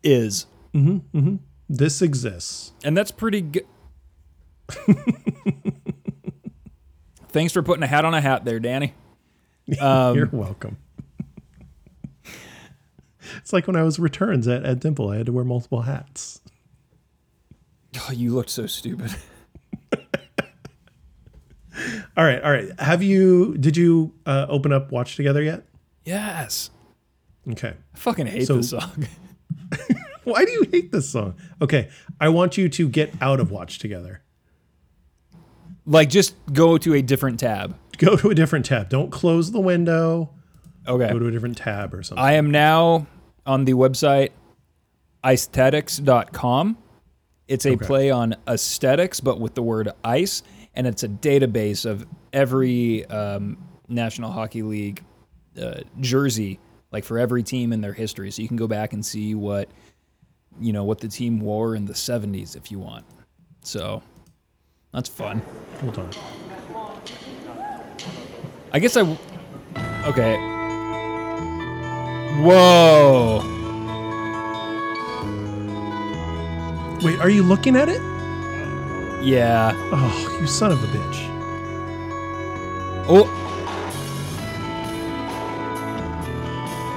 is, 0.02 0.47
This 1.68 2.01
exists. 2.02 2.73
and 2.85 2.97
that's 2.97 3.10
pretty 3.10 3.40
good. 3.43 3.66
Thanks 7.28 7.52
for 7.52 7.62
putting 7.62 7.82
a 7.82 7.86
hat 7.86 8.05
on 8.05 8.14
a 8.14 8.20
hat 8.20 8.44
there, 8.44 8.59
Danny. 8.60 8.94
Um, 9.81 10.14
You're 10.16 10.28
welcome. 10.32 10.77
It's 13.47 13.52
like 13.52 13.68
when 13.68 13.77
I 13.77 13.85
was 13.85 14.01
returns 14.01 14.48
at, 14.48 14.64
at 14.64 14.81
Dimple, 14.81 15.09
I 15.10 15.18
had 15.18 15.27
to 15.27 15.32
wear 15.32 15.44
multiple 15.44 15.82
hats. 15.82 16.40
Oh, 18.09 18.12
you 18.12 18.35
looked 18.35 18.51
so 18.51 18.66
stupid. 18.66 19.14
All 22.16 22.24
right, 22.24 22.43
all 22.43 22.51
right. 22.51 22.68
Have 22.81 23.02
you? 23.02 23.56
Did 23.59 23.77
you 23.77 24.12
uh, 24.27 24.47
open 24.51 24.73
up 24.73 24.90
Watch 24.90 25.16
Together 25.16 25.43
yet? 25.43 25.64
Yes, 26.05 26.70
Okay. 27.51 27.74
I 27.94 27.98
fucking 27.98 28.27
hate 28.27 28.47
So- 28.47 28.56
this 28.56 28.70
song. 28.70 29.06
Why 30.24 30.44
do 30.44 30.51
you 30.51 30.66
hate 30.73 30.90
this 30.90 31.09
song? 31.09 31.36
Okay, 31.62 31.89
I 32.20 32.28
want 32.31 32.56
you 32.59 32.68
to 32.70 32.89
get 32.89 33.12
out 33.23 33.39
of 33.40 33.51
Watch 33.51 33.78
Together. 33.78 34.23
like, 35.86 36.09
just 36.10 36.35
go 36.52 36.77
to 36.78 36.94
a 36.94 37.01
different 37.02 37.39
tab. 37.40 37.77
Go 37.98 38.16
to 38.16 38.31
a 38.31 38.35
different 38.35 38.64
tab. 38.66 38.89
Don't 38.89 39.10
close 39.10 39.52
the 39.52 39.60
window. 39.60 40.35
Okay. 40.89 41.10
Go 41.12 41.18
to 41.18 41.28
a 41.28 41.31
different 41.31 41.56
tab 41.56 41.94
or 41.94 42.02
something. 42.02 42.23
I 42.24 42.32
am 42.35 42.51
now 42.51 43.06
on 43.47 43.64
the 43.64 43.73
website 43.74 44.31
icethetics.com. 45.24 46.77
It's 47.48 47.64
a 47.66 47.70
Okay. 47.73 47.86
play 47.86 48.10
on 48.10 48.35
aesthetics, 48.48 49.20
but 49.20 49.39
with 49.40 49.55
the 49.55 49.62
word 49.62 49.90
ice, 50.02 50.43
and 50.74 50.86
it's 50.86 51.02
a 51.05 51.09
database 51.09 51.85
of 51.89 52.06
every 52.32 53.05
um, 53.06 53.56
National 53.89 54.31
Hockey 54.32 54.62
League 54.62 55.02
uh, 55.60 55.81
jersey, 56.01 56.59
like 56.93 57.05
for 57.05 57.18
every 57.18 57.43
team 57.43 57.73
in 57.73 57.81
their 57.81 57.93
history. 57.93 58.31
So 58.31 58.43
you 58.43 58.48
can 58.48 58.56
go 58.56 58.66
back 58.66 58.93
and 58.93 59.05
see 59.05 59.35
what 59.35 59.68
you 60.60 60.73
know 60.73 60.85
what 60.85 60.98
the 61.01 61.09
team 61.09 61.39
wore 61.40 61.74
in 61.77 61.85
the 61.86 61.93
'70s 61.93 62.56
if 62.56 62.70
you 62.73 62.78
want. 62.81 63.05
So 63.62 64.02
that's 64.93 65.09
fun. 65.09 65.40
Hold 65.81 65.98
on. 65.98 66.10
I 68.73 68.78
guess 68.81 68.97
I. 68.97 69.01
w- 69.01 69.18
Okay. 70.06 70.55
Whoa. 72.42 73.42
Wait, 77.02 77.18
are 77.20 77.30
you 77.30 77.42
looking 77.42 77.76
at 77.76 77.88
it? 77.88 78.00
Yeah. 79.22 79.72
Oh, 79.92 80.38
you 80.40 80.46
son 80.46 80.72
of 80.72 80.82
a 80.82 80.86
bitch. 80.86 81.32
Oh. 83.08 83.42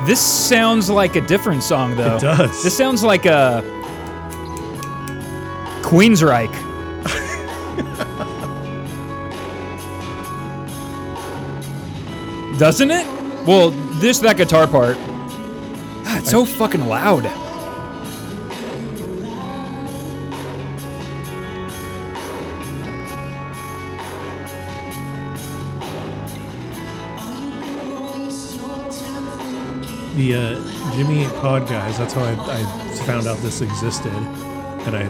This 0.05 0.19
sounds 0.19 0.89
like 0.89 1.15
a 1.15 1.21
different 1.21 1.63
song, 1.63 1.95
though. 1.95 2.15
It 2.15 2.21
does. 2.21 2.63
This 2.63 2.75
sounds 2.75 3.03
like 3.03 3.25
a 3.25 3.63
Queensryche. 5.81 6.49
Doesn't 12.59 12.91
it? 12.91 13.07
Well, 13.47 13.71
this 13.99 14.19
that 14.19 14.37
guitar 14.37 14.67
part. 14.67 14.97
God, 16.09 16.21
it's 16.21 16.31
so 16.31 16.43
fucking 16.43 16.87
loud. 16.87 17.23
the 30.15 30.33
uh, 30.33 30.95
Jimmy 30.95 31.25
Pod 31.39 31.67
guys. 31.67 31.97
That's 31.97 32.13
how 32.13 32.23
I, 32.23 32.31
I 32.31 32.95
found 33.05 33.27
out 33.27 33.37
this 33.37 33.61
existed, 33.61 34.11
and 34.11 34.95
I 34.97 35.07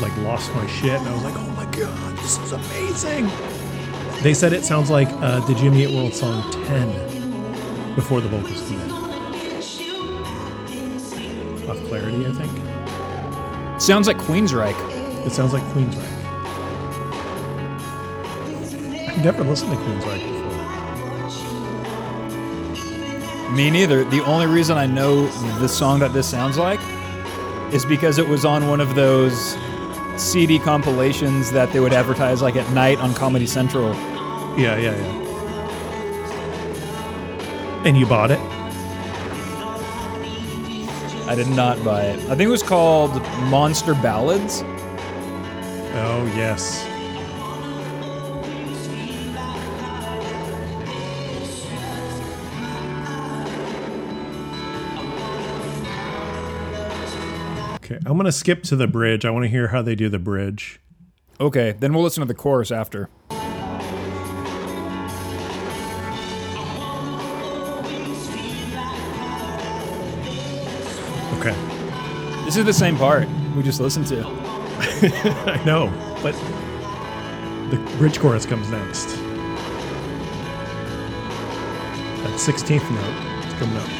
like 0.00 0.14
lost 0.18 0.52
my 0.54 0.66
shit. 0.66 0.90
And 0.90 1.08
I 1.08 1.14
was 1.14 1.22
like, 1.22 1.34
"Oh 1.36 1.50
my 1.52 1.64
god, 1.70 2.16
this 2.18 2.38
is 2.38 2.52
amazing!" 2.52 3.30
They 4.22 4.34
said 4.34 4.52
it 4.52 4.64
sounds 4.64 4.90
like 4.90 5.08
uh, 5.08 5.40
the 5.46 5.54
Jimmy 5.54 5.84
Eat 5.84 5.94
World 5.94 6.12
song 6.12 6.42
"10" 6.66 7.94
before 7.94 8.20
the 8.20 8.28
vocals 8.28 8.60
come 8.68 8.80
in. 8.80 8.95
Clarity, 11.98 12.26
I 12.26 12.32
think 12.32 13.80
Sounds 13.80 14.06
like 14.06 14.16
Queensryche. 14.18 15.26
it 15.26 15.32
sounds 15.32 15.52
like 15.52 15.62
Queensryche. 15.74 16.12
I've 19.10 19.24
never 19.24 19.44
listened 19.44 19.72
to 19.72 19.76
Queensryche 19.78 20.22
before. 20.22 20.46
Me 23.54 23.70
neither. 23.70 24.04
The 24.04 24.22
only 24.24 24.46
reason 24.46 24.76
I 24.78 24.86
know 24.86 25.26
the 25.58 25.68
song 25.68 26.00
that 26.00 26.12
this 26.12 26.28
sounds 26.28 26.58
like 26.58 26.80
is 27.72 27.84
because 27.84 28.18
it 28.18 28.26
was 28.28 28.44
on 28.44 28.68
one 28.68 28.80
of 28.80 28.94
those 28.94 29.56
CD 30.16 30.58
compilations 30.58 31.50
that 31.52 31.72
they 31.72 31.80
would 31.80 31.92
advertise 31.92 32.40
like 32.42 32.56
at 32.56 32.70
night 32.72 32.98
on 32.98 33.14
Comedy 33.14 33.46
Central. 33.46 33.94
Yeah, 34.58 34.76
yeah, 34.78 34.96
yeah. 34.96 35.22
And 37.84 37.96
you 37.96 38.06
bought 38.06 38.30
it? 38.30 38.55
I 41.28 41.34
did 41.34 41.48
not 41.48 41.82
buy 41.84 42.02
it. 42.02 42.18
I 42.30 42.36
think 42.36 42.42
it 42.42 42.48
was 42.48 42.62
called 42.62 43.20
Monster 43.50 43.94
Ballads. 43.94 44.62
Oh 45.98 46.32
yes. 46.36 46.84
Okay, 57.76 57.98
I'm 58.06 58.16
gonna 58.16 58.30
skip 58.30 58.62
to 58.64 58.76
the 58.76 58.86
bridge. 58.86 59.24
I 59.24 59.30
want 59.30 59.44
to 59.44 59.48
hear 59.48 59.68
how 59.68 59.82
they 59.82 59.94
do 59.94 60.08
the 60.08 60.18
bridge. 60.18 60.80
Okay, 61.40 61.72
then 61.78 61.92
we'll 61.92 62.02
listen 62.02 62.20
to 62.20 62.26
the 62.26 62.34
chorus 62.34 62.70
after. 62.70 63.08
This 72.56 72.66
is 72.66 72.78
the 72.78 72.84
same 72.86 72.96
part 72.96 73.28
we 73.54 73.62
just 73.62 73.80
listened 73.80 74.06
to. 74.06 74.24
I 75.46 75.62
know, 75.66 75.92
but 76.22 76.34
the 77.70 77.76
bridge 77.98 78.18
chorus 78.18 78.46
comes 78.46 78.70
next. 78.70 79.08
That 82.22 82.32
16th 82.40 82.90
note 82.90 83.46
is 83.46 83.52
coming 83.58 83.76
up. 83.76 83.90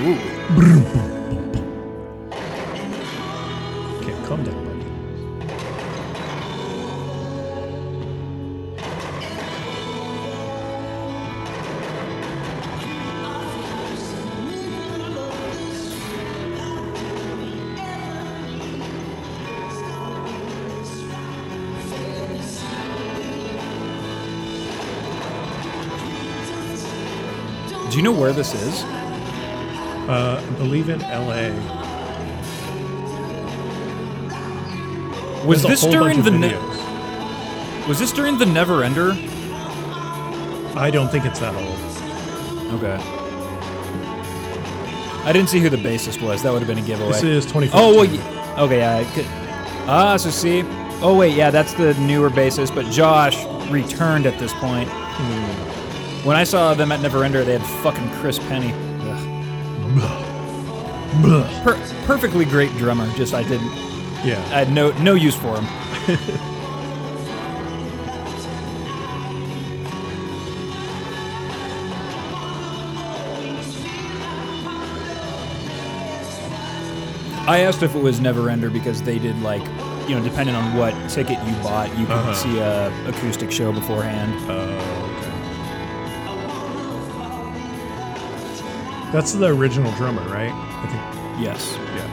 Ooh. 0.00 0.33
Know 28.04 28.12
where 28.12 28.34
this 28.34 28.52
is? 28.52 28.82
Uh, 28.82 30.38
I 30.46 30.54
believe 30.58 30.90
in 30.90 31.00
L.A. 31.00 31.50
Was 35.46 35.62
There's 35.62 35.80
this 35.80 35.90
during 35.90 36.22
the 36.22 36.30
ne- 36.30 37.88
Was 37.88 37.98
this 37.98 38.12
during 38.12 38.36
the 38.36 38.44
Neverender? 38.44 39.12
I 40.76 40.90
don't 40.90 41.08
think 41.08 41.24
it's 41.24 41.38
that 41.38 41.54
old. 41.54 42.74
Okay. 42.74 42.98
I 45.26 45.32
didn't 45.32 45.48
see 45.48 45.60
who 45.60 45.70
the 45.70 45.78
bassist 45.78 46.20
was. 46.20 46.42
That 46.42 46.52
would 46.52 46.60
have 46.60 46.68
been 46.68 46.76
a 46.76 46.86
giveaway. 46.86 47.12
This 47.12 47.22
is 47.22 47.46
2014. 47.46 47.70
Oh, 47.72 47.94
well, 47.96 48.04
yeah. 48.04 48.62
okay, 48.64 48.78
yeah. 48.80 48.96
I 48.98 49.04
could- 49.14 49.26
Ah, 49.88 50.18
so 50.18 50.28
see. 50.28 50.62
Oh 51.00 51.16
wait, 51.16 51.34
yeah, 51.34 51.48
that's 51.48 51.72
the 51.72 51.94
newer 51.94 52.28
bassist. 52.28 52.74
But 52.74 52.84
Josh 52.92 53.42
returned 53.70 54.26
at 54.26 54.38
this 54.38 54.52
point. 54.52 54.90
Hmm. 54.90 55.73
When 56.24 56.36
I 56.36 56.44
saw 56.44 56.72
them 56.74 56.90
at 56.90 57.00
Neverender, 57.00 57.44
they 57.44 57.58
had 57.58 57.62
fucking 57.82 58.10
Chris 58.20 58.38
Pennie. 58.38 58.72
Ugh. 60.02 61.62
Per- 61.62 61.78
perfectly 62.06 62.44
great 62.44 62.74
drummer. 62.76 63.08
Just 63.14 63.34
I 63.34 63.42
didn't. 63.42 63.70
Yeah. 64.24 64.42
I 64.50 64.64
had 64.64 64.72
no 64.72 64.90
no 65.02 65.14
use 65.14 65.34
for 65.36 65.60
him. 65.60 65.66
I 77.46 77.58
asked 77.60 77.82
if 77.82 77.94
it 77.94 78.02
was 78.02 78.20
Neverender 78.20 78.72
because 78.72 79.02
they 79.02 79.18
did 79.18 79.38
like, 79.42 79.60
you 80.08 80.14
know, 80.16 80.22
depending 80.24 80.54
on 80.54 80.74
what 80.78 80.94
ticket 81.10 81.38
you 81.46 81.52
bought, 81.62 81.90
you 81.98 82.06
could 82.06 82.14
Uh-huh. 82.16 82.34
see 82.34 82.58
a 82.58 82.88
acoustic 83.08 83.52
show 83.52 83.70
beforehand. 83.70 84.32
Oh, 84.48 84.93
That's 89.14 89.32
the 89.32 89.46
original 89.46 89.92
drummer, 89.92 90.22
right? 90.22 90.50
I 90.52 90.86
think. 90.88 91.40
Yes. 91.40 91.78
Yeah. 91.94 92.10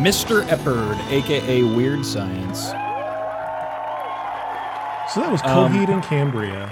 Mr. 0.00 0.46
Eppard, 0.46 0.96
aka 1.10 1.62
Weerd 1.62 2.04
Science. 2.04 2.66
So 5.12 5.20
that 5.20 5.32
was 5.32 5.42
Um, 5.42 5.72
Coheed 5.72 5.88
and 5.88 6.00
Cambria 6.04 6.70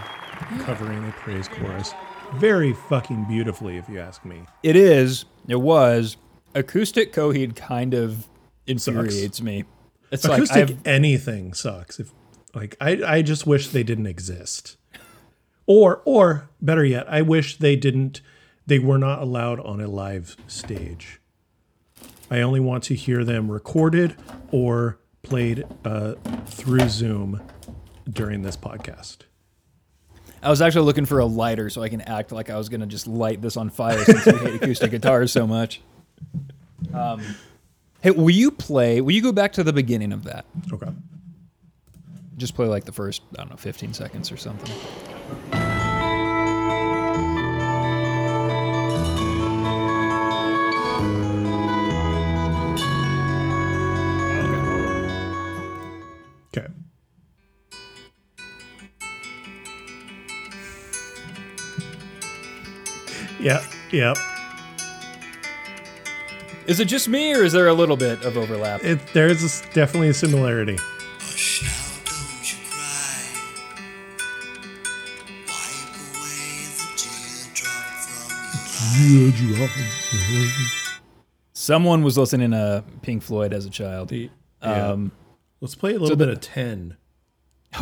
covering 0.61 1.05
a 1.09 1.11
praise 1.11 1.49
chorus. 1.49 1.95
Very 2.37 2.75
fucking 2.75 3.25
beautifully, 3.25 3.77
if 3.77 3.89
you 3.89 3.99
ask 3.99 4.25
me. 4.25 4.43
It 4.63 4.77
is. 4.77 5.25
It 5.49 5.61
was. 5.61 6.17
Acoustic 6.55 7.13
Coheed 7.13 7.57
kind 7.57 7.93
of 7.93 8.29
infuriates 8.69 9.43
me. 9.43 9.65
It's 10.13 10.25
Acoustic 10.25 10.57
like 10.57 10.71
I've, 10.71 10.87
anything 10.87 11.55
sucks. 11.55 11.99
If 11.99 12.13
like 12.55 12.77
I, 12.81 13.03
I 13.05 13.23
just 13.23 13.49
wish 13.49 13.67
they 13.69 13.83
didn't 13.83 14.07
exist. 14.07 14.77
Or 15.69 16.01
or 16.07 16.49
better 16.63 16.85
yet, 16.85 17.07
I 17.13 17.21
wish 17.21 17.59
they 17.59 17.77
didn't 17.77 18.23
they 18.67 18.79
were 18.79 18.99
not 18.99 19.21
allowed 19.21 19.61
on 19.61 19.81
a 19.81 19.87
live 19.87 20.35
stage. 20.47 21.21
I 22.31 22.41
only 22.41 22.59
want 22.59 22.85
to 22.85 22.95
hear 22.95 23.23
them 23.23 23.51
recorded 23.51 24.17
or 24.51 24.99
played 25.23 25.65
uh, 25.85 26.15
through 26.47 26.89
Zoom 26.89 27.43
during 28.09 28.43
this 28.43 28.57
podcast. 28.57 29.19
I 30.43 30.49
was 30.49 30.63
actually 30.63 30.87
looking 30.87 31.05
for 31.05 31.19
a 31.19 31.27
lighter 31.27 31.69
so 31.69 31.83
I 31.83 31.91
can 31.91 32.01
act 32.01 32.33
like 32.33 32.49
I 32.49 32.57
was 32.57 32.71
gonna 32.71 32.87
just 32.87 33.07
light 33.07 33.43
this 33.43 33.59
on 33.59 33.69
fire 33.69 34.03
since 34.05 34.25
you 34.25 34.37
hate 34.37 34.55
acoustic 34.55 34.91
guitars 34.91 35.33
so 35.33 35.47
much. 35.47 35.83
Um, 36.95 37.23
hey, 38.01 38.13
will 38.13 38.31
you 38.31 38.51
play? 38.51 39.03
Will 39.03 39.13
you 39.13 39.23
go 39.23 39.33
back 39.33 39.53
to 39.55 39.65
the 39.65 39.73
beginning 39.75 40.15
of 40.15 40.25
that? 40.25 40.47
Okay. 40.73 40.91
Just 42.39 42.55
play 42.55 42.69
like 42.69 42.85
the 42.87 42.93
first, 42.93 43.21
I 43.35 43.43
don't 43.43 43.51
know, 43.51 43.57
15 43.57 43.93
seconds 43.93 44.33
or 44.33 44.39
something. 44.39 44.75
Okay. 56.57 56.67
Yep, 63.41 63.63
yep. 63.93 64.17
Is 66.67 66.81
it 66.81 66.85
just 66.85 67.09
me, 67.09 67.35
or 67.35 67.45
is 67.45 67.53
there 67.53 67.69
a 67.69 67.73
little 67.73 67.97
bit 67.97 68.23
of 68.25 68.37
overlap? 68.37 68.85
It 68.85 69.01
there's 69.15 69.43
a 69.43 69.49
definitely 69.73 70.09
a 70.09 70.15
similarity. 70.15 70.77
Oh, 70.79 71.78
away 78.99 79.31
the 79.31 79.33
teardrop 79.33 79.71
Someone 81.53 82.03
was 82.03 82.17
listening 82.17 82.53
to 82.53 82.85
Pink 83.03 83.23
Floyd 83.23 83.53
as 83.53 83.67
a 83.67 83.71
child. 83.71 84.13
Yeah. 84.13 84.29
Um, 84.63 85.13
Let's 85.61 85.75
play 85.75 85.91
a 85.91 85.99
little 85.99 86.09
the- 86.17 86.27
bit 86.27 86.29
of 86.29 86.41
ten. 86.41 86.97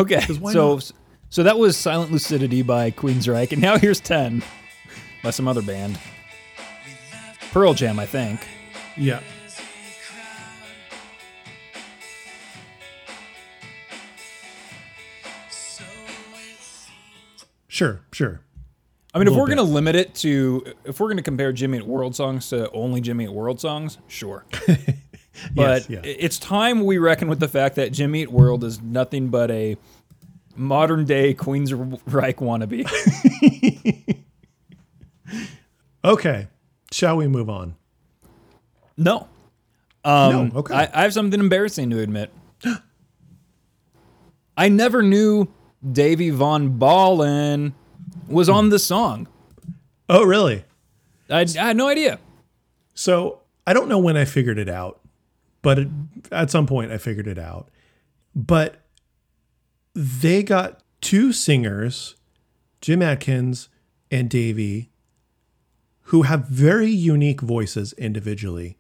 okay, 0.01 0.21
so 0.21 0.75
not? 0.75 0.91
so 1.29 1.43
that 1.43 1.59
was 1.59 1.77
Silent 1.77 2.11
Lucidity 2.11 2.63
by 2.63 2.91
Queensryche, 2.91 3.53
and 3.53 3.61
now 3.63 3.77
here's 3.79 4.01
10 4.01 4.43
by 5.23 5.31
some 5.31 5.47
other 5.47 5.63
band. 5.63 5.99
Pearl 7.53 7.75
Jam, 7.75 7.99
I 7.99 8.07
think. 8.07 8.41
Yeah. 8.97 9.21
Sure, 17.69 18.01
sure. 18.13 18.41
I 19.17 19.19
mean, 19.19 19.29
if 19.29 19.35
we're 19.35 19.47
going 19.47 19.57
to 19.57 19.63
limit 19.63 19.97
it 19.97 20.15
to, 20.17 20.63
if 20.85 21.01
we're 21.01 21.07
going 21.07 21.17
to 21.17 21.23
compare 21.23 21.51
Jimmy 21.51 21.79
Eat 21.79 21.87
World 21.87 22.15
songs 22.15 22.51
to 22.51 22.71
only 22.73 23.01
Jimmy 23.01 23.25
Eat 23.25 23.33
World 23.33 23.59
songs, 23.61 23.97
sure. 24.09 24.45
But 25.55 25.89
Yes, 25.89 25.91
yeah. 25.91 26.01
it's 26.03 26.39
time 26.39 26.85
we 26.85 26.97
reckon 26.97 27.29
with 27.29 27.41
the 27.41 27.49
fact 27.49 27.77
that 27.77 27.93
Jimmy 27.93 28.23
Eat 28.23 28.33
World 28.33 28.65
is 28.65 28.81
nothing 28.81 29.29
but 29.29 29.51
a 29.51 29.77
modern 30.55 31.05
day 31.05 31.35
Queensryche 31.35 32.37
wannabe. 32.37 32.87
Okay. 36.05 36.47
Shall 36.93 37.17
we 37.17 37.27
move 37.27 37.51
on? 37.51 37.75
no. 38.97 39.29
Um, 40.05 40.51
No, 40.51 40.59
okay. 40.61 40.73
I, 40.75 40.89
I 40.95 41.03
have 41.03 41.13
something 41.13 41.41
embarrassing 41.41 41.91
to 41.91 41.99
admit. 41.99 42.31
I 44.57 44.69
never 44.69 45.03
knew 45.03 45.49
Davey 45.93 46.31
Von 46.31 46.79
Bohlen 46.79 47.73
was 48.29 48.49
on 48.49 48.69
the 48.71 48.79
song. 48.79 49.29
Oh, 50.09 50.25
really? 50.25 50.65
I, 51.29 51.41
I 51.41 51.67
had 51.67 51.77
no 51.77 51.89
idea. 51.89 52.19
So 52.95 53.41
I 53.67 53.73
don't 53.73 53.89
know 53.89 53.99
when 53.99 54.17
I 54.17 54.25
figured 54.25 54.59
it 54.59 54.69
out, 54.69 55.01
but 55.63 55.79
it, 55.79 55.89
at 56.31 56.51
some 56.51 56.67
point 56.67 56.93
I 56.93 56.99
figured 56.99 57.27
it 57.27 57.39
out. 57.39 57.69
But 58.35 58.77
they 59.95 60.43
got 60.43 60.83
two 61.01 61.33
singers, 61.33 62.17
Jim 62.81 63.03
Adkins 63.03 63.69
and 64.11 64.31
Davey, 64.31 64.91
who 66.03 66.23
have 66.23 66.47
very 66.47 66.91
unique 66.91 67.41
voices 67.41 67.93
individually, 67.95 68.79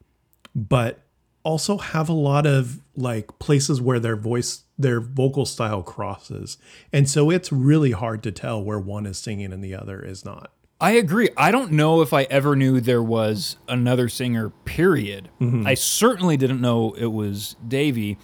but 0.54 1.00
also 1.46 1.78
have 1.78 2.08
a 2.08 2.12
lot 2.12 2.44
of 2.44 2.80
like 2.96 3.38
places 3.38 3.80
where 3.80 4.00
their 4.00 4.16
voice 4.16 4.64
their 4.76 5.00
vocal 5.00 5.46
style 5.46 5.82
crosses. 5.82 6.58
And 6.92 7.08
so 7.08 7.30
it's 7.30 7.52
really 7.52 7.92
hard 7.92 8.22
to 8.24 8.32
tell 8.32 8.62
where 8.62 8.80
one 8.80 9.06
is 9.06 9.16
singing 9.16 9.52
and 9.52 9.62
the 9.62 9.74
other 9.74 10.02
is 10.02 10.24
not. 10.24 10.52
I 10.80 10.90
agree. 10.92 11.30
I 11.36 11.50
don't 11.52 11.72
know 11.72 12.02
if 12.02 12.12
I 12.12 12.24
ever 12.24 12.54
knew 12.56 12.80
there 12.80 13.02
was 13.02 13.56
another 13.68 14.10
singer, 14.10 14.50
period. 14.50 15.30
I 15.66 15.72
certainly 15.74 16.36
didn't 16.36 16.60
know 16.60 16.92
it 16.98 17.06
was 17.06 17.56
Davey. 17.66 18.18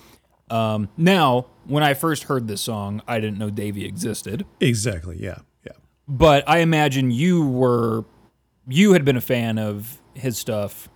Um, 0.50 0.90
now, 0.98 1.46
when 1.64 1.82
I 1.82 1.94
first 1.94 2.24
heard 2.24 2.48
this 2.48 2.60
song, 2.60 3.00
I 3.08 3.20
didn't 3.20 3.38
know 3.38 3.48
Davey 3.48 3.86
existed. 3.86 4.44
Exactly. 4.60 5.16
Yeah. 5.18 5.38
Yeah. 5.64 5.72
But 6.06 6.46
I 6.46 6.58
imagine 6.58 7.10
you 7.10 7.46
were, 7.46 8.04
you 8.68 8.92
had 8.92 9.06
been 9.06 9.16
a 9.16 9.22
fan 9.22 9.58
of 9.58 10.02
his 10.12 10.36
stuff. 10.36 10.90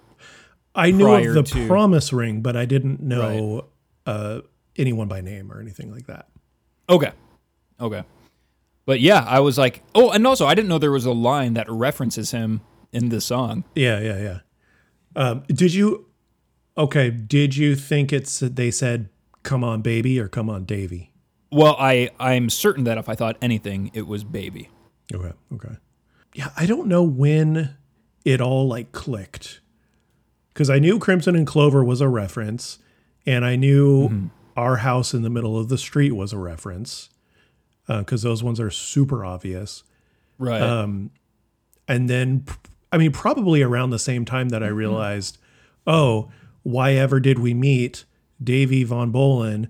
I 0.77 0.91
knew 0.91 1.13
of 1.13 1.35
the 1.35 1.43
to- 1.43 1.67
promise 1.67 2.13
ring, 2.13 2.41
but 2.43 2.57
I 2.57 2.67
didn't 2.67 3.01
know 3.01 3.67
uh, 4.05 4.41
anyone 4.77 5.09
by 5.09 5.21
name 5.21 5.51
or 5.53 5.61
anything 5.61 5.91
like 5.91 6.07
that. 6.07 6.29
Okay. 6.89 7.13
Okay. 7.81 8.05
But 8.85 9.01
yeah, 9.01 9.25
I 9.27 9.41
was 9.41 9.59
like, 9.59 9.83
oh, 9.95 10.11
and 10.11 10.27
also 10.27 10.47
I 10.47 10.55
didn't 10.55 10.69
know 10.69 10.79
there 10.79 10.93
was 10.93 11.07
a 11.07 11.13
line 11.13 11.55
that 11.55 11.69
references 11.69 12.31
him 12.31 12.61
in 12.93 13.09
the 13.09 13.21
song. 13.21 13.65
Yeah, 13.75 13.99
yeah, 13.99 14.19
yeah. 14.19 14.39
Um, 15.17 15.43
did 15.49 15.75
you? 15.75 16.07
Okay, 16.79 17.11
did 17.11 17.57
you 17.57 17.75
think 17.75 18.13
it's 18.13 18.39
they 18.41 18.71
said 18.71 19.09
"Come 19.43 19.65
on, 19.65 19.83
baby" 19.83 20.21
or 20.21 20.29
"Come 20.29 20.49
on, 20.49 20.65
Davy"? 20.65 21.11
Well, 21.51 21.75
I 21.79 22.11
I'm 22.21 22.49
certain 22.49 22.85
that 22.85 22.99
if 22.99 23.09
I 23.09 23.15
thought 23.15 23.37
anything, 23.43 23.91
it 23.95 24.07
was 24.07 24.25
Baby. 24.25 24.69
Okay, 25.13 25.33
okay. 25.55 25.77
Yeah, 26.35 26.51
I 26.57 26.67
don't 26.67 26.87
know 26.87 27.03
when 27.03 27.77
it 28.25 28.41
all 28.41 28.69
like 28.69 28.93
clicked 28.93 29.61
because 30.57 30.71
I 30.71 30.79
knew 30.79 30.99
Crimson 30.99 31.37
and 31.37 31.47
Clover 31.47 31.85
was 31.85 32.01
a 32.01 32.09
reference, 32.09 32.79
and 33.27 33.45
I 33.45 33.57
knew 33.57 34.09
mm-hmm. 34.09 34.27
Our 34.57 34.79
House 34.79 35.13
in 35.13 35.21
the 35.21 35.29
Middle 35.29 35.59
of 35.59 35.69
the 35.69 35.77
Street 35.77 36.13
was 36.13 36.33
a 36.33 36.39
reference 36.39 37.11
uh, 37.89 37.99
because 37.99 38.23
those 38.23 38.43
ones 38.43 38.59
are 38.59 38.71
super 38.71 39.23
obvious. 39.23 39.85
Right. 40.39 40.63
Um, 40.63 41.11
and 41.89 42.09
then 42.09 42.45
i 42.93 42.99
mean 42.99 43.13
probably 43.13 43.63
around 43.63 43.91
the 43.91 43.99
same 43.99 44.25
time 44.25 44.49
that 44.51 44.63
i 44.63 44.67
mm-hmm. 44.67 44.77
realized 44.77 45.39
oh 45.87 46.31
why 46.63 46.93
ever 46.93 47.21
did 47.21 47.39
we 47.39 47.55
meet 47.55 48.05
davey 48.43 48.85
von 48.85 49.13
bohlen 49.13 49.69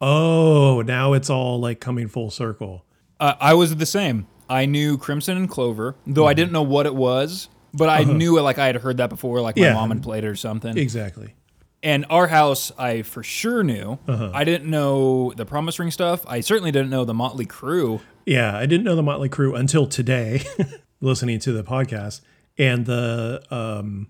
oh 0.00 0.82
now 0.82 1.12
it's 1.12 1.30
all 1.30 1.60
like 1.60 1.80
coming 1.80 2.08
full 2.08 2.30
circle 2.30 2.84
Uh, 3.18 3.34
I 3.38 3.52
was 3.52 3.76
the 3.76 3.84
same. 3.84 4.26
I 4.48 4.64
knew 4.64 4.96
Crimson 4.96 5.36
and 5.36 5.46
Clover, 5.46 5.94
though 6.06 6.26
I 6.26 6.32
mm-hmm. 6.32 6.36
didn't 6.36 6.52
know 6.52 6.62
what 6.62 6.86
it 6.86 6.94
was, 6.94 7.50
but 7.72 7.88
I 7.88 8.04
knew 8.04 8.38
it 8.38 8.42
like 8.42 8.58
I 8.58 8.66
had 8.66 8.76
heard 8.76 8.96
that 8.98 9.08
before, 9.10 9.40
like 9.40 9.56
my 9.56 9.66
Yeah. 9.66 9.74
mom 9.74 9.90
had 9.90 10.02
played 10.02 10.24
it 10.24 10.28
or 10.28 10.36
something. 10.36 10.76
exactly 10.76 11.34
And 11.82 12.04
Our 12.10 12.26
House, 12.26 12.72
I 12.78 13.02
for 13.02 13.22
sure 13.22 13.62
knew. 13.62 13.98
I 14.08 14.44
didn't 14.44 14.68
know 14.68 15.32
the 15.36 15.46
Promise 15.46 15.78
Ring 15.78 15.90
stuff. 15.90 16.24
I 16.28 16.40
certainly 16.40 16.70
didn't 16.72 16.90
know 16.90 17.04
the 17.04 17.14
Motley 17.14 17.46
Crue. 17.46 18.00
yeah 18.26 18.56
i 18.56 18.66
didn't 18.66 18.84
know 18.84 18.94
the 18.94 19.02
motley 19.02 19.28
crue 19.30 19.58
until 19.58 19.86
today 19.86 20.42
listening 21.00 21.38
to 21.40 21.52
the 21.52 21.64
podcast 21.64 22.20
and 22.58 22.84
the 22.84 23.42
um 23.50 24.08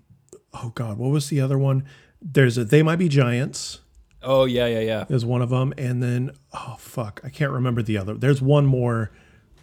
oh 0.53 0.71
god 0.75 0.97
what 0.97 1.09
was 1.11 1.29
the 1.29 1.39
other 1.39 1.57
one 1.57 1.85
there's 2.21 2.57
a 2.57 2.65
they 2.65 2.83
might 2.83 2.97
be 2.97 3.07
giants 3.07 3.79
Oh 4.23 4.43
yeah, 4.45 4.67
yeah, 4.67 4.79
yeah. 4.81 5.05
is 5.09 5.25
one 5.25 5.41
of 5.41 5.49
them 5.49 5.73
and 5.77 6.03
then 6.03 6.31
oh 6.53 6.75
fuck 6.77 7.21
i 7.23 7.29
can't 7.29 7.51
remember 7.53 7.81
the 7.81 7.97
other 7.97 8.13
there's 8.15 8.41
one 8.41 8.65
more 8.65 9.11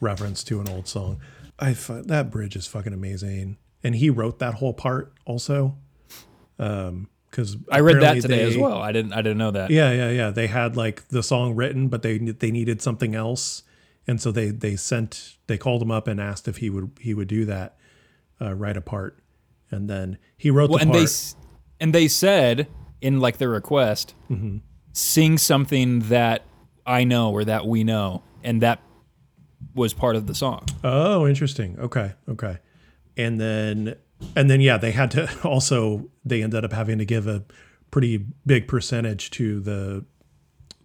reference 0.01 0.43
to 0.45 0.61
an 0.61 0.69
old 0.69 0.89
song 0.89 1.21
i 1.61 1.73
that 1.75 2.31
bridge 2.31 2.57
is 2.57 2.67
fucking 2.67 2.95
amazing 2.95 3.59
and 3.85 3.95
he 3.95 4.11
wrote 4.11 4.39
that 4.41 4.55
whole 4.55 4.73
part 4.75 5.13
also 5.25 5.77
um 6.59 7.09
because 7.31 7.57
I 7.71 7.81
read 7.81 8.01
that 8.03 8.21
today 8.23 8.43
as 8.45 8.57
well. 8.57 8.79
I 8.81 8.91
didn't. 8.91 9.13
I 9.13 9.17
didn't 9.21 9.37
know 9.37 9.51
that. 9.51 9.71
yeah 9.71 9.93
yeah 9.93 10.11
yeah 10.11 10.31
they 10.31 10.47
had 10.47 10.77
like 10.77 11.09
the 11.09 11.23
song 11.23 11.55
written 11.55 11.89
but 11.89 12.03
they 12.03 12.17
they 12.19 12.51
needed 12.51 12.81
something 12.81 13.15
else 13.15 13.63
and 14.07 14.19
so 14.21 14.33
they 14.33 14.49
they 14.51 14.77
sent 14.77 15.37
they 15.47 15.59
called 15.59 15.83
him 15.83 15.91
up 15.91 16.09
and 16.09 16.21
asked 16.21 16.49
if 16.49 16.57
he 16.57 16.71
would 16.71 16.91
he 17.01 17.13
would 17.15 17.29
do 17.29 17.45
that 17.45 17.77
uh, 18.41 18.55
write 18.55 18.77
a 18.79 18.81
part 18.81 19.19
and 19.71 19.91
then 19.91 20.17
he 20.39 20.51
wrote 20.51 20.71
Well, 20.71 20.79
the 20.79 20.83
and 20.85 20.91
part 20.93 21.07
they 21.07 21.85
and 21.85 21.95
they 21.95 22.09
said 22.09 22.67
in 23.03 23.21
like 23.21 23.37
their 23.39 23.51
request, 23.51 24.15
Mm-hmm. 24.31 24.59
sing 24.93 25.37
something 25.39 26.01
that 26.09 26.43
I 26.87 27.05
know 27.05 27.31
or 27.33 27.45
that 27.45 27.67
we 27.67 27.85
know, 27.85 28.23
and 28.43 28.63
that 28.63 28.81
was 29.75 29.93
part 29.93 30.17
of 30.17 30.27
the 30.27 30.35
song. 30.35 30.65
Oh, 30.83 31.27
interesting. 31.29 31.79
Okay, 31.79 32.15
okay. 32.29 32.59
And 33.19 33.39
then 33.41 33.97
and 34.35 34.49
then 34.49 34.61
yeah, 34.63 34.79
they 34.79 34.93
had 34.93 35.11
to 35.13 35.29
also 35.45 36.09
they 36.25 36.43
ended 36.43 36.65
up 36.65 36.73
having 36.73 36.97
to 36.99 37.05
give 37.05 37.27
a 37.27 37.45
pretty 37.91 38.25
big 38.47 38.67
percentage 38.69 39.31
to 39.33 39.61
the 39.61 40.05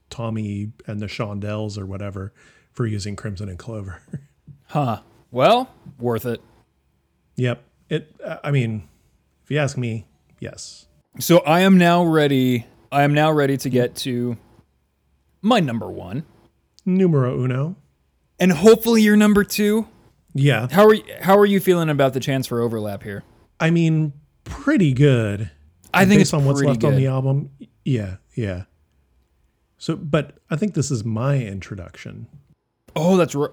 Tommy 0.10 0.72
and 0.88 1.00
the 1.00 1.06
Shondells 1.08 1.78
or 1.78 1.86
whatever 1.86 2.34
for 2.72 2.86
using 2.86 3.16
Crimson 3.16 3.48
and 3.50 3.58
Clover. 3.60 4.02
Huh. 4.68 5.02
Well, 5.30 5.70
worth 6.00 6.26
it. 6.26 6.42
yep. 7.36 7.64
It 7.90 8.16
I 8.44 8.50
mean, 8.50 8.88
if 9.44 9.52
you 9.52 9.60
ask 9.60 9.78
me, 9.78 10.08
yes. 10.40 10.88
So 11.20 11.40
I 11.40 11.60
am 11.60 11.78
now 11.78 12.04
ready. 12.04 12.66
I 12.92 13.04
am 13.04 13.14
now 13.14 13.32
ready 13.32 13.56
to 13.58 13.70
get 13.70 13.96
to 13.98 14.36
my 15.44 15.60
number 15.60 15.92
one, 15.92 16.24
Numero 16.88 17.40
uno. 17.44 17.76
and 18.40 18.52
hopefully 18.52 19.04
your 19.04 19.16
number 19.16 19.44
two. 19.44 19.88
Yeah. 20.34 20.68
How 20.72 20.86
are 20.86 20.94
you, 20.94 21.04
how 21.22 21.38
are 21.38 21.46
you 21.46 21.60
feeling 21.60 21.90
about 21.90 22.14
the 22.14 22.20
chance 22.20 22.48
for 22.48 22.62
overlap 22.62 23.04
here? 23.04 23.24
I 23.60 23.70
mean, 23.70 24.14
pretty 24.44 24.94
good. 24.94 25.52
I 25.94 26.06
think 26.06 26.20
based 26.20 26.30
it's 26.30 26.34
on 26.34 26.46
what's 26.46 26.62
left 26.62 26.84
on 26.84 26.96
the 26.96 27.08
album. 27.08 27.52
Yeah, 27.86 28.18
yeah. 28.34 28.64
So, 29.78 29.96
but 29.96 30.40
I 30.50 30.56
think 30.56 30.74
this 30.74 30.90
is 30.92 31.04
my 31.04 31.38
introduction. 31.38 32.28
Oh, 32.96 33.18
that's 33.18 33.36
right. 33.36 33.52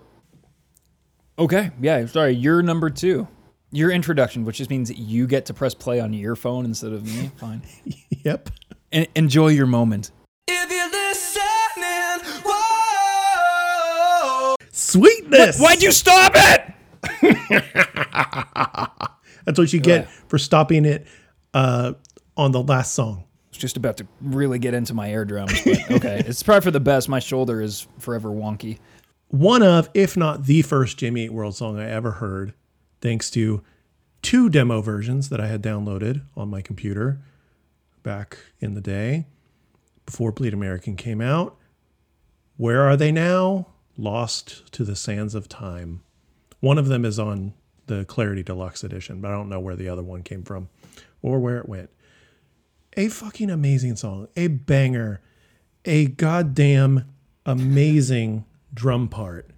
Okay, 1.38 1.70
yeah. 1.80 2.06
Sorry, 2.06 2.32
you're 2.32 2.62
number 2.62 2.90
two. 2.90 3.26
Your 3.72 3.90
introduction, 3.90 4.44
which 4.44 4.58
just 4.58 4.70
means 4.70 4.90
you 4.90 5.26
get 5.26 5.46
to 5.46 5.54
press 5.54 5.74
play 5.74 6.00
on 6.00 6.12
your 6.12 6.36
phone 6.36 6.64
instead 6.64 6.92
of 6.92 7.04
me. 7.04 7.30
Fine. 7.36 7.62
Yep. 8.22 8.50
And 8.92 9.08
enjoy 9.14 9.48
your 9.48 9.64
moment. 9.64 10.10
Whoa. 14.94 15.02
Sweetness. 15.04 15.60
Why'd 15.60 15.82
you 15.82 15.92
stop 15.92 16.32
it? 16.34 16.72
That's 19.44 19.58
what 19.58 19.72
you 19.72 19.80
get 19.80 20.06
Right. 20.06 20.14
for 20.28 20.38
stopping 20.38 20.84
it 20.84 21.06
uh, 21.54 21.94
on 22.36 22.52
the 22.52 22.62
last 22.62 22.94
song. 22.94 23.24
I 23.24 23.48
was 23.50 23.58
just 23.58 23.76
about 23.76 23.96
to 23.98 24.06
really 24.20 24.58
get 24.58 24.74
into 24.74 24.94
my 24.94 25.10
air 25.10 25.24
drums, 25.24 25.60
but 25.64 25.90
okay. 25.90 26.22
it's 26.26 26.42
probably 26.42 26.62
for 26.62 26.70
the 26.70 26.80
best. 26.80 27.08
My 27.08 27.18
shoulder 27.18 27.60
is 27.60 27.86
forever 27.98 28.28
wonky. 28.30 28.78
One 29.28 29.62
of, 29.62 29.88
if 29.94 30.16
not 30.16 30.44
the 30.44 30.62
first 30.62 30.98
Jimmy 30.98 31.24
Eat 31.24 31.32
World 31.32 31.54
song 31.56 31.78
I 31.78 31.88
ever 31.88 32.12
heard, 32.12 32.52
thanks 33.00 33.30
to 33.32 33.62
two 34.22 34.48
demo 34.50 34.82
versions 34.82 35.28
that 35.30 35.40
I 35.40 35.46
had 35.46 35.62
downloaded 35.62 36.22
on 36.36 36.50
my 36.50 36.60
computer 36.62 37.20
back 38.02 38.38
in 38.60 38.74
the 38.74 38.80
day 38.80 39.26
before 40.04 40.32
Bleed 40.32 40.52
American 40.52 40.96
came 40.96 41.20
out. 41.20 41.56
Where 42.56 42.82
are 42.82 42.96
they 42.96 43.12
now? 43.12 43.68
Lost 44.00 44.72
to 44.72 44.82
the 44.82 44.96
sands 44.96 45.34
of 45.34 45.46
time. 45.46 46.02
One 46.60 46.78
of 46.78 46.88
them 46.88 47.04
is 47.04 47.18
on 47.18 47.52
the 47.86 48.06
Clarity 48.06 48.42
Deluxe 48.42 48.82
edition, 48.82 49.20
but 49.20 49.30
I 49.30 49.34
don't 49.34 49.50
know 49.50 49.60
where 49.60 49.76
the 49.76 49.90
other 49.90 50.02
one 50.02 50.22
came 50.22 50.42
from 50.42 50.70
or 51.20 51.38
where 51.38 51.58
it 51.58 51.68
went. 51.68 51.90
A 52.96 53.08
fucking 53.08 53.50
amazing 53.50 53.96
song, 53.96 54.28
a 54.36 54.46
banger, 54.46 55.20
a 55.84 56.06
goddamn 56.06 57.12
amazing 57.44 58.46
drum 58.72 59.08
part. 59.08 59.50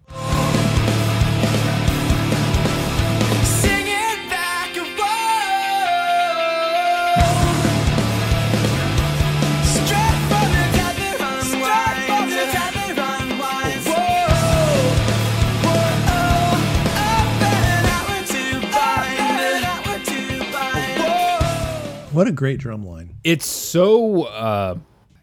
What 22.12 22.28
a 22.28 22.32
great 22.32 22.58
drum 22.58 22.84
line. 22.84 23.16
It's 23.24 23.46
so 23.46 24.24
uh 24.24 24.76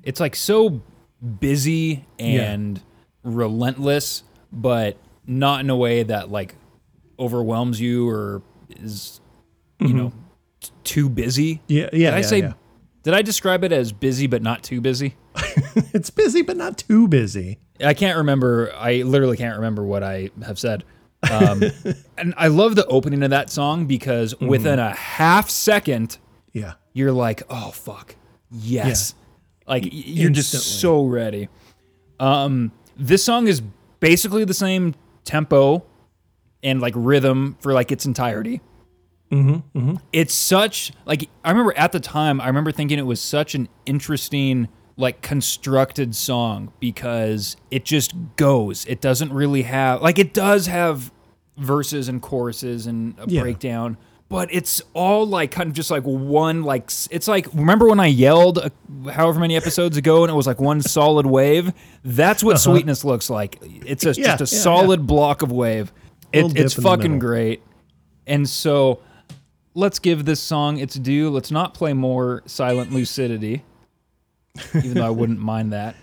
it's 0.03 0.19
like 0.19 0.35
so 0.35 0.81
busy 1.39 2.05
and 2.17 2.81
relentless, 3.23 4.23
but 4.51 4.97
not 5.27 5.59
in 5.61 5.69
a 5.69 5.75
way 5.75 6.03
that 6.03 6.31
like 6.31 6.55
overwhelms 7.19 7.79
you 7.79 8.09
or 8.09 8.41
is 8.69 9.19
you 9.79 9.93
know 9.93 10.13
t- 10.61 10.71
too 10.83 11.09
busy. 11.09 11.61
Yeah, 11.67 11.89
yeah. 11.93 12.09
Did 12.09 12.13
I 12.13 12.17
yeah, 12.17 12.21
say? 12.25 12.39
yeah. 12.39 12.53
Did 13.03 13.13
I 13.13 13.21
describe 13.21 13.63
it 13.63 13.71
as 13.71 13.91
busy 13.91 14.27
but 14.27 14.41
not 14.41 14.63
too 14.63 14.81
busy? 14.81 15.15
it's 15.93 16.09
busy, 16.09 16.41
but 16.41 16.57
not 16.57 16.77
too 16.77 17.07
busy. 17.07 17.59
I 17.83 17.93
can't 17.93 18.17
remember. 18.17 18.73
I 18.75 19.03
literally 19.03 19.37
can't 19.37 19.55
remember 19.55 19.83
what 19.83 20.03
I 20.03 20.31
have 20.45 20.59
said. 20.59 20.83
Um, 21.29 21.63
and 22.17 22.33
I 22.35 22.47
love 22.47 22.75
the 22.75 22.85
opening 22.87 23.23
of 23.23 23.29
that 23.29 23.49
song 23.49 23.85
because 23.85 24.33
Mm-hmm. 24.33 24.47
within 24.47 24.79
a 24.79 24.91
half 24.91 25.49
second, 25.49 26.17
Yeah. 26.53 26.73
you're 26.93 27.11
like, 27.11 27.43
oh 27.49 27.71
fuck, 27.71 28.15
yes, 28.51 29.13
like 29.67 29.83
you're 29.91 30.31
just 30.31 30.51
so 30.79 31.05
ready. 31.05 31.49
Um, 32.19 32.71
this 32.97 33.23
song 33.23 33.47
is 33.47 33.61
basically 33.99 34.43
the 34.45 34.53
same 34.53 34.95
tempo 35.23 35.85
and 36.63 36.81
like 36.81 36.93
rhythm 36.95 37.55
for 37.61 37.73
like 37.73 37.91
its 37.91 38.05
entirety. 38.05 38.61
Mm-hmm, 39.31 39.95
It's 40.11 40.33
such 40.33 40.91
like 41.05 41.29
I 41.43 41.51
remember 41.51 41.73
at 41.77 41.91
the 41.91 41.99
time 41.99 42.41
I 42.41 42.47
remember 42.47 42.71
thinking 42.71 42.97
it 42.97 43.05
was 43.05 43.21
such 43.21 43.53
an 43.53 43.69
interesting 43.85 44.67
like 44.97 45.21
constructed 45.21 46.15
song 46.15 46.73
because 46.79 47.55
it 47.69 47.85
just 47.85 48.13
goes. 48.37 48.85
It 48.87 49.01
doesn't 49.01 49.31
really 49.31 49.61
have 49.61 50.01
like 50.01 50.17
it 50.17 50.33
does 50.33 50.65
have 50.65 51.13
verses 51.57 52.09
and 52.09 52.21
choruses 52.23 52.87
and 52.87 53.13
a 53.19 53.25
Yeah. 53.29 53.41
breakdown, 53.41 53.97
but 54.29 54.53
it's 54.53 54.81
all 54.93 55.25
like 55.27 55.49
kind 55.51 55.67
of 55.67 55.73
just 55.73 55.89
like 55.91 56.03
one 56.03 56.61
like 56.63 56.91
it's 57.09 57.27
like 57.27 57.47
remember 57.53 57.87
when 57.87 57.99
I 57.99 58.05
yelled 58.07 58.59
uh, 58.59 58.69
however 59.11 59.39
many 59.39 59.55
episodes 59.55 59.97
ago 59.97 60.23
and 60.23 60.31
it 60.31 60.35
was 60.35 60.45
like 60.47 60.61
one 60.61 60.81
solid 60.81 61.25
wave. 61.25 61.73
That's 62.03 62.43
what 62.43 62.59
sweetness 62.59 63.03
looks 63.03 63.29
like. 63.29 63.57
It's 63.61 64.05
a, 64.05 64.11
Uh-huh. 64.11 64.21
Yeah, 64.21 64.37
just 64.37 64.53
a 64.53 64.55
yeah, 64.55 64.61
solid 64.61 65.07
block 65.07 65.41
of 65.41 65.51
wave. 65.51 65.91
It, 66.31 66.55
it's 66.55 66.75
fucking 66.75 67.17
great. 67.19 67.63
And 68.27 68.47
so 68.47 69.01
let's 69.73 69.97
give 69.97 70.25
this 70.25 70.39
song 70.39 70.77
its 70.77 70.93
due. 70.93 71.31
Let's 71.31 71.49
not 71.49 71.73
play 71.73 71.93
more 71.93 72.43
Silent 72.45 72.91
Lucidity, 72.91 73.63
even 74.75 74.93
though 74.95 75.07
I 75.07 75.09
wouldn't 75.09 75.39
mind 75.53 75.73
that. 75.73 75.95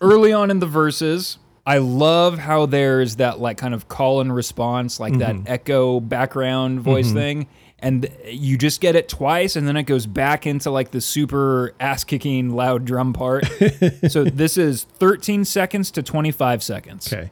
Early 0.00 0.32
on 0.32 0.50
in 0.50 0.60
the 0.60 0.66
verses, 0.66 1.36
I 1.66 1.78
love 1.78 2.38
how 2.38 2.64
there's 2.66 3.16
that 3.16 3.38
like 3.40 3.58
kind 3.58 3.74
of 3.74 3.88
call 3.88 4.20
and 4.22 4.34
response, 4.34 4.98
like 4.98 5.18
that 5.18 5.36
echo 5.46 6.00
background 6.00 6.80
voice 6.80 7.12
thing. 7.12 7.48
And 7.78 8.10
you 8.24 8.56
just 8.56 8.80
get 8.80 8.96
it 8.96 9.08
twice, 9.08 9.54
and 9.54 9.68
then 9.68 9.76
it 9.76 9.82
goes 9.82 10.06
back 10.06 10.46
into 10.46 10.70
like 10.70 10.92
the 10.92 11.00
super 11.00 11.74
ass 11.78 12.04
kicking 12.04 12.50
loud 12.50 12.84
drum 12.86 13.12
part. 13.12 13.44
so 14.08 14.24
this 14.24 14.56
is 14.56 14.84
13 14.84 15.44
seconds 15.44 15.90
to 15.90 16.02
25 16.02 16.62
seconds. 16.62 17.12
Okay. 17.12 17.30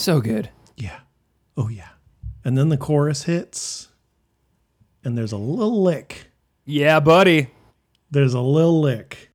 So 0.00 0.22
good. 0.22 0.48
Yeah. 0.76 1.00
Oh 1.58 1.68
yeah. 1.68 1.90
And 2.42 2.56
then 2.56 2.70
the 2.70 2.78
chorus 2.78 3.24
hits, 3.24 3.88
and 5.04 5.16
there's 5.16 5.30
a 5.30 5.36
little 5.36 5.82
lick. 5.82 6.29
Yeah, 6.64 7.00
buddy. 7.00 7.48
There's 8.10 8.34
a 8.34 8.40
little 8.40 8.80
lick. 8.80 9.30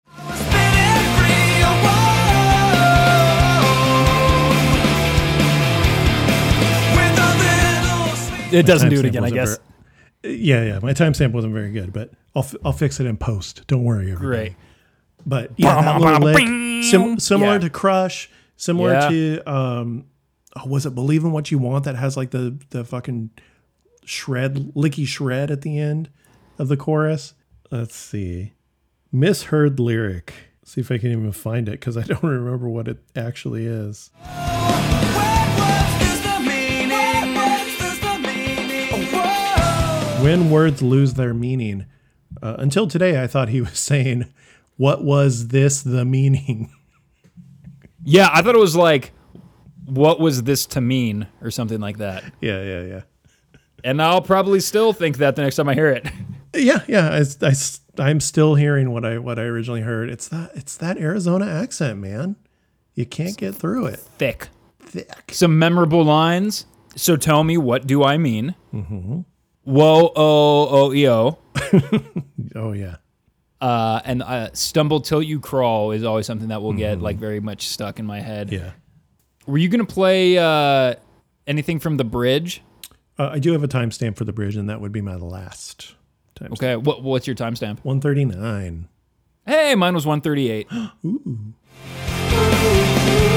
It 8.52 8.66
doesn't 8.66 8.90
do 8.90 9.00
it 9.00 9.06
again, 9.06 9.24
I 9.26 9.32
guess. 9.32 9.58
ver- 10.24 10.30
yeah, 10.30 10.64
yeah. 10.64 10.80
My 10.82 10.94
timestamp 10.94 11.34
wasn't 11.34 11.54
very 11.54 11.72
good, 11.72 11.92
but 11.92 12.12
I'll 12.36 12.44
f- 12.44 12.56
I'll 12.64 12.72
fix 12.72 13.00
it 13.02 13.06
in 13.06 13.18
post. 13.18 13.64
Don't 13.68 13.84
worry, 13.84 14.12
everybody. 14.12 14.50
Great. 14.50 14.56
But 15.26 15.52
yeah, 15.58 15.82
that 15.82 16.00
little 16.00 16.20
lick, 16.22 16.84
sim- 16.86 17.20
similar 17.20 17.54
Yeah. 17.54 17.60
to 17.60 17.70
Crush, 17.70 18.30
similar 18.56 18.92
Yeah. 18.94 19.10
to 19.10 19.52
um, 19.52 20.06
oh, 20.56 20.68
was 20.70 20.86
it 20.86 20.96
Believe 20.96 21.24
in 21.26 21.32
What 21.32 21.52
You 21.52 21.58
Want 21.58 21.84
that 21.86 21.96
has 21.96 22.16
like 22.16 22.32
the 22.32 22.58
the 22.70 22.86
fucking 22.86 23.32
shred, 24.06 24.72
licky 24.74 25.06
shred 25.06 25.52
at 25.52 25.62
the 25.62 25.78
end 25.78 26.10
of 26.58 26.68
the 26.68 26.78
chorus. 26.78 27.34
Let's 27.72 27.96
see, 27.96 28.54
misheard 29.12 29.80
lyric. 29.80 30.34
See 30.64 30.82
if 30.82 30.92
I 30.92 30.98
can 30.98 31.12
even 31.12 31.32
find 31.32 31.68
it 31.68 31.80
because 31.80 31.98
I 31.98 32.02
don't 32.08 32.24
remember 32.24 32.68
what 32.70 32.88
it 32.88 33.04
actually 33.16 33.66
is. 33.66 34.12
When 40.22 40.50
words 40.50 40.82
lose 40.82 41.14
their 41.14 41.34
meaning. 41.36 41.86
Uh, 42.42 42.56
until 42.58 42.88
today, 42.88 43.22
I 43.22 43.28
thought 43.28 43.50
he 43.50 43.62
was 43.62 43.78
saying, 43.92 44.34
"What 44.78 45.04
was 45.04 45.50
this 45.50 45.82
the 45.84 46.06
meaning?" 46.06 46.72
Yeah, 48.08 48.30
I 48.32 48.44
thought 48.44 48.54
it 48.54 48.60
was 48.60 48.76
like, 48.76 49.14
what 49.86 50.20
was 50.20 50.44
this 50.44 50.68
to 50.68 50.82
mean, 50.82 51.26
or 51.42 51.50
something 51.50 51.80
like 51.80 51.98
that. 51.98 52.24
yeah, 52.40 52.62
yeah, 52.62 52.82
yeah. 52.84 53.02
And 53.84 54.00
I'll 54.00 54.22
probably 54.22 54.60
still 54.60 54.94
think 54.94 55.18
that 55.18 55.36
the 55.36 55.42
next 55.42 55.56
time 55.56 55.68
I 55.68 55.74
hear 55.74 55.90
it. 55.90 56.06
Yeah, 56.56 56.84
yeah. 56.88 57.24
I, 58.00 58.10
am 58.10 58.20
still 58.20 58.56
hearing 58.56 58.92
what 58.92 59.06
I 59.06 59.18
what 59.18 59.40
I 59.40 59.44
originally 59.44 59.82
heard. 59.82 60.10
It's 60.10 60.28
that 60.30 60.52
it's 60.56 60.78
that 60.78 60.98
Arizona 60.98 61.46
accent, 61.46 62.00
man. 62.00 62.36
You 62.94 63.06
can't 63.06 63.38
get 63.38 63.56
through 63.56 63.88
it. 63.88 64.00
Thick. 64.00 64.48
Thick. 64.80 65.32
Some 65.32 65.60
memorable 65.60 66.04
lines. 66.04 66.66
So 66.96 67.18
tell 67.18 67.44
me, 67.44 67.58
what 67.58 67.86
do 67.86 68.04
I 68.04 68.18
mean? 68.18 68.56
Mm-hmm. 68.74 69.20
Whoa, 69.64 70.14
oh, 70.16 70.68
oh, 70.70 70.94
e, 70.94 71.10
oh. 71.10 71.40
Oh 72.56 72.72
yeah. 72.72 72.98
Uh, 73.60 74.00
and 74.06 74.22
uh, 74.22 74.50
stumble 74.54 75.02
till 75.02 75.22
you 75.22 75.40
crawl 75.40 75.92
is 75.92 76.04
always 76.04 76.26
something 76.26 76.50
that 76.50 76.62
will 76.62 76.74
get 76.74 77.02
like 77.02 77.18
very 77.18 77.40
much 77.40 77.68
stuck 77.68 78.00
in 78.00 78.06
my 78.06 78.22
head. 78.22 78.52
Yeah. 78.52 78.72
Were 79.48 79.58
you 79.58 79.70
gonna 79.70 79.86
play 79.86 80.38
uh, 80.38 80.96
anything 81.48 81.80
from 81.80 81.98
the 81.98 82.04
bridge? 82.04 82.62
Uh, 83.18 83.30
I 83.34 83.40
do 83.40 83.54
have 83.54 83.64
a 83.64 83.68
timestamp 83.68 84.18
for 84.18 84.26
the 84.26 84.34
bridge, 84.34 84.56
and 84.56 84.70
that 84.70 84.82
would 84.82 84.92
be 84.92 85.02
my 85.02 85.16
last 85.16 85.95
timestamp. 86.36 86.52
Okay, 86.54 86.76
what, 86.76 87.04
what's 87.04 87.28
your 87.28 87.36
timestamp? 87.36 87.80
One 87.80 88.02
thirty 88.02 88.26
nine. 88.26 88.90
Hey, 89.46 89.76
mine 89.76 89.94
was 89.94 90.08
138. 90.08 90.68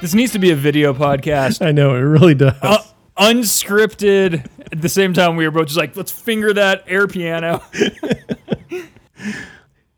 this 0.00 0.14
needs 0.14 0.32
to 0.32 0.38
be 0.38 0.50
a 0.50 0.56
video 0.56 0.92
podcast. 0.94 1.64
I 1.64 1.72
know 1.72 1.94
it 1.94 2.00
really 2.00 2.34
does. 2.34 2.54
uh, 2.62 2.82
unscripted. 3.18 4.46
At 4.72 4.80
the 4.80 4.88
same 4.88 5.12
time, 5.12 5.36
we 5.36 5.44
were 5.44 5.50
both 5.50 5.66
just 5.66 5.78
like, 5.78 5.96
let's 5.96 6.12
finger 6.12 6.52
that 6.54 6.84
air 6.86 7.06
piano. 7.06 7.62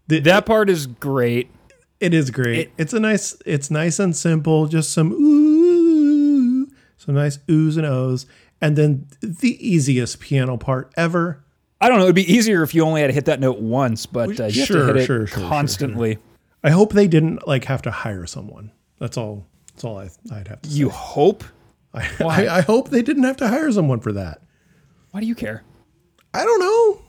The- 0.08 0.18
that 0.20 0.44
part 0.46 0.68
is 0.68 0.86
great. 0.88 1.48
It 2.00 2.12
is 2.12 2.30
great. 2.30 2.58
It- 2.58 2.72
it's 2.76 2.92
a 2.92 2.98
nice. 3.00 3.36
It's 3.46 3.70
nice 3.70 3.98
and 4.00 4.14
simple. 4.16 4.66
Just 4.66 4.92
some 4.92 5.12
ooh, 5.12 6.66
some 6.98 7.14
nice 7.14 7.38
oohs 7.48 7.76
and 7.78 7.86
ohs, 7.86 8.26
and 8.60 8.76
then 8.76 9.06
the 9.22 9.56
easiest 9.66 10.18
piano 10.20 10.56
part 10.56 10.92
ever. 10.96 11.44
I 11.80 11.88
don't 11.88 11.98
know. 11.98 12.04
It'd 12.04 12.16
be 12.16 12.30
easier 12.30 12.62
if 12.64 12.74
you 12.74 12.82
only 12.84 13.00
had 13.00 13.06
to 13.06 13.12
hit 13.12 13.24
that 13.26 13.38
note 13.40 13.60
once, 13.60 14.04
but 14.06 14.38
uh, 14.40 14.46
you 14.46 14.60
have 14.60 14.66
Sure, 14.68 14.80
to 14.80 14.86
hit 14.86 14.96
it 14.96 15.06
sure, 15.06 15.26
sure, 15.28 15.48
constantly. 15.48 16.18
I 16.64 16.70
hope 16.70 16.92
they 16.92 17.06
didn't 17.08 17.46
like 17.46 17.64
have 17.66 17.82
to 17.82 17.90
hire 17.92 18.26
someone. 18.26 18.72
That's 18.98 19.16
all. 19.16 19.46
That's 19.74 19.84
all 19.84 19.98
I, 19.98 20.10
I'd 20.32 20.48
have 20.48 20.62
to 20.62 20.70
say. 20.70 20.76
You 20.78 20.90
hope? 20.90 21.44
I, 21.94 22.08
I, 22.20 22.48
I 22.58 22.60
hope 22.62 22.88
they 22.90 23.02
didn't 23.02 23.24
have 23.24 23.36
to 23.38 23.48
hire 23.48 23.70
someone 23.72 24.00
for 24.00 24.12
that. 24.12 24.40
Why 25.10 25.20
do 25.20 25.26
you 25.26 25.34
care? 25.34 25.62
I 26.34 26.44
don't 26.44 26.60
know. 26.60 27.02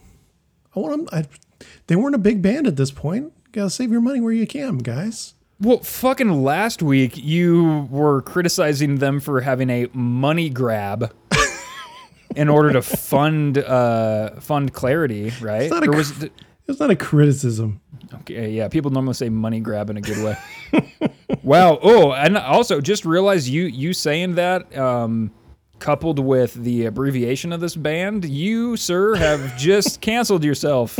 I 0.76 0.80
want 0.80 1.10
them. 1.10 1.20
I, 1.24 1.64
they 1.86 1.96
weren't 1.96 2.14
a 2.14 2.18
big 2.18 2.42
band 2.42 2.66
at 2.66 2.76
this 2.76 2.90
point. 2.90 3.32
gotta 3.52 3.70
save 3.70 3.90
your 3.90 4.00
money 4.02 4.20
where 4.20 4.32
you 4.32 4.46
can, 4.46 4.78
guys. 4.78 5.34
Well, 5.60 5.78
fucking 5.78 6.42
last 6.42 6.82
week 6.82 7.16
you 7.16 7.88
were 7.90 8.20
criticizing 8.22 8.96
them 8.96 9.20
for 9.20 9.40
having 9.40 9.70
a 9.70 9.86
money 9.94 10.50
grab 10.50 11.14
in 12.36 12.48
order 12.48 12.72
to 12.72 12.82
fund 12.82 13.56
uh, 13.58 14.40
fund 14.40 14.72
clarity, 14.74 15.32
right? 15.40 15.70
not 15.70 15.86
a 15.86 15.90
was 15.90 16.22
it- 16.24 16.32
It's 16.66 16.80
not 16.80 16.90
a 16.90 16.96
criticism. 16.96 17.80
Okay, 18.20 18.50
yeah, 18.50 18.68
people 18.68 18.90
normally 18.90 19.14
say 19.14 19.28
money 19.28 19.60
grab 19.60 19.90
in 19.90 19.96
a 19.96 20.00
good 20.00 20.24
way. 20.24 21.10
wow. 21.42 21.78
Oh, 21.82 22.12
and 22.12 22.36
also 22.36 22.80
just 22.80 23.04
realize 23.04 23.48
you 23.48 23.64
you 23.64 23.92
saying 23.92 24.34
that 24.36 24.76
um, 24.76 25.30
coupled 25.78 26.18
with 26.18 26.54
the 26.54 26.86
abbreviation 26.86 27.52
of 27.52 27.60
this 27.60 27.76
band, 27.76 28.24
you 28.24 28.76
sir 28.76 29.14
have 29.16 29.56
just 29.58 30.00
canceled 30.00 30.44
yourself. 30.44 30.98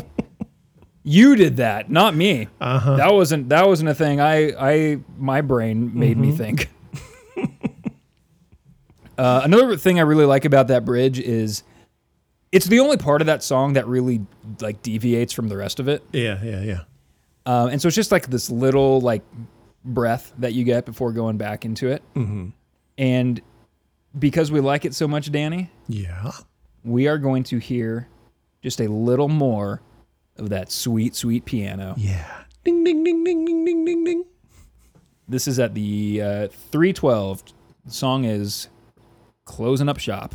You 1.03 1.37
did 1.37 1.59
that, 1.59 1.91
not 1.91 2.15
me. 2.15 2.49
Uh-huh. 2.61 2.97
That 2.97 3.13
wasn't 3.13 3.51
that 3.51 3.67
wasn't 3.67 3.91
a 3.91 3.95
thing. 3.95 4.21
I 4.21 4.53
I 4.59 4.99
my 5.19 5.41
brain 5.41 5.99
made 5.99 6.17
me 6.17 6.33
think. 6.33 6.71
uh, 9.19 9.43
another 9.45 9.77
thing 9.77 9.99
I 9.99 10.03
really 10.03 10.25
like 10.25 10.45
about 10.45 10.69
that 10.69 10.85
bridge 10.85 11.21
is 11.21 11.63
it's 12.53 12.67
the 12.67 12.81
only 12.81 12.97
part 12.97 13.21
of 13.21 13.27
that 13.27 13.43
song 13.43 13.73
that 13.73 13.87
really 13.87 14.25
like 14.61 14.81
deviates 14.81 15.33
from 15.33 15.49
the 15.49 15.57
rest 15.57 15.81
of 15.81 15.89
it. 15.89 16.05
Yeah, 16.13 16.43
yeah, 16.43 16.63
yeah. 16.63 16.81
Um, 17.47 17.69
and 17.69 17.81
so 17.83 17.89
it's 17.89 17.95
just 17.95 18.11
like 18.13 18.29
this 18.29 18.51
little 18.51 19.01
like 19.01 19.23
breath 19.85 20.33
that 20.39 20.55
you 20.55 20.65
get 20.65 20.87
before 20.87 21.13
going 21.13 21.37
back 21.37 21.65
into 21.65 21.89
it. 21.89 22.03
Mm-hmm. 22.15 22.49
And 22.99 23.41
because 24.19 24.51
we 24.51 24.61
like 24.61 24.85
it 24.85 24.95
so 24.95 25.07
much, 25.09 25.31
Danny, 25.31 25.71
Yeah. 25.89 26.31
we 26.85 27.07
are 27.09 27.19
going 27.19 27.43
to 27.45 27.59
hear 27.59 28.09
just 28.63 28.81
a 28.81 28.89
little 28.89 29.29
more 29.29 29.83
of 30.37 30.49
that 30.51 30.71
sweet, 30.73 31.15
sweet 31.15 31.45
piano. 31.45 31.95
Yeah. 31.99 32.45
Ding 32.65 32.83
ding 32.85 33.05
ding 33.05 33.25
ding 33.25 33.45
ding 33.45 33.65
ding 33.65 33.85
ding 33.85 34.05
ding. 34.05 34.25
This 35.29 35.47
is 35.49 35.59
at 35.59 35.75
the 35.75 36.23
uh, 36.23 36.49
312. 36.71 37.43
The 37.85 37.91
song 37.91 38.25
is 38.25 38.69
Closing 39.45 39.89
Up 39.89 39.99
Shop. 39.99 40.35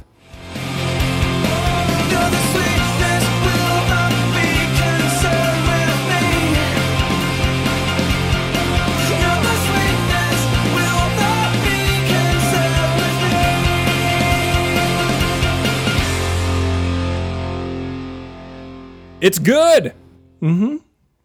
It's 19.21 19.39
good. 19.39 19.93
Mm-hmm. 20.41 20.77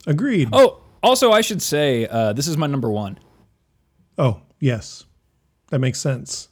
Agreed. 0.07 0.49
Oh, 0.53 0.81
also, 1.03 1.33
I 1.33 1.41
should 1.41 1.63
say 1.63 2.07
uh, 2.07 2.33
this 2.33 2.47
is 2.49 2.57
my 2.57 2.67
number 2.67 2.91
one. 2.91 3.19
Oh, 4.19 4.43
yes. 4.61 5.05
That 5.71 5.79
makes 5.79 6.01
sense. 6.01 6.49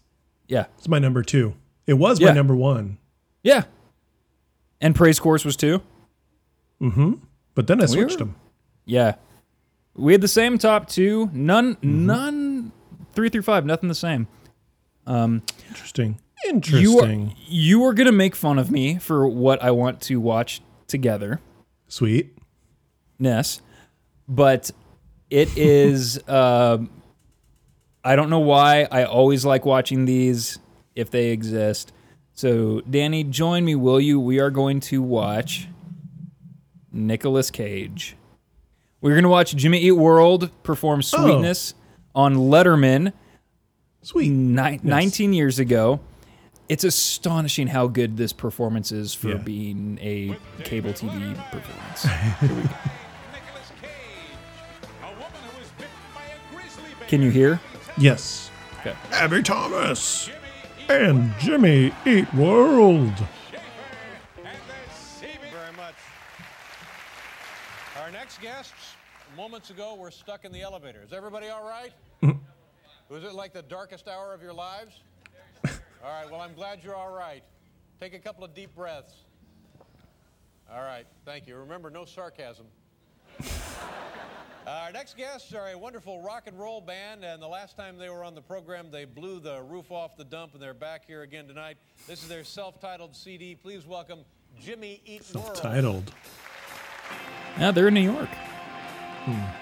Yeah. 0.48 0.66
It's 0.78 0.88
my 0.88 0.98
number 0.98 1.22
two. 1.22 1.54
It 1.86 1.94
was 1.94 2.20
Yeah. 2.20 2.28
my 2.28 2.34
number 2.34 2.54
one. 2.54 2.98
Yeah. 3.42 3.64
And 4.80 4.94
Praise 4.94 5.18
Chorus 5.18 5.44
was 5.44 5.56
two. 5.56 5.80
Mm-hmm. 6.80 7.14
But 7.54 7.66
then 7.66 7.80
I 7.82 7.86
switched 7.86 8.10
Weird. 8.10 8.20
them. 8.20 8.36
Yeah. 8.84 9.14
We 9.94 10.12
had 10.12 10.20
the 10.20 10.28
same 10.28 10.58
top 10.58 10.88
two. 10.88 11.28
None, 11.32 11.76
none, 11.82 12.72
three 13.12 13.28
through 13.28 13.42
five, 13.42 13.66
nothing 13.66 13.88
the 13.88 13.94
same. 13.94 14.26
Um, 15.06 15.42
Interesting. 15.68 16.18
You 16.44 16.50
are, 16.50 16.54
Interesting. 16.54 17.36
you 17.46 17.84
are 17.84 17.92
going 17.94 18.06
to 18.06 18.12
make 18.12 18.34
fun 18.34 18.58
of 18.58 18.70
me 18.70 18.96
for 18.98 19.28
what 19.28 19.62
I 19.62 19.70
want 19.70 20.00
to 20.02 20.18
watch 20.20 20.60
together. 20.92 21.40
Sweet. 21.88 22.38
Ness, 23.18 23.60
but 24.28 24.70
it 25.30 25.48
is. 25.56 26.20
um 26.28 26.88
I 28.04 28.16
don't 28.16 28.30
know 28.30 28.40
why. 28.40 28.88
I 28.90 29.04
always 29.04 29.44
like 29.44 29.64
watching 29.64 30.04
these 30.06 30.58
if 30.96 31.10
they 31.10 31.30
exist. 31.30 31.92
So, 32.34 32.80
Danny, 32.80 33.22
join 33.22 33.64
me, 33.64 33.76
will 33.76 34.00
you? 34.00 34.18
We 34.18 34.40
are 34.40 34.50
going 34.50 34.80
to 34.80 35.00
watch 35.00 35.68
Nicolas 36.92 37.50
Cage. 37.52 38.16
We're 39.00 39.12
going 39.12 39.22
to 39.22 39.28
watch 39.28 39.54
Jimmy 39.54 39.78
Eat 39.78 39.92
World 39.92 40.50
perform 40.64 41.02
Sweetness 41.02 41.74
on 42.14 42.34
Letterman 42.34 43.12
Sweet. 44.02 44.30
ni- 44.30 44.80
19 44.82 45.32
years 45.32 45.58
ago. 45.60 46.00
It's 46.72 46.84
astonishing 46.84 47.66
how 47.66 47.86
good 47.86 48.16
this 48.16 48.32
performance 48.32 48.92
is 48.92 49.12
for 49.12 49.28
Yeah. 49.28 49.34
being 49.36 49.98
a 50.00 50.34
cable 50.64 50.94
TV 50.94 51.34
performance. 51.50 52.04
Nicolas 52.40 53.72
Cage, 53.82 53.90
a 55.02 55.06
woman 55.08 55.20
who 55.52 55.58
was 55.58 55.68
bitten 55.76 55.90
by 56.14 56.22
a 56.24 56.54
grizzly 56.54 56.84
bear. 56.98 57.08
Can 57.08 57.20
you 57.20 57.28
hear? 57.28 57.60
Yes. 57.98 58.50
Okay. 58.80 58.94
Abby 59.10 59.42
Thomas 59.42 60.30
and 60.88 61.34
Jimmy 61.38 61.92
Eat 62.06 62.32
World. 62.32 63.02
And 63.02 63.18
the 64.38 64.48
Thank 65.20 65.34
you 65.44 65.50
very 65.52 65.76
much. 65.76 65.94
Our 68.00 68.10
next 68.10 68.40
guests, 68.40 68.94
moments 69.36 69.68
ago, 69.68 69.94
were 69.94 70.10
stuck 70.10 70.46
in 70.46 70.52
the 70.52 70.62
elevator. 70.62 71.02
Is 71.04 71.12
everybody 71.12 71.48
all 71.50 71.68
right? 71.68 71.92
Mm. 72.22 72.38
Was 73.10 73.24
it 73.24 73.34
like 73.34 73.52
the 73.52 73.60
darkest 73.60 74.08
hour 74.08 74.32
of 74.32 74.40
your 74.40 74.54
lives? 74.54 75.02
All 76.04 76.10
right, 76.10 76.28
well, 76.28 76.40
I'm 76.40 76.54
glad 76.54 76.82
you're 76.82 76.96
all 76.96 77.12
right. 77.12 77.44
Take 78.00 78.12
a 78.12 78.18
couple 78.18 78.42
of 78.42 78.54
deep 78.54 78.74
breaths. 78.74 79.14
All 80.68 80.82
right, 80.82 81.06
thank 81.24 81.46
you. 81.46 81.54
Remember, 81.56 81.90
no 81.90 82.04
sarcasm. 82.04 82.66
Our 84.66 84.90
next 84.90 85.16
guests 85.16 85.54
are 85.54 85.68
a 85.68 85.78
wonderful 85.78 86.20
rock 86.20 86.44
and 86.46 86.58
roll 86.58 86.80
band, 86.80 87.24
and 87.24 87.40
the 87.40 87.46
last 87.46 87.76
time 87.76 87.98
they 87.98 88.08
were 88.08 88.24
on 88.24 88.34
the 88.34 88.40
program, 88.40 88.90
they 88.90 89.04
blew 89.04 89.38
the 89.38 89.62
roof 89.62 89.92
off 89.92 90.16
the 90.16 90.24
dump, 90.24 90.54
and 90.54 90.62
they're 90.62 90.74
back 90.74 91.06
here 91.06 91.22
again 91.22 91.46
tonight. 91.46 91.76
This 92.08 92.20
is 92.22 92.28
their 92.28 92.42
self-titled 92.42 93.14
CD. 93.14 93.54
Please 93.54 93.86
welcome 93.86 94.24
Jimmy 94.60 95.00
Eat 95.04 95.24
World. 95.32 95.54
Titled. 95.54 96.12
Yeah, 97.58 97.70
they're 97.70 97.88
in 97.88 97.94
New 97.94 98.00
York. 98.00 98.28
Hmm. 98.28 99.61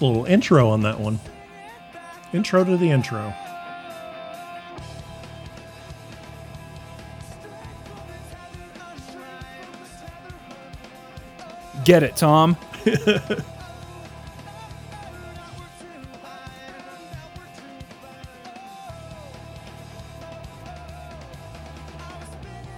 Little 0.00 0.26
intro 0.26 0.68
on 0.68 0.82
that 0.82 1.00
one. 1.00 1.18
Intro 2.32 2.64
to 2.64 2.76
the 2.76 2.90
intro. 2.90 3.32
Get 11.84 12.02
it, 12.02 12.16
Tom. 12.16 12.56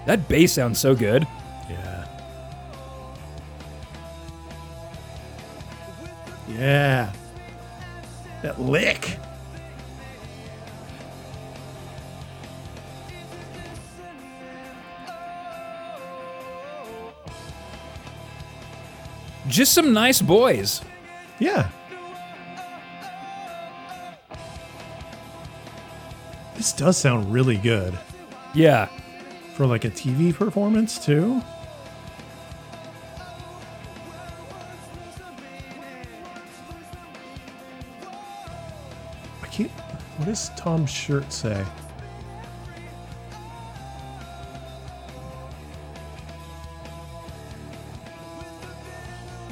that 0.06 0.28
bass 0.28 0.52
sounds 0.52 0.78
so 0.78 0.94
good. 0.94 1.26
Just 19.58 19.72
some 19.72 19.92
nice 19.92 20.22
boys. 20.22 20.82
Yeah. 21.40 21.68
This 26.54 26.72
does 26.72 26.96
sound 26.96 27.32
really 27.32 27.56
good 27.56 27.98
Yeah. 28.54 28.86
for 29.56 29.66
like 29.66 29.84
a 29.84 29.90
TV 29.90 30.32
performance 30.32 31.04
too. 31.04 31.42
I 39.42 39.46
can't. 39.48 39.70
What 40.18 40.26
does 40.26 40.50
Tom's 40.50 40.90
shirt 40.90 41.32
say? 41.32 41.64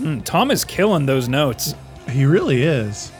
Mm, 0.07 0.25
Tom 0.25 0.53
is 0.53 0.65
killing 0.65 1.05
those 1.05 1.29
notes. 1.29 1.75
He 2.09 2.25
really 2.27 2.63
is. 2.63 3.11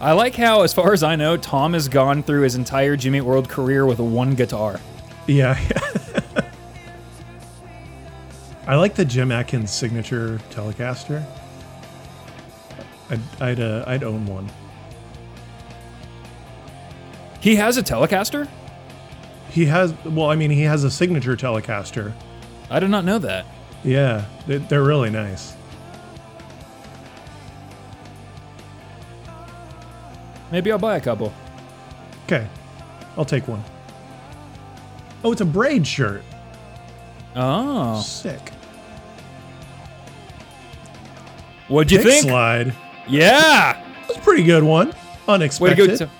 I 0.00 0.12
like 0.14 0.34
how, 0.34 0.62
as 0.62 0.74
far 0.74 0.92
as 0.92 1.04
I 1.04 1.14
know, 1.14 1.36
Tom 1.36 1.74
has 1.74 1.86
gone 1.88 2.24
through 2.24 2.40
his 2.42 2.56
entire 2.56 2.96
Jimmy 2.96 3.20
World 3.20 3.48
career 3.48 3.86
with 3.86 4.00
one 4.00 4.34
guitar. 4.34 4.80
Yeah. 5.28 5.56
I 8.66 8.74
like 8.74 8.96
the 8.96 9.04
Jim 9.04 9.30
Adkins 9.30 9.70
signature 9.70 10.40
Telecaster. 10.50 11.24
I'd 13.10 13.20
I'd, 13.40 13.60
uh, 13.60 13.84
I'd 13.86 14.02
own 14.02 14.26
one. 14.26 14.50
He 17.38 17.54
has 17.56 17.76
a 17.76 17.82
Telecaster? 17.82 18.48
He 19.50 19.66
has 19.66 19.94
well, 20.04 20.30
I 20.30 20.34
mean, 20.34 20.50
he 20.50 20.62
has 20.62 20.82
a 20.82 20.90
signature 20.90 21.36
Telecaster. 21.36 22.12
I 22.70 22.78
did 22.80 22.90
not 22.90 23.04
know 23.04 23.18
that. 23.18 23.46
Yeah, 23.82 24.24
they- 24.46 24.58
they're 24.58 24.82
really 24.84 25.10
nice. 25.10 25.54
Maybe 30.52 30.72
I'll 30.72 30.78
buy 30.78 30.96
a 30.96 31.00
couple. 31.00 31.32
Okay, 32.26 32.46
I'll 33.16 33.24
take 33.24 33.46
one. 33.48 33.62
Oh, 35.22 35.32
it's 35.32 35.40
a 35.40 35.44
braid 35.46 35.86
shirt. 35.86 36.22
Oh. 37.36 38.00
Sick. 38.00 38.50
What'd 41.68 41.92
you 41.92 41.98
Kick 41.98 42.06
think? 42.06 42.22
slide. 42.28 42.74
Yeah. 43.08 43.84
That's 44.08 44.18
a 44.18 44.22
pretty 44.22 44.42
good 44.42 44.64
one. 44.64 44.88
Way 44.88 44.92
to 45.26 45.32
Unexpected. 45.32 45.86
go. 45.88 45.96
To- 45.96 46.10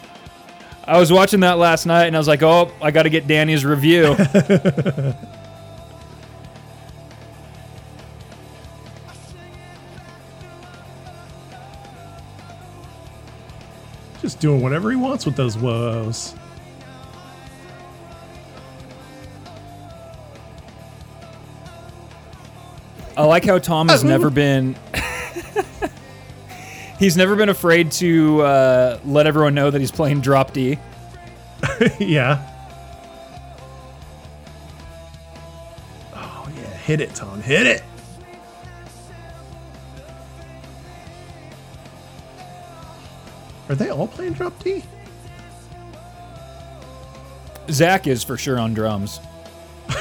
I 0.85 0.99
was 0.99 1.13
watching 1.13 1.41
that 1.41 1.59
last 1.59 1.87
night 1.87 2.07
and 2.07 2.15
I 2.17 2.19
was 2.19 2.29
like, 2.29 2.43
oh, 2.43 2.71
I 2.81 2.91
got 2.93 3.03
to 3.05 3.11
get 3.11 3.27
Danny's 3.27 3.65
review. 3.65 4.15
doing 14.41 14.61
whatever 14.61 14.91
he 14.91 14.97
wants 14.97 15.25
with 15.25 15.37
those 15.37 15.57
woes. 15.57 16.35
I 23.17 23.25
like 23.25 23.45
how 23.45 23.59
Tom 23.59 23.89
has 23.89 24.03
never 24.03 24.31
been. 24.31 24.77
he's 26.99 27.19
never 27.19 27.37
been 27.37 27.51
afraid 27.51 27.93
to 27.93 28.41
uh, 28.41 28.99
let 29.05 29.27
everyone 29.27 29.55
know 29.55 29.71
that 29.71 29.79
he's 29.79 29.93
playing 29.93 30.23
drop 30.23 30.55
D. 30.55 30.79
yeah. 31.99 32.47
Oh 36.15 36.49
yeah, 36.57 36.63
hit 36.79 37.03
it, 37.03 37.15
Tom. 37.15 37.43
Hit 37.43 37.67
it. 37.67 37.83
Are 43.71 43.77
they 43.77 43.89
all 43.89 44.09
playing 44.09 44.33
drop 44.33 44.63
D? 44.65 44.83
Zach 47.71 48.09
is 48.09 48.25
for 48.25 48.37
sure 48.37 48.59
on 48.59 48.75
drums. 48.75 49.21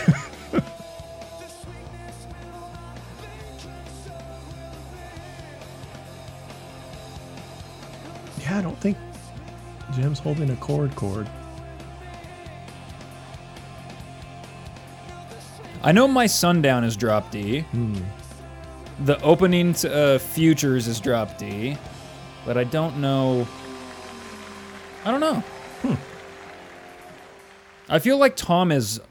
Yeah, 8.42 8.58
I 8.58 8.62
don't 8.64 8.80
think 8.80 8.98
Jim's 9.94 10.18
holding 10.18 10.50
a 10.50 10.56
chord 10.56 10.96
chord. 10.96 11.30
I 15.84 15.92
know 15.92 16.08
my 16.08 16.26
sundown 16.26 16.84
is 16.84 16.98
drop 16.98 17.30
D. 17.30 17.64
The 19.02 19.22
opening 19.22 19.74
to 19.76 20.16
uh, 20.16 20.18
futures 20.18 20.88
is 20.88 21.00
drop 21.00 21.38
D, 21.38 21.78
but 22.44 22.58
I 22.58 22.64
don't 22.64 22.98
know. 22.98 23.48
I 25.10 25.12
don't 25.12 25.22
know. 25.22 25.44
Hmm. 25.82 25.94
I 27.90 27.98
feel 27.98 28.20
like 28.20 28.36
Tom 28.36 28.72
is 28.72 29.02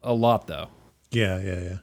a 0.00 0.14
lot 0.14 0.46
though. 0.46 0.68
Yeah, 1.10 1.40
yeah, 1.40 1.60
yeah. 1.60 1.76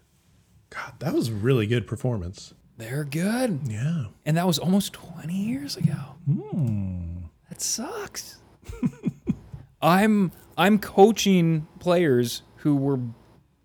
God, 0.70 0.94
that 1.00 1.14
was 1.14 1.28
a 1.28 1.34
really 1.34 1.68
good 1.68 1.86
performance. 1.86 2.54
They're 2.78 3.04
good, 3.04 3.60
Yeah. 3.66 4.06
and 4.26 4.38
that 4.38 4.48
was 4.48 4.58
almost 4.58 4.94
20 4.94 5.34
years 5.34 5.76
ago. 5.76 5.98
Hmm. 6.26 7.18
That 7.50 7.60
sucks. 7.62 8.38
I'm 9.82 10.32
I'm 10.58 10.80
coaching 10.80 11.68
players 11.80 12.44
who 12.58 12.78
were 12.78 13.00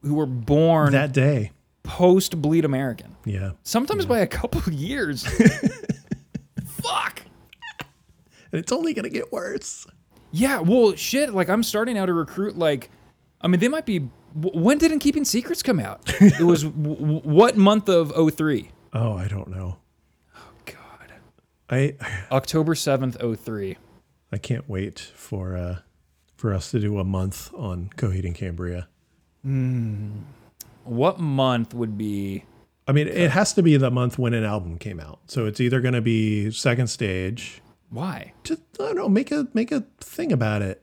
who 0.02 0.14
were 0.14 0.26
born 0.26 0.92
That 0.94 1.12
day. 1.12 1.52
post 1.84 2.42
Bleed 2.42 2.64
American. 2.64 3.14
Yeah. 3.24 3.52
Sometimes 3.62 4.04
by 4.04 4.18
a 4.18 4.26
couple 4.26 4.60
of 4.62 4.72
years. 4.72 5.24
And 8.54 8.62
it's 8.62 8.70
only 8.70 8.94
going 8.94 9.02
to 9.02 9.10
get 9.10 9.32
worse. 9.32 9.84
Yeah, 10.30 10.60
well, 10.60 10.94
shit. 10.94 11.34
Like, 11.34 11.48
I'm 11.48 11.64
starting 11.64 11.98
out 11.98 12.06
to 12.06 12.12
recruit. 12.12 12.56
Like, 12.56 12.88
I 13.40 13.48
mean, 13.48 13.58
they 13.58 13.66
might 13.66 13.84
be. 13.84 13.98
When 14.32 14.78
did 14.78 14.92
In 14.92 15.00
Keeping 15.00 15.24
Secrets 15.24 15.60
come 15.60 15.80
out? 15.80 16.02
it 16.20 16.44
was 16.44 16.62
w- 16.62 17.20
what 17.22 17.56
month 17.56 17.88
of 17.88 18.12
03? 18.32 18.70
Oh, 18.92 19.14
I 19.14 19.26
don't 19.26 19.48
know. 19.48 19.78
Oh 20.36 20.52
God. 20.66 21.12
I 21.68 21.96
October 22.30 22.74
7th, 22.74 23.38
03. 23.38 23.76
I 24.30 24.38
can't 24.38 24.68
wait 24.68 25.00
for 25.00 25.56
uh 25.56 25.78
for 26.36 26.54
us 26.54 26.70
to 26.70 26.78
do 26.78 27.00
a 27.00 27.04
month 27.04 27.52
on 27.54 27.90
Coheed 27.96 28.24
and 28.24 28.36
Cambria. 28.36 28.86
What 30.84 31.18
month 31.18 31.74
would 31.74 31.98
be. 31.98 32.44
I 32.86 32.92
mean, 32.92 33.08
it 33.08 33.30
has 33.32 33.52
to 33.54 33.62
be 33.62 33.76
the 33.76 33.90
month 33.90 34.16
when 34.16 34.32
an 34.32 34.44
album 34.44 34.78
came 34.78 35.00
out. 35.00 35.20
So 35.26 35.46
it's 35.46 35.60
either 35.60 35.80
going 35.80 35.94
to 35.94 36.00
be 36.02 36.50
second 36.52 36.86
stage. 36.88 37.60
Why? 37.94 38.32
Just 38.42 38.60
I 38.80 38.86
don't 38.86 38.96
know, 38.96 39.08
make 39.08 39.30
a 39.30 39.46
make 39.54 39.70
a 39.70 39.84
thing 40.00 40.32
about 40.32 40.62
it. 40.62 40.82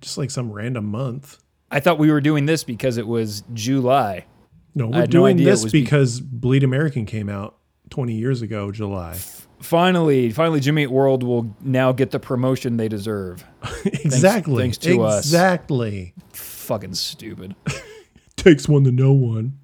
Just 0.00 0.18
like 0.18 0.30
some 0.32 0.52
random 0.52 0.86
month. 0.86 1.38
I 1.70 1.78
thought 1.78 1.98
we 1.98 2.10
were 2.10 2.20
doing 2.20 2.46
this 2.46 2.64
because 2.64 2.96
it 2.96 3.06
was 3.06 3.44
July. 3.52 4.26
No, 4.74 4.88
we're 4.88 4.96
had 4.96 5.12
no 5.12 5.20
doing 5.20 5.36
this 5.36 5.62
was 5.62 5.72
be- 5.72 5.82
because 5.82 6.20
Bleed 6.20 6.64
American 6.64 7.06
came 7.06 7.28
out 7.28 7.56
20 7.90 8.14
years 8.14 8.42
ago, 8.42 8.72
July. 8.72 9.16
Finally, 9.60 10.30
finally, 10.30 10.58
Jimmy 10.58 10.82
Eat 10.82 10.90
World 10.90 11.22
will 11.22 11.54
now 11.60 11.92
get 11.92 12.10
the 12.10 12.18
promotion 12.18 12.76
they 12.76 12.88
deserve. 12.88 13.44
exactly. 13.84 14.62
thanks 14.62 14.78
to 14.78 15.02
us. 15.02 15.24
exactly. 15.24 16.14
Fucking 16.32 16.94
stupid. 16.94 17.54
Takes 18.36 18.68
one 18.68 18.82
to 18.84 18.92
know 18.92 19.12
one. 19.12 19.56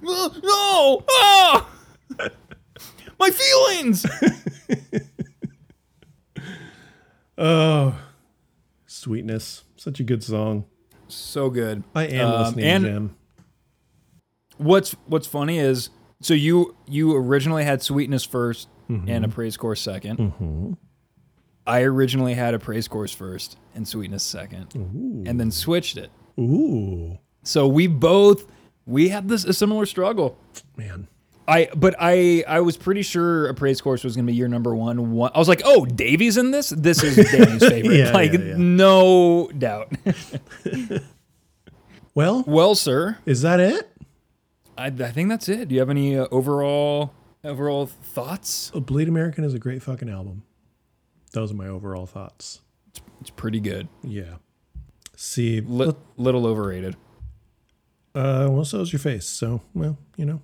no! 0.00 1.04
Ah! 1.10 1.68
My 3.18 3.30
feelings! 3.30 4.06
Oh, 7.40 7.98
sweetness. 8.86 9.64
Such 9.76 9.98
a 10.00 10.04
good 10.04 10.22
song. 10.22 10.66
so 11.08 11.50
good. 11.50 11.82
I 11.94 12.04
am 12.04 12.28
Um, 12.28 12.42
listening 12.44 12.64
and 12.66 12.84
to 12.84 12.90
Jim. 12.90 13.16
what's 14.58 14.92
what's 15.06 15.26
funny 15.26 15.58
is 15.58 15.90
so 16.20 16.34
you 16.34 16.76
you 16.86 17.16
originally 17.16 17.64
had 17.64 17.82
sweetness 17.82 18.26
1st 18.26 18.66
Mm-hmm. 18.90 19.08
and 19.08 19.24
a 19.24 19.28
praise 19.28 19.56
chorus 19.56 19.80
2nd 19.86 20.76
I 21.66 21.82
originally 21.82 22.34
had 22.34 22.54
a 22.54 22.58
praise 22.58 22.88
chorus 22.88 23.12
first 23.12 23.56
and 23.74 23.86
sweetness 23.86 24.24
second, 24.24 24.74
and 24.74 25.38
then 25.38 25.52
switched 25.52 25.96
it. 25.96 26.10
Ooh, 26.40 27.18
So 27.44 27.68
we 27.68 27.86
both 27.86 28.46
we 28.86 29.08
had 29.10 29.28
this 29.28 29.44
a 29.44 29.52
similar 29.52 29.86
struggle. 29.86 30.36
man. 30.76 31.06
I 31.50 31.68
but 31.74 31.96
I 31.98 32.44
I 32.46 32.60
was 32.60 32.76
pretty 32.76 33.02
sure 33.02 33.48
a 33.48 33.54
praise 33.54 33.80
chorus 33.80 34.04
was 34.04 34.14
gonna 34.14 34.26
be 34.26 34.34
your 34.34 34.48
number 34.48 34.74
one. 34.74 35.10
one 35.12 35.32
I 35.34 35.38
was 35.38 35.48
like, 35.48 35.62
oh, 35.64 35.84
Davey's 35.84 36.36
in 36.36 36.52
this. 36.52 36.70
This 36.70 37.02
is 37.02 37.16
Danny's 37.32 37.66
favorite. 37.66 37.96
Yeah, 37.96 38.12
like 38.12 38.32
yeah, 38.32 38.38
yeah. 38.38 38.54
no 38.56 39.50
doubt. 39.58 39.92
Well, 42.14 42.42
well, 42.46 42.74
sir, 42.74 43.18
is 43.24 43.42
that 43.42 43.60
it? 43.60 43.88
I, 44.76 44.86
I 44.86 44.90
think 45.12 45.28
that's 45.28 45.48
it. 45.48 45.68
Do 45.68 45.74
you 45.74 45.80
have 45.80 45.90
any 45.90 46.18
uh, 46.18 46.26
overall 46.30 47.14
overall 47.44 47.86
thoughts? 47.86 48.70
Oh, 48.74 48.80
Bleed 48.80 49.08
American 49.08 49.44
is 49.44 49.54
a 49.54 49.58
great 49.58 49.82
fucking 49.82 50.08
album. 50.10 50.42
Those 51.32 51.52
are 51.52 51.54
my 51.54 51.68
overall 51.68 52.06
thoughts. 52.06 52.60
It's 53.20 53.30
pretty 53.30 53.60
good. 53.60 53.88
Yeah. 54.02 54.36
See, 55.16 55.60
Li- 55.60 55.94
little 56.16 56.46
overrated. 56.46 56.96
uh, 58.14 58.48
well, 58.50 58.64
so 58.64 58.80
is 58.80 58.92
your 58.92 58.98
face. 59.00 59.26
So, 59.26 59.60
well, 59.72 59.96
you 60.16 60.24
know, 60.24 60.42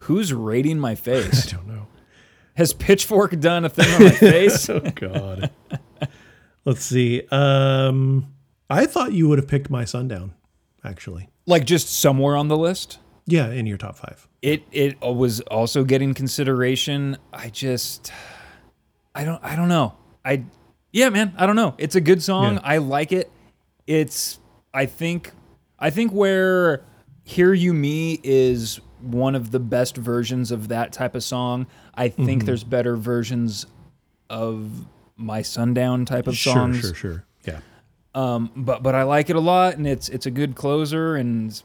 Who's 0.00 0.32
rating 0.32 0.78
my 0.78 0.94
face? 0.94 1.48
I 1.52 1.56
don't 1.56 1.66
know. 1.66 1.86
Has 2.54 2.72
Pitchfork 2.72 3.38
done 3.38 3.64
a 3.64 3.68
thing 3.68 3.92
on 3.94 4.04
my 4.04 4.10
face? 4.10 4.68
Oh 4.70 4.80
God. 4.80 5.50
Let's 6.64 6.82
see. 6.84 7.22
Um, 7.30 8.32
I 8.68 8.86
thought 8.86 9.12
you 9.12 9.28
would 9.28 9.38
have 9.38 9.48
picked 9.48 9.70
my 9.70 9.84
sundown. 9.84 10.34
Actually, 10.84 11.28
like 11.46 11.64
just 11.64 11.88
somewhere 11.88 12.36
on 12.36 12.48
the 12.48 12.56
list? 12.56 12.98
yeah, 13.26 13.50
in 13.50 13.66
your 13.66 13.76
top 13.76 13.96
five. 13.96 14.28
It 14.40 14.62
it 14.70 15.00
was 15.00 15.40
also 15.42 15.82
getting 15.82 16.14
consideration. 16.14 17.16
I 17.32 17.50
just 17.50 18.12
I 19.14 19.24
don't 19.24 19.42
I 19.42 19.56
don't 19.56 19.68
know. 19.68 19.96
I 20.24 20.44
yeah, 20.92 21.08
man, 21.10 21.34
I 21.36 21.46
don't 21.46 21.56
know. 21.56 21.74
It's 21.78 21.96
a 21.96 22.00
good 22.00 22.22
song. 22.22 22.54
Yeah. 22.54 22.60
I 22.62 22.78
like 22.78 23.10
it. 23.12 23.30
It's 23.86 24.38
I 24.72 24.86
think 24.86 25.32
I 25.78 25.90
think 25.90 26.12
where 26.12 26.84
Hear 27.28 27.52
You 27.52 27.74
Me 27.74 28.20
is 28.22 28.80
one 29.00 29.34
of 29.34 29.50
the 29.50 29.58
best 29.58 29.96
versions 29.96 30.52
of 30.52 30.68
that 30.68 30.92
type 30.92 31.16
of 31.16 31.24
song. 31.24 31.66
I 31.94 32.08
think 32.08 32.28
Mm-hmm. 32.42 32.46
there's 32.46 32.62
better 32.62 32.94
versions 32.96 33.66
of 34.30 34.86
my 35.16 35.42
sundown 35.42 36.04
type 36.04 36.28
of 36.28 36.38
songs. 36.38 36.78
Sure, 36.80 36.94
sure, 36.94 36.94
sure. 36.94 37.24
Yeah. 37.44 37.60
Um, 38.14 38.52
but 38.54 38.84
but 38.84 38.94
I 38.94 39.02
like 39.02 39.28
it 39.28 39.34
a 39.34 39.40
lot, 39.40 39.76
and 39.76 39.88
it's 39.88 40.08
it's 40.08 40.26
a 40.26 40.30
good 40.30 40.54
closer. 40.54 41.16
And 41.16 41.60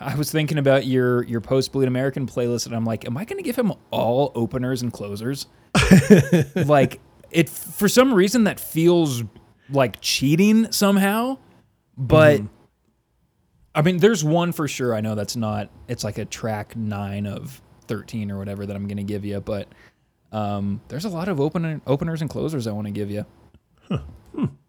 I 0.00 0.14
was 0.16 0.32
thinking 0.32 0.56
about 0.56 0.86
your 0.86 1.22
your 1.24 1.42
post 1.42 1.70
Bleed 1.72 1.86
American 1.86 2.26
playlist, 2.26 2.64
and 2.64 2.74
I'm 2.74 2.86
like, 2.86 3.04
am 3.06 3.16
I 3.18 3.26
going 3.26 3.36
to 3.36 3.42
give 3.44 3.56
him 3.56 3.74
all 3.90 4.32
openers 4.34 4.80
and 4.80 4.90
closers? 4.90 5.46
like 6.56 6.98
it 7.30 7.50
for 7.50 7.90
some 7.90 8.14
reason 8.14 8.44
that 8.44 8.58
feels 8.58 9.22
like 9.68 10.00
cheating 10.00 10.72
somehow, 10.72 11.36
but. 11.98 12.40
I 13.78 13.82
mean, 13.82 13.98
there's 13.98 14.24
one 14.24 14.50
for 14.50 14.66
sure. 14.66 14.92
I 14.92 15.00
know 15.00 15.14
that's 15.14 15.36
not. 15.36 15.70
It's 15.86 16.02
like 16.02 16.18
a 16.18 16.24
track 16.24 16.74
nine 16.74 17.28
of 17.28 17.62
thirteen 17.86 18.32
or 18.32 18.36
whatever 18.36 18.66
that 18.66 18.74
I'm 18.74 18.88
going 18.88 18.96
to 18.96 19.04
give 19.04 19.24
you, 19.24 19.40
but 19.40 19.68
um, 20.32 20.80
there's 20.88 21.04
a 21.04 21.08
lot 21.08 21.28
of 21.28 21.40
opener, 21.40 21.80
openers 21.86 22.20
and 22.20 22.28
closers 22.28 22.66
I 22.66 22.72
want 22.72 22.88
to 22.88 22.92
give 22.92 23.08
you 23.08 23.24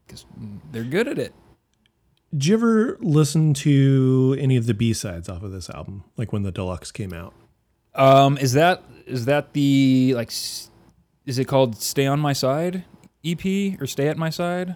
because 0.05 0.25
they're 0.71 0.83
good 0.83 1.07
at 1.07 1.17
it. 1.17 1.33
Did 2.31 2.45
you 2.45 2.53
ever 2.53 2.97
listen 3.01 3.55
to 3.55 4.37
any 4.39 4.55
of 4.57 4.67
the 4.67 4.75
B 4.75 4.93
sides 4.93 5.27
off 5.27 5.41
of 5.41 5.51
this 5.51 5.71
album, 5.71 6.03
like 6.15 6.31
when 6.31 6.43
the 6.43 6.51
deluxe 6.51 6.91
came 6.91 7.11
out? 7.11 7.33
Um, 7.95 8.37
is 8.37 8.53
that 8.53 8.83
is 9.07 9.25
that 9.25 9.53
the 9.53 10.13
like? 10.15 10.29
Is 11.25 11.39
it 11.39 11.45
called 11.45 11.81
"Stay 11.81 12.05
on 12.05 12.19
My 12.19 12.33
Side" 12.33 12.85
EP 13.25 13.43
or 13.81 13.87
"Stay 13.87 14.07
at 14.07 14.19
My 14.19 14.29
Side"? 14.29 14.75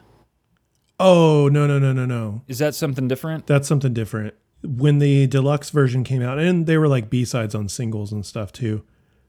Oh 1.05 1.49
no 1.49 1.67
no 1.67 1.79
no 1.79 1.91
no 1.91 2.05
no! 2.05 2.43
Is 2.47 2.59
that 2.59 2.75
something 2.75 3.09
different? 3.09 3.45
That's 3.45 3.67
something 3.67 3.93
different. 3.93 4.35
When 4.63 4.99
the 4.99 5.27
deluxe 5.27 5.69
version 5.69 6.05
came 6.05 6.21
out, 6.21 6.39
and 6.39 6.65
they 6.65 6.77
were 6.77 6.87
like 6.87 7.09
B 7.09 7.25
sides 7.25 7.53
on 7.53 7.67
singles 7.67 8.13
and 8.13 8.25
stuff 8.25 8.53
too. 8.53 8.85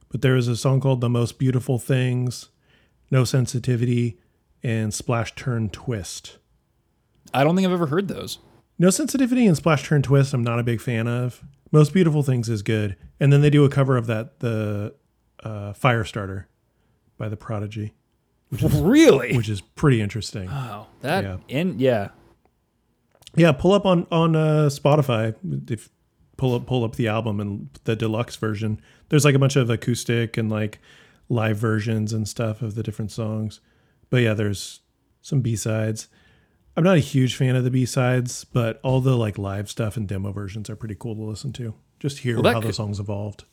But 0.09 0.23
there 0.23 0.35
was 0.35 0.47
a 0.47 0.57
song 0.57 0.81
called 0.81 1.01
"The 1.01 1.09
Most 1.09 1.37
Beautiful 1.37 1.81
Things," 1.81 2.51
"No 3.11 3.25
Sensitivity," 3.25 4.21
and 4.63 4.95
"Splash 4.95 5.35
Turn 5.35 5.69
Twist." 5.69 6.39
I 7.33 7.43
don't 7.43 7.57
think 7.57 7.67
I've 7.67 7.75
ever 7.75 7.87
heard 7.87 8.07
those. 8.07 8.39
No 8.79 8.91
Sensitivity 8.91 9.45
and 9.45 9.57
Splash 9.57 9.83
Turn 9.83 10.03
Twist, 10.03 10.33
I'm 10.33 10.45
not 10.45 10.61
a 10.61 10.65
big 10.65 10.81
fan 10.81 11.09
of. 11.09 11.43
Most 11.73 11.93
Beautiful 11.93 12.23
Things 12.23 12.49
is 12.49 12.63
good. 12.63 12.95
And 13.19 13.33
then 13.33 13.41
they 13.41 13.51
do 13.51 13.65
a 13.65 13.69
cover 13.69 13.97
of 13.97 14.07
that, 14.07 14.39
the 14.39 14.95
uh, 15.43 15.73
Firestarter 15.73 16.45
by 17.19 17.29
The 17.29 17.37
Prodigy, 17.37 17.95
really? 18.63 19.37
which 19.37 19.49
is 19.49 19.61
pretty 19.61 20.01
interesting. 20.01 20.47
wow. 20.47 20.87
That 21.03 21.25
Yeah. 21.25 21.37
in 21.49 21.79
yeah. 21.79 22.09
Yeah, 23.37 23.53
pull 23.53 23.73
up 23.73 23.85
on 23.85 24.07
on 24.13 24.37
uh, 24.37 24.69
Spotify. 24.71 25.35
If 25.71 25.91
pull 26.37 26.55
up 26.55 26.67
pull 26.67 26.85
up 26.85 26.97
the 26.97 27.09
album 27.09 27.41
and 27.41 27.69
the 27.85 27.97
deluxe 27.97 28.37
version. 28.37 28.81
There's 29.09 29.25
like 29.25 29.35
a 29.35 29.39
bunch 29.39 29.57
of 29.57 29.71
acoustic 29.71 30.37
and 30.37 30.51
like 30.51 30.79
live 31.29 31.57
versions 31.57 32.13
and 32.13 32.29
stuff 32.29 32.63
of 32.63 32.75
the 32.75 32.83
different 32.83 33.13
songs. 33.13 33.61
But 34.11 34.19
yeah, 34.19 34.35
there's 34.35 34.81
some 35.23 35.41
B 35.41 35.57
sides. 35.57 36.09
I'm 36.77 36.85
not 36.85 36.97
a 36.97 37.01
huge 37.01 37.37
fan 37.37 37.55
of 37.55 37.65
the 37.65 37.71
B 37.71 37.87
sides, 37.87 38.45
but 38.45 38.81
all 38.83 39.01
the 39.01 39.17
like 39.17 39.39
live 39.39 39.71
stuff 39.71 39.97
and 39.97 40.09
demo 40.09 40.33
versions 40.33 40.69
are 40.69 40.77
pretty 40.77 40.97
cool 40.97 41.15
to 41.15 41.23
listen 41.23 41.53
to. 41.55 41.75
Just 42.01 42.19
hear 42.19 42.41
Well, 42.41 42.53
how 42.53 42.61
the 42.61 42.73
songs 42.73 42.99
evolved. 43.01 43.45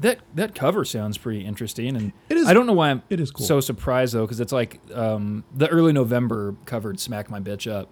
That 0.00 0.18
that 0.34 0.54
cover 0.54 0.84
sounds 0.84 1.18
pretty 1.18 1.44
interesting, 1.44 1.96
and 1.96 2.12
It 2.28 2.36
is- 2.36 2.46
I 2.48 2.52
don't 2.54 2.66
know 2.66 2.72
why 2.72 2.90
I'm 2.90 3.02
it 3.10 3.20
is 3.20 3.30
cool. 3.30 3.46
so 3.46 3.60
surprised 3.60 4.12
though, 4.14 4.22
because 4.22 4.40
it's 4.40 4.52
like 4.52 4.80
um, 4.92 5.44
the 5.54 5.68
early 5.68 5.92
November 5.92 6.56
covered 6.66 6.98
"Smack 6.98 7.30
My 7.30 7.38
Bitch 7.40 7.70
Up." 7.70 7.88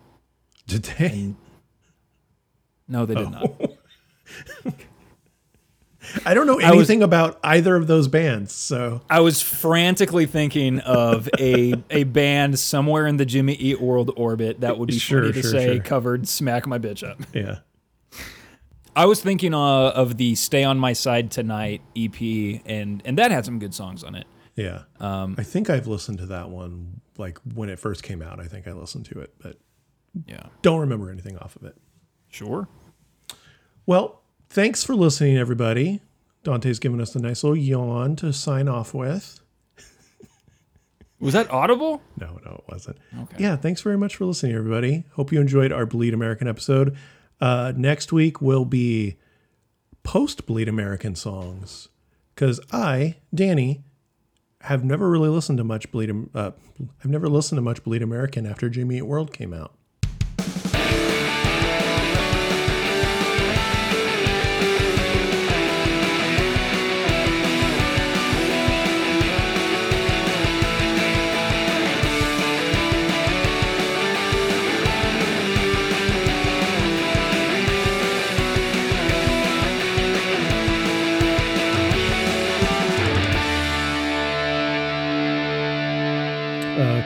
Did 0.67 0.83
they? 0.85 1.35
No, 2.89 3.07
they 3.07 3.15
did 3.15 3.27
Oh. 3.29 3.31
not. 3.31 4.75
I 6.27 6.35
don't 6.35 6.49
know 6.49 6.61
I 6.61 6.71
was- 6.73 6.91
anything 6.91 7.03
about 7.05 7.39
either 7.45 7.77
of 7.77 7.87
those 7.87 8.09
bands, 8.09 8.53
so 8.53 9.03
I 9.09 9.21
was 9.21 9.41
frantically 9.41 10.27
thinking 10.27 10.81
of 10.81 11.29
a 11.39 11.75
a 11.91 12.03
band 12.05 12.59
somewhere 12.59 13.07
in 13.07 13.17
the 13.19 13.25
Jimmy 13.25 13.55
Eat 13.55 13.81
World 13.81 14.11
orbit 14.17 14.61
that 14.63 14.79
would 14.79 14.89
be 14.89 14.99
Sure, 14.99 15.21
funny 15.23 15.35
to 15.35 15.43
sure, 15.43 15.51
say 15.53 15.75
sure. 15.77 15.83
covered 15.85 16.27
"Smack 16.27 16.67
My 16.67 16.79
Bitch 16.81 17.09
Up." 17.09 17.21
yeah. 17.33 17.59
I 18.95 19.07
was 19.07 19.23
thinking 19.23 19.55
uh, 19.55 19.91
of 19.91 20.17
the 20.19 20.35
"Stay 20.35 20.65
on 20.65 20.79
My 20.79 20.93
Side 20.93 21.31
Tonight" 21.31 21.81
EP, 21.97 22.21
and 22.67 23.03
and 23.05 23.19
that 23.19 23.31
had 23.31 23.45
some 23.45 23.59
good 23.59 23.75
songs 23.75 24.05
on 24.05 24.15
it. 24.15 24.27
Yeah. 24.55 24.83
Um, 25.01 25.35
I 25.39 25.43
think 25.45 25.71
I've 25.71 25.87
listened 25.87 26.19
to 26.19 26.27
that 26.27 26.51
one 26.51 27.01
like 27.17 27.39
when 27.55 27.69
it 27.71 27.79
first 27.79 28.03
came 28.03 28.21
out. 28.23 28.39
I 28.41 28.45
think 28.45 28.69
I 28.69 28.73
listened 28.73 29.07
to 29.07 29.21
it, 29.21 29.35
but 29.43 29.57
Yeah, 30.27 30.45
don't 30.61 30.81
remember 30.81 31.11
anything 31.11 31.39
off 31.39 31.57
of 31.57 31.65
it. 31.65 31.77
sure. 32.29 32.69
Well, 33.87 34.23
thanks 34.51 34.85
for 34.85 34.95
listening, 34.95 35.37
everybody. 35.39 36.01
Dante's 36.45 36.79
given 36.79 37.01
us 37.01 37.15
a 37.15 37.19
nice 37.19 37.43
little 37.45 37.57
yawn 37.57 38.15
to 38.17 38.33
sign 38.33 38.69
off 38.69 38.93
with. 38.95 39.41
Was 41.19 41.35
that 41.35 41.51
audible? 41.53 42.03
No, 42.19 42.41
no, 42.45 42.63
it 42.67 42.73
wasn't. 42.73 42.99
Okay. 43.17 43.37
Yeah, 43.39 43.55
thanks 43.57 43.81
very 43.81 43.97
much 43.97 44.17
for 44.17 44.25
listening, 44.25 44.57
everybody. 44.57 45.05
Hope 45.13 45.31
you 45.33 45.41
enjoyed 45.41 45.71
our 45.71 45.87
Bleed 45.87 46.15
American 46.15 46.49
episode. 46.49 46.97
Uh, 47.43 47.73
next 47.77 48.13
week 48.13 48.41
will 48.41 48.65
be 48.65 49.17
post 50.05 50.47
Bleed 50.47 50.69
American 50.69 51.17
songs 51.17 51.89
because 52.33 52.61
I, 52.71 53.17
Danny, 53.35 53.83
have 54.61 54.85
never 54.85 55.11
really 55.11 55.29
listened 55.29 55.59
to 55.59 55.65
much 55.65 55.91
Bleed. 55.91 56.29
Uh, 56.33 56.53
I've 57.01 57.11
never 57.11 57.29
listened 57.29 57.57
to 57.57 57.63
much 57.63 57.83
Bleed 57.83 58.01
American 58.01 58.47
after 58.47 58.69
Jimmy 58.69 58.99
Eat 58.99 59.03
World 59.03 59.33
came 59.33 59.53
out. 59.53 59.75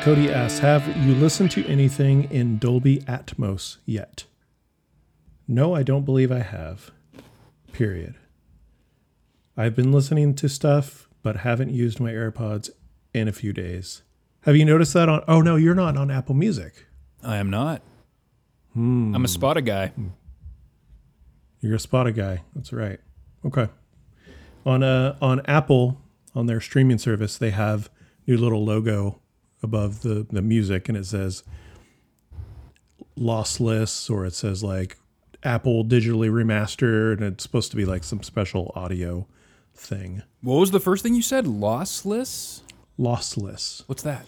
Cody 0.07 0.31
asks, 0.31 0.61
"Have 0.61 0.87
you 1.05 1.17
listened 1.17 1.51
to 1.51 1.67
anything 1.67 2.31
in 2.31 2.59
Dolby 2.59 2.99
Atmos 3.09 3.79
yet?" 3.85 4.25
No, 5.49 5.75
I 5.75 5.83
don't 5.83 6.05
believe 6.05 6.31
I 6.31 6.43
have. 6.43 6.93
Period. 7.73 8.15
I've 9.57 9.75
been 9.75 9.91
listening 9.91 10.37
to 10.37 10.49
stuff, 10.49 11.09
but 11.25 11.39
haven't 11.39 11.71
used 11.71 11.99
my 11.99 12.13
AirPods 12.13 12.71
in 13.13 13.27
a 13.27 13.33
few 13.33 13.53
days. 13.53 14.05
Have 14.43 14.55
you 14.55 14.65
noticed 14.65 14.95
that 14.95 15.09
on? 15.09 15.25
Oh 15.27 15.41
no, 15.41 15.57
you're 15.57 15.75
not 15.75 15.97
on 15.97 16.09
Apple 16.09 16.37
Music. 16.37 16.87
I 17.25 17.39
am 17.39 17.51
not. 17.51 17.83
I'm 18.77 19.25
a 19.25 19.29
Spotta 19.29 19.61
guy. 19.61 19.93
You're 21.59 21.75
a 21.75 21.79
Spotify 21.79 22.15
guy. 22.15 22.43
That's 22.55 22.73
right. 22.73 23.01
Okay. 23.45 23.67
On 24.65 24.85
uh 24.85 25.17
on 25.21 25.41
Apple 25.47 26.01
on 26.33 26.47
their 26.47 26.61
streaming 26.61 26.99
service, 26.99 27.37
they 27.37 27.51
have 27.51 27.91
new 28.25 28.37
little 28.37 28.65
logo 28.65 29.21
above 29.63 30.03
the 30.03 30.27
the 30.31 30.43
music, 30.43 30.89
and 30.89 30.97
it 30.97 31.07
says 31.07 31.43
lossless, 33.19 34.11
or 34.11 34.27
it 34.27 34.35
says 34.35 34.63
like 34.63 34.97
Apple 35.43 35.85
digitally 35.85 36.31
remastered, 36.31 37.15
and 37.15 37.25
it's 37.25 37.43
supposed 37.43 37.71
to 37.71 37.77
be 37.77 37.85
like 37.85 38.05
some 38.05 38.23
special 38.23 38.73
audio 38.75 39.27
thing. 39.75 40.23
What 40.43 40.57
was 40.57 40.71
the 40.71 40.81
first 40.81 41.03
thing 41.03 41.15
you 41.15 41.23
said? 41.23 41.45
Lossless? 41.47 42.63
Lossless. 42.99 43.83
What's 43.87 44.03
that? 44.03 44.27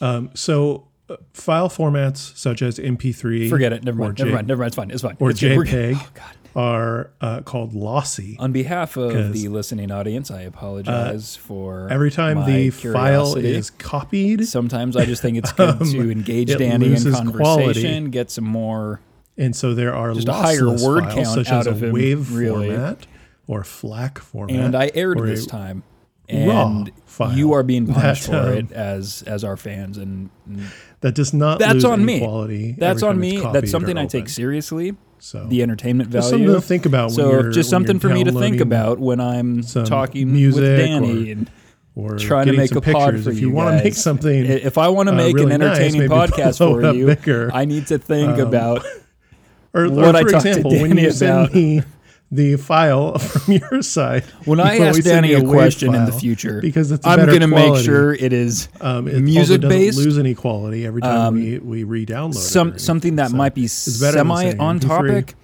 Um, 0.00 0.30
So 0.34 0.88
uh, 1.08 1.16
file 1.32 1.68
formats 1.68 2.36
such 2.36 2.62
as 2.62 2.78
MP3, 2.78 3.48
Forget 3.48 3.72
it. 3.72 3.84
Never 3.84 3.98
mind. 3.98 4.16
J- 4.16 4.24
Never 4.24 4.34
mind. 4.36 4.48
Never 4.48 4.60
mind. 4.60 4.66
It's 4.68 4.76
fine. 4.76 4.90
It's 4.90 5.02
fine. 5.02 5.16
or 5.20 5.30
It's 5.30 5.40
JPEG. 5.40 5.94
Oh, 5.96 6.08
God. 6.14 6.32
Are 6.56 7.10
uh, 7.20 7.42
called 7.42 7.74
lossy. 7.74 8.34
On 8.40 8.50
behalf 8.50 8.96
of 8.96 9.34
the 9.34 9.48
listening 9.48 9.92
audience, 9.92 10.30
I 10.30 10.40
apologize 10.40 11.36
for 11.36 11.86
Every 11.90 12.10
time 12.10 12.46
the 12.46 12.70
file 12.70 13.36
is 13.36 13.68
copied, 13.70 14.46
Sometimes 14.48 14.96
I 14.96 15.04
just 15.04 15.20
think 15.20 15.36
it's 15.36 15.52
good 15.52 15.78
to 15.84 16.10
engage 16.10 16.56
Danny 16.56 16.86
in 16.94 17.12
conversation, 17.12 17.30
quality. 17.32 18.08
get 18.08 18.30
some 18.30 18.44
more. 18.46 19.00
And 19.36 19.54
so 19.54 19.74
there 19.74 19.94
are 19.94 20.14
Just 20.14 20.28
a 20.28 20.32
higher 20.32 20.66
word 20.70 21.04
files, 21.04 21.14
count 21.14 21.26
such 21.28 21.48
out 21.50 21.60
as 21.60 21.66
of 21.66 21.82
a 21.82 21.86
him, 21.88 21.92
wave 21.92 22.32
really. 22.34 22.68
format 22.70 23.06
or 23.46 23.62
FLAC 23.62 24.18
format. 24.18 24.56
And 24.56 24.74
I 24.74 24.90
aired 24.94 25.18
this 25.20 25.44
time, 25.46 25.82
and 26.26 26.90
you 27.34 27.52
are 27.52 27.62
being 27.62 27.86
punished 27.86 28.28
that, 28.28 28.44
for 28.44 28.52
um, 28.52 28.58
it 28.58 28.72
as 28.72 29.22
as 29.26 29.44
our 29.44 29.58
fans, 29.58 29.98
and 29.98 30.30
and 30.46 30.68
That 31.02 31.14
does 31.14 31.34
not 31.34 31.58
that's 31.58 31.84
on 31.84 32.02
me. 32.02 32.18
quality. 32.20 32.72
That's 32.78 33.02
on 33.02 33.20
me. 33.20 33.36
That's 33.38 33.70
something 33.70 33.98
I 33.98 34.06
take 34.06 34.30
seriously. 34.30 34.96
So 35.18 35.46
The 35.46 35.62
entertainment 35.62 36.10
Just 36.10 36.30
value. 36.30 36.46
something 36.46 36.60
to 36.60 36.66
think 36.66 36.86
about 36.86 37.06
when 37.06 37.14
so 37.14 37.50
just 37.50 37.70
something 37.70 37.98
for 37.98 38.08
me 38.08 38.24
to 38.24 38.32
think 38.32 38.60
about 38.60 38.98
when 38.98 39.20
I'm 39.20 39.62
talking 39.62 40.32
music 40.32 40.60
with 40.60 40.78
Danny 40.78 41.28
or 41.28 41.32
and 41.32 41.50
or 41.94 42.18
trying 42.18 42.46
to 42.48 42.52
make 42.52 42.72
a 42.74 42.80
pod 42.82 43.22
for 43.22 43.30
if 43.30 43.40
you 43.40 43.48
you 43.48 43.50
want 43.54 43.78
to 43.78 43.82
make 43.84 43.94
something, 43.94 44.44
If 44.44 44.76
I 44.76 44.88
want 44.88 45.08
to 45.08 45.14
uh, 45.14 45.16
make 45.16 45.34
really 45.36 45.54
an 45.54 45.62
entertaining 45.62 46.00
maybe 46.00 46.12
podcast 46.14 46.58
for 46.58 46.94
you, 46.94 47.06
bigger. 47.06 47.50
I 47.54 47.64
need 47.64 47.86
to 47.86 47.98
think 47.98 48.32
Um, 48.38 48.40
about 48.48 48.84
or, 49.74 49.88
what 49.88 50.14
or 50.14 50.18
I 50.18 50.22
for 50.22 50.28
to 50.30 50.36
example, 50.36 50.70
when 50.72 50.90
Danny 50.90 51.02
you 51.04 51.10
send 51.10 51.38
about. 51.46 51.54
me 51.54 51.82
the 52.30 52.56
file 52.56 53.18
from 53.18 53.54
your 53.54 53.82
side, 53.82 54.24
when 54.44 54.58
I 54.60 54.78
ask 54.78 55.02
Danny 55.02 55.32
a 55.34 55.40
wave 55.40 55.48
question 55.48 55.94
in 55.94 56.04
the 56.06 56.12
future. 56.12 56.60
because 56.60 56.90
it's 56.90 57.06
a 57.06 57.08
I'm 57.10 57.24
gonna 57.26 57.46
make 57.46 57.76
sure 57.84 58.12
it 58.14 58.32
is 58.32 58.68
Um, 58.80 59.06
it 59.08 59.20
music 59.20 59.60
based. 59.60 59.96
lose 59.98 60.18
any 60.18 60.34
quality 60.34 60.84
every 60.86 61.02
time 61.02 61.34
we, 61.34 61.58
we 61.60 61.84
re-download 61.84 62.34
it 62.74 62.80
something 62.80 63.16
that 63.16 63.22
anything. 63.24 63.38
might 63.38 63.54
be 63.54 63.64
it's 63.64 64.00
better 64.00 64.16
than 64.18 64.26
semi 64.28 64.56
on 64.58 64.80
MP3. 64.80 64.88
topic. 64.88 65.34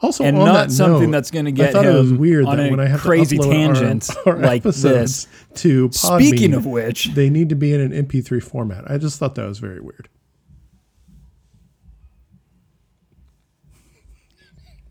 Also, 0.00 0.22
and 0.22 0.38
on 0.38 0.44
not 0.46 0.68
that 0.68 0.72
something 0.72 1.10
note, 1.10 1.16
that's 1.16 1.32
gonna 1.32 1.48
I 1.48 1.52
get 1.52 1.72
thought 1.72 1.84
it 1.84 1.92
was 1.92 2.12
him 2.12 2.18
weird 2.18 2.44
on 2.46 2.56
that 2.58 2.68
a 2.68 2.70
when 2.70 2.78
I 2.78 2.86
have 2.86 3.00
crazy 3.00 3.36
to 3.36 3.42
tangent 3.42 4.08
our, 4.26 4.34
our 4.36 4.40
like 4.40 4.62
this. 4.62 5.26
to 5.56 5.88
Podbean, 5.88 6.28
Speaking 6.28 6.54
of 6.54 6.66
which, 6.66 7.14
they 7.14 7.30
need 7.30 7.48
to 7.48 7.56
be 7.56 7.74
in 7.74 7.80
an 7.80 8.06
MP3 8.06 8.40
format. 8.40 8.88
I 8.88 8.98
just 8.98 9.18
thought 9.18 9.34
that 9.34 9.48
was 9.48 9.58
very 9.58 9.80
weird. 9.80 10.08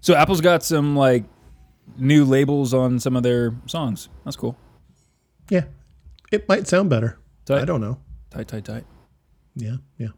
so 0.01 0.13
Apple's 0.15 0.41
got 0.41 0.63
some 0.63 0.95
like 0.95 1.23
new 1.97 2.25
labels 2.25 2.73
on 2.73 2.99
some 2.99 3.15
of 3.15 3.23
their 3.23 3.55
songs. 3.65 4.09
That's 4.23 4.35
cool. 4.35 4.57
Yeah, 5.49 5.65
it 6.31 6.47
might 6.49 6.67
sound 6.67 6.89
better. 6.89 7.19
Tight. 7.45 7.61
I 7.61 7.65
don't 7.65 7.81
know. 7.81 7.99
Tight, 8.29 8.47
tight, 8.47 8.65
tight. 8.65 8.85
Yeah, 9.55 9.77
yeah. 9.97 10.09